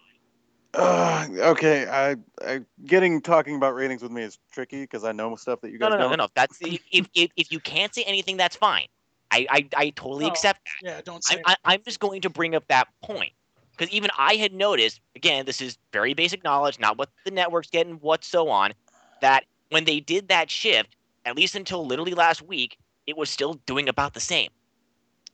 Uh, 0.75 1.27
okay, 1.39 1.87
I, 1.87 2.17
I 2.45 2.61
getting 2.85 3.21
talking 3.21 3.57
about 3.57 3.75
ratings 3.75 4.03
with 4.03 4.11
me 4.11 4.23
is 4.23 4.39
tricky 4.53 4.83
because 4.83 5.05
I 5.05 5.13
know 5.13 5.37
stuff 5.37 5.61
that 5.61 5.71
you 5.71 5.79
guys 5.79 5.91
no, 5.91 5.97
no, 5.97 6.03
don't. 6.03 6.11
no, 6.11 6.25
no. 6.25 6.29
That's 6.35 6.59
if, 6.61 6.83
if 6.91 7.09
if 7.15 7.53
you 7.53 7.61
can't 7.61 7.95
say 7.95 8.03
anything, 8.05 8.37
that's 8.37 8.57
fine. 8.57 8.87
I 9.35 9.47
I, 9.51 9.69
I 9.77 9.91
totally 9.91 10.25
No. 10.27 10.31
accept 10.31 10.61
that. 10.65 10.89
Yeah, 10.89 11.01
don't 11.05 11.23
say. 11.25 11.41
I, 11.45 11.53
I, 11.53 11.75
I'm 11.75 11.83
just 11.85 12.01
going 12.01 12.21
to 12.23 12.31
bring 12.31 12.55
up 12.55 12.67
that 12.69 12.89
point 13.03 13.33
because 13.73 13.93
even 13.93 14.11
I 14.19 14.35
had 14.35 14.53
noticed. 14.53 15.01
Again, 15.17 15.47
this 15.47 15.61
is 15.61 15.79
very 15.93 16.15
basic 16.15 16.45
knowledge, 16.45 16.79
not 16.79 16.99
what 16.99 17.09
the 17.25 17.31
network's 17.31 17.71
getting, 17.71 17.95
what 17.95 18.25
so 18.25 18.49
on. 18.49 18.75
That 19.21 19.45
when 19.71 19.85
they 19.85 20.01
did 20.01 20.29
that 20.29 20.51
shift, 20.51 20.97
at 21.25 21.37
least 21.37 21.55
until 21.55 21.87
literally 21.87 22.15
last 22.15 22.43
week, 22.43 22.79
it 23.07 23.17
was 23.17 23.31
still 23.31 23.55
doing 23.67 23.89
about 23.89 24.15
the 24.15 24.21
same. 24.21 24.51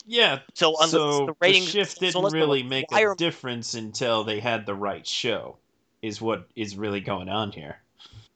Yeah. 0.06 0.40
So, 0.54 0.74
unless 0.76 0.90
so 0.90 1.26
the 1.26 1.34
ratings 1.40 1.68
shift 1.68 2.00
didn't 2.00 2.16
unless 2.16 2.32
the 2.32 2.38
really 2.38 2.62
make 2.62 2.86
a 2.92 3.14
difference 3.16 3.74
until 3.74 4.24
they 4.24 4.40
had 4.40 4.66
the 4.66 4.74
right 4.74 5.06
show. 5.06 5.56
Is 6.02 6.18
what 6.18 6.48
is 6.56 6.76
really 6.76 7.02
going 7.02 7.28
on 7.28 7.52
here. 7.52 7.82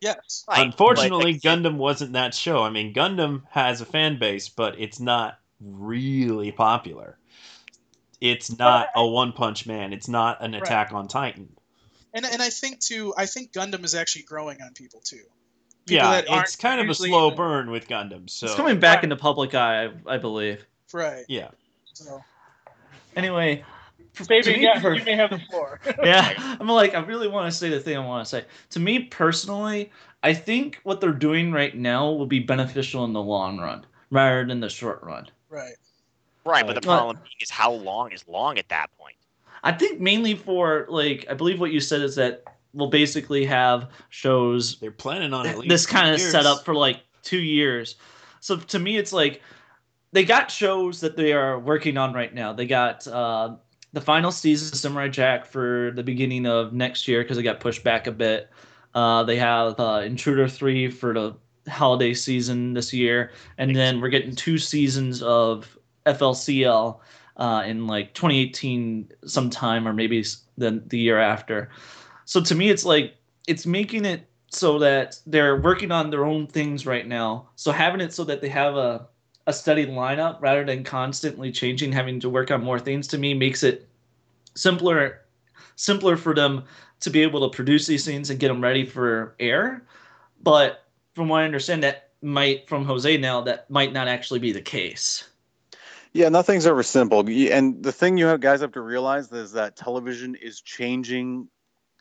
yes. 0.03 0.45
Right, 0.47 0.59
but, 0.59 0.67
Unfortunately, 0.67 1.33
like, 1.33 1.41
Gundam 1.41 1.79
wasn't 1.79 2.13
that 2.13 2.35
show. 2.35 2.63
I 2.63 2.69
mean, 2.69 2.93
Gundam 2.93 3.45
has 3.49 3.81
a 3.81 3.87
fan 3.87 4.19
base, 4.19 4.51
but 4.51 4.79
it's 4.79 5.01
not 5.01 5.39
really 5.61 6.53
popular. 6.53 7.19
It's 8.21 8.57
not 8.59 8.89
a 8.97 9.07
One 9.07 9.33
Punch 9.33 9.67
Man. 9.67 9.93
It's 9.93 10.09
not 10.09 10.43
an 10.43 10.53
Right. 10.53 10.63
Attack 10.63 10.93
on 10.93 11.09
Titan. 11.09 11.49
And 12.15 12.25
and 12.25 12.41
I 12.41 12.49
think 12.51 12.81
too. 12.81 13.13
I 13.19 13.27
think 13.27 13.53
Gundam 13.53 13.85
is 13.85 13.95
actually 13.95 14.23
growing 14.23 14.63
on 14.63 14.73
people 14.73 15.01
too. 15.01 15.25
People 15.87 16.07
yeah, 16.07 16.23
that 16.23 16.25
it's 16.43 16.57
kind 16.57 16.81
of 16.81 16.89
a 16.89 16.95
slow 16.95 17.25
in 17.29 17.31
the- 17.33 17.37
burn 17.37 17.71
with 17.71 17.89
Gundam. 17.89 18.31
So 18.31 18.47
It's 18.47 18.55
coming 18.55 18.79
back 18.81 18.99
Right. 18.99 19.05
into 19.05 19.17
public 19.17 19.55
eye, 19.55 19.87
I, 20.07 20.15
I 20.15 20.19
believe. 20.19 20.65
Right. 20.93 21.25
yeah, 21.29 21.49
So, 21.93 22.23
Anyway, 23.17 23.65
to 24.15 24.25
me 24.31 24.63
yeah, 24.63 24.81
per- 24.81 24.95
you 24.95 25.05
may 25.05 25.17
have 25.17 25.31
the 25.31 25.41
floor. 25.51 25.81
yeah, 26.05 26.57
I'm 26.61 26.69
like, 26.69 26.95
I 26.95 27.01
really 27.01 27.27
want 27.29 27.51
to 27.53 27.57
say 27.57 27.69
the 27.69 27.81
thing 27.81 27.97
I 27.97 28.05
want 28.07 28.25
to 28.25 28.31
say. 28.31 28.45
To 28.71 28.81
me 28.81 29.01
personally, 29.01 29.91
I 30.23 30.33
think 30.35 30.79
what 30.85 31.01
they're 31.01 31.13
doing 31.13 31.53
right 31.53 31.77
now 31.77 32.11
will 32.13 32.27
be 32.27 32.39
beneficial 32.39 33.05
in 33.05 33.13
the 33.13 33.21
long 33.23 33.59
run 33.59 33.85
rather 34.11 34.47
than 34.47 34.61
the 34.61 34.69
short 34.71 35.03
run. 35.03 35.29
Right. 35.55 35.75
right, 36.45 36.67
but 36.67 36.75
the 36.75 36.81
problem 36.81 37.17
being 37.17 37.37
is 37.41 37.51
how 37.51 37.73
long 37.73 38.13
is 38.13 38.27
long 38.29 38.59
at 38.59 38.69
that 38.69 38.91
point. 38.99 39.17
I 39.63 39.73
think 39.73 40.01
mainly 40.01 40.35
for 40.35 40.87
like, 40.89 41.27
I 41.31 41.35
believe 41.35 41.59
what 41.59 41.73
you 41.73 41.81
said 41.81 42.03
is 42.03 42.17
that 42.17 42.45
we'll 42.75 42.91
basically 42.91 43.45
have 43.47 43.89
shows 44.11 44.79
they're 44.81 44.91
planning 44.91 45.33
on 45.33 45.47
at 45.47 45.59
least 45.59 45.71
this 45.71 45.87
kind 45.87 46.15
of 46.15 46.21
set 46.21 46.43
years. 46.43 46.47
up 46.47 46.65
for 46.65 46.75
like 46.75 47.01
two 47.23 47.39
years. 47.39 47.97
So 48.41 48.57
to 48.59 48.79
me, 48.79 48.99
it's 48.99 49.13
like 49.13 49.41
they 50.13 50.25
got 50.25 50.51
shows 50.51 51.01
that 51.01 51.17
they 51.17 51.33
are 51.33 51.59
working 51.59 51.97
on 51.97 52.13
right 52.13 52.33
now. 52.33 52.53
They 52.53 52.67
got 52.67 53.07
uh, 53.07 53.57
the 53.95 54.01
final 54.01 54.31
season 54.31 54.75
of 54.75 54.79
Samurai 54.79 55.09
Jack 55.09 55.47
for 55.47 55.93
the 55.95 56.03
beginning 56.03 56.47
of 56.47 56.73
next 56.73 57.09
year 57.09 57.23
because 57.23 57.39
it 57.39 57.43
got 57.43 57.61
pushed 57.61 57.83
back 57.83 58.07
a 58.07 58.13
bit. 58.13 58.51
Uh, 58.95 59.25
they 59.25 59.37
have 59.37 59.81
uh, 59.81 60.03
Intruder 60.05 60.47
3 60.47 60.91
for 60.91 61.15
the 61.15 61.37
holiday 61.69 62.15
season 62.15 62.75
this 62.75 62.93
year. 62.93 63.33
And 63.59 63.75
then 63.75 64.01
we're 64.01 64.09
getting 64.09 64.35
two 64.35 64.59
seasons 64.59 65.23
of 65.23 65.79
FLCL 66.07 67.01
uh, 67.37 67.63
in 67.67 67.87
like 67.87 68.15
2018 68.15 69.11
sometime 69.25 69.89
or 69.89 69.93
maybe 69.93 70.25
the, 70.57 70.83
the 70.87 70.99
year 70.99 71.19
after. 71.19 71.71
So 72.25 72.41
to 72.43 72.55
me, 72.55 72.71
it's 72.71 72.85
like 72.85 73.15
it's 73.47 73.67
making 73.67 74.05
it 74.05 74.29
so 74.51 74.79
that 74.79 75.19
they're 75.27 75.61
working 75.61 75.91
on 75.91 76.11
their 76.11 76.25
own 76.25 76.47
things 76.47 76.87
right 76.87 77.07
now. 77.07 77.49
So 77.57 77.73
having 77.73 78.01
it 78.01 78.13
so 78.13 78.25
that 78.25 78.41
they 78.41 78.49
have 78.49 78.77
a 78.77 79.09
a 79.47 79.53
steady 79.53 79.87
lineup 79.87 80.41
rather 80.41 80.65
than 80.65 80.83
constantly 80.85 81.53
changing, 81.53 81.93
having 81.93 82.19
to 82.21 82.31
work 82.31 82.51
on 82.51 82.65
more 82.65 82.79
things 82.79 83.07
to 83.09 83.19
me 83.19 83.35
makes 83.35 83.63
it 83.63 83.87
simpler 84.55 85.21
simpler 85.77 86.17
for 86.17 86.35
them 86.35 86.65
to 87.01 87.11
be 87.11 87.21
able 87.21 87.49
to 87.49 87.55
produce 87.55 87.87
these 87.87 88.05
things 88.05 88.31
and 88.31 88.39
get 88.39 88.49
them 88.49 88.63
ready 88.63 88.87
for 88.87 89.35
air. 89.41 89.85
But 90.43 90.84
from 91.15 91.29
what 91.29 91.43
I 91.43 91.45
understand, 91.45 91.83
that 91.83 92.11
might 92.23 92.69
from 92.69 92.85
Jose 92.85 93.17
now 93.19 93.43
that 93.43 93.71
might 93.71 93.93
not 93.93 94.09
actually 94.09 94.41
be 94.41 94.53
the 94.53 94.63
case. 94.63 95.29
Yeah, 96.13 96.29
nothing's 96.29 96.67
ever 96.67 96.83
simple. 96.83 97.21
And 97.29 97.83
the 97.83 97.93
thing 97.93 98.19
you 98.19 98.27
have 98.27 98.41
guys 98.41 98.61
have 98.61 98.73
to 98.73 98.81
realize 98.81 99.33
is 99.33 99.53
that 99.53 99.77
television 99.77 100.37
is 100.37 100.61
changing 100.61 101.49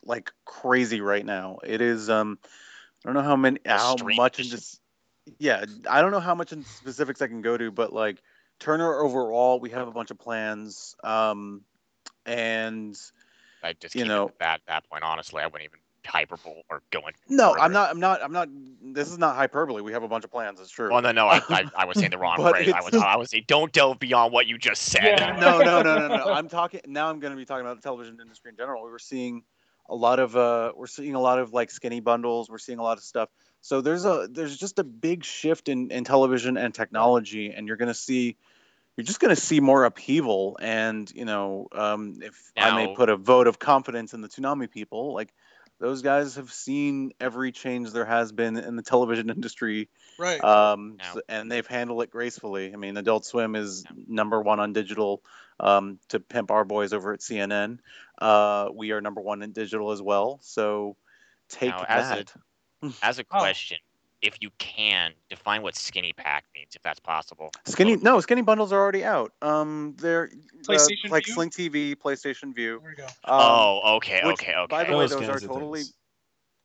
like 0.04 0.32
crazy 0.44 1.00
right 1.00 1.24
now. 1.24 1.58
It 1.64 1.80
is 1.80 2.08
um 2.08 2.38
I 3.04 3.08
don't 3.08 3.14
know 3.14 3.22
how 3.28 3.36
many 3.36 3.58
how 3.66 3.96
Strange. 3.96 4.16
much 4.16 4.40
in 4.40 4.50
this 4.50 4.80
yeah, 5.38 5.64
I 5.90 6.00
don't 6.00 6.10
know 6.12 6.20
how 6.20 6.34
much 6.34 6.52
in 6.52 6.64
specifics 6.64 7.22
I 7.22 7.26
can 7.26 7.42
go 7.42 7.56
to, 7.56 7.70
but 7.70 7.92
like 7.92 8.22
Turner 8.60 8.94
overall, 9.00 9.58
we 9.58 9.70
have 9.70 9.88
a 9.88 9.92
bunch 9.92 10.10
of 10.10 10.18
plans. 10.18 10.94
Um 11.02 11.62
and 12.24 12.96
I 13.62 13.72
just 13.72 13.94
You 13.94 14.02
keep 14.02 14.08
know- 14.08 14.26
it 14.26 14.30
at 14.32 14.38
that 14.38 14.60
that 14.68 14.90
point. 14.90 15.02
Honestly, 15.02 15.42
I 15.42 15.46
wouldn't 15.46 15.64
even 15.64 15.80
hyperbole 16.06 16.62
or 16.70 16.82
going. 16.90 17.14
no, 17.28 17.52
further. 17.52 17.60
I'm 17.60 17.72
not 17.72 17.90
I'm 17.90 18.00
not 18.00 18.22
I'm 18.22 18.32
not 18.32 18.48
this 18.94 19.10
is 19.10 19.18
not 19.18 19.36
hyperbole. 19.36 19.82
We 19.82 19.92
have 19.92 20.02
a 20.02 20.08
bunch 20.08 20.24
of 20.24 20.30
plans, 20.30 20.60
it's 20.60 20.70
true. 20.70 20.90
Well, 20.90 21.02
no, 21.02 21.12
no, 21.12 21.26
I, 21.26 21.40
I, 21.48 21.64
I 21.78 21.84
was 21.84 21.98
saying 21.98 22.10
the 22.10 22.18
wrong 22.18 22.36
But 22.36 22.52
phrase. 22.52 22.72
I 22.72 22.80
was, 22.80 22.94
I 22.94 23.16
was 23.16 23.30
saying, 23.30 23.44
don't 23.46 23.72
delve 23.72 23.98
beyond 23.98 24.32
what 24.32 24.46
you 24.46 24.58
just 24.58 24.82
said. 24.82 25.04
Yeah. 25.04 25.36
no, 25.36 25.58
no, 25.58 25.82
no, 25.82 26.08
no, 26.08 26.16
no. 26.16 26.24
I'm 26.32 26.48
talking 26.48 26.80
now. 26.86 27.08
I'm 27.08 27.20
going 27.20 27.32
to 27.32 27.36
be 27.36 27.44
talking 27.44 27.64
about 27.64 27.76
the 27.76 27.82
television 27.82 28.18
industry 28.20 28.50
in 28.50 28.56
general. 28.56 28.84
We 28.84 28.90
were 28.90 28.98
seeing 28.98 29.42
a 29.88 29.94
lot 29.94 30.18
of 30.18 30.36
uh, 30.36 30.72
we're 30.76 30.86
seeing 30.86 31.14
a 31.14 31.20
lot 31.20 31.38
of 31.38 31.52
like 31.52 31.70
skinny 31.70 32.00
bundles. 32.00 32.48
We're 32.48 32.58
seeing 32.58 32.78
a 32.78 32.82
lot 32.82 32.98
of 32.98 33.04
stuff. 33.04 33.28
So 33.60 33.80
there's 33.80 34.04
a 34.04 34.28
there's 34.30 34.56
just 34.56 34.78
a 34.78 34.84
big 34.84 35.24
shift 35.24 35.68
in 35.68 35.90
in 35.90 36.04
television 36.04 36.56
and 36.56 36.74
technology, 36.74 37.52
and 37.52 37.66
you're 37.66 37.76
going 37.76 37.88
to 37.88 37.94
see 37.94 38.36
you're 38.96 39.04
just 39.04 39.20
going 39.20 39.34
to 39.34 39.40
see 39.40 39.60
more 39.60 39.84
upheaval. 39.84 40.56
And 40.60 41.10
you 41.14 41.24
know, 41.24 41.68
um, 41.72 42.18
if 42.22 42.52
I 42.56 42.74
may 42.76 42.94
put 42.94 43.08
a 43.08 43.16
vote 43.16 43.46
of 43.46 43.58
confidence 43.58 44.14
in 44.14 44.20
the 44.20 44.28
Toonami 44.28 44.70
people, 44.70 45.14
like 45.14 45.32
those 45.80 46.02
guys 46.02 46.36
have 46.36 46.52
seen 46.52 47.12
every 47.20 47.52
change 47.52 47.90
there 47.90 48.04
has 48.04 48.32
been 48.32 48.56
in 48.56 48.76
the 48.76 48.82
television 48.82 49.28
industry 49.36 49.88
Right. 50.18 50.42
um, 50.42 50.96
Yeah. 51.00 51.10
s- 51.10 51.22
and 51.28 51.50
they've 51.50 51.66
handled 51.66 52.02
it 52.02 52.10
gracefully. 52.10 52.72
I 52.72 52.76
mean, 52.76 52.96
Adult 52.96 53.24
Swim 53.24 53.56
is 53.56 53.84
number 54.06 54.40
one 54.40 54.60
on 54.60 54.72
digital 54.72 55.22
um, 55.60 55.98
to 56.08 56.20
pimp 56.20 56.50
our 56.50 56.64
boys 56.64 56.92
over 56.92 57.12
at 57.12 57.20
CNN. 57.20 57.78
Uh, 58.20 58.68
we 58.72 58.92
are 58.92 59.00
number 59.00 59.20
one 59.20 59.42
in 59.42 59.52
digital 59.52 59.90
as 59.92 60.00
well. 60.02 60.38
So 60.42 60.96
take 61.48 61.70
Now, 61.70 61.84
as 61.88 62.10
a- 62.10 62.14
that. 62.24 62.92
As 63.02 63.18
a 63.18 63.24
Oh. 63.30 63.40
Question, 64.24 64.34
if 64.34 64.42
you 64.42 64.50
can 64.58 65.12
define 65.28 65.62
what 65.62 65.76
skinny 65.76 66.12
pack 66.12 66.44
means, 66.54 66.74
if 66.74 66.82
that's 66.82 67.00
possible. 67.00 67.50
Skinny, 67.66 67.96
no, 67.96 68.20
skinny 68.20 68.42
bundles 68.42 68.72
are 68.72 68.80
already 68.80 69.04
out. 69.04 69.32
Um, 69.42 69.94
they're 69.98 70.30
uh, 70.68 70.74
like 71.12 71.24
Vue? 71.26 71.34
Sling 71.34 71.50
TV, 71.50 71.94
PlayStation 71.96 72.54
Vue. 72.54 72.80
there 72.80 72.90
we 72.90 72.96
go. 72.96 73.04
Um, 73.04 73.10
oh, 73.40 73.96
okay, 73.96 74.20
which, 74.24 74.34
okay, 74.34 74.54
okay. 74.54 74.66
By 74.70 74.84
the 74.84 74.92
way, 74.96 75.06
Those 75.06 75.10
those 75.20 75.28
are 75.28 75.40
totally, 75.40 75.80
things. 75.80 75.94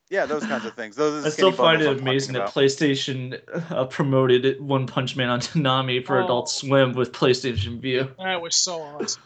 yeah, 0.10 0.26
those 0.26 0.46
kinds 0.46 0.66
of 0.66 0.74
things. 0.76 0.96
Those 0.96 1.20
are 1.20 1.22
the 1.22 1.28
I 1.28 1.32
still 1.32 1.52
find 1.52 1.82
it 1.82 1.88
I'm 1.90 2.00
amazing 2.00 2.34
that. 2.36 2.50
PlayStation 2.50 3.40
uh, 3.72 3.86
promoted 3.86 4.60
One 4.62 4.88
Punch 4.88 5.16
Man 5.16 5.30
on 5.30 5.40
Toonami 5.42 6.06
for 6.06 6.20
Oh. 6.20 6.26
Adult 6.26 6.50
Swim 6.50 6.94
with 6.94 7.12
PlayStation 7.12 7.80
Vue. 7.82 8.10
That 8.18 8.42
was 8.42 8.56
so 8.56 8.82
awesome. 8.82 9.22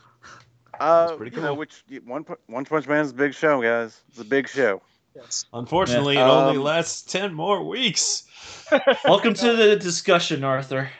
Uh, 0.79 1.05
That's 1.05 1.17
pretty 1.17 1.35
you 1.35 1.41
know, 1.41 1.49
cool. 1.49 1.57
which 1.57 1.83
one 2.03 2.25
One 2.47 2.65
Punch 2.65 2.87
Man 2.87 3.05
is 3.05 3.11
a 3.11 3.13
big 3.13 3.33
show, 3.35 3.61
guys. 3.61 4.01
It's 4.09 4.19
a 4.19 4.25
big 4.25 4.49
show. 4.49 4.81
Yes. 5.15 5.45
Unfortunately, 5.53 6.15
Yeah. 6.15 6.25
it 6.25 6.29
only 6.29 6.57
Um, 6.57 6.63
lasts 6.63 7.01
ten 7.01 7.33
more 7.33 7.63
weeks. 7.63 8.23
Welcome 9.05 9.33
to 9.35 9.55
the 9.55 9.75
discussion, 9.75 10.43
Arthur. 10.43 10.91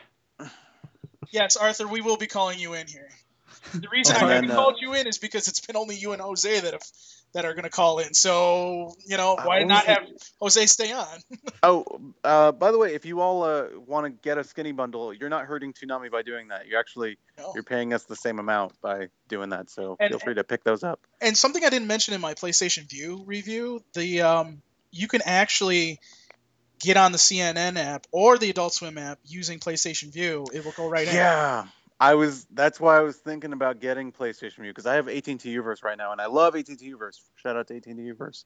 Yes, 1.30 1.56
Arthur, 1.56 1.88
we 1.88 2.00
will 2.00 2.16
be 2.16 2.28
calling 2.28 2.58
you 2.60 2.74
in 2.74 2.86
here. 2.86 3.10
The 3.72 3.88
reason 3.88 4.14
And 4.16 4.26
I 4.26 4.34
haven't 4.34 4.50
uh, 4.52 4.54
called 4.54 4.80
you 4.80 4.94
in 4.94 5.06
is 5.08 5.18
because 5.18 5.48
it's 5.48 5.60
been 5.60 5.76
only 5.76 5.96
you 5.96 6.12
and 6.12 6.22
Jose 6.22 6.60
that 6.60 6.72
have 6.74 6.82
that 7.34 7.44
are 7.44 7.52
going 7.52 7.64
to 7.64 7.70
call 7.70 7.98
in. 7.98 8.14
So 8.14 8.94
you 9.06 9.16
know, 9.16 9.36
why 9.42 9.62
Uh, 9.62 9.66
not 9.66 9.84
have 9.86 10.04
Jose 10.40 10.66
stay 10.66 10.92
on? 10.92 11.06
Oh, 11.62 11.84
uh, 12.22 12.52
by 12.52 12.70
the 12.72 12.78
way, 12.78 12.94
if 12.94 13.06
you 13.06 13.20
all 13.22 13.42
uh, 13.42 13.68
want 13.86 14.04
to 14.04 14.10
get 14.10 14.36
a 14.36 14.44
skinny 14.44 14.72
bundle, 14.72 15.14
you're 15.14 15.30
not 15.30 15.46
hurting 15.46 15.72
Toonami 15.72 16.10
by 16.10 16.20
doing 16.22 16.48
that. 16.48 16.66
You're 16.66 16.78
actually 16.78 17.16
No. 17.38 17.52
you're 17.54 17.62
paying 17.64 17.94
us 17.94 18.04
the 18.04 18.16
same 18.16 18.38
amount 18.38 18.78
by 18.82 19.08
doing 19.28 19.48
that. 19.50 19.70
So 19.70 19.96
And- 19.98 20.10
feel 20.10 20.18
free 20.18 20.34
to 20.34 20.44
pick 20.44 20.62
those 20.64 20.82
up. 20.84 21.00
And 21.22 21.36
something 21.38 21.64
I 21.64 21.70
didn't 21.70 21.88
mention 21.88 22.12
in 22.14 22.20
my 22.20 22.34
PlayStation 22.34 22.88
Vue 22.88 23.22
review, 23.24 23.82
the 23.94 24.20
um, 24.22 24.62
you 24.90 25.08
can 25.08 25.22
actually 25.24 26.00
get 26.80 26.98
on 26.98 27.12
the 27.12 27.18
CNN 27.18 27.78
app 27.78 28.06
or 28.12 28.36
the 28.36 28.50
Adult 28.50 28.74
Swim 28.74 28.98
app 28.98 29.18
using 29.24 29.58
PlayStation 29.58 30.12
Vue. 30.12 30.44
It 30.52 30.64
will 30.66 30.72
go 30.72 30.86
right 30.86 31.08
in. 31.08 31.14
Yeah, 31.14 31.64
I 32.04 32.14
was. 32.14 32.46
That's 32.52 32.78
why 32.78 32.98
I 32.98 33.00
was 33.00 33.16
thinking 33.16 33.54
about 33.54 33.80
getting 33.80 34.12
PlayStation 34.12 34.58
Vue 34.58 34.70
because 34.70 34.84
I 34.84 34.96
have 34.96 35.08
AT&T 35.08 35.38
Uverse 35.38 35.82
right 35.82 35.96
now, 35.96 36.12
and 36.12 36.20
I 36.20 36.26
love 36.26 36.54
AT&T 36.54 36.76
Uverse. 36.92 37.18
Shout 37.36 37.56
out 37.56 37.68
to 37.68 37.76
AT&T 37.76 37.92
Uverse. 37.94 38.44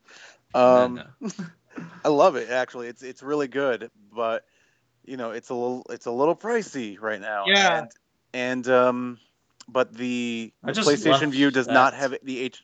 Um, 0.54 1.02
I 2.04 2.08
love 2.08 2.36
it 2.36 2.50
actually. 2.50 2.86
It's 2.86 3.02
it's 3.02 3.20
really 3.20 3.48
good, 3.48 3.90
but 4.14 4.44
you 5.04 5.16
know, 5.16 5.32
it's 5.32 5.50
a 5.50 5.54
little 5.54 5.84
it's 5.90 6.06
a 6.06 6.12
little 6.12 6.36
pricey 6.36 7.00
right 7.00 7.20
now. 7.20 7.46
Yeah. 7.46 7.78
And, 7.78 7.90
and 8.32 8.68
um, 8.68 9.18
but 9.68 9.92
the, 9.92 10.52
the 10.62 10.72
PlayStation 10.72 11.30
Vue 11.30 11.50
does 11.50 11.66
not 11.66 11.94
have 11.94 12.14
the 12.22 12.38
H. 12.40 12.62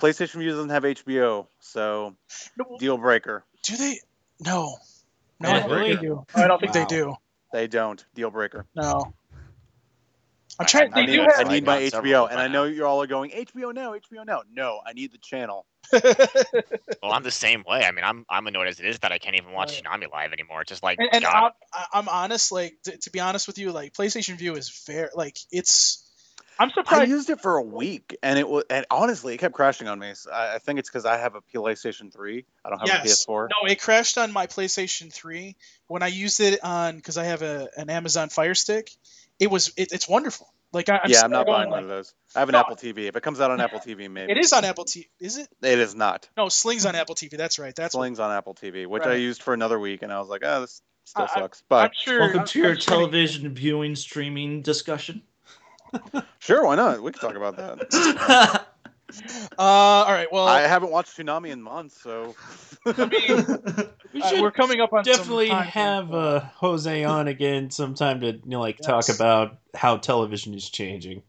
PlayStation 0.00 0.40
Vue 0.40 0.50
doesn't 0.50 0.70
have 0.70 0.82
HBO, 0.82 1.46
so 1.60 2.16
No, 2.56 2.76
deal 2.78 2.98
breaker. 2.98 3.44
do 3.62 3.76
they? 3.76 4.00
No. 4.40 4.76
No, 5.38 5.48
I 5.48 5.52
don't 5.52 5.60
think 5.62 5.72
really? 5.72 5.94
they 5.94 6.02
do. 6.02 6.26
I 6.34 6.46
don't 6.48 6.60
think 6.60 6.74
Wow. 6.74 6.80
they 6.80 6.96
do. 6.96 7.14
They 7.52 7.66
don't 7.68 8.04
deal 8.14 8.30
breaker. 8.30 8.66
No. 8.74 9.14
I'm 10.58 10.66
trying- 10.66 10.92
I 10.92 10.96
they 10.96 11.02
I 11.02 11.06
need 11.06 11.12
do 11.16 11.20
have- 11.22 11.46
I 11.46 11.52
need 11.52 11.64
my 11.64 11.78
HBO, 11.82 12.26
and 12.30 12.38
I 12.40 12.48
know 12.48 12.64
you're 12.64 12.86
all 12.86 13.02
are 13.02 13.06
going 13.06 13.30
HBO 13.30 13.72
now, 13.72 13.92
HBO 13.94 14.24
now. 14.26 14.42
No, 14.52 14.80
I 14.84 14.92
need 14.92 15.12
the 15.12 15.18
channel. 15.18 15.66
Well, 17.02 17.12
I'm 17.12 17.22
the 17.22 17.30
same 17.30 17.64
way. 17.66 17.84
I 17.84 17.92
mean, 17.92 18.04
I'm 18.04 18.26
I'm 18.28 18.46
annoyed 18.46 18.66
as 18.66 18.80
it 18.80 18.86
is 18.86 18.98
that 19.00 19.12
I 19.12 19.18
can't 19.18 19.36
even 19.36 19.52
watch 19.52 19.80
Right. 19.86 20.00
Toonami 20.02 20.12
live 20.12 20.32
anymore. 20.32 20.62
It's 20.62 20.68
just 20.68 20.82
like 20.82 20.98
and, 20.98 21.08
and 21.12 21.24
I'm, 21.24 21.52
I'm 21.92 22.08
honest, 22.08 22.50
like 22.52 22.76
to, 22.84 22.96
to 22.98 23.10
be 23.10 23.20
honest 23.20 23.46
with 23.46 23.56
you, 23.58 23.72
like 23.72 23.92
PlayStation 23.94 24.36
Vue 24.36 24.54
is 24.56 24.68
fair. 24.68 25.10
Like 25.14 25.38
it's, 25.52 26.04
I'm 26.58 26.70
surprised. 26.70 27.02
I 27.02 27.04
used 27.04 27.30
it 27.30 27.40
for 27.40 27.56
a 27.56 27.62
week, 27.62 28.16
and 28.22 28.38
it 28.38 28.48
was, 28.48 28.64
and 28.68 28.84
honestly, 28.90 29.34
it 29.34 29.38
kept 29.38 29.54
crashing 29.54 29.86
on 29.88 29.98
me. 30.00 30.12
So 30.14 30.30
I, 30.32 30.56
I 30.56 30.58
think 30.58 30.80
it's 30.80 30.88
because 30.90 31.06
I 31.06 31.16
have 31.16 31.36
a 31.36 31.40
PlayStation 31.40 32.12
3. 32.12 32.44
I 32.64 32.68
don't 32.68 32.80
have 32.80 32.88
Yes. 32.88 33.24
a 33.24 33.30
PS4. 33.30 33.48
No, 33.48 33.70
it 33.70 33.80
crashed 33.80 34.18
on 34.18 34.32
my 34.32 34.46
PlayStation 34.48 35.12
3 35.12 35.56
when 35.86 36.02
I 36.02 36.08
used 36.08 36.40
it 36.40 36.62
on 36.64 36.96
because 36.96 37.16
I 37.16 37.24
have 37.24 37.42
a 37.42 37.68
an 37.76 37.90
Amazon 37.90 38.28
Fire 38.28 38.54
Stick. 38.56 38.90
It 39.38 39.50
was 39.50 39.72
it, 39.76 39.92
it's 39.92 40.08
wonderful. 40.08 40.48
Like 40.72 40.88
I, 40.88 41.00
I'm 41.04 41.10
yeah, 41.10 41.22
I'm 41.22 41.30
not 41.30 41.46
buying 41.46 41.70
going, 41.70 41.70
one 41.70 41.82
of 41.84 41.88
those. 41.88 42.12
I 42.36 42.40
have 42.40 42.48
an 42.48 42.52
No. 42.54 42.58
Apple 42.60 42.76
TV. 42.76 43.06
If 43.08 43.16
it 43.16 43.22
comes 43.22 43.40
out 43.40 43.50
on 43.50 43.60
Apple 43.60 43.78
TV, 43.78 44.10
maybe 44.10 44.32
It 44.32 44.38
is 44.38 44.52
on 44.52 44.64
Apple 44.64 44.84
TV. 44.84 45.06
Is 45.20 45.38
it? 45.38 45.48
It 45.62 45.78
is 45.78 45.94
not. 45.94 46.28
No, 46.36 46.48
Sling's 46.48 46.84
on 46.84 46.94
Apple 46.94 47.14
TV. 47.14 47.36
That's 47.38 47.58
right. 47.58 47.74
That's 47.74 47.94
what, 47.94 48.00
Slings 48.02 48.20
on 48.20 48.30
Apple 48.30 48.54
TV, 48.54 48.86
which 48.86 49.04
I 49.04 49.14
used 49.14 49.42
for 49.42 49.54
another 49.54 49.78
week, 49.78 50.02
and 50.02 50.12
I 50.12 50.18
was 50.20 50.28
like, 50.28 50.42
oh, 50.44 50.60
this 50.62 50.82
still 51.04 51.22
I- 51.22 51.26
I- 51.26 51.40
sucks. 51.40 51.60
I'm 51.60 51.64
But 51.68 51.96
sure. 51.96 52.20
Welcome 52.20 52.38
I'm- 52.40 52.46
to 52.48 52.58
your 52.58 52.68
I'm 52.70 52.74
sure- 52.76 52.96
television 52.96 53.54
viewing 53.54 53.96
streaming 53.96 54.60
discussion. 54.62 55.22
sure, 56.38 56.66
why 56.66 56.74
not? 56.74 57.02
We 57.02 57.12
can 57.12 57.20
talk 57.22 57.34
about 57.36 57.56
that. 57.56 58.66
Uh, 59.58 59.62
all 59.62 60.12
right. 60.12 60.30
Well, 60.30 60.46
I 60.46 60.60
haven't 60.62 60.90
watched 60.90 61.16
Toonami 61.16 61.48
in 61.48 61.62
months, 61.62 62.00
so 62.00 62.34
I 62.84 63.06
mean, 63.06 63.46
We 64.12 64.22
uh, 64.22 64.28
should 64.28 64.40
we're 64.40 64.50
coming 64.50 64.80
up 64.80 64.92
on 64.92 65.02
definitely 65.04 65.48
time 65.48 65.66
have 65.66 66.12
uh, 66.14 66.40
Jose 66.56 67.04
on 67.04 67.28
again 67.28 67.70
sometime 67.70 68.20
to 68.20 68.32
you 68.32 68.40
know, 68.44 68.60
like 68.60 68.78
talk 68.78 69.08
about 69.08 69.58
how 69.74 69.96
television 69.96 70.54
is 70.54 70.68
changing. 70.68 71.22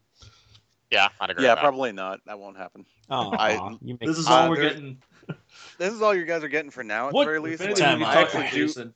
Yeah, 0.90 1.08
I'd 1.20 1.30
agree. 1.30 1.44
yeah, 1.44 1.54
with 1.54 1.60
probably 1.60 1.92
not. 1.92 2.20
That 2.26 2.38
won't 2.38 2.56
happen. 2.56 2.84
Oh, 3.08 3.32
I- 3.32 3.76
you 3.82 3.96
make 4.00 4.08
this 4.08 4.18
is 4.18 4.26
Uh, 4.28 4.32
all 4.32 4.50
we're 4.50 4.56
getting. 4.56 4.98
This 5.78 5.92
is 5.94 6.02
all 6.02 6.14
you 6.14 6.24
guys 6.24 6.42
are 6.44 6.48
getting 6.48 6.70
for 6.70 6.82
now, 6.82 7.08
at 7.08 7.14
What- 7.14 7.22
the 7.24 7.26
very 7.30 7.38
least. 7.38 7.62
If 7.62 7.70
If 7.70 7.78
Like, 7.78 7.82
anything, 7.82 7.86
anything, 7.86 7.98
time 7.98 7.98
we 8.00 8.04
I 8.04 8.24
can 8.24 8.40
I- 8.40 8.44
talk 8.44 8.52
actually 8.52 8.84
do. 8.84 8.94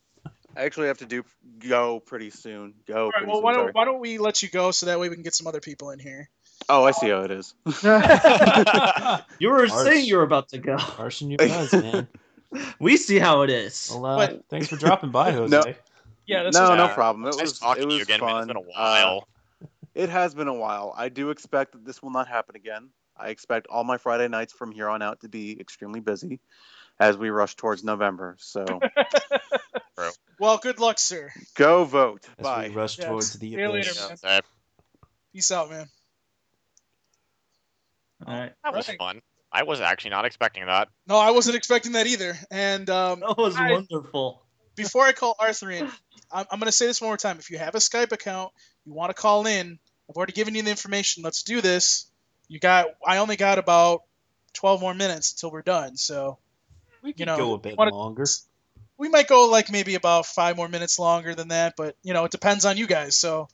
I 0.57 0.63
actually 0.65 0.87
have 0.89 0.99
to 0.99 1.07
do 1.07 1.25
go 1.59 2.01
pretty 2.01 2.31
soon. 2.31 2.75
Go 2.87 3.07
All 3.07 3.11
right. 3.11 3.27
Well, 3.27 3.37
soon. 3.37 3.43
why 3.45 3.53
don't 3.55 3.75
why 3.75 3.85
don't 3.85 4.01
we 4.01 4.19
let 4.19 4.43
you 4.43 4.49
go 4.49 4.71
so 4.71 4.87
that 4.87 5.01
way 5.01 5.09
we 5.09 5.15
can 5.17 5.25
get 5.25 5.35
some 5.35 5.47
other 5.47 5.61
people 5.61 5.91
in 5.91 5.99
here. 5.99 6.29
Oh, 6.69 6.85
I 6.85 6.91
see 6.93 7.09
how 7.11 7.21
it 7.23 7.31
is. 7.31 7.55
You 9.39 9.51
were 9.51 9.61
Arse. 9.63 9.85
saying 9.85 10.07
you 10.07 10.17
were 10.17 10.23
about 10.23 10.49
to 10.51 10.59
go. 10.59 10.77
Arson 10.99 11.31
you 11.31 11.37
buzz, 11.37 11.73
man. 11.73 12.09
We 12.79 12.97
see 12.97 13.19
how 13.19 13.43
it 13.43 13.51
is. 13.51 13.91
Well, 13.93 14.07
uh, 14.07 14.17
But- 14.29 14.45
thanks 14.49 14.69
for 14.69 14.77
dropping 14.77 15.11
by, 15.11 15.33
Jose. 15.39 15.51
No. 15.57 15.75
Yeah. 16.27 16.45
This 16.45 16.55
no, 16.55 16.65
is, 16.73 16.79
no 16.79 16.85
uh, 16.85 16.95
problem. 16.95 17.25
It 17.27 17.37
Nice 17.37 17.41
was 17.41 17.59
talking 17.59 17.83
it 17.83 17.87
to 17.87 17.93
you 17.93 17.99
was 17.99 18.09
again, 18.09 18.21
man. 18.21 18.29
fun. 18.31 18.39
It's 18.43 18.47
been 18.49 18.57
a 18.57 18.61
Uh, 18.61 18.65
while. 18.65 19.29
it 19.95 20.09
has 20.09 20.35
been 20.35 20.49
a 20.49 20.55
while. 20.55 20.95
I 20.97 21.09
do 21.09 21.31
expect 21.31 21.73
that 21.73 21.85
this 21.85 22.03
will 22.03 22.11
not 22.11 22.29
happen 22.29 22.55
again. 22.57 22.91
I 23.17 23.29
expect 23.31 23.67
all 23.69 23.85
my 23.85 23.97
Friday 23.99 24.29
nights 24.29 24.53
from 24.53 24.71
here 24.73 24.89
on 24.89 25.03
out 25.03 25.21
to 25.21 25.29
be 25.29 25.59
extremely 25.61 26.01
busy 26.01 26.41
as 27.01 27.17
we 27.17 27.31
rush 27.31 27.57
towards 27.57 27.83
November. 27.85 28.37
So 28.39 28.65
well, 30.39 30.59
good 30.59 30.79
luck, 30.81 30.99
sir. 30.99 31.33
go 31.55 31.85
vote. 31.85 32.27
As 32.39 32.43
Bye. 32.43 32.69
we 32.69 32.75
rush 32.75 32.99
Yes. 32.99 33.07
towards 33.09 33.33
the 33.35 33.39
See 33.39 33.47
you 33.61 33.69
later, 33.69 33.91
man. 34.09 34.19
Yeah, 34.23 34.41
Peace 35.33 35.51
out, 35.51 35.71
man. 35.71 35.87
All 38.27 38.35
right. 38.39 38.53
that 38.65 38.75
was 38.75 38.89
Right. 38.89 38.99
fun. 38.99 39.21
I 39.53 39.63
was 39.63 39.81
actually 39.81 40.11
not 40.11 40.25
expecting 40.25 40.67
that. 40.67 40.89
No, 41.07 41.17
I 41.17 41.31
wasn't 41.31 41.57
expecting 41.57 41.93
that 41.93 42.07
either. 42.07 42.37
And 42.51 42.89
um, 42.91 43.21
That 43.21 43.37
was 43.39 43.57
I- 43.57 43.71
wonderful. 43.73 44.43
before 44.77 45.05
I 45.05 45.13
call 45.13 45.37
Arthur 45.39 45.71
in, 45.71 45.87
I'm, 46.33 46.47
I'm 46.51 46.59
going 46.59 46.67
to 46.67 46.73
say 46.73 46.87
this 46.87 47.01
one 47.01 47.11
more 47.11 47.17
time. 47.17 47.39
If 47.39 47.51
you 47.51 47.59
have 47.59 47.75
a 47.75 47.79
Skype 47.79 48.11
account, 48.13 48.53
you 48.85 48.93
want 48.93 49.11
to 49.11 49.15
call 49.15 49.47
in, 49.47 49.79
I've 50.11 50.17
already 50.17 50.33
given 50.33 50.55
you 50.55 50.63
the 50.63 50.71
information. 50.71 51.23
Let's 51.23 51.43
do 51.45 51.61
this. 51.61 52.07
You 52.49 52.59
got. 52.59 52.87
I 53.07 53.19
only 53.19 53.37
got 53.37 53.59
about 53.59 54.03
12 54.55 54.81
more 54.81 54.93
minutes 54.95 55.33
until 55.33 55.51
we're 55.51 55.63
done. 55.63 55.97
So 55.97 56.39
We 57.03 57.13
could 57.13 57.21
You 57.21 57.27
know, 57.27 57.37
go 57.37 57.55
a 57.55 57.59
bit 57.59 57.79
wanna- 57.79 57.95
longer. 57.95 58.25
we 58.99 59.09
might 59.09 59.29
go 59.29 59.47
like 59.49 59.71
maybe 59.71 59.95
about 59.95 60.27
five 60.27 60.57
more 60.57 60.69
minutes 60.69 60.99
longer 60.99 61.35
than 61.35 61.49
that. 61.49 61.75
But 61.77 61.97
you 62.03 62.13
know, 62.13 62.25
it 62.25 62.33
depends 62.33 62.65
on 62.65 62.77
you 62.77 62.87
guys. 62.87 63.17
So, 63.17 63.49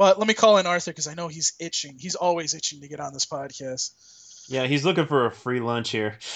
but 0.00 0.18
let 0.18 0.26
me 0.26 0.32
call 0.32 0.56
in 0.56 0.66
Arthur 0.66 0.92
because 0.92 1.08
I 1.08 1.12
know 1.12 1.28
he's 1.28 1.52
itching. 1.60 1.96
He's 1.98 2.14
always 2.14 2.54
itching 2.54 2.80
to 2.80 2.88
get 2.88 3.00
on 3.00 3.12
this 3.12 3.26
podcast. 3.26 3.90
Yeah, 4.48 4.66
he's 4.66 4.82
looking 4.82 5.04
for 5.04 5.26
a 5.26 5.30
free 5.30 5.60
lunch 5.60 5.90
here. 5.90 6.16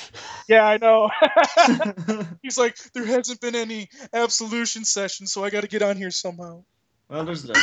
Yeah, 0.47 0.67
I 0.67 0.77
know. 0.77 1.09
he's 2.43 2.59
like, 2.59 2.77
there 2.93 3.07
hasn't 3.07 3.41
been 3.41 3.55
any 3.55 3.89
absolution 4.13 4.85
session, 4.85 5.27
so 5.27 5.43
I 5.43 5.49
got 5.49 5.63
to 5.63 5.69
get 5.69 5.81
on 5.81 5.97
here 5.97 6.11
somehow. 6.11 6.63
well, 7.09 7.25
there's 7.25 7.45
that. 7.45 7.57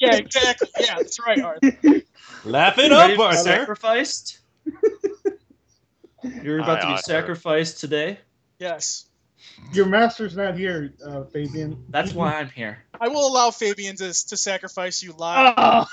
Yeah, 0.00 0.16
exactly. 0.16 0.68
Yeah, 0.80 0.94
that's 0.96 1.18
right, 1.20 1.42
Arthur. 1.42 2.00
Laugh 2.46 2.78
it 2.78 2.92
up, 2.92 3.18
Arthur. 3.18 3.36
sacrificed? 3.36 4.40
You're 6.42 6.60
about 6.60 6.80
to 6.80 6.86
be 6.86 6.92
Arthur. 6.92 7.02
sacrificed 7.02 7.80
today. 7.80 8.18
Yes. 8.58 9.04
Your 9.72 9.86
master's 9.86 10.36
not 10.36 10.56
here, 10.56 10.92
uh, 11.04 11.24
Fabian. 11.24 11.84
That's 11.88 12.12
why 12.12 12.34
I'm 12.34 12.48
here. 12.50 12.84
I 13.00 13.08
will 13.08 13.26
allow 13.26 13.50
Fabian 13.50 13.96
to, 13.96 14.06
to 14.28 14.36
sacrifice 14.36 15.02
you 15.02 15.12
live. 15.12 15.54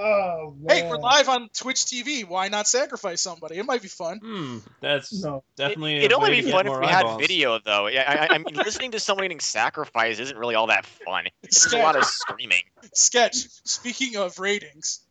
Oh, 0.00 0.54
hey, 0.68 0.88
we're 0.88 0.98
live 0.98 1.28
on 1.28 1.48
Twitch 1.54 1.78
TV. 1.78 2.26
Why 2.26 2.48
not 2.48 2.66
sacrifice 2.68 3.20
somebody? 3.20 3.56
It 3.56 3.66
might 3.66 3.82
be 3.82 3.88
fun. 3.88 4.18
Hmm, 4.18 4.58
that's 4.80 5.22
No. 5.22 5.42
definitely. 5.56 5.96
It'd 5.96 6.12
a 6.12 6.16
only 6.16 6.30
be 6.30 6.42
to 6.42 6.50
fun 6.50 6.66
if 6.66 6.72
more 6.72 6.80
we 6.80 6.86
had 6.86 7.18
video, 7.18 7.58
though. 7.58 7.86
Yeah, 7.88 8.26
I, 8.30 8.34
I 8.34 8.38
mean, 8.38 8.54
listening 8.54 8.92
to 8.92 9.00
someone 9.00 9.24
getting 9.24 9.40
sacrificed 9.40 10.20
isn't 10.20 10.36
really 10.36 10.54
all 10.54 10.68
that 10.68 10.86
fun. 10.86 11.24
It's 11.42 11.62
just 11.62 11.74
a 11.74 11.78
lot 11.78 11.96
of 11.96 12.04
screaming. 12.04 12.62
Sketch. 12.94 13.34
Speaking 13.64 14.16
of 14.16 14.38
ratings. 14.38 15.00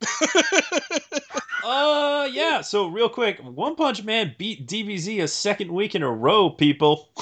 Uh, 1.64 2.28
yeah. 2.32 2.60
So 2.60 2.86
real 2.86 3.08
quick, 3.08 3.40
One 3.40 3.74
Punch 3.74 4.04
Man 4.04 4.34
beat 4.38 4.66
DBZ 4.68 5.22
a 5.22 5.28
second 5.28 5.72
week 5.72 5.94
in 5.96 6.02
a 6.04 6.10
row. 6.10 6.50
People. 6.50 7.08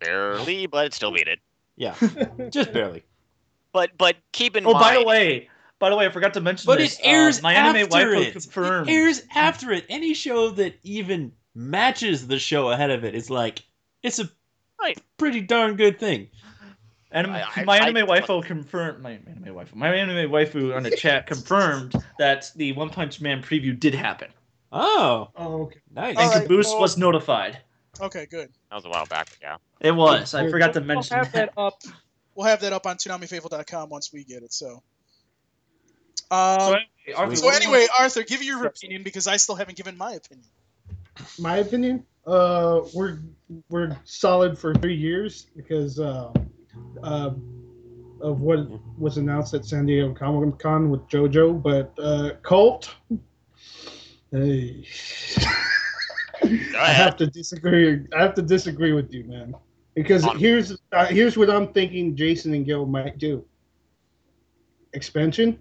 Barely, 0.00 0.66
but 0.66 0.86
it 0.86 0.94
still 0.94 1.12
beat 1.12 1.28
it. 1.28 1.38
Yeah, 1.76 1.94
just 2.50 2.72
barely. 2.72 3.04
But 3.72 3.90
but 3.98 4.16
keep 4.32 4.56
in 4.56 4.66
Oh, 4.66 4.72
mind. 4.72 4.84
Oh, 4.84 4.88
by 4.88 4.98
the 4.98 5.04
way, 5.06 5.48
by 5.78 5.90
the 5.90 5.96
way, 5.96 6.06
I 6.06 6.08
forgot 6.10 6.34
to 6.34 6.40
mention 6.40 6.66
But 6.66 6.78
this. 6.78 6.94
it 6.98 7.00
airs 7.04 7.38
uh, 7.38 7.42
my 7.42 7.52
anime 7.54 7.76
after 7.92 7.96
waifu 8.12 8.20
it. 8.26 8.32
confirmed. 8.32 8.88
It 8.88 8.92
airs 8.92 9.22
after 9.34 9.72
it. 9.72 9.84
Any 9.88 10.14
show 10.14 10.50
that 10.50 10.74
even 10.82 11.32
matches 11.54 12.26
the 12.26 12.38
show 12.38 12.70
ahead 12.70 12.90
of 12.90 13.04
it 13.04 13.14
is 13.14 13.30
like 13.30 13.62
it's 14.02 14.18
a 14.18 14.28
Right. 14.80 14.98
pretty 15.16 15.40
darn 15.40 15.76
good 15.76 15.98
thing. 15.98 16.28
And 17.10 17.26
I- 17.28 17.46
I- 17.56 17.64
my 17.64 17.78
I- 17.78 17.86
anime 17.88 18.06
waifu 18.06 18.44
confirmed 18.44 19.02
my 19.02 19.12
anime 19.12 19.54
waifu. 19.54 19.74
My 19.74 19.88
anime 19.94 20.30
waifu 20.30 20.76
on 20.76 20.82
the 20.82 20.90
chat 20.96 21.26
confirmed 21.26 21.94
that 22.18 22.50
the 22.56 22.72
One 22.72 22.90
Punch 22.90 23.20
Man 23.20 23.42
preview 23.42 23.78
did 23.78 23.94
happen, 23.94 24.28
Oh, 24.72 25.30
Oh, 25.36 25.62
okay. 25.62 25.80
nice. 25.94 26.10
and 26.10 26.18
All 26.18 26.28
right, 26.30 26.42
Caboose 26.42 26.66
well- 26.68 26.80
was 26.80 26.98
notified. 26.98 27.58
Okay, 28.00 28.26
good. 28.26 28.50
That 28.70 28.76
was 28.76 28.84
a 28.84 28.88
while 28.88 29.06
back. 29.06 29.28
Yeah. 29.40 29.56
It 29.80 29.92
was. 29.92 30.34
I 30.34 30.48
forgot 30.50 30.72
to 30.74 30.80
mention 30.80 30.86
We'll 30.86 30.96
mention 30.96 31.16
have 31.16 31.32
that. 31.32 31.54
that 31.54 31.60
up. 31.60 31.82
We'll 32.34 32.46
have 32.46 32.60
that 32.60 32.72
up 32.72 32.86
on 32.86 32.96
ToonamiFaithful.com 32.96 33.88
once 33.88 34.12
we 34.12 34.24
get 34.24 34.42
it. 34.42 34.52
So. 34.52 34.82
Um, 36.30 36.58
So, 36.60 36.66
anyway, 36.66 36.86
Arthur, 37.16 37.36
so 37.36 37.48
anyway, 37.50 37.86
Arthur, 37.98 38.22
give 38.24 38.42
your 38.42 38.66
opinion 38.66 39.02
because 39.04 39.26
I 39.26 39.36
still 39.36 39.54
haven't 39.54 39.76
given 39.76 39.96
my 39.96 40.12
opinion. 40.14 40.48
My 41.38 41.58
opinion, 41.58 42.04
uh, 42.26 42.80
we're 42.92 43.18
we're 43.70 43.96
solid 44.04 44.58
for 44.58 44.74
three 44.74 44.96
years 44.96 45.46
because 45.56 46.00
uh, 46.00 46.32
uh, 47.02 47.30
of 48.20 48.40
what 48.40 48.66
was 48.98 49.18
announced 49.18 49.54
at 49.54 49.64
San 49.64 49.86
Diego 49.86 50.12
Comic 50.12 50.58
Con 50.58 50.90
with 50.90 51.02
JoJo. 51.08 51.62
But 51.62 51.94
uh, 52.02 52.32
Colt, 52.42 52.92
hey, 54.32 54.84
I 56.78 56.88
have 56.88 57.16
to 57.16 57.26
disagree. 57.26 58.06
I 58.16 58.22
have 58.22 58.34
to 58.34 58.42
disagree 58.42 58.92
with 58.92 59.12
you, 59.12 59.24
man. 59.24 59.54
Because 59.94 60.24
On- 60.24 60.38
here's 60.38 60.76
uh, 60.92 61.06
here's 61.06 61.36
what 61.36 61.50
I'm 61.50 61.68
thinking. 61.72 62.16
Jason 62.16 62.54
and 62.54 62.64
Gil 62.64 62.86
might 62.86 63.18
do. 63.18 63.44
Expansion, 64.92 65.58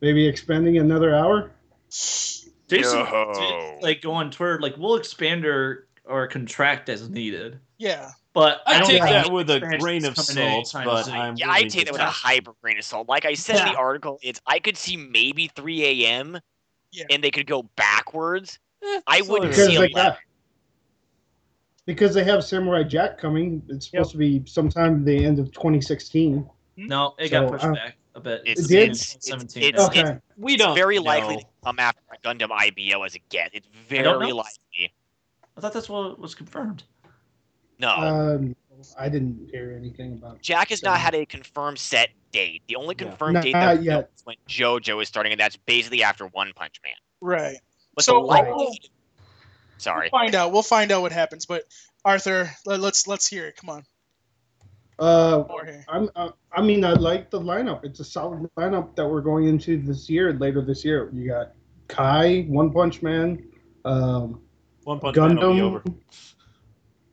maybe 0.00 0.26
expanding 0.26 0.78
another 0.78 1.14
hour. 1.14 1.50
Jason 1.88 3.00
Yo. 3.00 3.78
like 3.82 4.00
go 4.00 4.12
on 4.12 4.30
Twitter 4.30 4.60
like 4.60 4.76
we'll 4.76 4.94
expand 4.96 5.44
or 5.44 5.88
or 6.04 6.26
contract 6.26 6.88
as 6.88 7.08
needed, 7.08 7.58
Yeah. 7.78 8.10
but 8.32 8.62
I, 8.66 8.76
I 8.76 8.78
don't 8.78 8.88
take 8.88 9.02
that 9.02 9.30
with 9.32 9.50
a 9.50 9.60
grain 9.78 10.04
of 10.04 10.16
salt, 10.16 10.72
but 10.84 11.04
soon. 11.04 11.14
I'm 11.14 11.36
Yeah, 11.36 11.50
I 11.50 11.64
take 11.64 11.86
that 11.86 11.92
with 11.92 12.00
a 12.00 12.06
hyper 12.06 12.52
grain 12.62 12.78
of 12.78 12.84
salt. 12.84 13.08
Like 13.08 13.24
I 13.24 13.34
said 13.34 13.56
in 13.56 13.72
the 13.72 13.78
article, 13.78 14.18
it's 14.22 14.40
I 14.46 14.58
could 14.58 14.76
see 14.76 14.96
maybe 14.96 15.48
3 15.48 16.04
a.m. 16.04 16.38
Yeah. 16.92 17.04
and 17.10 17.22
they 17.22 17.30
could 17.30 17.46
go 17.46 17.62
backwards. 17.76 18.58
Eh, 18.82 19.00
I 19.06 19.20
wouldn't 19.22 19.50
because 19.50 19.66
see 19.66 19.74
is. 19.74 19.78
a 19.78 19.94
they 19.94 20.16
because 21.86 22.14
they 22.14 22.24
have 22.24 22.44
Samurai 22.44 22.82
Jack 22.82 23.18
coming. 23.18 23.62
It's 23.68 23.90
supposed 23.90 24.12
to 24.12 24.16
be 24.18 24.42
sometime 24.46 25.04
the 25.04 25.24
end 25.24 25.38
of 25.38 25.50
2016. 25.52 26.48
No, 26.76 27.14
it 27.18 27.30
got 27.30 27.50
pushed 27.50 27.64
uh, 27.64 27.72
back 27.72 27.96
a 28.14 28.20
bit. 28.20 28.42
It's- 28.46 28.66
did? 28.66 28.90
it's- 28.90 29.16
it's- 29.28 29.56
it's- 29.56 29.86
Okay, 29.88 30.18
We 30.36 30.56
don't. 30.56 30.74
very 30.74 30.96
know. 30.96 31.02
likely 31.02 31.38
to 31.38 31.44
come 31.64 31.78
after 31.78 32.00
Gundam 32.24 32.50
IBO 32.52 33.02
as 33.02 33.14
a 33.14 33.18
get. 33.28 33.50
It's 33.52 33.66
very 33.88 34.02
know. 34.04 34.36
likely. 34.36 34.94
I 35.56 35.60
thought 35.60 35.72
that's 35.72 35.88
what 35.88 36.18
was 36.18 36.34
confirmed. 36.34 36.84
No, 37.78 37.90
um, 37.90 38.56
I 38.98 39.08
didn't 39.08 39.48
hear 39.50 39.74
anything 39.78 40.14
about. 40.14 40.40
Jack 40.40 40.68
has 40.70 40.82
not 40.82 40.98
had 40.98 41.14
a 41.14 41.26
confirmed 41.26 41.78
set 41.78 42.10
date. 42.30 42.62
The 42.68 42.76
only 42.76 42.94
Yeah. 42.98 43.08
confirmed 43.08 43.34
Not 43.34 43.42
date 43.44 43.52
that 43.52 43.78
we 43.80 43.86
know 43.86 43.96
yet. 43.98 44.10
is 44.14 44.24
when 44.24 44.36
JoJo 44.48 45.02
is 45.02 45.08
starting, 45.08 45.32
and 45.32 45.40
that's 45.40 45.56
basically 45.56 46.02
after 46.02 46.26
One 46.28 46.52
Punch 46.54 46.80
Man. 46.84 46.94
Right. 47.20 47.58
But 48.00 48.04
So, 48.04 48.12
the 48.12 48.18
uh, 48.18 48.22
likelihood. 48.22 48.78
Sorry. 49.76 50.08
We'll 50.12 50.20
find 50.20 50.34
out. 50.34 50.52
We'll 50.52 50.62
find 50.62 50.90
out 50.92 51.02
what 51.02 51.12
happens. 51.12 51.44
But 51.44 51.64
Arthur, 52.04 52.50
let, 52.64 52.80
let's 52.80 53.06
let's 53.06 53.26
hear 53.26 53.46
it. 53.46 53.56
Come 53.56 53.70
on. 53.70 53.82
Uh, 54.98 55.44
I'm. 55.88 56.10
Uh, 56.16 56.30
I 56.52 56.62
mean, 56.62 56.84
I 56.84 56.92
like 56.92 57.30
the 57.30 57.40
lineup. 57.40 57.84
It's 57.84 58.00
a 58.00 58.04
solid 58.04 58.48
lineup 58.58 58.96
that 58.96 59.06
we're 59.06 59.20
going 59.20 59.46
into 59.46 59.80
this 59.82 60.08
year. 60.08 60.32
Later 60.32 60.62
this 60.62 60.84
year, 60.84 61.10
you 61.12 61.28
got 61.28 61.52
Kai, 61.88 62.42
One 62.48 62.70
Punch 62.72 63.02
Man, 63.02 63.42
um, 63.84 64.40
One 64.84 64.98
Punch 65.00 65.16
Man 65.16 65.36
will 65.36 65.54
be 65.54 65.60
Gundam. 65.60 65.62
over. 65.62 65.84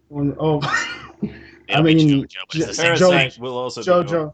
One, 0.09 0.35
oh, 0.39 0.61
I 1.69 1.81
mean, 1.81 1.97
JoJo, 1.97 2.35
but 2.47 2.55
it's 2.55 2.67
the 2.67 2.73
same. 2.73 3.29
Jo- 3.29 3.41
will 3.41 3.57
also 3.57 3.83
be 3.83 3.91
over. 3.91 4.05
JoJo. 4.05 4.33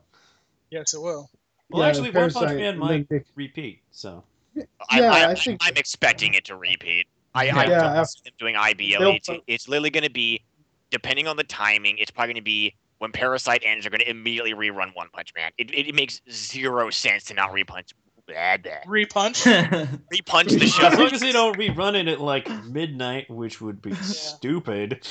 Yes, 0.70 0.94
it 0.94 1.02
will. 1.02 1.30
Well, 1.70 1.82
Yeah, 1.82 1.88
actually, 1.88 2.12
One 2.12 2.32
Punch 2.32 2.52
Man 2.52 2.62
and 2.62 2.80
might 2.80 3.08
repeat. 3.36 3.82
So 3.92 4.24
I, 4.24 4.32
Yeah, 4.56 4.66
I, 5.12 5.32
I 5.32 5.36
think- 5.36 5.62
I'm 5.64 5.76
expecting 5.76 6.34
it 6.34 6.46
to 6.46 6.56
repeat. 6.56 7.08
I, 7.36 7.44
I 7.50 7.66
Yeah, 7.66 7.66
don't 7.82 7.98
af- 7.98 8.08
see 8.10 8.20
them 8.26 8.34
doing 8.38 8.56
IBO. 8.56 9.12
It's, 9.12 9.30
it's 9.48 9.68
literally 9.68 9.90
going 9.90 10.04
to 10.04 10.12
be, 10.12 10.44
depending 10.92 11.28
on 11.28 11.36
the 11.38 11.44
timing, 11.44 11.98
it's 11.98 12.12
probably 12.12 12.34
going 12.34 12.42
to 12.42 12.46
be 12.46 12.76
when 13.00 13.12
Parasite 13.12 13.64
ends, 13.66 13.84
they're 13.84 13.90
going 13.92 14.02
to 14.02 14.10
immediately 14.10 14.54
rerun 14.54 14.96
One 14.96 15.10
Punch 15.12 15.34
Man. 15.36 15.52
It, 15.58 15.72
it, 15.72 15.90
it 15.90 15.96
makes 15.96 16.22
zero 16.32 16.90
sense 16.90 17.24
to 17.26 17.34
not 17.34 17.52
repunch. 17.52 17.92
Blah, 18.28 18.58
blah. 18.58 18.72
Repunch. 18.88 19.44
Repunch 20.14 20.58
the 20.58 20.68
show. 20.68 20.88
as 20.88 20.98
long 20.98 21.12
as 21.12 21.20
they 21.20 21.34
don't 21.34 21.58
rerun 21.58 21.96
it 22.00 22.08
at 22.08 22.22
like 22.22 22.48
midnight, 22.66 23.30
which 23.30 23.60
would 23.60 23.82
be 23.82 23.94
stupid. 23.96 25.06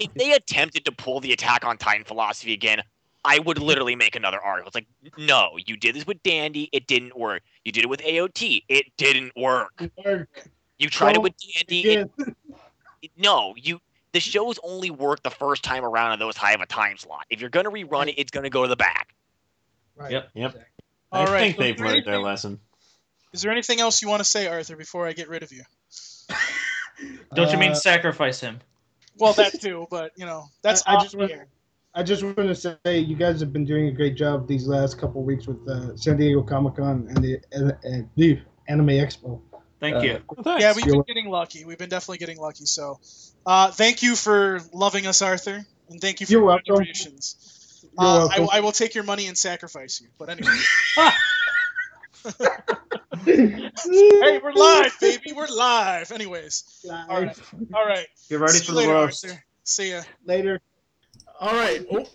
if 0.00 0.12
they 0.14 0.32
attempted 0.32 0.84
to 0.86 0.92
pull 0.92 1.20
the 1.20 1.32
Attack 1.32 1.64
on 1.64 1.76
Titan 1.78 2.04
philosophy 2.04 2.52
again, 2.52 2.82
I 3.24 3.38
would 3.38 3.58
literally 3.58 3.94
make 3.94 4.16
another 4.16 4.40
article. 4.40 4.68
It's 4.68 4.74
like, 4.74 4.86
no, 5.16 5.56
you 5.66 5.76
did 5.76 5.94
this 5.94 6.06
with 6.06 6.22
Dandy, 6.22 6.68
it 6.72 6.86
didn't 6.86 7.16
work. 7.16 7.42
You 7.64 7.72
did 7.72 7.84
it 7.84 7.88
with 7.88 8.00
AOT, 8.00 8.64
it 8.68 8.86
didn't 8.96 9.32
work. 9.36 9.88
Work. 10.04 10.44
You 10.78 10.88
tried 10.88 11.14
it 11.16 11.22
with 11.22 11.34
Dandy, 11.38 11.82
it 11.92 12.10
Again, 12.18 12.34
no, 13.16 13.54
you 13.56 13.80
the 14.12 14.20
shows 14.20 14.58
only 14.62 14.90
work 14.90 15.22
the 15.22 15.30
first 15.30 15.62
time 15.62 15.84
around 15.84 16.12
on 16.12 16.18
those 16.18 16.36
high 16.36 16.52
of 16.52 16.60
a 16.60 16.66
time 16.66 16.96
slot. 16.98 17.24
If 17.30 17.40
you're 17.40 17.50
gonna 17.50 17.70
rerun 17.70 18.08
it, 18.08 18.14
it's 18.18 18.30
gonna 18.30 18.50
go 18.50 18.62
to 18.62 18.68
the 18.68 18.76
back. 18.76 19.14
right. 19.96 20.10
Yep. 20.12 20.30
Yep. 20.34 20.68
I 21.12 21.18
All 21.18 21.26
right, 21.26 21.40
think 21.40 21.56
so 21.56 21.62
they've 21.62 21.74
is 21.74 21.80
there 21.80 21.88
learned 21.88 22.06
their 22.06 22.18
lesson. 22.18 22.60
Is 23.32 23.42
there 23.42 23.52
anything 23.52 23.80
else 23.80 24.02
you 24.02 24.08
want 24.08 24.20
to 24.20 24.24
say, 24.24 24.46
Arthur, 24.46 24.76
before 24.76 25.06
I 25.06 25.12
get 25.12 25.28
rid 25.28 25.42
of 25.42 25.52
you? 25.52 25.62
Don't 27.34 27.50
you 27.50 27.58
mean 27.58 27.72
Uh, 27.72 27.74
sacrifice 27.74 28.40
him? 28.40 28.60
Well, 29.18 29.32
that 29.34 29.60
too, 29.60 29.86
but 29.90 30.12
you 30.16 30.26
know 30.26 30.48
that's 30.62 30.82
I- 30.86 30.96
I 30.96 31.02
just 31.02 31.14
want- 31.16 31.30
air. 31.30 31.46
I 31.94 32.02
just 32.02 32.22
want 32.22 32.36
to 32.36 32.54
say 32.54 32.98
you 32.98 33.16
guys 33.16 33.40
have 33.40 33.52
been 33.52 33.66
doing 33.66 33.88
a 33.88 33.92
great 33.92 34.16
job 34.16 34.48
these 34.48 34.66
last 34.66 34.98
couple 34.98 35.20
of 35.20 35.26
weeks 35.26 35.46
with 35.46 35.68
uh, 35.68 35.94
San 35.96 36.16
Diego 36.16 36.42
Comic 36.42 36.76
Con 36.76 37.06
and 37.08 37.18
the, 37.18 37.38
and, 37.52 37.76
and 37.84 38.08
the 38.16 38.40
Anime 38.66 38.88
Expo. 38.88 39.42
Thank 39.78 39.96
uh, 39.96 40.00
you. 40.00 40.18
Well. 40.44 40.58
Yeah, 40.58 40.72
we've 40.74 40.86
been 40.86 41.02
getting 41.02 41.28
lucky. 41.28 41.64
We've 41.66 41.76
been 41.76 41.90
definitely 41.90 42.18
getting 42.18 42.38
lucky. 42.38 42.64
So, 42.64 42.98
uh, 43.44 43.72
thank 43.72 44.02
you 44.02 44.16
for 44.16 44.60
loving 44.72 45.06
us, 45.06 45.20
Arthur, 45.20 45.66
and 45.90 46.00
thank 46.00 46.20
you 46.20 46.26
for 46.26 46.32
You're 46.32 46.40
your 46.42 46.46
welcome. 46.46 46.76
contributions. 46.76 47.84
You're 47.98 48.08
Uh, 48.08 48.28
welcome. 48.28 48.48
I, 48.50 48.58
I 48.58 48.60
will 48.60 48.72
take 48.72 48.94
your 48.94 49.04
money 49.04 49.26
and 49.26 49.36
sacrifice 49.36 50.00
you. 50.00 50.08
But 50.18 50.30
anyway, 50.30 50.56
hey, 53.24 54.40
we're 54.42 54.52
live, 54.52 54.96
baby. 55.00 55.32
We're 55.34 55.48
live. 55.48 56.12
Anyways, 56.12 56.86
all 56.88 57.22
right, 57.22 57.36
all 57.74 57.84
right. 57.84 58.06
Get 58.30 58.38
ready 58.38 58.52
See 58.54 58.64
for 58.64 58.72
you 58.72 58.76
the 58.76 58.80
later, 58.82 58.94
roast. 58.94 59.24
Arthur. 59.26 59.44
See 59.64 59.90
ya. 59.90 60.02
Later. 60.24 60.60
All 61.42 61.54
right. 61.54 61.84
Oh. 61.90 62.06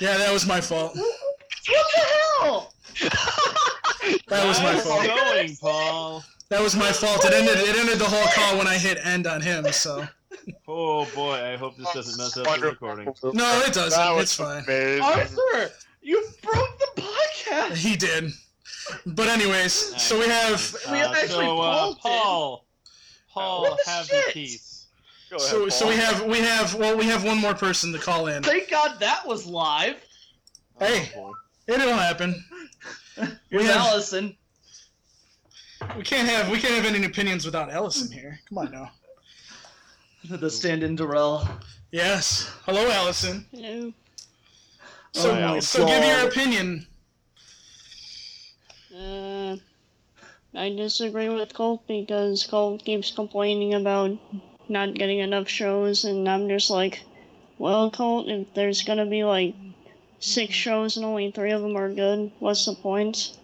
Yeah, 0.00 0.16
that 0.16 0.32
was 0.32 0.48
my 0.48 0.60
fault. 0.60 0.96
What 0.96 1.06
the 1.68 2.00
hell? 2.40 2.74
That 4.26 4.48
was 4.48 4.60
my 4.60 4.74
fault. 4.80 5.06
going, 5.06 5.56
Paul. 5.60 6.24
That 6.48 6.60
was 6.60 6.74
my 6.74 6.90
fault. 6.90 7.24
It 7.24 7.32
ended. 7.32 7.56
It 7.58 7.76
ended 7.76 8.00
the 8.00 8.06
whole 8.06 8.26
call 8.34 8.58
when 8.58 8.66
I 8.66 8.78
hit 8.78 8.98
end 9.04 9.28
on 9.28 9.40
him. 9.40 9.70
So 9.70 10.08
Oh 10.66 11.04
boy, 11.14 11.34
I 11.34 11.56
hope 11.56 11.76
this 11.76 11.92
doesn't 11.92 12.18
mess 12.18 12.36
up 12.36 12.58
the 12.58 12.66
recording. 12.66 13.14
no, 13.32 13.62
it 13.64 13.72
doesn't. 13.72 14.18
It's 14.18 14.34
fine. 14.34 14.64
amazing. 14.64 15.04
Arthur, 15.04 15.70
you 16.02 16.26
broke 16.42 16.78
the 16.78 17.02
podcast. 17.02 17.76
He 17.76 17.94
did. 17.94 18.32
But 19.06 19.28
anyways, 19.28 19.72
so 20.02 20.18
we 20.18 20.26
have. 20.28 20.76
We 20.90 21.00
Uh, 21.00 21.12
actually 21.12 21.28
so, 21.46 21.60
uh. 21.60 21.94
Paul, 21.94 22.64
Paul, 23.32 23.62
What 23.62 23.78
the 23.84 23.90
have 23.90 24.06
shit? 24.06 24.26
the 24.26 24.32
piece. 24.32 24.86
Go 25.30 25.36
ahead, 25.36 25.48
So 25.48 25.68
so 25.68 25.88
we 25.88 25.96
have 25.96 26.24
we 26.24 26.38
have 26.40 26.74
well 26.74 26.96
we 26.96 27.04
have 27.06 27.24
one 27.24 27.38
more 27.38 27.54
person 27.54 27.92
to 27.92 27.98
call 27.98 28.26
in. 28.28 28.42
Thank 28.42 28.68
God 28.70 28.98
that 29.00 29.26
was 29.26 29.46
live. 29.46 29.96
Hey. 30.78 31.10
Oh, 31.16 31.32
boy. 31.66 31.74
It'll 31.74 31.92
happen. 31.94 32.44
Here's 33.50 33.66
have- 33.66 33.76
Allison. 33.76 34.36
We 35.96 36.02
can't 36.02 36.28
have 36.28 36.50
we 36.50 36.58
can't 36.58 36.74
have 36.74 36.84
any 36.92 37.04
opinions 37.06 37.44
without 37.44 37.70
Allison 37.70 38.10
here. 38.10 38.40
Come 38.48 38.58
on 38.58 38.70
now. 38.72 38.90
The 40.24 40.50
stand-in 40.50 40.96
Darrell. 40.96 41.48
Yes. 41.92 42.50
Hello, 42.66 42.90
Allison. 42.90 43.46
Hello. 43.52 43.92
So 45.12 45.30
Oh, 45.30 45.54
yeah. 45.54 45.60
so 45.60 45.86
give 45.86 46.04
your 46.04 46.28
opinion. 46.28 46.86
Uh, 48.94 49.56
I 50.52 50.70
disagree 50.70 51.28
with 51.28 51.54
Colt 51.54 51.86
because 51.86 52.44
Colt 52.44 52.84
keeps 52.84 53.12
complaining 53.12 53.74
about 53.74 54.18
not 54.68 54.94
getting 54.94 55.20
enough 55.20 55.48
shows, 55.48 56.04
and 56.04 56.28
I'm 56.28 56.48
just 56.48 56.70
like, 56.70 57.02
well, 57.58 57.90
Colt, 57.90 58.28
if 58.28 58.52
there's 58.54 58.82
gonna 58.82 59.06
be 59.06 59.22
like 59.22 59.54
six 60.18 60.54
shows 60.54 60.96
and 60.96 61.06
only 61.06 61.30
three 61.30 61.52
of 61.52 61.62
them 61.62 61.76
are 61.76 61.92
good, 61.92 62.32
what's 62.40 62.66
the 62.66 62.74
point? 62.74 63.36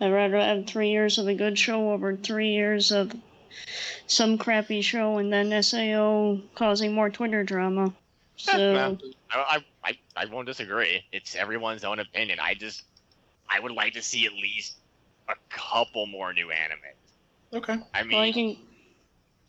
I'd 0.00 0.12
rather 0.12 0.38
have 0.38 0.66
three 0.66 0.90
years 0.90 1.18
of 1.18 1.28
a 1.28 1.34
good 1.34 1.58
show 1.58 1.92
over 1.92 2.16
three 2.16 2.50
years 2.50 2.90
of 2.90 3.12
some 4.06 4.38
crappy 4.38 4.82
show 4.82 5.18
and 5.18 5.32
then 5.32 5.62
SAO 5.62 6.38
causing 6.54 6.94
more 6.94 7.10
Twitter 7.10 7.44
drama. 7.44 7.94
So. 8.38 8.98
I, 9.30 9.34
I, 9.34 9.64
I, 9.82 9.98
I 10.14 10.24
won't 10.26 10.46
disagree. 10.46 11.02
It's 11.10 11.34
everyone's 11.34 11.84
own 11.84 12.00
opinion. 12.00 12.38
I 12.38 12.52
just, 12.52 12.82
I 13.48 13.60
would 13.60 13.72
like 13.72 13.94
to 13.94 14.02
see 14.02 14.26
at 14.26 14.34
least 14.34 14.76
a 15.28 15.34
couple 15.50 16.06
more 16.06 16.32
new 16.32 16.50
anime. 16.50 16.78
Okay. 17.52 17.78
I 17.94 18.02
Well, 18.02 18.24
you 18.26 18.32
mean, 18.34 18.56
can, 18.56 18.64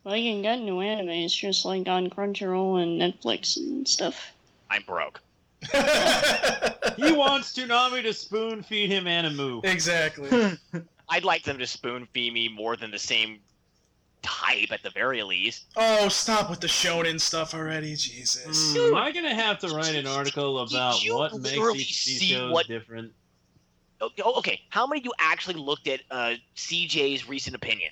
well, 0.04 0.16
you 0.16 0.34
can 0.34 0.42
get 0.42 0.60
new 0.60 0.78
animes 0.78 1.36
just 1.36 1.66
like 1.66 1.88
on 1.88 2.10
Crunchyroll 2.10 2.82
and 2.82 3.00
Netflix 3.02 3.58
and 3.58 3.88
stuff. 3.88 4.32
I'm 4.70 4.84
broke. 4.84 5.22
He 6.98 7.12
wants 7.12 7.54
Toonami 7.54 8.02
to 8.04 8.14
spoon 8.14 8.64
feed 8.64 8.90
him 8.92 9.06
Animu. 9.06 9.64
exactly. 9.64 10.58
I'd 11.10 11.24
like 11.24 11.44
them 11.44 11.60
to 11.60 11.68
spoon 11.68 12.08
feed 12.12 12.34
me 12.34 12.48
more 12.50 12.76
than 12.76 12.90
the 12.90 12.98
same 12.98 13.38
type 14.24 14.72
at 14.72 14.82
the 14.82 14.90
very 14.90 15.22
least. 15.22 15.66
Oh, 15.76 16.10
stop 16.10 16.50
with 16.50 16.60
the 16.60 16.68
shonen 16.68 17.22
stuff 17.22 17.54
already, 17.54 17.96
Jesus. 17.96 18.74
Hmm, 18.76 18.80
am 18.80 18.96
I 18.96 19.12
gonna 19.12 19.36
have 19.36 19.60
to 19.60 19.68
write 19.70 19.94
an 19.96 20.08
article 20.08 20.60
about 20.60 20.96
what 21.08 21.34
makes 21.36 21.56
literally 21.56 21.80
each 21.80 22.06
these 22.06 22.22
shows 22.24 22.52
what- 22.52 22.68
different? 22.68 23.14
Okay, 24.02 24.22
oh, 24.24 24.42
how 24.70 24.86
many 24.86 25.02
of 25.02 25.06
you 25.06 25.14
actually 25.18 25.56
looked 25.56 25.88
at 25.88 26.02
uh, 26.12 26.34
CJ's 26.56 27.28
recent 27.28 27.56
opinion? 27.56 27.92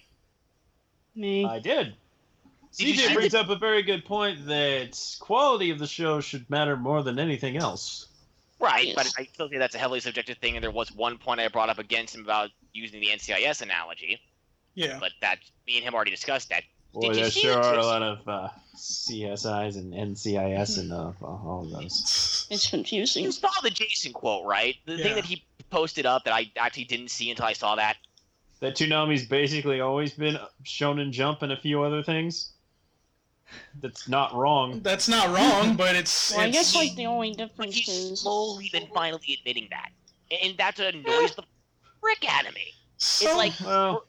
Me. 1.16 1.46
I 1.46 1.60
did. 1.60 1.96
Did 2.78 2.96
CJ 2.96 3.08
see 3.08 3.14
brings 3.14 3.34
up 3.34 3.50
a 3.50 3.56
very 3.56 3.82
good 3.82 4.06
point 4.06 4.46
that 4.48 5.00
quality 5.20 5.72
of 5.72 5.80
the 5.80 5.88
show 5.88 6.20
should 6.20 6.50
matter 6.50 6.76
more 6.76 7.02
than 7.02 7.20
anything 7.20 7.58
else. 7.58 8.08
Right, 8.60 8.94
but 8.96 9.12
I 9.18 9.26
still 9.26 9.50
say 9.50 9.58
that's 9.58 9.76
a 9.76 9.78
heavily 9.78 10.00
subjective 10.00 10.38
thing, 10.38 10.56
and 10.56 10.64
there 10.64 10.72
was 10.72 10.92
one 10.92 11.18
point 11.18 11.40
I 11.40 11.48
brought 11.48 11.70
up 11.70 11.80
against 11.80 12.16
him 12.16 12.24
about 12.24 12.50
using 12.74 13.00
the 13.00 13.08
NCIS 13.08 13.62
analogy, 13.62 14.20
Yeah. 14.76 14.98
but 15.00 15.12
that 15.22 15.40
me 15.68 15.78
and 15.78 15.86
him 15.86 15.94
already 15.94 16.12
discussed 16.12 16.50
that. 16.50 16.64
Boy, 16.94 17.02
Did 17.02 17.16
you 17.16 17.22
there 17.24 17.32
see 17.32 17.42
sure 17.42 17.56
the 17.56 17.62
are 17.62 17.78
a 17.78 17.86
lot 17.86 18.02
of 18.02 18.28
uh, 18.28 18.50
CSIs 18.78 19.76
and 19.76 19.94
NCIS 19.94 20.80
and 20.80 20.94
uh, 20.94 21.12
all 21.22 21.64
of 21.66 21.72
those. 21.82 22.48
It's 22.50 22.70
confusing. 22.70 23.26
You 23.26 23.32
saw 23.32 23.50
the 23.62 23.70
Jason 23.70 24.14
quote, 24.14 24.46
right? 24.46 24.76
The 24.86 24.94
Yeah. 24.94 25.04
thing 25.04 25.16
that 25.16 25.26
he 25.26 25.46
posted 25.70 26.06
up 26.06 26.24
that 26.26 26.34
I 26.34 26.52
actually 26.58 26.86
didn't 26.86 27.10
see 27.10 27.30
until 27.30 27.46
I 27.46 27.54
saw 27.54 27.76
that. 27.76 27.98
That 28.62 28.76
Toonami's 28.76 29.26
basically 29.26 29.82
always 29.82 30.14
been 30.14 30.38
Shonen 30.64 31.12
Jump 31.12 31.42
and 31.42 31.52
a 31.52 31.58
few 31.58 31.84
other 31.84 32.02
things. 32.02 32.54
That's 33.82 34.08
not 34.08 34.34
wrong. 34.34 34.80
That's 34.82 35.08
not 35.08 35.30
wrong, 35.36 35.76
but 35.76 35.96
it's. 35.96 36.32
Well, 36.32 36.42
I 36.42 36.50
guess 36.50 36.76
like 36.76 36.96
the 36.96 37.06
only 37.06 37.32
But 37.32 37.38
difference 37.38 37.76
he's 37.76 37.88
is 37.90 38.22
slowly 38.22 38.70
been 38.72 38.88
finally 38.94 39.38
admitting 39.40 39.68
that, 39.70 39.90
and 40.44 40.58
that 40.58 40.80
annoys 40.80 41.36
the 41.36 41.44
frick 42.02 42.26
out 42.28 42.48
of 42.48 42.56
me. 42.56 42.74
so, 42.98 43.26
It's 43.26 43.36
like 43.36 43.54
Well, 43.62 44.06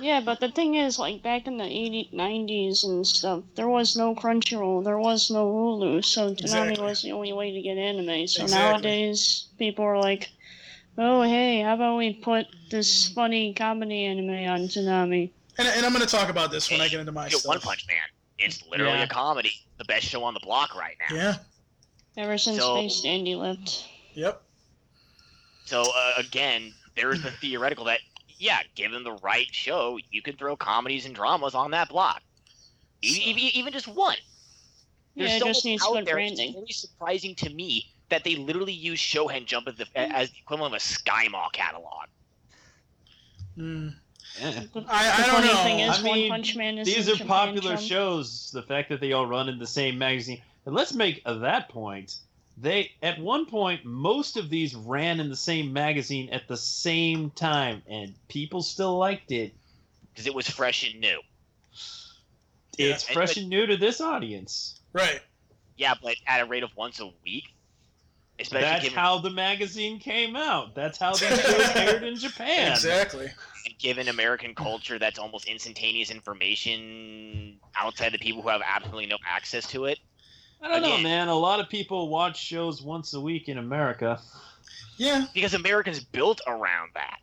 yeah, 0.00 0.20
but 0.20 0.40
the 0.40 0.50
thing 0.50 0.74
is, 0.74 0.98
like 0.98 1.22
back 1.22 1.46
in 1.46 1.58
the 1.58 1.64
80s, 1.64 2.12
90s 2.12 2.84
and 2.84 3.06
stuff, 3.06 3.44
there 3.54 3.68
was 3.68 3.96
no 3.96 4.14
Crunchyroll, 4.14 4.82
there 4.82 4.98
was 4.98 5.30
no 5.30 5.46
Hulu, 5.46 6.04
so 6.04 6.30
Toonami 6.34 6.40
Exactly. 6.40 6.84
was 6.84 7.02
the 7.02 7.12
only 7.12 7.32
way 7.32 7.52
to 7.52 7.62
get 7.62 7.76
anime. 7.76 8.26
So 8.26 8.42
Exactly. 8.42 8.48
nowadays, 8.48 9.48
people 9.58 9.84
are 9.84 9.98
like, 9.98 10.30
"Oh, 10.98 11.22
hey, 11.22 11.60
how 11.62 11.74
about 11.74 11.96
we 11.98 12.14
put 12.14 12.46
this 12.70 13.08
funny 13.08 13.52
comedy 13.54 14.04
anime 14.04 14.30
on 14.48 14.60
Toonami?" 14.68 15.30
And, 15.58 15.68
and 15.68 15.86
I'm 15.86 15.92
going 15.92 16.04
to 16.04 16.10
talk 16.10 16.28
about 16.30 16.50
this 16.50 16.70
when 16.70 16.80
I 16.80 16.88
get 16.88 17.00
into 17.00 17.12
my 17.12 17.24
Look 17.24 17.32
stuff. 17.40 17.46
One 17.48 17.60
Punch 17.60 17.86
Man. 17.86 17.96
It's 18.38 18.64
literally 18.68 18.94
Yeah. 18.98 19.04
a 19.04 19.08
comedy. 19.08 19.52
The 19.78 19.84
best 19.84 20.04
show 20.06 20.24
on 20.24 20.34
the 20.34 20.40
block 20.40 20.74
right 20.74 20.96
now. 21.08 21.14
Yeah. 21.16 21.34
Ever 22.16 22.36
since 22.38 22.58
So- 22.58 22.76
Space 22.76 23.00
Dandy 23.02 23.34
left. 23.36 23.84
Yep. 24.14 24.42
So 25.66 25.82
uh, 25.82 26.12
again, 26.18 26.72
there's 26.96 27.22
the 27.22 27.30
theoretical 27.30 27.84
that 27.86 28.00
yeah, 28.36 28.58
given 28.74 29.04
the 29.04 29.12
right 29.22 29.46
show, 29.52 29.98
you 30.10 30.20
could 30.22 30.38
throw 30.38 30.56
comedies 30.56 31.06
and 31.06 31.14
dramas 31.14 31.54
on 31.54 31.70
that 31.70 31.88
block. 31.88 32.20
E- 33.02 33.14
So- 33.14 33.20
e- 33.38 33.50
even 33.54 33.72
just 33.72 33.86
one. 33.88 34.16
There's 35.16 35.30
Yeah, 35.30 35.36
it 35.36 35.40
so 35.40 35.46
just 35.46 35.58
much 35.60 35.64
needs 35.70 35.84
out 35.84 35.92
good 35.94 36.06
there. 36.06 36.18
It's 36.18 36.34
branding. 36.36 36.52
very 36.54 36.72
surprising 36.72 37.34
to 37.36 37.50
me 37.50 37.93
that 38.14 38.22
they 38.22 38.36
literally 38.36 38.72
use 38.72 39.00
Shonen 39.00 39.44
Jump 39.44 39.66
as 39.66 39.74
the, 39.74 39.86
as 39.96 40.30
the 40.30 40.38
equivalent 40.38 40.72
of 40.72 40.76
a 40.76 40.80
Sky 40.80 41.26
Mall 41.28 41.48
catalog. 41.52 42.06
Mm. 43.58 43.94
Yeah. 44.40 44.62
I- 44.88 45.22
I 45.22 45.26
don't 45.26 45.44
know. 45.44 45.62
thing 45.64 45.80
is, 45.80 45.98
I 45.98 46.02
mean, 46.02 46.30
Punch 46.30 46.54
Man 46.56 46.78
is 46.78 46.86
These 46.86 47.08
are 47.08 47.24
popular 47.24 47.74
Jump. 47.74 47.80
shows. 47.86 48.50
The 48.52 48.62
fact 48.62 48.88
that 48.90 49.00
they 49.00 49.12
all 49.12 49.26
run 49.26 49.48
in 49.48 49.58
the 49.58 49.66
same 49.66 49.98
magazine. 49.98 50.40
And 50.64 50.74
let's 50.76 50.92
make 50.92 51.22
that 51.24 51.68
point. 51.68 52.18
They 52.56 52.92
at 53.02 53.18
one 53.18 53.46
point 53.46 53.84
most 53.84 54.36
of 54.36 54.48
these 54.48 54.76
ran 54.76 55.18
in 55.18 55.28
the 55.28 55.36
same 55.36 55.72
magazine 55.72 56.30
at 56.30 56.46
the 56.46 56.56
same 56.56 57.30
time, 57.30 57.82
and 57.88 58.14
people 58.28 58.62
still 58.62 58.96
liked 58.96 59.32
it. 59.32 59.52
Because 60.12 60.28
it 60.28 60.34
was 60.34 60.48
fresh 60.48 60.88
and 60.88 61.00
new. 61.00 61.20
It's 62.78 63.04
And- 63.06 63.14
fresh 63.14 63.30
but- 63.30 63.36
and 63.38 63.48
new 63.48 63.66
to 63.66 63.76
this 63.76 64.00
audience. 64.00 64.80
Right. 64.92 65.20
Yeah, 65.76 65.94
but 66.00 66.14
at 66.28 66.40
a 66.40 66.44
rate 66.44 66.62
of 66.62 66.70
once 66.76 67.00
a 67.00 67.10
week. 67.24 67.53
Especially 68.40 68.64
That's 68.68 68.82
given, 68.84 68.98
how 68.98 69.18
the 69.18 69.30
magazine 69.30 70.00
came 70.00 70.34
out. 70.34 70.74
That's 70.74 70.98
how 70.98 71.12
these 71.12 71.40
shows 71.40 71.70
aired 71.76 72.02
in 72.02 72.16
Japan. 72.16 72.72
Exactly. 72.72 73.26
And 73.64 73.78
given 73.78 74.08
American 74.08 74.54
culture 74.54 74.98
that's 74.98 75.18
almost 75.20 75.46
instantaneous 75.46 76.10
information 76.10 77.58
outside 77.76 78.12
the 78.12 78.18
people 78.18 78.42
who 78.42 78.48
have 78.48 78.60
absolutely 78.66 79.06
no 79.06 79.18
access 79.26 79.66
to 79.68 79.84
it. 79.86 79.98
I 80.60 80.68
don't 80.68 80.82
know, 80.82 80.98
man. 80.98 81.28
A 81.28 81.34
lot 81.34 81.60
of 81.60 81.68
people 81.68 82.08
watch 82.08 82.42
shows 82.42 82.82
once 82.82 83.12
a 83.14 83.20
week 83.20 83.48
in 83.48 83.58
America. 83.58 84.18
Yeah. 84.96 85.26
Because 85.34 85.54
Americans 85.54 86.00
built 86.02 86.40
around 86.46 86.90
that. 86.94 87.18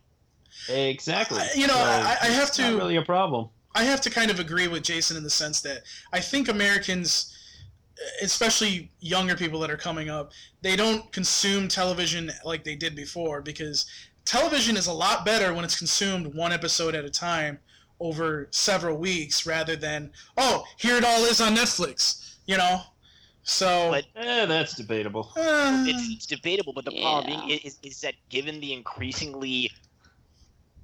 Exactly. 0.68 1.40
I- 1.40 1.50
you 1.56 1.66
know, 1.66 1.76
I- 1.76 2.16
I 2.22 2.26
have 2.26 2.48
it's 2.48 2.58
not 2.58 2.68
to- 2.70 2.76
really 2.76 2.96
a 2.96 3.02
problem. 3.02 3.48
I 3.74 3.84
have 3.84 4.00
to 4.02 4.10
kind 4.10 4.30
of 4.30 4.38
agree 4.38 4.68
with 4.68 4.82
Jason 4.82 5.16
in 5.16 5.22
the 5.24 5.30
sense 5.30 5.60
that 5.62 5.82
I 6.12 6.20
think 6.20 6.48
Americans, 6.48 7.34
especially 8.22 8.90
younger 9.00 9.34
people 9.36 9.60
that 9.60 9.70
are 9.70 9.76
coming 9.76 10.08
up, 10.10 10.32
they 10.62 10.76
don't 10.76 11.10
consume 11.12 11.68
television 11.68 12.30
like 12.44 12.64
they 12.64 12.74
did 12.74 12.94
before 12.96 13.40
because 13.42 13.86
television 14.24 14.76
is 14.76 14.86
a 14.86 14.92
lot 14.92 15.24
better 15.24 15.52
when 15.54 15.64
it's 15.64 15.78
consumed 15.78 16.34
one 16.34 16.52
episode 16.52 16.94
at 16.94 17.04
a 17.04 17.10
time 17.10 17.58
over 18.00 18.48
several 18.50 18.96
weeks 18.96 19.46
rather 19.46 19.76
than, 19.76 20.10
oh, 20.36 20.64
here 20.78 20.96
it 20.96 21.04
all 21.04 21.24
is 21.24 21.40
on 21.40 21.54
Netflix, 21.54 22.34
you 22.46 22.56
know? 22.56 22.80
So, 23.44 23.90
But- 23.90 24.06
Eh, 24.16 24.46
that's 24.46 24.74
debatable. 24.76 25.32
uh, 25.36 25.84
It's, 25.86 26.08
it's 26.10 26.26
debatable, 26.26 26.72
but 26.72 26.84
the 26.84 26.92
problem 27.00 27.32
Yeah. 27.32 27.46
being 27.46 27.60
is, 27.64 27.78
is 27.82 28.00
that 28.00 28.14
given 28.28 28.60
the 28.60 28.72
increasingly, 28.72 29.70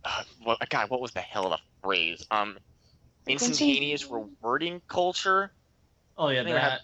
uh, 0.04 0.22
what, 0.42 0.58
God, 0.68 0.90
what 0.90 1.00
was 1.00 1.12
the 1.12 1.20
hell 1.20 1.46
of 1.46 1.52
a 1.52 1.58
phrase? 1.82 2.24
Um, 2.30 2.58
instantaneous 3.26 4.06
rewarding 4.06 4.80
culture. 4.88 5.52
Oh 6.18 6.28
yeah, 6.30 6.42
that. 6.42 6.80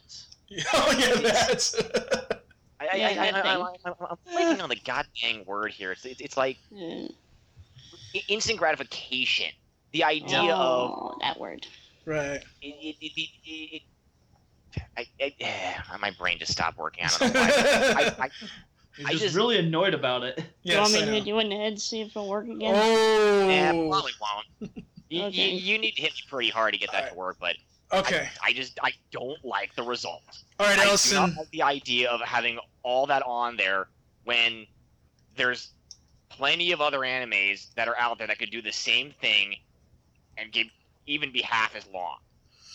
oh, 0.74 0.96
yeah, 0.98 1.20
that's. 1.20 1.74
I, 2.80 2.86
I, 2.86 2.86
I, 2.86 3.08
I, 3.08 3.14
that 3.14 3.34
I, 3.34 3.42
thing. 3.42 3.62
I, 3.84 3.90
I, 3.90 3.94
I'm 4.10 4.16
blanking 4.32 4.62
on 4.62 4.68
the 4.68 4.76
goddamn 4.84 5.44
word 5.44 5.72
here. 5.72 5.92
It's, 5.92 6.04
it's, 6.04 6.20
it's 6.20 6.36
like 6.36 6.58
i- 6.72 7.08
instant 8.28 8.58
gratification. 8.58 9.50
The 9.92 10.04
idea 10.04 10.38
oh, 10.38 10.52
of 10.52 10.90
oh, 10.90 11.18
that 11.22 11.38
word. 11.40 11.66
right. 12.04 12.42
it, 12.62 12.66
it, 12.66 12.96
it, 13.00 13.30
it, 13.44 13.82
it, 14.76 14.82
I, 14.96 15.06
I, 15.20 15.96
my 16.00 16.10
brain 16.18 16.38
just 16.38 16.52
stopped 16.52 16.78
working. 16.78 17.04
I 17.04 17.08
don't 17.18 17.34
know 17.34 17.40
why. 17.40 18.14
I, 18.18 18.24
I, 18.24 18.30
You're 18.96 19.08
I 19.08 19.10
just, 19.12 19.24
just- 19.24 19.36
really 19.36 19.58
annoyed 19.58 19.94
about 19.94 20.22
it. 20.22 20.38
you 20.62 20.74
Yes, 20.74 20.78
want 20.80 20.92
me 20.92 20.98
I 20.98 21.00
to 21.00 21.06
know. 21.06 21.12
hit 21.14 21.26
you 21.26 21.38
in 21.40 21.48
the 21.48 21.56
head, 21.56 21.80
see 21.80 22.00
if 22.02 22.08
it'll 22.10 22.28
work 22.28 22.46
again? 22.46 22.74
Oh. 22.76 23.48
yeah, 23.48 23.70
probably 23.72 24.12
won't. 24.20 24.86
You, 25.08 25.24
Okay. 25.24 25.50
you, 25.50 25.72
you 25.74 25.78
need 25.78 25.92
to 25.92 26.02
hit 26.02 26.12
me 26.12 26.20
pretty 26.28 26.50
hard 26.50 26.74
to 26.74 26.78
get 26.78 26.92
that 26.92 27.10
to 27.10 27.14
work, 27.16 27.36
but 27.40 27.56
Okay. 27.92 28.28
I, 28.42 28.48
I 28.48 28.52
just 28.52 28.78
I 28.82 28.92
don't 29.10 29.42
like 29.44 29.74
the 29.76 29.82
result. 29.82 30.22
All 30.58 30.66
right, 30.66 30.78
I 30.78 30.96
do 30.96 31.14
not 31.14 31.36
like 31.36 31.50
the 31.50 31.62
idea 31.62 32.10
of 32.10 32.20
having 32.20 32.58
all 32.82 33.06
that 33.06 33.22
on 33.22 33.56
there 33.56 33.88
when 34.24 34.66
there's 35.36 35.68
plenty 36.28 36.72
of 36.72 36.80
other 36.80 37.00
animes 37.00 37.72
that 37.74 37.86
are 37.88 37.96
out 37.98 38.18
there 38.18 38.26
that 38.26 38.38
could 38.38 38.50
do 38.50 38.62
the 38.62 38.72
same 38.72 39.12
thing 39.20 39.54
and 40.38 40.50
give 40.52 40.66
even 41.06 41.30
be 41.30 41.42
half 41.42 41.76
as 41.76 41.86
long. 41.92 42.18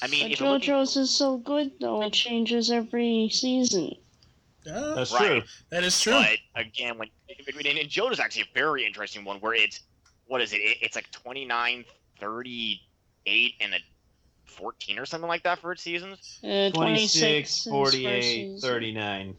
I 0.02 0.08
mean, 0.08 0.24
But 0.24 0.32
if 0.32 0.40
you're 0.40 0.50
looking- 0.50 0.70
JoJo's 0.70 0.96
is 0.98 1.10
so 1.16 1.38
good 1.38 1.72
though; 1.82 2.02
it 2.04 2.14
changes 2.14 2.72
every 2.72 3.30
season. 3.32 3.96
Yeah, 4.66 4.94
That's 4.96 5.12
Right. 5.12 5.26
true. 5.26 5.44
that 5.70 5.84
is 5.84 6.00
true. 6.00 6.14
But 6.14 6.38
again, 6.56 6.98
when 6.98 7.10
and, 7.30 7.66
and 7.66 7.90
JoJo's 7.90 8.20
actually 8.20 8.44
a 8.44 8.54
very 8.54 8.86
interesting 8.86 9.26
one 9.26 9.40
where 9.42 9.54
it's 9.54 9.82
what 10.28 10.42
is 10.42 10.54
it? 10.54 10.58
it 10.58 10.78
it's 10.82 10.96
like 10.96 11.10
29, 11.12 11.84
38, 12.20 13.56
and 13.62 13.74
a 13.74 13.80
14 14.50 15.00
or 15.00 15.06
something 15.06 15.28
like 15.28 15.44
that 15.44 15.60
for 15.60 15.72
its 15.72 15.82
seasons. 15.82 16.40
Uh, 16.44 16.70
26, 16.72 17.64
26 17.64 17.64
48, 17.66 18.60
39. 18.62 19.36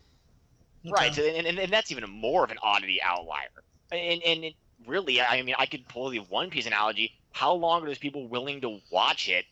Right. 0.91 1.15
So, 1.15 1.23
and, 1.23 1.47
and, 1.47 1.59
and 1.59 1.73
that's 1.73 1.91
even 1.93 2.09
more 2.09 2.45
of 2.45 2.51
an 2.51 2.59
oddity 2.63 3.01
outlier. 3.03 3.49
And 3.93 4.23
and 4.23 4.45
it 4.45 4.55
really, 4.87 5.21
I 5.21 5.43
mean, 5.43 5.55
I 5.59 5.67
could 5.67 5.87
pull 5.89 6.11
the 6.11 6.19
One 6.21 6.49
Piece 6.51 6.67
analogy. 6.67 7.13
How 7.33 7.53
long 7.53 7.83
are 7.83 7.87
those 7.87 7.99
people 7.99 8.29
willing 8.29 8.61
to 8.63 8.81
watch 8.91 9.29
it 9.29 9.45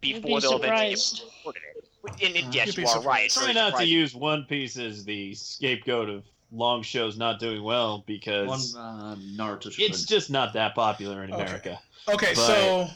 before 0.00 0.20
be 0.20 0.40
they'll 0.40 0.56
eventually 0.56 0.96
surprised. 0.96 1.22
report 1.38 1.56
it? 1.56 2.24
And, 2.24 2.36
and 2.36 2.54
yes, 2.54 2.68
You'd 2.76 2.78
you 2.78 2.88
are 2.88 3.02
right. 3.02 3.30
Try 3.30 3.42
very 3.44 3.54
not 3.54 3.76
to 3.78 3.84
use 3.86 4.14
One 4.14 4.44
Piece 4.44 4.78
as 4.78 5.04
the 5.04 5.34
scapegoat 5.34 6.08
of 6.08 6.24
long 6.52 6.82
shows 6.82 7.16
not 7.18 7.40
doing 7.40 7.62
well 7.62 7.92
One 7.92 8.02
because 8.06 8.76
uh, 8.76 9.16
Naruto. 9.36 9.74
it's 9.78 10.04
just 10.04 10.30
not 10.30 10.52
that 10.52 10.74
popular 10.74 11.24
in 11.24 11.32
Okay. 11.32 11.42
America. 11.42 11.80
Okay, 12.08 12.32
But- 12.34 12.46
so 12.46 12.88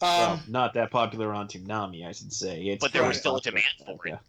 well, 0.00 0.40
not 0.48 0.74
that 0.74 0.90
popular 0.90 1.32
on 1.32 1.48
Toonami, 1.48 2.06
I 2.06 2.12
should 2.12 2.32
say. 2.32 2.62
It's 2.62 2.82
But 2.82 2.92
there 2.92 3.04
was 3.04 3.18
still 3.18 3.36
a 3.36 3.40
demand 3.40 3.66
for 3.84 3.90
it. 3.92 4.10
America. 4.10 4.20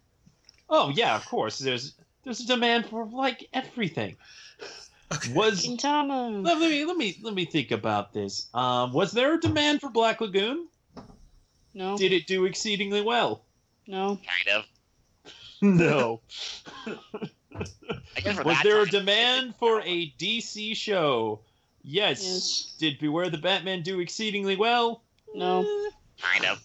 Oh 0.68 0.90
yeah, 0.90 1.16
of 1.16 1.24
course. 1.26 1.58
There's 1.58 1.94
there's 2.24 2.40
a 2.40 2.46
demand 2.46 2.86
for 2.86 3.06
like 3.06 3.48
everything. 3.52 4.16
Was 5.34 5.66
Gintama. 5.66 6.44
let 6.44 6.58
me 6.60 6.84
let 6.84 6.96
me 6.96 7.18
let 7.22 7.34
me 7.34 7.44
think 7.44 7.72
about 7.72 8.12
this. 8.12 8.46
Um, 8.54 8.92
was 8.92 9.10
there 9.10 9.34
a 9.34 9.40
demand 9.40 9.80
for 9.80 9.90
Black 9.90 10.20
Lagoon? 10.20 10.68
No, 11.74 11.96
Did 11.98 12.12
it 12.12 12.26
do 12.28 12.44
exceedingly 12.44 13.00
well? 13.00 13.42
no. 13.86 14.18
kind 14.24 14.56
of. 14.58 14.64
No. 15.62 16.20
I 16.86 18.20
guess 18.22 18.36
for 18.36 18.44
Was 18.44 18.56
that 18.56 18.64
there 18.64 18.80
a 18.82 18.86
demand 18.86 19.54
for 19.58 19.82
a 19.82 20.10
DC 20.18 20.74
show? 20.76 21.40
Yes. 21.82 22.22
Yes. 22.22 22.74
Did 22.78 22.98
Beware 22.98 23.28
the 23.30 23.38
Batman 23.38 23.82
do 23.82 24.00
exceedingly 24.00 24.56
well? 24.56 25.02
No. 25.34 25.64
Kind 26.20 26.44
of. 26.44 26.62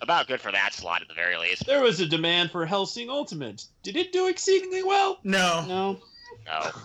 About 0.00 0.26
good 0.26 0.40
for 0.40 0.50
that 0.50 0.72
slot 0.74 1.00
at 1.02 1.08
the 1.08 1.14
very 1.14 1.36
least. 1.36 1.64
There 1.66 1.80
was 1.80 2.00
a 2.00 2.06
demand 2.06 2.50
for 2.50 2.66
Hellsing 2.66 3.08
Ultimate. 3.08 3.64
Did 3.84 3.96
it 3.96 4.12
do 4.12 4.26
exceedingly 4.28 4.82
well? 4.82 5.18
no. 5.24 5.64
No. 5.66 5.98
No. 6.46 6.70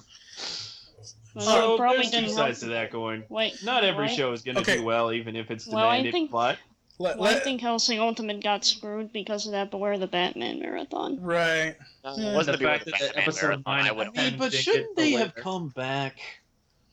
So 1.40 1.76
it 1.76 1.78
probably 1.78 1.98
there's 1.98 2.10
two 2.12 2.22
didn't. 2.22 2.34
sides 2.36 2.62
to 2.62 2.66
that 2.70 2.90
going. 2.92 3.24
Wait. 3.30 3.64
Not 3.64 3.84
every 3.84 4.08
why- 4.08 4.12
show 4.16 4.32
is 4.34 4.42
going 4.42 4.56
to 4.56 4.62
Okay. 4.62 4.78
do 4.78 4.84
well, 4.84 5.12
even 5.14 5.36
if 5.36 5.52
it's 5.52 5.68
Well, 5.68 5.86
I 5.86 5.98
demanded. 5.98 6.12
think- 6.14 6.32
but 6.32 6.58
Let, 6.98 7.20
Well, 7.20 7.30
I 7.36 7.40
think 7.40 7.62
Hellsing 7.62 8.00
Ultimate 8.00 8.42
got 8.42 8.66
screwed 8.66 9.14
because 9.14 9.46
of 9.46 9.52
that 9.52 9.70
Beware 9.70 10.00
the 10.00 10.08
Batman 10.08 10.58
marathon. 10.60 11.22
right. 11.22 11.76
No, 12.04 12.16
Yeah. 12.18 12.34
wasn't 12.34 12.58
The 12.58 12.64
the, 12.64 12.70
fact 12.72 12.86
that 12.86 12.92
the 12.98 13.06
Batman 13.06 13.22
episode 13.24 13.46
marathon. 13.50 13.64
nine 13.78 13.86
I 13.88 13.92
would 13.92 14.08
I 14.08 14.10
mean, 14.10 14.20
And 14.30 14.38
but 14.40 14.52
shouldn't 14.52 14.96
they 14.96 15.12
the 15.12 15.18
have 15.20 15.36
come 15.36 15.70
back? 15.70 16.18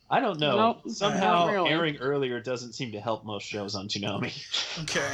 I 0.09 0.19
don't 0.19 0.39
know. 0.39 0.57
Nope. 0.85 0.89
Somehow 0.93 1.47
really. 1.51 1.69
airing 1.69 1.97
earlier 1.97 2.39
doesn't 2.39 2.73
seem 2.73 2.91
to 2.91 2.99
help 3.01 3.25
most 3.25 3.47
shows 3.47 3.75
on 3.75 3.87
Toonami. 3.87 4.33
Okay. 4.83 5.11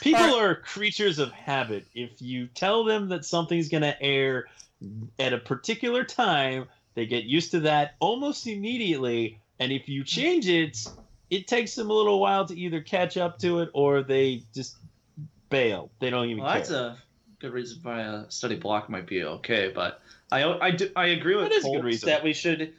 People 0.00 0.22
Alright. 0.22 0.42
are 0.42 0.54
creatures 0.54 1.18
of 1.18 1.30
habit. 1.32 1.84
If 1.94 2.22
you 2.22 2.46
tell 2.46 2.84
them 2.84 3.08
that 3.10 3.26
something's 3.26 3.68
going 3.68 3.82
to 3.82 4.00
air 4.02 4.46
at 5.18 5.34
a 5.34 5.38
particular 5.38 6.04
time, 6.04 6.66
they 6.94 7.04
get 7.04 7.24
used 7.24 7.50
to 7.50 7.60
that 7.60 7.96
almost 8.00 8.46
immediately. 8.46 9.38
And 9.58 9.70
if 9.72 9.88
you 9.90 10.02
change 10.04 10.48
it, 10.48 10.78
it 11.28 11.46
takes 11.46 11.74
them 11.74 11.90
a 11.90 11.92
little 11.92 12.18
while 12.18 12.46
to 12.46 12.58
either 12.58 12.80
catch 12.80 13.18
up 13.18 13.38
to 13.40 13.58
it 13.60 13.68
or 13.74 14.02
they 14.02 14.44
just 14.54 14.76
bail. 15.50 15.90
They 16.00 16.08
don't 16.08 16.26
even 16.30 16.42
Well, 16.44 16.52
care. 16.52 16.60
that's 16.60 16.70
a 16.70 16.96
good 17.40 17.52
reason 17.52 17.80
why 17.82 18.00
a 18.00 18.30
study 18.30 18.56
block 18.56 18.88
might 18.88 19.06
be 19.06 19.22
okay. 19.24 19.70
But 19.74 20.00
I 20.32 20.44
I, 20.44 20.70
do, 20.70 20.90
I 20.96 21.08
agree 21.08 21.34
with 21.36 21.50
That 21.50 21.52
is 21.56 21.66
a 21.66 21.68
good 21.70 21.84
reason. 21.84 22.06
that 22.08 22.24
we 22.24 22.32
should 22.32 22.72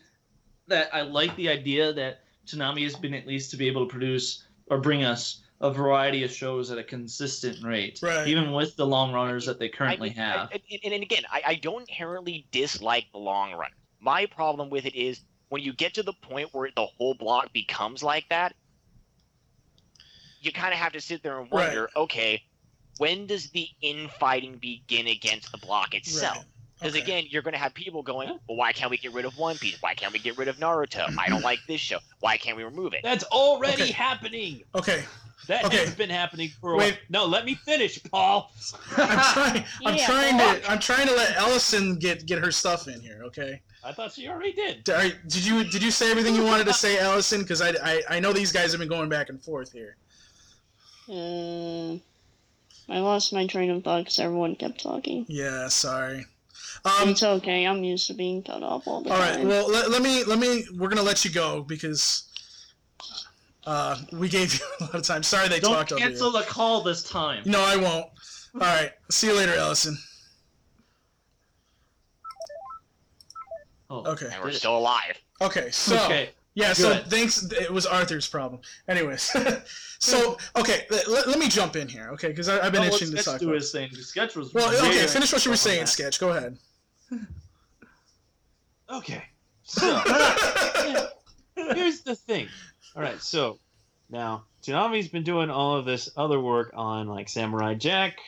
that 0.67 0.93
I 0.93 1.01
like 1.01 1.35
the 1.35 1.49
idea 1.49 1.93
that 1.93 2.21
Toonami 2.45 2.83
has 2.83 2.95
been 2.95 3.13
at 3.13 3.27
least 3.27 3.51
to 3.51 3.57
be 3.57 3.67
able 3.67 3.85
to 3.85 3.91
produce 3.91 4.45
or 4.67 4.79
bring 4.79 5.03
us 5.03 5.41
a 5.59 5.71
variety 5.71 6.23
of 6.23 6.31
shows 6.31 6.71
at 6.71 6.77
a 6.77 6.83
consistent 6.83 7.63
rate, 7.63 7.99
Right. 8.01 8.27
even 8.27 8.51
with 8.51 8.75
the 8.75 8.85
long 8.85 9.13
runners 9.13 9.45
that 9.45 9.59
they 9.59 9.69
currently 9.69 10.09
I 10.09 10.13
have. 10.13 10.49
I- 10.51 10.61
and, 10.83 10.93
and 10.93 11.03
again, 11.03 11.23
I, 11.31 11.41
I 11.45 11.55
don't 11.55 11.87
inherently 11.87 12.47
dislike 12.51 13.05
the 13.11 13.19
long 13.19 13.53
run. 13.53 13.69
My 13.99 14.25
problem 14.25 14.69
with 14.69 14.85
it 14.85 14.95
is 14.95 15.21
when 15.49 15.61
you 15.61 15.73
get 15.73 15.93
to 15.95 16.03
the 16.03 16.13
point 16.13 16.49
where 16.53 16.69
the 16.75 16.85
whole 16.85 17.13
block 17.13 17.53
becomes 17.53 18.01
like 18.01 18.25
that, 18.29 18.55
you 20.39 20.51
kind 20.51 20.73
of 20.73 20.79
have 20.79 20.93
to 20.93 21.01
sit 21.01 21.21
there 21.21 21.39
and 21.39 21.51
Right. 21.51 21.67
wonder, 21.67 21.89
okay, 21.95 22.41
when 22.97 23.27
does 23.27 23.51
the 23.51 23.67
infighting 23.81 24.57
begin 24.57 25.05
against 25.07 25.51
the 25.51 25.59
block 25.59 25.93
itself? 25.93 26.37
Right. 26.37 26.45
Because 26.81 26.95
Okay. 26.95 27.03
again, 27.03 27.25
you're 27.29 27.43
going 27.43 27.53
to 27.53 27.59
have 27.59 27.73
people 27.75 28.01
going, 28.01 28.27
well, 28.47 28.57
why 28.57 28.71
can't 28.73 28.89
we 28.89 28.97
get 28.97 29.13
rid 29.13 29.25
of 29.25 29.37
One 29.37 29.57
Piece? 29.59 29.77
Why 29.81 29.93
can't 29.93 30.11
we 30.11 30.19
get 30.19 30.35
rid 30.37 30.47
of 30.47 30.57
Naruto? 30.57 31.15
I 31.19 31.29
don't 31.29 31.43
like 31.43 31.59
this 31.67 31.79
show. 31.79 31.99
Why 32.21 32.37
can't 32.37 32.57
we 32.57 32.63
remove 32.63 32.93
it? 32.93 33.01
That's 33.03 33.23
already 33.25 33.83
Okay. 33.83 33.91
happening. 33.91 34.63
Okay, 34.73 35.05
That 35.47 35.65
Okay. 35.65 35.85
has 35.85 35.95
been 35.95 36.09
happening 36.09 36.49
for 36.59 36.73
a 36.73 36.77
Wait. 36.77 36.93
while. 36.93 36.99
No, 37.09 37.25
let 37.25 37.45
me 37.45 37.55
finish, 37.65 38.01
Paul. 38.11 38.51
I'm 38.97 39.19
trying. 39.33 39.65
I'm 39.85 39.95
Yeah, 39.95 40.05
trying 40.05 40.37
fuck. 40.39 40.61
to. 40.61 40.71
I'm 40.71 40.79
trying 40.79 41.07
to 41.07 41.13
let 41.15 41.35
Ellison 41.35 41.97
get 41.97 42.25
get 42.25 42.43
her 42.43 42.51
stuff 42.51 42.87
in 42.87 42.99
here. 43.01 43.21
Okay. 43.25 43.61
I 43.83 43.91
thought 43.91 44.13
she 44.13 44.27
already 44.27 44.53
did. 44.53 44.87
All 44.89 44.95
right, 44.95 45.15
Did 45.27 45.45
you 45.45 45.63
did 45.63 45.83
you 45.83 45.91
say 45.91 46.09
everything 46.11 46.35
you 46.35 46.43
wanted 46.43 46.65
to 46.67 46.73
say, 46.73 46.97
Ellison? 46.99 47.41
Because 47.41 47.61
I, 47.61 47.73
I 47.83 48.01
I 48.09 48.19
know 48.19 48.31
these 48.33 48.51
guys 48.51 48.71
have 48.71 48.79
been 48.79 48.89
going 48.89 49.09
back 49.09 49.29
and 49.29 49.43
forth 49.43 49.71
here. 49.71 49.97
Uh, 51.09 51.97
I 52.89 52.99
lost 52.99 53.33
my 53.33 53.47
train 53.47 53.69
of 53.71 53.83
thought 53.83 53.99
because 54.03 54.19
everyone 54.19 54.55
kept 54.55 54.81
talking. 54.83 55.25
Yeah. 55.27 55.67
Sorry. 55.67 56.25
Um. 56.83 57.09
it's 57.09 57.21
okay. 57.23 57.65
I'm 57.65 57.83
used 57.83 58.07
to 58.07 58.13
being 58.13 58.41
cut 58.41 58.63
off 58.63 58.87
all 58.87 59.01
the 59.01 59.11
All 59.11 59.19
right. 59.19 59.35
time. 59.35 59.47
Well, 59.47 59.69
let, 59.69 59.91
let 59.91 60.01
me 60.01 60.23
let 60.23 60.39
me. 60.39 60.65
We're 60.77 60.89
gonna 60.89 61.03
let 61.03 61.23
you 61.23 61.31
go 61.31 61.61
because 61.63 62.23
uh 63.67 63.97
we 64.11 64.27
gave 64.29 64.53
you 64.55 64.59
a 64.79 64.83
lot 64.85 64.95
of 64.95 65.03
time. 65.03 65.21
Sorry 65.23 65.47
they 65.47 65.59
Don't 65.59 65.73
talked 65.73 65.91
over 65.91 65.99
cancel 66.01 66.31
the 66.31 66.41
call 66.43 66.81
this 66.81 67.03
time. 67.03 67.43
No, 67.45 67.61
I 67.61 67.75
won't. 67.75 68.07
All 68.55 68.59
right. 68.61 68.91
See 69.09 69.27
you 69.27 69.33
later, 69.35 69.53
Ellison. 69.53 69.97
Oh, 73.89 74.03
Okay. 74.11 74.29
And 74.33 74.43
we're 74.43 74.51
still 74.51 74.77
alive. 74.77 75.17
Okay. 75.41 75.69
So. 75.71 75.95
okay. 76.05 76.29
Yeah, 76.53 76.73
so 76.73 76.89
Good. 76.95 77.07
thanks. 77.07 77.43
It 77.51 77.71
was 77.71 77.85
Arthur's 77.85 78.27
problem. 78.27 78.59
Anyways, 78.89 79.21
so 79.99 80.37
okay, 80.57 80.85
let, 80.89 81.07
let, 81.07 81.27
let 81.29 81.39
me 81.39 81.47
jump 81.47 81.77
in 81.77 81.87
here, 81.87 82.09
okay? 82.11 82.27
Because 82.27 82.49
I've 82.49 82.73
been 82.73 82.81
Well, 82.81 82.93
itching 82.93 83.07
to 83.11 83.15
let's 83.15 83.25
talk. 83.25 83.39
do 83.39 83.45
About 83.45 83.55
his 83.55 83.71
thing. 83.71 83.89
The 83.93 84.03
sketch 84.03 84.35
was 84.35 84.53
well, 84.53 84.67
okay, 84.85 85.07
finish 85.07 85.31
what 85.31 85.45
you 85.45 85.51
were 85.51 85.55
saying. 85.57 85.85
Sketch. 85.85 86.19
Go 86.19 86.31
ahead. 86.31 86.57
Okay. 88.89 89.23
So 89.63 89.97
here's 91.55 92.01
the 92.01 92.15
thing. 92.15 92.47
All 92.95 93.01
right, 93.01 93.21
so 93.21 93.57
now 94.09 94.43
Toonami's 94.63 95.07
been 95.07 95.23
doing 95.23 95.49
all 95.49 95.77
of 95.77 95.85
this 95.85 96.09
other 96.17 96.39
work 96.39 96.71
on 96.73 97.07
like 97.07 97.29
Samurai 97.29 97.75
Jack. 97.75 98.19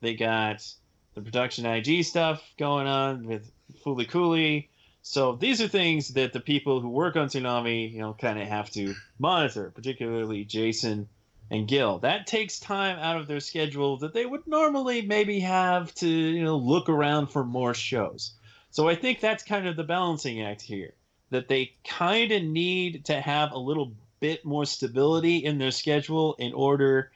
They 0.00 0.14
got 0.14 0.66
the 1.14 1.22
production 1.22 1.64
IG 1.64 2.04
stuff 2.04 2.42
going 2.58 2.86
on 2.86 3.26
with 3.26 3.50
Fooly 3.84 4.08
Cooley. 4.08 4.68
So 5.02 5.34
these 5.34 5.60
are 5.60 5.68
things 5.68 6.08
that 6.14 6.32
the 6.32 6.40
people 6.40 6.80
who 6.80 6.88
work 6.88 7.16
on 7.16 7.28
Tsunami, 7.28 7.92
you 7.92 7.98
know, 7.98 8.12
kind 8.12 8.40
of 8.40 8.46
have 8.46 8.70
to 8.70 8.94
monitor, 9.18 9.72
particularly 9.74 10.44
Jason 10.44 11.08
and 11.52 11.68
Gil. 11.68 11.98
That 11.98 12.26
takes 12.26 12.58
time 12.58 12.98
out 12.98 13.18
of 13.18 13.26
their 13.28 13.38
schedule 13.40 13.98
that 13.98 14.14
they 14.14 14.24
would 14.26 14.46
normally 14.46 15.02
maybe 15.02 15.38
have 15.40 15.94
to, 15.96 16.08
you 16.08 16.42
know, 16.42 16.56
look 16.56 16.88
around 16.88 17.28
for 17.28 17.44
more 17.44 17.74
shows. 17.74 18.32
So 18.70 18.88
I 18.88 18.94
think 18.94 19.20
that's 19.20 19.44
kind 19.44 19.68
of 19.68 19.76
the 19.76 19.84
balancing 19.84 20.40
act 20.42 20.62
here. 20.62 20.94
That 21.30 21.48
they 21.48 21.74
kind 21.86 22.32
of 22.32 22.42
need 22.42 23.04
to 23.04 23.20
have 23.20 23.52
a 23.52 23.58
little 23.58 23.92
bit 24.20 24.44
more 24.44 24.64
stability 24.64 25.38
in 25.38 25.58
their 25.58 25.70
schedule 25.70 26.34
in 26.38 26.52
order 26.54 27.12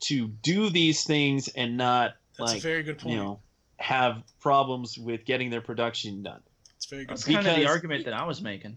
to 0.00 0.28
do 0.28 0.70
these 0.70 1.04
things 1.04 1.48
and 1.48 1.76
not 1.76 2.14
That's 2.38 2.52
like 2.52 2.58
a 2.58 2.62
very 2.62 2.82
good 2.82 2.98
point. 2.98 3.14
you 3.14 3.20
know 3.20 3.40
have 3.76 4.22
problems 4.40 4.98
with 4.98 5.24
getting 5.24 5.50
their 5.50 5.60
production 5.60 6.22
done. 6.22 6.40
It's 6.76 6.86
very 6.86 7.04
good. 7.04 7.10
That's 7.10 7.24
kind 7.24 7.38
of 7.38 7.44
the 7.44 7.50
Because- 7.60 7.70
argument 7.70 8.04
that 8.06 8.14
I 8.14 8.24
was 8.24 8.40
making. 8.42 8.76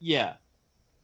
Yeah. 0.00 0.34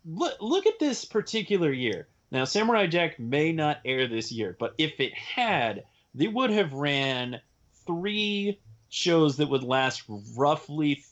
Look, 0.04 0.34
look 0.40 0.66
at 0.66 0.78
this 0.78 1.04
particular 1.04 1.72
year. 1.72 2.06
Now, 2.34 2.44
Samurai 2.44 2.88
Jack 2.88 3.20
may 3.20 3.52
not 3.52 3.78
air 3.84 4.08
this 4.08 4.32
year, 4.32 4.56
but 4.58 4.74
if 4.76 4.98
it 4.98 5.14
had, 5.14 5.84
they 6.16 6.26
would 6.26 6.50
have 6.50 6.72
ran 6.72 7.40
three 7.86 8.58
shows 8.88 9.36
that 9.36 9.48
would 9.48 9.62
last 9.62 10.02
roughly 10.36 10.96
th- 10.96 11.06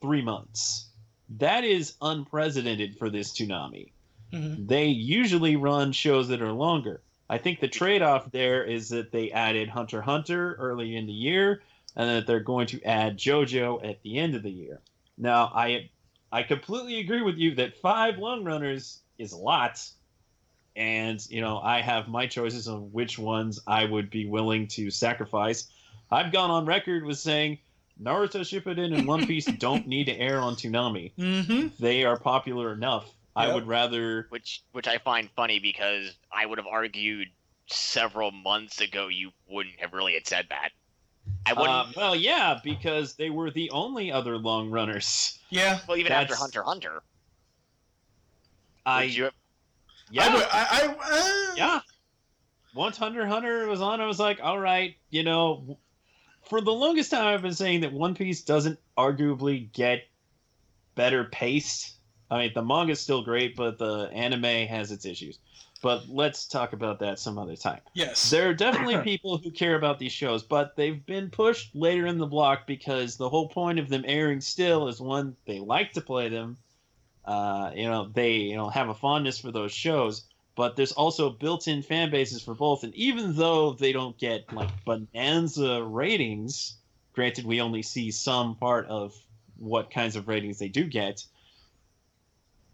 three 0.00 0.22
months. 0.22 0.86
That 1.30 1.64
is 1.64 1.96
unprecedented 2.00 2.96
for 2.96 3.10
this 3.10 3.32
Toonami. 3.32 3.90
Mhm. 4.32 4.68
They 4.68 4.86
usually 4.86 5.56
run 5.56 5.90
shows 5.90 6.28
that 6.28 6.40
are 6.40 6.52
longer. 6.52 7.02
I 7.28 7.38
think 7.38 7.58
the 7.58 7.66
trade-off 7.66 8.30
there 8.30 8.62
is 8.62 8.88
that 8.90 9.10
they 9.10 9.32
added 9.32 9.68
Hunter 9.68 10.00
Hunter 10.00 10.54
early 10.60 10.94
in 10.94 11.06
the 11.06 11.12
year, 11.12 11.64
and 11.96 12.08
that 12.08 12.28
they're 12.28 12.38
going 12.38 12.68
to 12.68 12.82
add 12.84 13.18
JoJo 13.18 13.84
at 13.84 14.00
the 14.02 14.16
end 14.16 14.36
of 14.36 14.44
the 14.44 14.52
year. 14.52 14.80
Now, 15.18 15.50
I 15.52 15.90
I 16.30 16.44
completely 16.44 17.00
agree 17.00 17.22
with 17.22 17.36
you 17.36 17.56
that 17.56 17.78
five 17.78 18.18
long 18.18 18.44
runners 18.44 19.00
is 19.18 19.32
a 19.32 19.36
lot, 19.36 19.82
and 20.76 21.24
you 21.30 21.40
know 21.40 21.58
I 21.58 21.80
have 21.80 22.08
my 22.08 22.26
choices 22.26 22.68
on 22.68 22.92
which 22.92 23.18
ones 23.18 23.60
I 23.66 23.84
would 23.84 24.10
be 24.10 24.26
willing 24.26 24.66
to 24.68 24.90
sacrifice. 24.90 25.68
I've 26.10 26.32
gone 26.32 26.50
on 26.50 26.66
record 26.66 27.04
with 27.04 27.18
saying 27.18 27.58
Naruto 28.02 28.40
Shippuden 28.40 28.96
and 28.96 29.06
One 29.06 29.26
Piece 29.26 29.44
don't 29.58 29.86
need 29.86 30.04
to 30.06 30.12
air 30.18 30.40
on 30.40 30.54
Toonami. 30.54 31.12
Mm-hmm. 31.18 31.68
They 31.78 32.04
are 32.04 32.18
popular 32.18 32.72
enough. 32.72 33.10
I 33.34 33.52
would 33.52 33.66
rather 33.66 34.26
Which 34.28 34.62
which 34.72 34.86
I 34.86 34.98
find 34.98 35.30
funny 35.34 35.58
because 35.58 36.14
I 36.30 36.44
would 36.44 36.58
have 36.58 36.66
argued 36.66 37.28
several 37.66 38.30
months 38.30 38.80
ago 38.80 39.08
you 39.08 39.30
wouldn't 39.48 39.80
have 39.80 39.94
really 39.94 40.14
had 40.14 40.26
said 40.26 40.46
that. 40.50 40.70
I 41.46 41.52
wouldn't. 41.54 41.70
Uh, 41.70 41.92
well, 41.96 42.16
yeah, 42.16 42.58
because 42.62 43.14
they 43.14 43.30
were 43.30 43.50
the 43.50 43.70
only 43.70 44.12
other 44.12 44.36
long 44.36 44.70
runners. 44.70 45.38
Yeah. 45.50 45.78
well, 45.88 45.96
even 45.96 46.12
after 46.12 46.34
Hunter 46.34 46.62
Hunter, 46.62 47.02
I 48.84 49.04
would 49.04 49.14
you 49.14 49.24
have- 49.24 49.34
yeah, 50.10 50.26
I, 50.26 50.34
would- 50.34 50.48
I, 50.50 50.66
I, 50.70 51.50
uh, 51.50 51.54
yeah. 51.56 51.80
Once 52.74 52.96
Hunter 52.96 53.26
Hunter 53.26 53.66
was 53.66 53.80
on, 53.82 54.00
I 54.00 54.06
was 54.06 54.18
like, 54.18 54.40
all 54.42 54.58
right, 54.58 54.96
you 55.10 55.22
know. 55.22 55.78
For 56.48 56.60
the 56.60 56.72
longest 56.72 57.10
time, 57.10 57.26
I've 57.26 57.42
been 57.42 57.54
saying 57.54 57.82
that 57.82 57.92
One 57.92 58.14
Piece 58.14 58.42
doesn't 58.42 58.78
arguably 58.98 59.70
get 59.72 60.02
better 60.94 61.24
paced. 61.24 61.96
I 62.30 62.38
mean, 62.38 62.52
the 62.54 62.62
manga's 62.62 62.98
still 63.00 63.22
great, 63.22 63.54
but 63.56 63.78
the 63.78 64.08
anime 64.12 64.66
has 64.66 64.90
its 64.90 65.04
issues. 65.06 65.38
But 65.82 66.08
let's 66.08 66.46
talk 66.46 66.72
about 66.72 66.98
that 67.00 67.18
some 67.18 67.38
other 67.38 67.56
time. 67.56 67.80
Yes. 67.94 68.30
There 68.30 68.48
are 68.48 68.54
definitely 68.54 68.98
people 69.04 69.38
who 69.38 69.50
care 69.50 69.74
about 69.76 69.98
these 69.98 70.12
shows, 70.12 70.42
but 70.42 70.76
they've 70.76 71.04
been 71.06 71.28
pushed 71.30 71.74
later 71.74 72.06
in 72.06 72.18
the 72.18 72.26
block 72.26 72.66
because 72.66 73.16
the 73.16 73.28
whole 73.28 73.48
point 73.48 73.78
of 73.78 73.88
them 73.88 74.04
airing 74.06 74.40
still 74.40 74.88
is 74.88 75.00
one, 75.00 75.36
they 75.46 75.58
like 75.60 75.92
to 75.92 76.00
play 76.00 76.28
them. 76.28 76.56
Uh, 77.24 77.70
you 77.74 77.88
know, 77.88 78.08
they 78.12 78.32
you 78.32 78.56
know 78.56 78.68
have 78.68 78.88
a 78.88 78.94
fondness 78.94 79.38
for 79.38 79.52
those 79.52 79.72
shows, 79.72 80.24
but 80.56 80.76
there's 80.76 80.92
also 80.92 81.30
built-in 81.30 81.82
fan 81.82 82.10
bases 82.10 82.42
for 82.42 82.54
both. 82.54 82.82
And 82.82 82.94
even 82.94 83.36
though 83.36 83.72
they 83.72 83.92
don't 83.92 84.18
get 84.18 84.52
like 84.52 84.70
bonanza 84.84 85.82
ratings, 85.82 86.76
granted 87.12 87.44
we 87.44 87.60
only 87.60 87.82
see 87.82 88.10
some 88.10 88.56
part 88.56 88.86
of 88.86 89.14
what 89.58 89.90
kinds 89.90 90.16
of 90.16 90.28
ratings 90.28 90.58
they 90.58 90.68
do 90.68 90.84
get. 90.84 91.24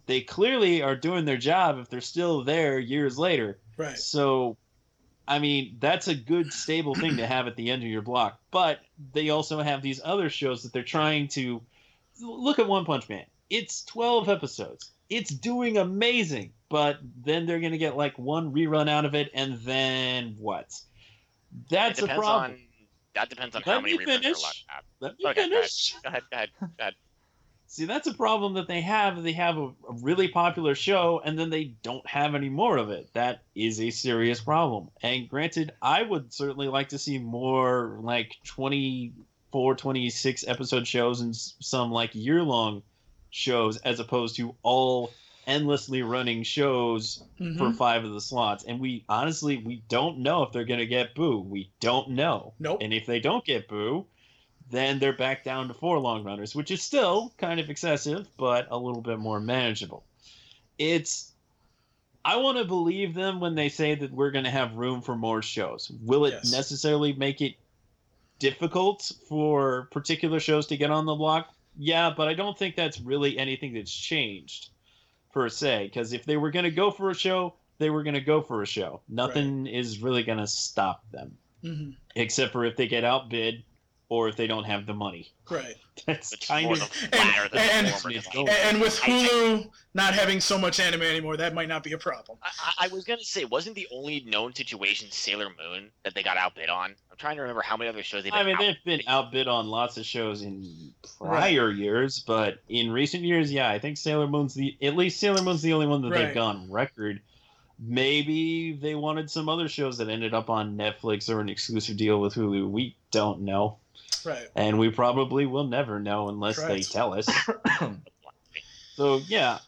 They 0.06 0.22
clearly 0.22 0.82
are 0.82 0.96
doing 0.96 1.26
their 1.26 1.36
job 1.36 1.78
if 1.78 1.90
they're 1.90 2.00
still 2.00 2.42
there 2.42 2.78
years 2.78 3.18
later. 3.18 3.58
Right. 3.76 3.98
So, 3.98 4.56
I 5.26 5.38
mean, 5.38 5.76
that's 5.80 6.08
a 6.08 6.14
good 6.14 6.50
stable 6.50 6.94
thing 6.94 7.18
to 7.18 7.26
have 7.26 7.46
at 7.46 7.56
the 7.56 7.70
end 7.70 7.82
of 7.82 7.90
your 7.90 8.00
block. 8.00 8.40
But 8.50 8.80
they 9.12 9.28
also 9.28 9.60
have 9.60 9.82
these 9.82 10.00
other 10.02 10.30
shows 10.30 10.62
that 10.62 10.72
they're 10.72 10.82
trying 10.82 11.28
to 11.28 11.60
look 12.22 12.58
at 12.58 12.66
One 12.66 12.86
Punch 12.86 13.06
Man. 13.10 13.26
It's 13.50 13.84
12 13.84 14.28
episodes. 14.28 14.90
It's 15.08 15.30
doing 15.30 15.78
amazing, 15.78 16.52
but 16.68 16.98
then 17.24 17.46
they're 17.46 17.60
going 17.60 17.72
to 17.72 17.78
get 17.78 17.96
like 17.96 18.18
one 18.18 18.52
rerun 18.52 18.88
out 18.88 19.04
of 19.06 19.14
it, 19.14 19.30
and 19.34 19.58
then 19.60 20.36
what? 20.38 20.66
That's 21.70 22.02
a 22.02 22.06
problem. 22.06 22.52
on 22.52 22.58
that 23.14 23.30
depends 23.30 23.56
on 23.56 23.62
Let 23.66 23.74
how 23.74 23.80
many 23.80 23.96
reruns 23.96 24.04
finish. 24.04 24.38
allowed 24.38 24.52
to 24.52 24.64
have. 24.68 24.84
Let 25.00 25.18
me 25.18 25.24
Okay, 25.26 25.34
go 25.34 25.40
ahead. 25.40 25.50
finish. 25.52 25.94
Go 26.02 26.08
ahead, 26.08 26.22
go 26.30 26.36
ahead, 26.36 26.48
go 26.60 26.66
ahead. 26.78 26.94
See, 27.70 27.84
that's 27.84 28.06
a 28.06 28.14
problem 28.14 28.54
that 28.54 28.66
they 28.68 28.80
have. 28.82 29.22
They 29.22 29.32
have 29.32 29.56
a, 29.58 29.66
a 29.66 29.92
really 30.02 30.28
popular 30.28 30.74
show, 30.74 31.20
and 31.24 31.38
then 31.38 31.50
they 31.50 31.64
don't 31.82 32.06
have 32.06 32.34
any 32.34 32.48
more 32.48 32.76
of 32.78 32.90
it. 32.90 33.10
That 33.14 33.42
is 33.54 33.80
a 33.80 33.90
serious 33.90 34.40
problem. 34.40 34.88
And 35.02 35.28
granted, 35.28 35.72
I 35.82 36.02
would 36.02 36.32
certainly 36.32 36.68
like 36.68 36.90
to 36.90 36.98
see 36.98 37.18
more 37.18 37.98
like 38.02 38.36
24, 38.46 39.74
26 39.74 40.46
episode 40.48 40.86
shows 40.86 41.20
and 41.20 41.34
some 41.36 41.90
like 41.90 42.14
year 42.14 42.42
long 42.42 42.82
shows 43.30 43.76
as 43.78 44.00
opposed 44.00 44.36
to 44.36 44.54
all 44.62 45.12
endlessly 45.46 46.02
running 46.02 46.42
shows 46.42 47.22
Mhm. 47.40 47.56
for 47.56 47.72
five 47.72 48.04
of 48.04 48.12
the 48.12 48.20
slots. 48.20 48.64
And 48.64 48.78
we 48.80 49.04
honestly, 49.08 49.56
we 49.56 49.82
don't 49.88 50.18
know 50.18 50.42
if 50.42 50.52
they're 50.52 50.64
going 50.64 50.80
to 50.80 50.86
get 50.86 51.14
Buu. 51.14 51.44
We 51.44 51.70
don't 51.80 52.10
know. 52.10 52.52
Nope. 52.58 52.78
And 52.82 52.92
if 52.92 53.06
they 53.06 53.18
don't 53.20 53.44
get 53.44 53.66
Buu, 53.68 54.04
then 54.70 54.98
they're 54.98 55.14
back 55.14 55.44
down 55.44 55.68
to 55.68 55.74
four 55.74 55.98
long 55.98 56.22
runners, 56.24 56.54
which 56.54 56.70
is 56.70 56.82
still 56.82 57.32
kind 57.38 57.58
of 57.60 57.70
excessive, 57.70 58.28
but 58.36 58.68
a 58.70 58.76
little 58.76 59.00
bit 59.00 59.18
more 59.18 59.40
manageable. 59.40 60.04
It's. 60.78 61.32
I 62.24 62.36
want 62.36 62.58
to 62.58 62.64
believe 62.64 63.14
them 63.14 63.40
when 63.40 63.54
they 63.54 63.70
say 63.70 63.94
that 63.94 64.12
we're 64.12 64.32
going 64.32 64.44
to 64.44 64.50
have 64.50 64.74
room 64.74 65.00
for 65.00 65.16
more 65.16 65.40
shows. 65.40 65.90
Will 66.02 66.26
it 66.26 66.32
Yes. 66.32 66.52
necessarily 66.52 67.14
make 67.14 67.40
it 67.40 67.54
difficult 68.38 69.10
for 69.28 69.88
particular 69.92 70.38
shows 70.40 70.66
to 70.66 70.76
get 70.76 70.90
on 70.90 71.06
the 71.06 71.14
block? 71.14 71.54
Yeah, 71.78 72.12
but 72.14 72.28
I 72.28 72.34
don't 72.34 72.58
think 72.58 72.74
that's 72.74 73.00
really 73.00 73.38
anything 73.38 73.72
that's 73.72 73.92
changed 73.94 74.70
per 75.32 75.48
se. 75.48 75.84
Because 75.84 76.12
if 76.12 76.24
they 76.24 76.36
were 76.36 76.50
going 76.50 76.64
to 76.64 76.70
go 76.70 76.90
for 76.90 77.10
a 77.10 77.14
show, 77.14 77.54
they 77.78 77.88
were 77.88 78.02
going 78.02 78.14
to 78.14 78.20
go 78.20 78.42
for 78.42 78.62
a 78.62 78.66
show. 78.66 79.00
Nothing 79.08 79.66
is 79.66 80.02
really 80.02 80.24
going 80.24 80.38
to 80.38 80.46
stop 80.46 81.08
them, 81.12 81.38
hmm 81.62 81.90
except 82.16 82.52
for 82.52 82.64
if 82.64 82.76
they 82.76 82.88
get 82.88 83.04
outbid 83.04 83.62
or 84.10 84.28
if 84.28 84.36
they 84.36 84.46
don't 84.46 84.64
have 84.64 84.86
the 84.86 84.94
money. 84.94 85.30
Right. 85.50 85.74
That's 86.06 86.32
It's 86.32 86.46
kind 86.46 86.70
of 86.70 86.78
the 87.10 87.16
latter 87.16 87.48
than 87.48 87.60
and- 87.60 87.86
the 87.88 88.22
and- 88.34 88.38
And, 88.38 88.48
and 88.48 88.80
with 88.80 89.00
I- 89.02 89.06
I- 89.06 89.28
Hulu 89.28 89.70
not 89.94 90.14
having 90.14 90.40
so 90.40 90.56
much 90.58 90.80
anime 90.80 91.02
anymore, 91.02 91.36
that 91.36 91.54
might 91.54 91.68
not 91.68 91.82
be 91.82 91.92
a 91.92 91.98
problem. 91.98 92.38
I, 92.42 92.48
I 92.78 92.84
I 92.86 92.88
was 92.88 93.04
gonna 93.04 93.22
say, 93.22 93.44
wasn't 93.44 93.74
the 93.76 93.88
only 93.92 94.20
known 94.20 94.54
situation 94.54 95.08
Sailor 95.10 95.48
Moon 95.48 95.90
that 96.04 96.14
they 96.14 96.22
got 96.22 96.36
outbid 96.36 96.70
on? 96.70 96.94
I'm 97.10 97.16
trying 97.18 97.36
to 97.36 97.42
remember 97.42 97.62
how 97.62 97.76
many 97.76 97.88
other 97.90 98.02
shows 98.02 98.22
they've 98.22 98.32
been 98.32 98.40
I 98.40 98.44
mean, 98.44 98.54
out- 98.56 98.60
they've 98.60 98.84
been 98.84 99.02
outbid 99.08 99.48
on 99.48 99.66
lots 99.66 99.96
of 99.98 100.06
shows 100.06 100.42
in 100.42 100.92
prior 101.18 101.70
years, 101.70 102.20
but 102.20 102.58
in 102.68 102.90
recent 102.92 103.24
years, 103.24 103.52
yeah, 103.52 103.68
I 103.68 103.78
think 103.78 103.96
Sailor 103.98 104.26
Moon's 104.28 104.54
the 104.54 104.76
at 104.80 104.96
least 104.96 105.18
Sailor 105.20 105.42
Moon's 105.42 105.62
the 105.62 105.72
only 105.72 105.86
one 105.86 106.00
that 106.02 106.10
Right. 106.10 106.26
they've 106.26 106.34
gone 106.34 106.70
record. 106.70 107.20
Maybe 107.78 108.72
they 108.72 108.94
wanted 108.94 109.30
some 109.30 109.48
other 109.48 109.68
shows 109.68 109.98
that 109.98 110.08
ended 110.08 110.34
up 110.34 110.50
on 110.50 110.76
Netflix 110.76 111.28
or 111.32 111.40
an 111.40 111.48
exclusive 111.48 111.96
deal 111.96 112.20
with 112.20 112.34
Hulu. 112.34 112.68
We 112.68 112.96
don't 113.12 113.42
know, 113.42 113.78
Right. 114.24 114.48
and 114.56 114.78
we 114.78 114.90
probably 114.90 115.46
will 115.46 115.68
never 115.68 116.00
know 116.00 116.28
unless 116.28 116.56
they 116.56 116.80
tell 116.82 117.14
us. 117.14 117.28
So 118.96 119.20
yeah, 119.28 119.58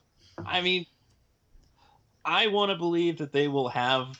I 0.44 0.60
mean, 0.60 0.86
I 2.24 2.48
want 2.48 2.72
to 2.72 2.76
believe 2.76 3.18
that 3.18 3.32
they 3.32 3.46
will 3.46 3.68
have 3.68 4.18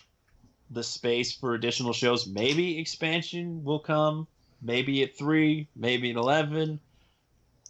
the 0.71 0.85
space 0.85 1.33
for 1.33 1.55
additional 1.55 1.93
shows. 1.93 2.29
Maybe 2.29 2.79
expansion 2.79 3.65
will 3.65 3.81
come. 3.81 4.29
Maybe 4.62 5.03
at 5.03 5.17
three. 5.17 5.67
Maybe 5.75 6.11
at 6.11 6.17
eleven. 6.17 6.79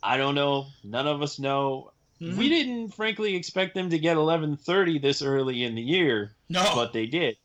I 0.02 0.18
don't 0.18 0.34
know. 0.34 0.66
None 0.84 1.06
of 1.06 1.22
us 1.22 1.38
know. 1.38 1.92
Mhm. 2.20 2.36
We 2.36 2.48
didn't, 2.48 2.90
frankly, 2.90 3.34
expect 3.34 3.74
them 3.74 3.88
to 3.90 3.98
get 3.98 4.16
eleven 4.16 4.56
thirty 4.56 4.98
this 4.98 5.22
early 5.22 5.64
in 5.64 5.74
the 5.74 5.82
year, 5.82 6.34
No. 6.48 6.72
but 6.74 6.92
they 6.92 7.06
did. 7.06 7.36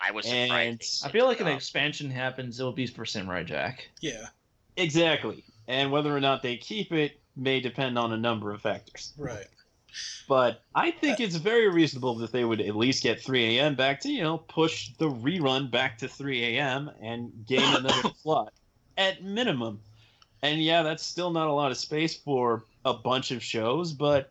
I 0.00 0.10
was 0.10 0.26
And 0.26 0.82
surprised. 0.82 1.06
I 1.06 1.10
feel 1.10 1.26
like 1.26 1.40
an 1.40 1.48
expansion 1.48 2.10
happens, 2.10 2.58
it'll 2.60 2.72
be 2.72 2.86
for 2.86 3.04
Samurai 3.06 3.42
Jack. 3.42 3.88
yeah. 4.00 4.28
Exactly. 4.76 5.42
And 5.68 5.90
whether 5.90 6.14
or 6.14 6.20
not 6.20 6.42
they 6.42 6.56
keep 6.58 6.92
it 6.92 7.18
may 7.34 7.60
depend 7.60 7.98
on 7.98 8.12
a 8.12 8.16
number 8.16 8.52
of 8.52 8.60
factors. 8.60 9.12
Right. 9.16 9.46
But 10.28 10.60
I 10.74 10.90
think 10.90 11.20
it's 11.20 11.36
very 11.36 11.68
reasonable 11.70 12.14
that 12.16 12.30
they 12.32 12.44
would 12.44 12.60
at 12.60 12.76
least 12.76 13.02
get 13.02 13.22
3 13.22 13.56
a.m. 13.58 13.74
back 13.74 14.00
to, 14.00 14.10
you 14.10 14.22
know, 14.22 14.36
push 14.38 14.90
the 14.98 15.08
rerun 15.08 15.70
back 15.70 15.96
to 15.98 16.08
3 16.08 16.42
a.m. 16.56 16.90
and 17.00 17.32
gain 17.46 17.62
another 17.76 18.10
slot 18.20 18.52
at 18.98 19.22
minimum. 19.22 19.80
And 20.42 20.62
yeah, 20.62 20.82
that's 20.82 21.04
still 21.04 21.30
not 21.30 21.48
a 21.48 21.52
lot 21.52 21.70
of 21.70 21.78
space 21.78 22.14
for 22.14 22.66
a 22.86 22.94
bunch 22.94 23.32
of 23.32 23.42
shows, 23.42 23.92
but 23.92 24.30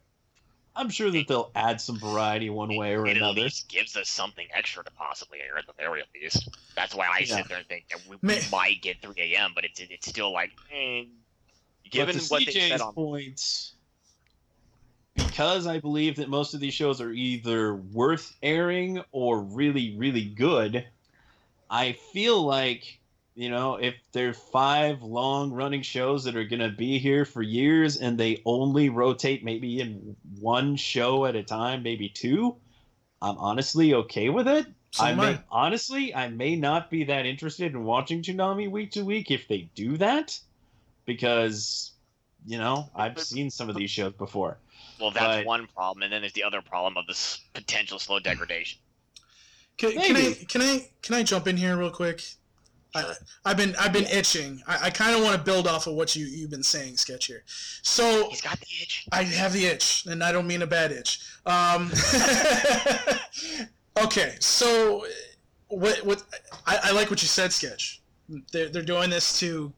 I'm 0.77 0.89
sure 0.89 1.11
that 1.11 1.27
they'll 1.27 1.51
add 1.55 1.79
some 1.79 1.99
variety 1.99 2.49
one 2.49 2.75
way 2.75 2.95
or 2.95 3.05
it 3.05 3.17
another. 3.17 3.41
at 3.41 3.43
least 3.45 3.67
gives 3.69 3.95
us 3.97 4.09
something 4.09 4.47
extra 4.53 4.83
to 4.83 4.91
possibly 4.91 5.39
air 5.41 5.57
at 5.57 5.67
the 5.67 5.73
very 5.77 6.03
least. 6.15 6.49
That's 6.75 6.95
why 6.95 7.07
I 7.07 7.19
Yeah. 7.19 7.35
sit 7.37 7.49
there 7.49 7.57
and 7.59 7.67
think 7.67 7.87
that 7.89 7.99
we, 8.09 8.17
May- 8.21 8.39
we 8.39 8.49
might 8.49 8.81
get 8.81 9.01
3 9.01 9.13
a.m., 9.17 9.51
but 9.53 9.65
it's 9.65 9.79
it's 9.81 10.07
still 10.07 10.31
like, 10.31 10.51
eh, 10.71 11.03
given 11.91 12.17
to 12.17 12.23
what 12.25 12.45
they 12.45 12.51
said 12.53 12.79
on 12.81 12.93
point, 12.93 13.41
because 15.15 15.67
I 15.67 15.79
believe 15.79 16.15
that 16.17 16.29
most 16.29 16.53
of 16.53 16.59
these 16.61 16.73
shows 16.73 17.01
are 17.01 17.11
either 17.11 17.75
worth 17.75 18.35
airing 18.41 19.01
or 19.11 19.41
really, 19.41 19.95
really 19.97 20.25
good, 20.25 20.85
I 21.69 21.93
feel 22.13 22.41
like, 22.41 22.99
you 23.35 23.49
know, 23.49 23.75
if 23.75 23.95
there 24.13 24.29
are 24.29 24.33
five 24.33 25.03
long 25.03 25.51
running 25.51 25.81
shows 25.81 26.23
that 26.23 26.37
are 26.37 26.45
going 26.45 26.61
to 26.61 26.69
be 26.69 26.97
here 26.99 27.25
for 27.25 27.41
years 27.41 27.97
and 27.97 28.17
they 28.17 28.41
only 28.45 28.87
rotate 28.89 29.43
maybe 29.43 29.81
in 29.81 30.15
one 30.39 30.77
show 30.77 31.25
at 31.25 31.35
a 31.35 31.43
time, 31.43 31.83
maybe 31.83 32.07
two, 32.07 32.55
I'm 33.21 33.37
honestly 33.37 33.93
okay 33.93 34.29
with 34.29 34.47
it. 34.47 34.65
So 34.91 35.03
I 35.03 35.11
am 35.11 35.17
may 35.17 35.23
I. 35.33 35.43
honestly, 35.51 36.15
I 36.15 36.29
may 36.29 36.55
not 36.55 36.89
be 36.89 37.03
that 37.03 37.25
interested 37.25 37.73
in 37.73 37.83
watching 37.83 38.21
Toonami 38.21 38.71
week 38.71 38.91
to 38.91 39.03
week 39.03 39.29
if 39.29 39.49
they 39.49 39.69
do 39.75 39.97
that, 39.97 40.39
because 41.05 41.91
you 42.45 42.57
know 42.57 42.89
I've 42.95 43.19
seen 43.19 43.49
some 43.49 43.69
of 43.69 43.75
these 43.75 43.91
shows 43.91 44.13
before. 44.13 44.57
Well, 45.01 45.11
that's 45.11 45.39
But- 45.39 45.45
one 45.45 45.67
problem, 45.67 46.03
and 46.03 46.13
then 46.13 46.21
there's 46.21 46.31
the 46.31 46.43
other 46.43 46.61
problem 46.61 46.95
of 46.95 47.05
this 47.07 47.41
potential 47.53 47.99
slow 47.99 48.19
degradation. 48.19 48.79
Can, 49.77 49.91
can 49.91 50.15
I 50.15 50.33
can 50.47 50.61
I 50.61 50.87
can 51.01 51.15
I 51.15 51.23
jump 51.23 51.47
in 51.47 51.57
here 51.57 51.75
real 51.75 51.91
quick? 51.91 52.23
I, 52.95 53.13
I've 53.43 53.57
been 53.57 53.75
I've 53.79 53.91
been 53.93 54.05
itching. 54.05 54.61
I, 54.67 54.85
I 54.85 54.89
kind 54.89 55.15
of 55.15 55.21
want 55.21 55.35
to 55.35 55.43
build 55.43 55.67
off 55.67 55.85
of 55.85 55.93
what 55.93 56.15
you 56.15 56.25
you've 56.25 56.49
been 56.49 56.63
saying, 56.63 56.97
Sketch 56.97 57.25
here. 57.25 57.43
So 57.81 58.29
He's 58.29 58.41
got 58.41 58.59
the 58.59 58.67
itch. 58.81 59.07
I 59.11 59.23
have 59.23 59.53
the 59.53 59.65
itch, 59.65 60.05
and 60.07 60.23
I 60.23 60.31
don't 60.31 60.47
mean 60.47 60.61
a 60.61 60.67
bad 60.67 60.91
itch. 60.91 61.19
Um, 61.45 61.91
okay, 64.03 64.35
so 64.39 65.05
what 65.67 66.05
what 66.05 66.23
I, 66.65 66.79
I 66.85 66.91
like 66.91 67.09
what 67.09 67.21
you 67.21 67.27
said, 67.27 67.51
Sketch. 67.51 68.01
They're 68.51 68.69
they're 68.69 68.81
doing 68.81 69.09
this 69.09 69.37
to 69.39 69.73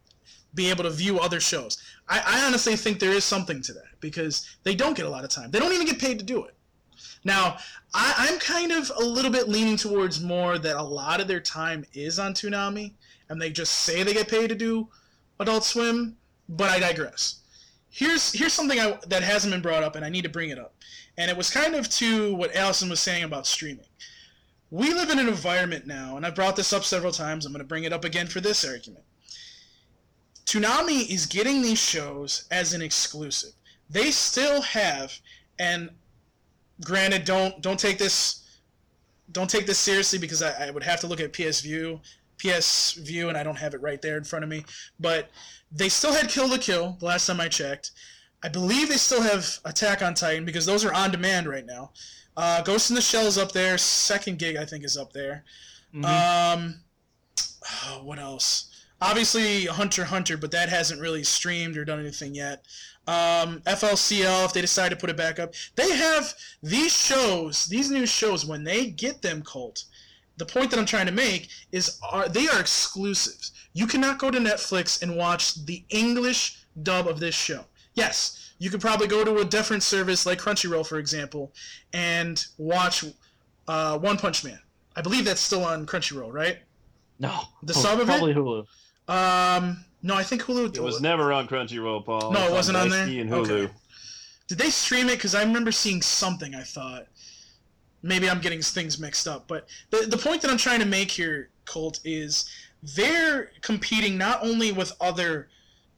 be 0.53 0.69
able 0.69 0.83
to 0.83 0.89
view 0.91 1.19
other 1.19 1.39
shows. 1.39 1.81
I, 2.07 2.21
I 2.25 2.45
honestly 2.45 2.75
think 2.75 2.99
there 2.99 3.11
is 3.11 3.23
something 3.23 3.61
to 3.63 3.73
that 3.73 3.99
because 3.99 4.57
they 4.63 4.75
don't 4.75 4.95
get 4.95 5.05
a 5.05 5.09
lot 5.09 5.23
of 5.23 5.29
time. 5.29 5.51
They 5.51 5.59
don't 5.59 5.73
even 5.73 5.87
get 5.87 5.99
paid 5.99 6.19
to 6.19 6.25
do 6.25 6.45
it. 6.45 6.53
Now, 7.23 7.57
I, 7.93 8.13
I'm 8.17 8.39
kind 8.39 8.71
of 8.71 8.91
a 8.95 9.03
little 9.03 9.31
bit 9.31 9.49
leaning 9.49 9.77
towards 9.77 10.21
more 10.21 10.57
that 10.57 10.77
a 10.77 10.81
lot 10.81 11.19
of 11.19 11.27
their 11.27 11.39
time 11.39 11.85
is 11.93 12.19
on 12.19 12.33
Toonami, 12.33 12.93
and 13.29 13.41
they 13.41 13.49
just 13.49 13.73
say 13.73 14.03
they 14.03 14.13
get 14.13 14.27
paid 14.27 14.47
to 14.49 14.55
do 14.55 14.87
Adult 15.39 15.63
Swim, 15.63 16.17
but 16.49 16.69
I 16.69 16.79
digress. 16.79 17.41
Here's 17.89 18.31
here's 18.31 18.53
something 18.53 18.79
I, 18.79 18.99
that 19.07 19.23
hasn't 19.23 19.53
been 19.53 19.61
brought 19.61 19.83
up, 19.83 19.95
and 19.95 20.05
I 20.05 20.09
need 20.09 20.23
to 20.23 20.29
bring 20.29 20.49
it 20.49 20.59
up. 20.59 20.75
And 21.17 21.31
it 21.31 21.37
was 21.37 21.49
kind 21.49 21.75
of 21.75 21.89
to 21.89 22.35
what 22.35 22.55
Allison 22.55 22.89
was 22.89 22.99
saying 22.99 23.23
about 23.23 23.47
streaming. 23.47 23.85
We 24.69 24.93
live 24.93 25.09
in 25.09 25.19
an 25.19 25.27
environment 25.27 25.87
now, 25.87 26.17
and 26.17 26.25
I've 26.25 26.35
brought 26.35 26.55
this 26.55 26.73
up 26.73 26.83
several 26.83 27.11
times. 27.11 27.45
I'm 27.45 27.53
going 27.53 27.63
to 27.63 27.67
bring 27.67 27.85
it 27.85 27.93
up 27.93 28.03
again 28.03 28.27
for 28.27 28.41
this 28.41 28.65
argument. 28.65 29.03
Toonami 30.45 31.09
is 31.09 31.25
getting 31.25 31.61
these 31.61 31.79
shows 31.79 32.47
as 32.51 32.73
an 32.73 32.81
exclusive. 32.81 33.51
They 33.89 34.11
still 34.11 34.61
have, 34.61 35.17
and 35.57 35.89
granted, 36.83 37.25
don't 37.25 37.61
don't 37.61 37.79
take 37.79 37.97
this 37.97 38.43
don't 39.31 39.49
take 39.49 39.65
this 39.65 39.79
seriously 39.79 40.19
because 40.19 40.41
I, 40.41 40.67
I 40.67 40.71
would 40.71 40.83
have 40.83 40.99
to 41.01 41.07
look 41.07 41.19
at 41.19 41.33
PS 41.33 41.61
PS 42.37 42.93
Vue, 42.93 43.29
and 43.29 43.37
I 43.37 43.43
don't 43.43 43.57
have 43.57 43.73
it 43.73 43.81
right 43.81 44.01
there 44.01 44.17
in 44.17 44.23
front 44.23 44.43
of 44.43 44.49
me. 44.49 44.65
But 44.99 45.29
they 45.71 45.89
still 45.89 46.13
had 46.13 46.29
Kill 46.29 46.49
la 46.49 46.57
Kill 46.57 46.97
the 46.99 47.05
last 47.05 47.27
time 47.27 47.39
I 47.39 47.47
checked. 47.47 47.91
I 48.43 48.49
believe 48.49 48.89
they 48.89 48.97
still 48.97 49.21
have 49.21 49.59
Attack 49.65 50.01
on 50.01 50.13
Titan 50.13 50.45
because 50.45 50.65
those 50.65 50.85
are 50.85 50.93
on 50.93 51.11
demand 51.11 51.47
right 51.47 51.65
now. 51.65 51.91
Uh, 52.35 52.61
Ghost 52.61 52.91
in 52.91 52.95
the 52.95 53.01
Shell 53.01 53.25
is 53.25 53.37
up 53.37 53.51
there. 53.51 53.77
Second 53.77 54.37
Gig 54.37 54.57
I 54.57 54.65
think 54.65 54.83
is 54.83 54.95
up 54.95 55.11
there. 55.11 55.43
Um, 55.95 56.81
oh, 57.85 58.01
what 58.03 58.19
else? 58.19 58.71
Obviously 59.01 59.65
Hunter 59.65 60.05
Hunter, 60.05 60.37
but 60.37 60.51
that 60.51 60.69
hasn't 60.69 61.01
really 61.01 61.23
streamed 61.23 61.77
or 61.77 61.85
done 61.85 61.99
anything 61.99 62.35
yet. 62.35 62.65
Um, 63.07 63.61
FLCL, 63.61 64.45
if 64.45 64.53
they 64.53 64.61
decide 64.61 64.89
to 64.89 64.95
put 64.95 65.09
it 65.09 65.17
back 65.17 65.39
up, 65.39 65.53
they 65.75 65.95
have 65.95 66.33
these 66.61 66.91
shows, 66.91 67.65
these 67.65 67.89
new 67.89 68.05
shows. 68.05 68.45
When 68.45 68.63
they 68.63 68.87
get 68.87 69.21
them, 69.21 69.41
Colt, 69.43 69.85
the 70.37 70.45
point 70.45 70.71
that 70.71 70.79
I'm 70.79 70.85
trying 70.85 71.07
to 71.07 71.11
make 71.11 71.49
is 71.71 71.99
are 72.11 72.29
they 72.29 72.47
are 72.47 72.59
exclusives. 72.59 73.51
You 73.73 73.87
cannot 73.87 74.17
go 74.19 74.31
to 74.31 74.39
Netflix 74.39 75.01
and 75.01 75.15
watch 75.17 75.65
the 75.65 75.83
English 75.89 76.59
dub 76.83 77.07
of 77.07 77.19
this 77.19 77.35
show. 77.35 77.65
Yes, 77.93 78.53
you 78.59 78.69
could 78.69 78.81
probably 78.81 79.07
go 79.07 79.23
to 79.23 79.37
a 79.39 79.45
different 79.45 79.83
service 79.83 80.25
like 80.25 80.39
Crunchyroll, 80.39 80.85
for 80.87 80.97
example, 80.99 81.53
and 81.93 82.43
watch 82.57 83.03
uh, 83.67 83.97
One 83.99 84.17
Punch 84.17 84.43
Man. 84.43 84.59
I 84.95 85.01
believe 85.01 85.25
that's 85.25 85.41
still 85.41 85.63
on 85.63 85.85
Crunchyroll, 85.85 86.31
right? 86.33 86.59
No. 87.19 87.39
The 87.63 87.73
Oh, 87.75 87.79
sub 87.81 87.99
of 87.99 88.09
it? 88.09 88.11
Probably 88.11 88.33
Hulu. 88.33 88.65
Um, 89.07 89.83
no, 90.03 90.15
I 90.15 90.23
think 90.23 90.43
Hulu. 90.43 90.75
It 90.75 90.81
was 90.81 91.01
never 91.01 91.31
on 91.33 91.47
Crunchyroll, 91.47 92.05
Paul. 92.05 92.31
No, 92.31 92.45
it 92.47 92.51
wasn't 92.51 92.77
on 92.77 92.89
there? 92.89 93.05
Daisuki 93.07 93.21
and 93.21 93.29
Hulu. 93.29 93.49
Okay. 93.65 93.73
Did 94.47 94.57
they 94.57 94.69
stream 94.69 95.09
it? 95.09 95.15
Because 95.15 95.35
I 95.35 95.43
remember 95.43 95.71
seeing 95.71 96.01
something. 96.01 96.55
I 96.55 96.63
thought 96.63 97.07
maybe 98.07 98.29
I'm 98.29 98.39
getting 98.39 98.61
things 98.61 98.99
mixed 98.99 99.27
up. 99.27 99.47
But 99.47 99.67
the 99.91 100.07
the 100.07 100.17
point 100.17 100.41
that 100.41 100.49
I'm 100.49 100.57
trying 100.57 100.79
to 100.79 100.85
make 100.85 101.11
here, 101.11 101.49
Colt, 101.65 101.99
is 102.05 102.49
they're 102.95 103.51
competing 103.61 104.17
not 104.17 104.43
only 104.43 104.71
with 104.71 104.91
other 105.01 105.49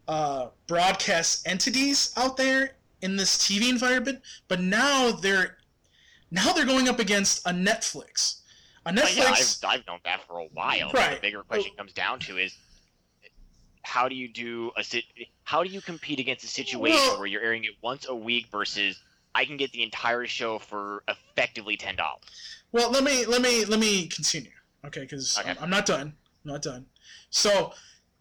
uh, 0.08 0.48
broadcast 0.68 1.48
entities 1.48 2.14
out 2.18 2.36
there 2.36 2.72
in 3.02 3.16
this 3.16 3.38
TV 3.38 3.70
environment, 3.70 4.22
but 4.48 4.60
now 4.60 5.12
they're 5.12 5.58
now 6.32 6.52
they're 6.52 6.66
going 6.66 6.90
up 6.90 7.00
against 7.00 7.46
a 7.48 7.52
Netflix. 7.52 8.42
A 8.86 8.94
But 8.94 9.16
yeah, 9.16 9.26
I've, 9.26 9.56
I've 9.64 9.88
known 9.88 10.00
that 10.06 10.22
for 10.26 10.40
a 10.40 10.46
while. 10.54 10.92
Right. 10.92 11.16
The 11.16 11.22
bigger 11.22 11.44
question 11.44 11.72
comes 11.78 11.94
down 11.94 12.20
to 12.22 12.38
is 12.38 12.56
how 13.84 14.08
do 14.08 14.16
you 14.16 14.28
do 14.28 14.72
a 14.78 14.84
sit? 14.84 15.04
How 15.44 15.64
do 15.64 15.70
you 15.70 15.82
compete 15.82 16.20
against 16.20 16.44
a 16.44 16.48
situation 16.48 16.98
Well- 16.98 17.20
where 17.20 17.28
you're 17.28 17.42
airing 17.42 17.66
it 17.66 17.72
once 17.82 18.08
a 18.08 18.16
week 18.16 18.48
versus 18.48 19.00
I 19.36 19.46
can 19.46 19.58
get 19.58 19.72
the 19.72 19.84
entire 19.84 20.26
show 20.26 20.60
for 20.60 21.04
effectively 21.08 21.78
ten 21.78 21.96
dollars? 21.96 22.22
Well, 22.72 22.92
let 22.92 23.04
me 23.04 23.26
let 23.26 23.42
me 23.42 23.66
let 23.66 23.80
me 23.80 24.08
continue. 24.08 24.52
Okay, 24.86 25.02
because 25.02 25.38
Okay. 25.38 25.52
I'm, 25.52 25.58
I'm 25.62 25.70
not 25.70 25.86
done. 25.86 26.14
I'm 26.46 26.52
not 26.52 26.62
done. 26.62 26.86
So 27.30 27.74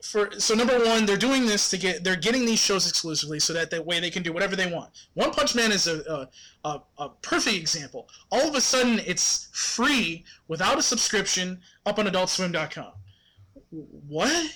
for 0.03 0.31
so 0.39 0.55
number 0.55 0.79
one, 0.85 1.07
they're 1.07 1.17
doing 1.17 1.47
this 1.47 1.71
to 1.71 1.77
get 1.79 2.05
they're 2.05 2.17
getting 2.17 2.45
these 2.47 2.61
shows 2.61 2.89
exclusively 2.89 3.41
so 3.41 3.53
that 3.53 3.71
that 3.71 3.85
way 3.85 3.99
they 4.01 4.11
can 4.11 4.23
do 4.23 4.33
whatever 4.33 4.55
they 4.55 4.71
want. 4.73 4.91
One 5.15 5.33
Punch 5.33 5.55
Man 5.55 5.73
is 5.73 5.87
a 5.89 6.29
a, 6.65 6.69
a, 6.69 6.83
a 6.99 7.09
perfect 7.23 7.57
example. 7.57 8.09
All 8.31 8.49
of 8.49 8.55
a 8.55 8.61
sudden, 8.61 9.01
it's 9.07 9.49
free 9.53 10.25
without 10.47 10.79
a 10.79 10.83
subscription 10.83 11.61
up 11.85 11.99
on 11.99 12.07
AdultSwim.com. 12.07 12.93
What? 13.71 14.53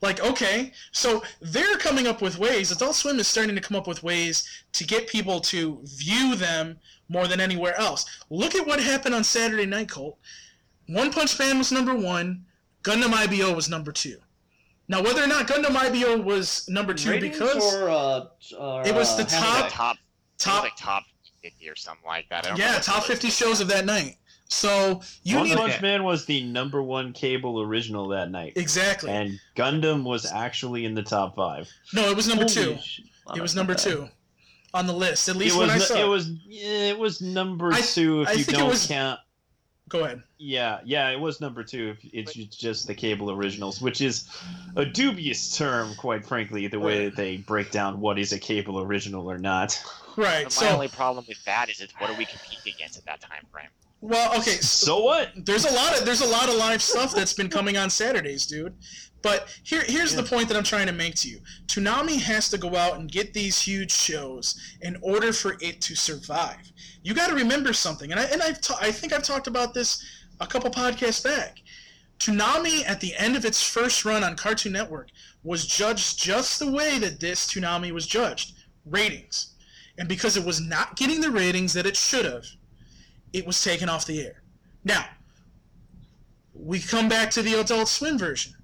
Like, 0.00 0.20
okay, 0.22 0.72
so 0.92 1.22
they're 1.40 1.76
coming 1.76 2.06
up 2.06 2.20
with 2.20 2.38
ways. 2.38 2.70
Adult 2.70 2.94
Swim 2.94 3.18
is 3.18 3.28
starting 3.28 3.54
to 3.54 3.60
come 3.60 3.76
up 3.76 3.86
with 3.86 4.02
ways 4.02 4.48
to 4.72 4.84
get 4.84 5.08
people 5.08 5.40
to 5.40 5.80
view 5.84 6.34
them 6.34 6.78
more 7.08 7.26
than 7.26 7.40
anywhere 7.40 7.78
else. 7.78 8.04
Look 8.30 8.54
at 8.54 8.66
what 8.66 8.80
happened 8.80 9.14
on 9.14 9.24
Saturday 9.24 9.66
Night 9.66 9.90
Colt. 9.90 10.18
One 10.88 11.12
Punch 11.12 11.38
Man 11.38 11.58
was 11.58 11.72
number 11.72 11.94
one. 11.94 12.44
Gundam 12.82 13.12
IBO 13.14 13.54
was 13.54 13.70
number 13.70 13.92
two. 13.92 14.18
Now, 14.88 15.02
whether 15.02 15.22
or 15.22 15.26
not 15.26 15.48
Gundam 15.48 15.74
IBO 15.74 16.20
was 16.20 16.68
number 16.68 16.92
two 16.92 17.10
Ratings 17.10 17.38
because 17.38 17.74
or, 17.74 17.88
uh, 17.88 18.24
or, 18.58 18.86
It 18.86 18.94
was 18.94 19.12
uh, 19.12 19.16
the 19.16 19.22
It 19.22 19.24
was 19.24 19.32
top- 19.32 19.70
top, 19.70 19.96
top, 20.36 20.62
like 20.64 20.76
top 20.76 21.04
50 21.42 21.70
or 21.70 21.76
something 21.76 22.04
like 22.06 22.28
that. 22.28 22.44
I 22.44 22.48
don't 22.50 22.58
yeah, 22.58 22.78
top 22.80 22.96
what 23.02 23.10
it 23.10 23.12
was. 23.12 23.20
50 23.20 23.30
shows 23.30 23.60
of 23.60 23.68
that 23.68 23.86
night. 23.86 24.16
So 24.54 25.00
you 25.24 25.38
One 25.38 25.48
need 25.48 25.56
Punch 25.56 25.80
Man 25.82 26.04
was 26.04 26.26
the 26.26 26.44
number 26.44 26.80
one 26.82 27.12
cable 27.12 27.60
original 27.60 28.08
that 28.08 28.30
night. 28.30 28.52
exactly. 28.56 29.10
And 29.10 29.40
Gundam 29.56 30.04
was 30.04 30.30
actually 30.30 30.84
in 30.84 30.94
the 30.94 31.02
top 31.02 31.34
five. 31.34 31.68
no, 31.92 32.08
it 32.08 32.14
was 32.16 32.28
number 32.28 32.44
Holy 32.44 32.54
two. 32.54 32.78
sh- 32.80 33.00
It 33.34 33.42
was 33.42 33.56
number 33.56 33.74
two 33.74 34.08
on 34.72 34.86
the 34.86 34.92
list. 34.92 35.28
At 35.28 35.34
It 35.36 35.38
least 35.40 35.56
was, 35.58 35.68
when 35.68 35.76
I 35.76 35.78
saw 35.78 35.96
it 35.96 36.06
was 36.08 36.30
it 36.48 36.96
was 36.98 37.20
number 37.20 37.72
I- 37.72 37.80
two 37.80 38.22
if 38.22 38.28
I 38.28 38.32
you 38.32 38.44
think 38.44 38.58
it 38.58 38.60
don't 38.60 38.70
was- 38.70 38.86
count. 38.86 39.20
Go 39.90 40.04
ahead. 40.04 40.22
Yeah, 40.38 40.80
yeah, 40.84 41.10
it 41.10 41.20
was 41.20 41.40
number 41.42 41.62
two 41.62 41.94
if 42.02 42.10
it's 42.14 42.56
just 42.56 42.86
the 42.86 42.94
cable 42.94 43.30
originals, 43.30 43.82
which 43.82 44.00
is 44.00 44.26
a 44.76 44.84
dubious 44.84 45.56
term, 45.58 45.94
quite 45.96 46.24
frankly, 46.24 46.66
the 46.68 46.80
way 46.80 47.04
that 47.04 47.16
they 47.16 47.36
break 47.36 47.70
down 47.70 48.00
what 48.00 48.18
is 48.18 48.32
a 48.32 48.38
cable 48.38 48.80
original 48.80 49.30
or 49.30 49.36
not. 49.36 49.78
Right. 50.16 50.44
But 50.44 50.56
my 50.56 50.62
So 50.62 50.68
only 50.68 50.88
problem 50.88 51.24
with 51.28 51.44
that 51.44 51.68
is, 51.68 51.80
it's 51.82 51.92
what 51.98 52.08
are 52.08 52.16
we 52.16 52.24
competing 52.24 52.72
against 52.74 52.96
at 52.98 53.04
that 53.04 53.20
time 53.20 53.44
frame? 53.52 53.68
Well, 54.04 54.38
okay. 54.38 54.58
So 54.60 54.86
So 54.86 54.98
what? 55.02 55.30
there's 55.46 55.64
a 55.64 55.72
lot 55.72 55.98
of 55.98 56.04
there's 56.04 56.20
a 56.20 56.26
lot 56.26 56.50
of 56.50 56.56
live 56.56 56.82
stuff 56.82 57.14
that's 57.14 57.32
been 57.32 57.48
coming 57.48 57.78
on 57.78 57.88
Saturdays, 57.88 58.44
dude. 58.46 58.74
But 59.22 59.48
here 59.62 59.82
here's 59.86 60.14
the 60.14 60.22
point 60.22 60.48
that 60.48 60.58
I'm 60.58 60.62
trying 60.64 60.88
to 60.88 60.92
make 60.92 61.14
to 61.16 61.28
you. 61.30 61.40
Toonami 61.68 62.20
has 62.20 62.50
to 62.50 62.58
go 62.58 62.76
out 62.76 62.98
and 62.98 63.10
get 63.10 63.32
these 63.32 63.58
huge 63.58 63.90
shows 63.90 64.60
in 64.82 64.98
order 65.00 65.32
for 65.32 65.56
it 65.62 65.80
to 65.80 65.96
survive. 65.96 66.70
You 67.02 67.14
got 67.14 67.28
to 67.28 67.34
remember 67.34 67.72
something, 67.72 68.10
and 68.10 68.20
I 68.20 68.24
and 68.24 68.42
I've 68.42 68.60
ta- 68.60 68.78
I 68.78 68.92
think 68.92 69.14
I've 69.14 69.22
talked 69.22 69.46
about 69.46 69.72
this 69.72 70.04
a 70.38 70.46
couple 70.46 70.70
podcasts 70.70 71.24
back. 71.24 71.60
Toonami 72.18 72.86
at 72.86 73.00
the 73.00 73.14
end 73.16 73.36
of 73.36 73.46
its 73.46 73.66
first 73.66 74.04
run 74.04 74.22
on 74.22 74.36
Cartoon 74.36 74.72
Network 74.72 75.08
was 75.42 75.66
judged 75.66 76.18
just 76.22 76.58
the 76.58 76.70
way 76.70 76.98
that 76.98 77.20
this 77.20 77.46
Toonami 77.46 77.90
was 77.90 78.06
judged, 78.06 78.52
ratings. 78.84 79.54
And 79.96 80.08
because 80.08 80.36
it 80.36 80.44
was 80.44 80.60
not 80.60 80.96
getting 80.96 81.22
the 81.22 81.30
ratings 81.30 81.72
that 81.72 81.86
it 81.86 81.96
should 81.96 82.26
have, 82.26 82.44
it 83.34 83.44
was 83.44 83.62
taken 83.62 83.90
off 83.90 84.06
the 84.06 84.24
air. 84.24 84.42
Now, 84.84 85.04
we 86.54 86.78
come 86.78 87.08
back 87.08 87.30
to 87.32 87.42
the 87.42 87.60
Adult 87.60 87.88
Swim 87.88 88.16
version. 88.16 88.54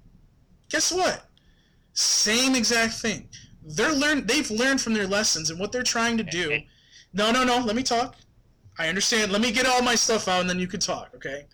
Guess 0.69 0.93
what? 0.93 1.25
Same 1.93 2.55
exact 2.55 2.93
thing. 2.93 3.27
They're 3.63 3.91
learn 3.91 4.25
they've 4.25 4.49
learned 4.49 4.81
from 4.81 4.93
their 4.93 5.05
lessons 5.05 5.49
and 5.51 5.59
what 5.59 5.71
they're 5.71 5.83
trying 5.83 6.17
to 6.17 6.23
do. 6.23 6.61
No, 7.13 7.31
no, 7.31 7.43
no, 7.43 7.59
let 7.59 7.75
me 7.75 7.83
talk. 7.83 8.15
I 8.79 8.87
understand. 8.87 9.31
Let 9.31 9.41
me 9.41 9.51
get 9.51 9.67
all 9.67 9.81
my 9.81 9.95
stuff 9.95 10.29
out 10.29 10.39
and 10.39 10.49
then 10.49 10.57
you 10.57 10.67
can 10.67 10.79
talk, 10.79 11.09
okay? 11.15 11.45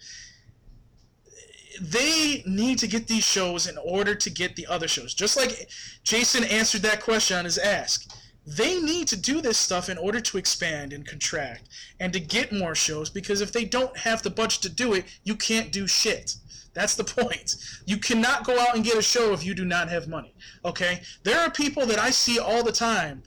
They 1.82 2.44
need 2.46 2.78
to 2.80 2.88
get 2.88 3.08
these 3.08 3.24
shows 3.24 3.68
in 3.68 3.78
order 3.80 4.14
to 4.14 4.30
get 4.30 4.56
the 4.56 4.68
other 4.68 4.88
shows. 4.88 5.16
Just 5.16 5.36
like 5.36 5.70
Jason 6.04 6.44
answered 6.44 6.84
that 6.84 7.02
question 7.02 7.38
on 7.38 7.46
his 7.46 7.58
ask. 7.58 8.08
They 8.48 8.80
need 8.80 9.10
to 9.10 9.18
do 9.18 9.42
this 9.42 9.58
stuff 9.58 9.90
in 9.90 9.98
order 9.98 10.22
to 10.22 10.38
expand 10.38 10.94
and 10.94 11.06
contract 11.06 11.68
and 12.00 12.14
to 12.14 12.20
get 12.22 12.54
more 12.54 12.76
shows 12.76 13.10
because 13.10 13.42
if 13.42 13.52
they 13.52 13.66
don't 13.66 13.98
have 13.98 14.24
the 14.24 14.30
budget 14.30 14.62
to 14.62 14.70
do 14.70 14.94
it, 14.94 15.04
you 15.26 15.36
can't 15.36 15.70
do 15.70 15.86
shit. 15.86 16.36
That's 16.74 16.96
the 16.96 17.04
point. 17.22 17.58
You 17.86 17.98
cannot 17.98 18.46
go 18.46 18.58
out 18.58 18.74
and 18.74 18.86
get 18.86 18.98
a 18.98 19.02
show 19.02 19.34
if 19.34 19.46
you 19.46 19.54
do 19.54 19.66
not 19.66 19.90
have 19.90 20.08
money. 20.08 20.34
Okay? 20.64 21.02
There 21.24 21.38
are 21.38 21.52
people 21.52 21.86
that 21.88 22.00
I 22.00 22.10
see 22.10 22.40
all 22.40 22.64
the 22.64 22.72
time. 22.72 23.22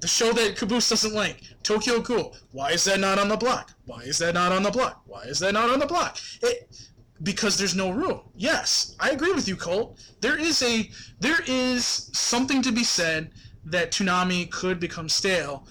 The 0.00 0.08
show 0.08 0.30
that 0.34 0.56
Caboose 0.56 0.90
doesn't 0.90 1.14
like, 1.14 1.42
Tokyo 1.62 2.00
Ghoul. 2.00 2.36
Why 2.52 2.72
is 2.72 2.84
that 2.84 3.00
not 3.00 3.18
on 3.18 3.28
the 3.28 3.36
block? 3.38 3.72
Why 3.86 4.02
is 4.02 4.18
that 4.18 4.34
not 4.34 4.52
on 4.52 4.62
the 4.62 4.70
block? 4.70 5.00
Why 5.06 5.22
is 5.22 5.38
that 5.38 5.54
not 5.54 5.70
on 5.70 5.78
the 5.78 5.86
block? 5.86 6.18
It 6.42 6.90
because 7.22 7.58
there's 7.58 7.74
no 7.74 7.90
room. 7.90 8.20
Yes, 8.34 8.96
I 8.98 9.10
agree 9.10 9.32
with 9.32 9.46
you, 9.46 9.56
Colt. 9.56 9.98
There 10.20 10.38
is 10.38 10.62
a 10.62 10.90
there 11.18 11.40
is 11.46 12.10
something 12.12 12.62
to 12.62 12.72
be 12.72 12.84
said 12.84 13.30
that 13.64 13.92
Toonami 13.92 14.50
could 14.50 14.80
become 14.80 15.08
stale 15.08 15.66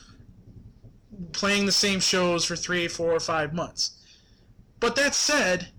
playing 1.34 1.66
the 1.66 1.72
same 1.72 2.00
shows 2.00 2.46
for 2.46 2.56
three, 2.56 2.88
four, 2.88 3.12
or 3.12 3.20
five 3.20 3.54
months. 3.54 4.00
But 4.80 4.96
that 4.96 5.14
said, 5.14 5.70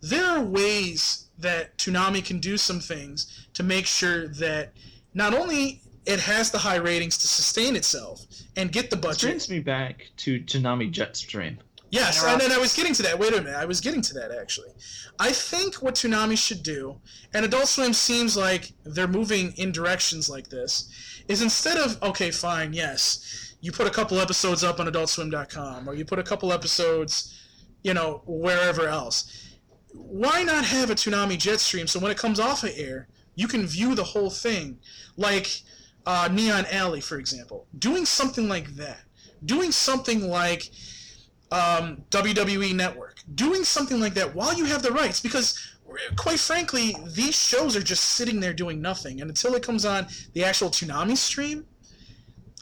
there 0.00 0.24
are 0.24 0.42
ways 0.42 1.28
that 1.38 1.76
Toonami 1.78 2.24
can 2.24 2.38
do 2.38 2.56
some 2.56 2.80
things 2.80 3.48
to 3.54 3.62
make 3.62 3.86
sure 3.86 4.28
that 4.28 4.72
not 5.14 5.34
only 5.34 5.82
it 6.06 6.20
has 6.20 6.50
the 6.50 6.58
high 6.58 6.76
ratings 6.76 7.18
to 7.18 7.28
sustain 7.28 7.76
itself 7.76 8.24
and 8.56 8.72
get 8.72 8.90
the 8.90 8.96
This 8.96 9.04
budget. 9.04 9.30
brings 9.30 9.50
me 9.50 9.60
back 9.60 10.06
to 10.18 10.40
Toonami 10.40 10.92
Jetstream. 10.92 11.58
Yes, 11.90 12.22
and 12.24 12.40
then 12.40 12.52
I 12.52 12.58
was 12.58 12.72
getting 12.72 12.94
to 12.94 13.02
that. 13.02 13.18
Wait 13.18 13.32
a 13.34 13.38
minute, 13.38 13.56
I 13.56 13.64
was 13.64 13.80
getting 13.80 14.00
to 14.02 14.14
that 14.14 14.30
actually. 14.30 14.70
I 15.18 15.32
think 15.32 15.82
what 15.82 15.96
Toonami 15.96 16.38
should 16.38 16.62
do, 16.62 17.00
and 17.34 17.44
Adult 17.44 17.66
Swim 17.66 17.92
seems 17.92 18.36
like 18.36 18.72
they're 18.84 19.08
moving 19.08 19.52
in 19.56 19.72
directions 19.72 20.30
like 20.30 20.48
this, 20.48 20.88
is 21.30 21.42
instead 21.42 21.78
of 21.78 22.02
okay, 22.02 22.30
fine, 22.32 22.72
yes, 22.72 23.54
you 23.60 23.70
put 23.70 23.86
a 23.86 23.90
couple 23.90 24.18
episodes 24.18 24.64
up 24.64 24.80
on 24.80 24.86
AdultSwim.com, 24.86 25.88
or 25.88 25.94
you 25.94 26.04
put 26.04 26.18
a 26.18 26.24
couple 26.24 26.52
episodes, 26.52 27.40
you 27.84 27.94
know, 27.94 28.22
wherever 28.26 28.88
else. 28.88 29.56
Why 29.92 30.42
not 30.42 30.64
have 30.64 30.90
a 30.90 30.94
Toonami 30.94 31.34
Jetstream 31.34 31.88
so 31.88 32.00
when 32.00 32.10
it 32.10 32.18
comes 32.18 32.40
off 32.40 32.64
of 32.64 32.72
air, 32.74 33.08
you 33.36 33.46
can 33.46 33.66
view 33.66 33.94
the 33.94 34.04
whole 34.04 34.30
thing, 34.30 34.78
like 35.16 35.62
uh, 36.04 36.28
Neon 36.32 36.66
Alley, 36.70 37.00
for 37.00 37.18
example. 37.18 37.66
Doing 37.78 38.04
something 38.06 38.48
like 38.48 38.74
that. 38.74 39.02
Doing 39.44 39.70
something 39.70 40.28
like 40.28 40.70
um, 41.52 42.04
WWE 42.10 42.74
Network, 42.74 43.22
doing 43.34 43.64
something 43.64 44.00
like 44.00 44.14
that 44.14 44.34
while 44.34 44.54
you 44.54 44.64
have 44.66 44.82
the 44.82 44.92
rights, 44.92 45.20
because 45.20 45.58
quite 46.16 46.40
frankly, 46.40 46.96
these 47.14 47.34
shows 47.34 47.76
are 47.76 47.82
just 47.82 48.04
sitting 48.04 48.40
there 48.40 48.52
doing 48.52 48.80
nothing, 48.80 49.20
and 49.20 49.30
until 49.30 49.54
it 49.54 49.62
comes 49.62 49.84
on 49.84 50.06
the 50.34 50.44
actual 50.44 50.70
Toonami 50.70 51.16
stream, 51.16 51.66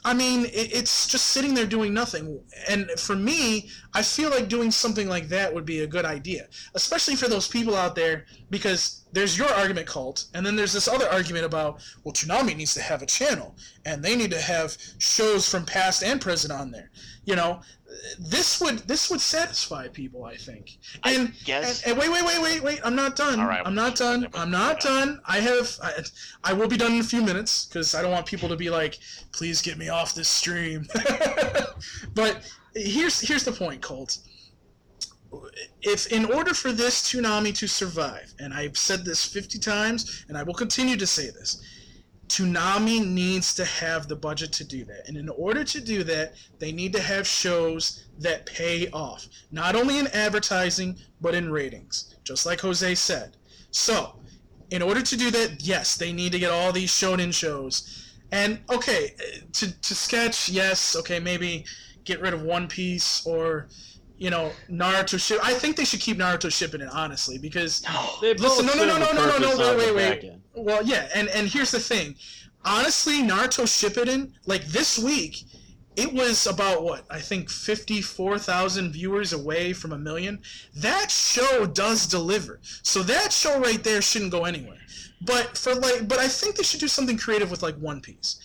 I 0.05 0.13
mean, 0.13 0.45
it, 0.45 0.73
it's 0.73 1.07
just 1.07 1.27
sitting 1.27 1.53
there 1.53 1.65
doing 1.65 1.93
nothing. 1.93 2.39
And 2.69 2.89
for 2.91 3.15
me, 3.15 3.69
I 3.93 4.01
feel 4.01 4.29
like 4.29 4.47
doing 4.47 4.71
something 4.71 5.09
like 5.09 5.27
that 5.27 5.53
would 5.53 5.65
be 5.65 5.81
a 5.81 5.87
good 5.87 6.05
idea, 6.05 6.47
especially 6.73 7.15
for 7.15 7.27
those 7.27 7.47
people 7.47 7.75
out 7.75 7.95
there, 7.95 8.25
because 8.49 9.03
there's 9.11 9.37
your 9.37 9.49
argument, 9.49 9.87
Colt, 9.87 10.25
and 10.33 10.45
then 10.45 10.55
there's 10.55 10.73
this 10.73 10.87
other 10.87 11.09
argument 11.09 11.45
about, 11.45 11.81
well, 12.03 12.13
Toonami 12.13 12.55
needs 12.55 12.73
to 12.75 12.81
have 12.81 13.01
a 13.01 13.05
channel, 13.05 13.55
and 13.85 14.01
they 14.01 14.15
need 14.15 14.31
to 14.31 14.39
have 14.41 14.77
shows 14.99 15.49
from 15.49 15.65
past 15.65 16.03
and 16.03 16.21
present 16.21 16.53
on 16.53 16.71
there. 16.71 16.91
You 17.25 17.35
know, 17.35 17.61
this 18.19 18.61
would 18.61 18.79
this 18.79 19.09
would 19.09 19.21
satisfy 19.21 19.87
people, 19.87 20.25
I 20.25 20.35
think. 20.35 20.77
And 21.03 21.33
guess- 21.43 21.83
and, 21.83 21.91
and 21.91 21.99
wait, 21.99 22.11
wait, 22.11 22.25
wait, 22.25 22.41
wait, 22.41 22.63
wait. 22.63 22.79
I'm 22.83 22.95
not 22.95 23.15
done. 23.15 23.39
All 23.39 23.47
right, 23.47 23.61
I'm 23.65 23.75
not 23.75 23.95
done. 23.95 24.27
I'm 24.33 24.51
not 24.51 24.79
done. 24.79 25.19
I 25.25 25.39
have. 25.39 25.77
I, 25.83 25.91
I 26.43 26.53
will 26.53 26.67
be 26.67 26.77
done 26.77 26.93
in 26.93 26.99
a 26.99 27.03
few 27.03 27.21
minutes 27.21 27.65
because 27.65 27.95
I 27.95 28.01
don't 28.01 28.11
want 28.11 28.25
people 28.25 28.49
to 28.49 28.55
be 28.55 28.69
like, 28.69 28.99
please 29.31 29.61
get 29.61 29.77
me 29.77 29.89
off 29.89 30.13
this 30.13 30.29
stream. 30.29 30.87
but 32.13 32.41
here's 32.75 33.19
here's 33.19 33.43
the 33.43 33.51
point, 33.51 33.81
Colt. 33.81 34.17
If 35.81 36.07
in 36.11 36.25
order 36.25 36.53
for 36.53 36.71
this 36.71 37.01
Toonami 37.03 37.55
to 37.57 37.67
survive, 37.67 38.33
and 38.39 38.53
I've 38.53 38.77
said 38.77 39.05
this 39.05 39.23
50 39.25 39.59
times, 39.59 40.25
and 40.27 40.37
I 40.37 40.43
will 40.43 40.55
continue 40.55 40.97
to 40.97 41.05
say 41.05 41.29
this, 41.29 41.61
Toonami 42.29 43.05
needs 43.05 43.55
to 43.55 43.65
have 43.65 44.07
the 44.07 44.15
budget 44.15 44.51
to 44.53 44.63
do 44.63 44.85
that. 44.85 45.07
And 45.07 45.17
in 45.17 45.29
order 45.29 45.63
to 45.63 45.81
do 45.81 46.03
that, 46.03 46.35
they 46.59 46.71
need 46.71 46.93
to 46.93 47.01
have 47.01 47.27
shows 47.27 48.05
that 48.19 48.45
pay 48.45 48.89
off, 48.91 49.27
not 49.51 49.75
only 49.75 49.97
in 49.97 50.07
advertising, 50.07 50.97
but 51.19 51.33
in 51.33 51.51
ratings, 51.51 52.15
just 52.23 52.45
like 52.45 52.61
Jose 52.61 52.95
said. 52.95 53.35
So, 53.71 54.15
in 54.69 54.83
order 54.83 55.01
to 55.01 55.17
do 55.17 55.31
that, 55.31 55.57
yes, 55.61 55.97
they 55.97 56.13
need 56.13 56.31
to 56.33 56.39
get 56.39 56.51
all 56.51 56.71
these 56.71 56.91
shonen 56.91 57.33
shows. 57.33 58.05
And, 58.31 58.59
okay, 58.69 59.15
to, 59.53 59.81
to 59.81 59.95
sketch, 59.95 60.49
yes, 60.49 60.95
okay, 60.95 61.19
maybe 61.19 61.65
get 62.03 62.21
rid 62.21 62.35
of 62.35 62.43
One 62.43 62.67
Piece 62.67 63.25
or, 63.25 63.69
you 64.19 64.29
know, 64.29 64.51
Naruto 64.69 65.19
Ship. 65.19 65.39
I 65.41 65.53
think 65.53 65.77
they 65.77 65.85
should 65.85 66.01
keep 66.01 66.17
Naruto 66.17 66.49
Shippuden, 66.49 66.89
honestly, 66.93 67.37
because. 67.37 67.81
They 68.21 68.33
Listen, 68.33 68.65
no, 68.65 68.73
no, 68.73 68.85
no, 68.85 68.97
no, 68.97 69.13
no, 69.13 69.37
no, 69.39 69.55
no, 69.57 69.77
wait, 69.77 69.95
wait, 69.95 70.23
wait. 70.23 70.33
Well, 70.53 70.83
yeah, 70.83 71.09
and 71.15 71.29
and 71.29 71.47
here's 71.47 71.71
the 71.71 71.79
thing. 71.79 72.15
Honestly, 72.65 73.23
Naruto 73.23 73.63
Shippuden, 73.63 74.33
like 74.45 74.65
this 74.65 74.99
week, 74.99 75.45
it 75.95 76.13
was 76.13 76.45
about 76.45 76.83
what 76.83 77.05
I 77.09 77.19
think 77.19 77.49
fifty-four 77.49 78.39
thousand 78.39 78.91
viewers 78.91 79.31
away 79.31 79.71
from 79.71 79.93
a 79.93 79.97
million. 79.97 80.41
That 80.75 81.09
show 81.09 81.65
does 81.65 82.05
deliver. 82.05 82.59
So 82.83 83.01
that 83.03 83.31
show 83.31 83.59
right 83.59 83.83
there 83.83 84.01
shouldn't 84.01 84.31
go 84.31 84.43
anywhere. 84.43 84.79
But 85.21 85.57
for 85.57 85.75
like, 85.75 86.07
but 86.07 86.19
I 86.19 86.27
think 86.27 86.55
they 86.55 86.63
should 86.63 86.81
do 86.81 86.87
something 86.89 87.17
creative 87.17 87.51
with 87.51 87.63
like 87.63 87.75
One 87.77 88.01
Piece. 88.01 88.39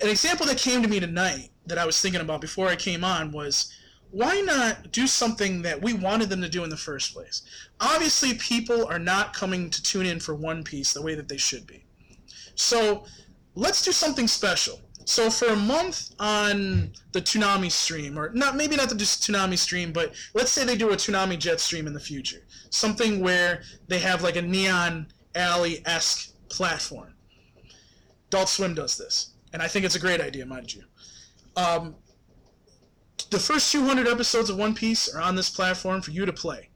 An 0.00 0.08
example 0.08 0.44
that 0.46 0.58
came 0.58 0.82
to 0.82 0.88
me 0.88 1.00
tonight 1.00 1.50
that 1.66 1.78
I 1.78 1.86
was 1.86 2.00
thinking 2.00 2.20
about 2.20 2.40
before 2.40 2.68
I 2.68 2.76
came 2.76 3.04
on 3.04 3.32
was 3.32 3.72
why 4.14 4.40
not 4.42 4.92
do 4.92 5.08
something 5.08 5.62
that 5.62 5.82
we 5.82 5.92
wanted 5.92 6.28
them 6.28 6.40
to 6.40 6.48
do 6.48 6.62
in 6.62 6.70
the 6.70 6.76
first 6.76 7.12
place? 7.12 7.42
Obviously, 7.80 8.34
people 8.34 8.86
are 8.86 8.98
not 9.00 9.34
coming 9.34 9.68
to 9.70 9.82
tune 9.82 10.06
in 10.06 10.20
for 10.20 10.36
One 10.36 10.62
Piece 10.62 10.92
the 10.92 11.02
way 11.02 11.16
that 11.16 11.28
they 11.28 11.36
should 11.36 11.66
be. 11.66 11.84
So 12.54 13.06
let's 13.56 13.82
do 13.82 13.90
something 13.90 14.28
special. 14.28 14.80
So 15.04 15.30
for 15.30 15.48
a 15.48 15.56
month 15.56 16.14
on 16.20 16.92
the 17.10 17.20
Toonami 17.20 17.72
stream, 17.72 18.16
or 18.16 18.30
not 18.32 18.54
maybe 18.54 18.76
not 18.76 18.88
the 18.88 18.94
just 18.94 19.28
Toonami 19.28 19.58
stream, 19.58 19.92
but 19.92 20.14
let's 20.32 20.52
say 20.52 20.64
they 20.64 20.76
do 20.76 20.90
a 20.90 20.96
Toonami 20.96 21.36
Jet 21.36 21.58
stream 21.58 21.88
in 21.88 21.92
the 21.92 22.00
future, 22.00 22.44
something 22.70 23.18
where 23.18 23.62
they 23.88 23.98
have 23.98 24.22
like 24.22 24.36
a 24.36 24.42
Neon 24.42 25.08
Alley 25.34 25.82
esque 25.86 26.32
platform. 26.48 27.14
Adult 28.28 28.48
Swim 28.48 28.74
does 28.74 28.96
this, 28.96 29.30
and 29.52 29.60
I 29.60 29.66
think 29.66 29.84
it's 29.84 29.96
a 29.96 30.00
great 30.00 30.20
idea, 30.20 30.46
mind 30.46 30.72
you. 30.72 30.84
Um, 31.56 31.96
the 33.30 33.38
first 33.38 33.70
200 33.72 34.06
episodes 34.06 34.50
of 34.50 34.56
One 34.56 34.74
Piece 34.74 35.12
are 35.12 35.20
on 35.20 35.34
this 35.34 35.50
platform 35.50 36.02
for 36.02 36.10
you 36.10 36.26
to 36.26 36.32
play. 36.32 36.70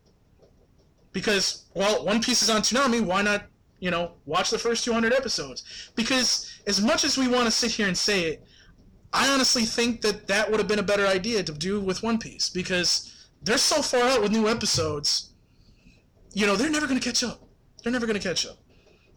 Because, 1.12 1.64
well, 1.74 2.04
One 2.04 2.22
Piece 2.22 2.42
is 2.42 2.50
on 2.50 2.62
Toonami, 2.62 3.00
why 3.00 3.22
not, 3.22 3.44
you 3.80 3.90
know, 3.90 4.12
watch 4.26 4.50
the 4.50 4.58
first 4.58 4.84
200 4.84 5.12
episodes? 5.12 5.90
Because 5.94 6.60
as 6.66 6.80
much 6.80 7.04
as 7.04 7.16
we 7.16 7.28
want 7.28 7.46
to 7.46 7.50
sit 7.50 7.72
here 7.72 7.88
and 7.88 7.96
say 7.96 8.24
it, 8.24 8.44
I 9.12 9.28
honestly 9.28 9.64
think 9.64 10.02
that 10.02 10.26
that 10.26 10.50
would 10.50 10.60
have 10.60 10.68
been 10.68 10.78
a 10.78 10.82
better 10.82 11.06
idea 11.06 11.42
to 11.42 11.52
do 11.52 11.80
with 11.80 12.02
One 12.02 12.18
Piece 12.18 12.50
because 12.50 13.28
they're 13.42 13.58
so 13.58 13.82
far 13.82 14.02
out 14.02 14.22
with 14.22 14.32
new 14.32 14.48
episodes. 14.48 15.32
You 16.34 16.46
know, 16.46 16.56
they're 16.56 16.70
never 16.70 16.86
going 16.86 17.00
to 17.00 17.04
catch 17.04 17.24
up. 17.24 17.42
They're 17.82 17.92
never 17.92 18.06
going 18.06 18.20
to 18.20 18.26
catch 18.28 18.46
up. 18.46 18.58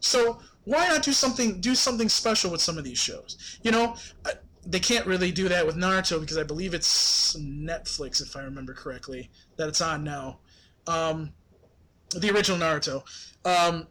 So 0.00 0.40
why 0.64 0.88
not 0.88 1.02
do 1.02 1.12
something 1.12 1.60
do 1.60 1.74
something 1.74 2.08
special 2.08 2.50
with 2.50 2.60
some 2.60 2.78
of 2.78 2.84
these 2.84 2.98
shows? 2.98 3.58
You 3.62 3.70
know, 3.70 3.96
they 4.64 4.80
can't 4.80 5.06
really 5.06 5.32
do 5.32 5.48
that 5.48 5.66
with 5.66 5.76
Naruto 5.76 6.20
because 6.20 6.38
I 6.38 6.42
believe 6.44 6.74
it's 6.74 7.36
Netflix, 7.36 8.22
if 8.22 8.36
I 8.36 8.42
remember 8.42 8.74
correctly, 8.74 9.30
that 9.56 9.68
it's 9.68 9.80
on 9.80 10.04
now. 10.04 10.38
Um, 10.86 11.32
the 12.14 12.30
original 12.30 12.58
Naruto. 12.58 13.02
Um, 13.44 13.86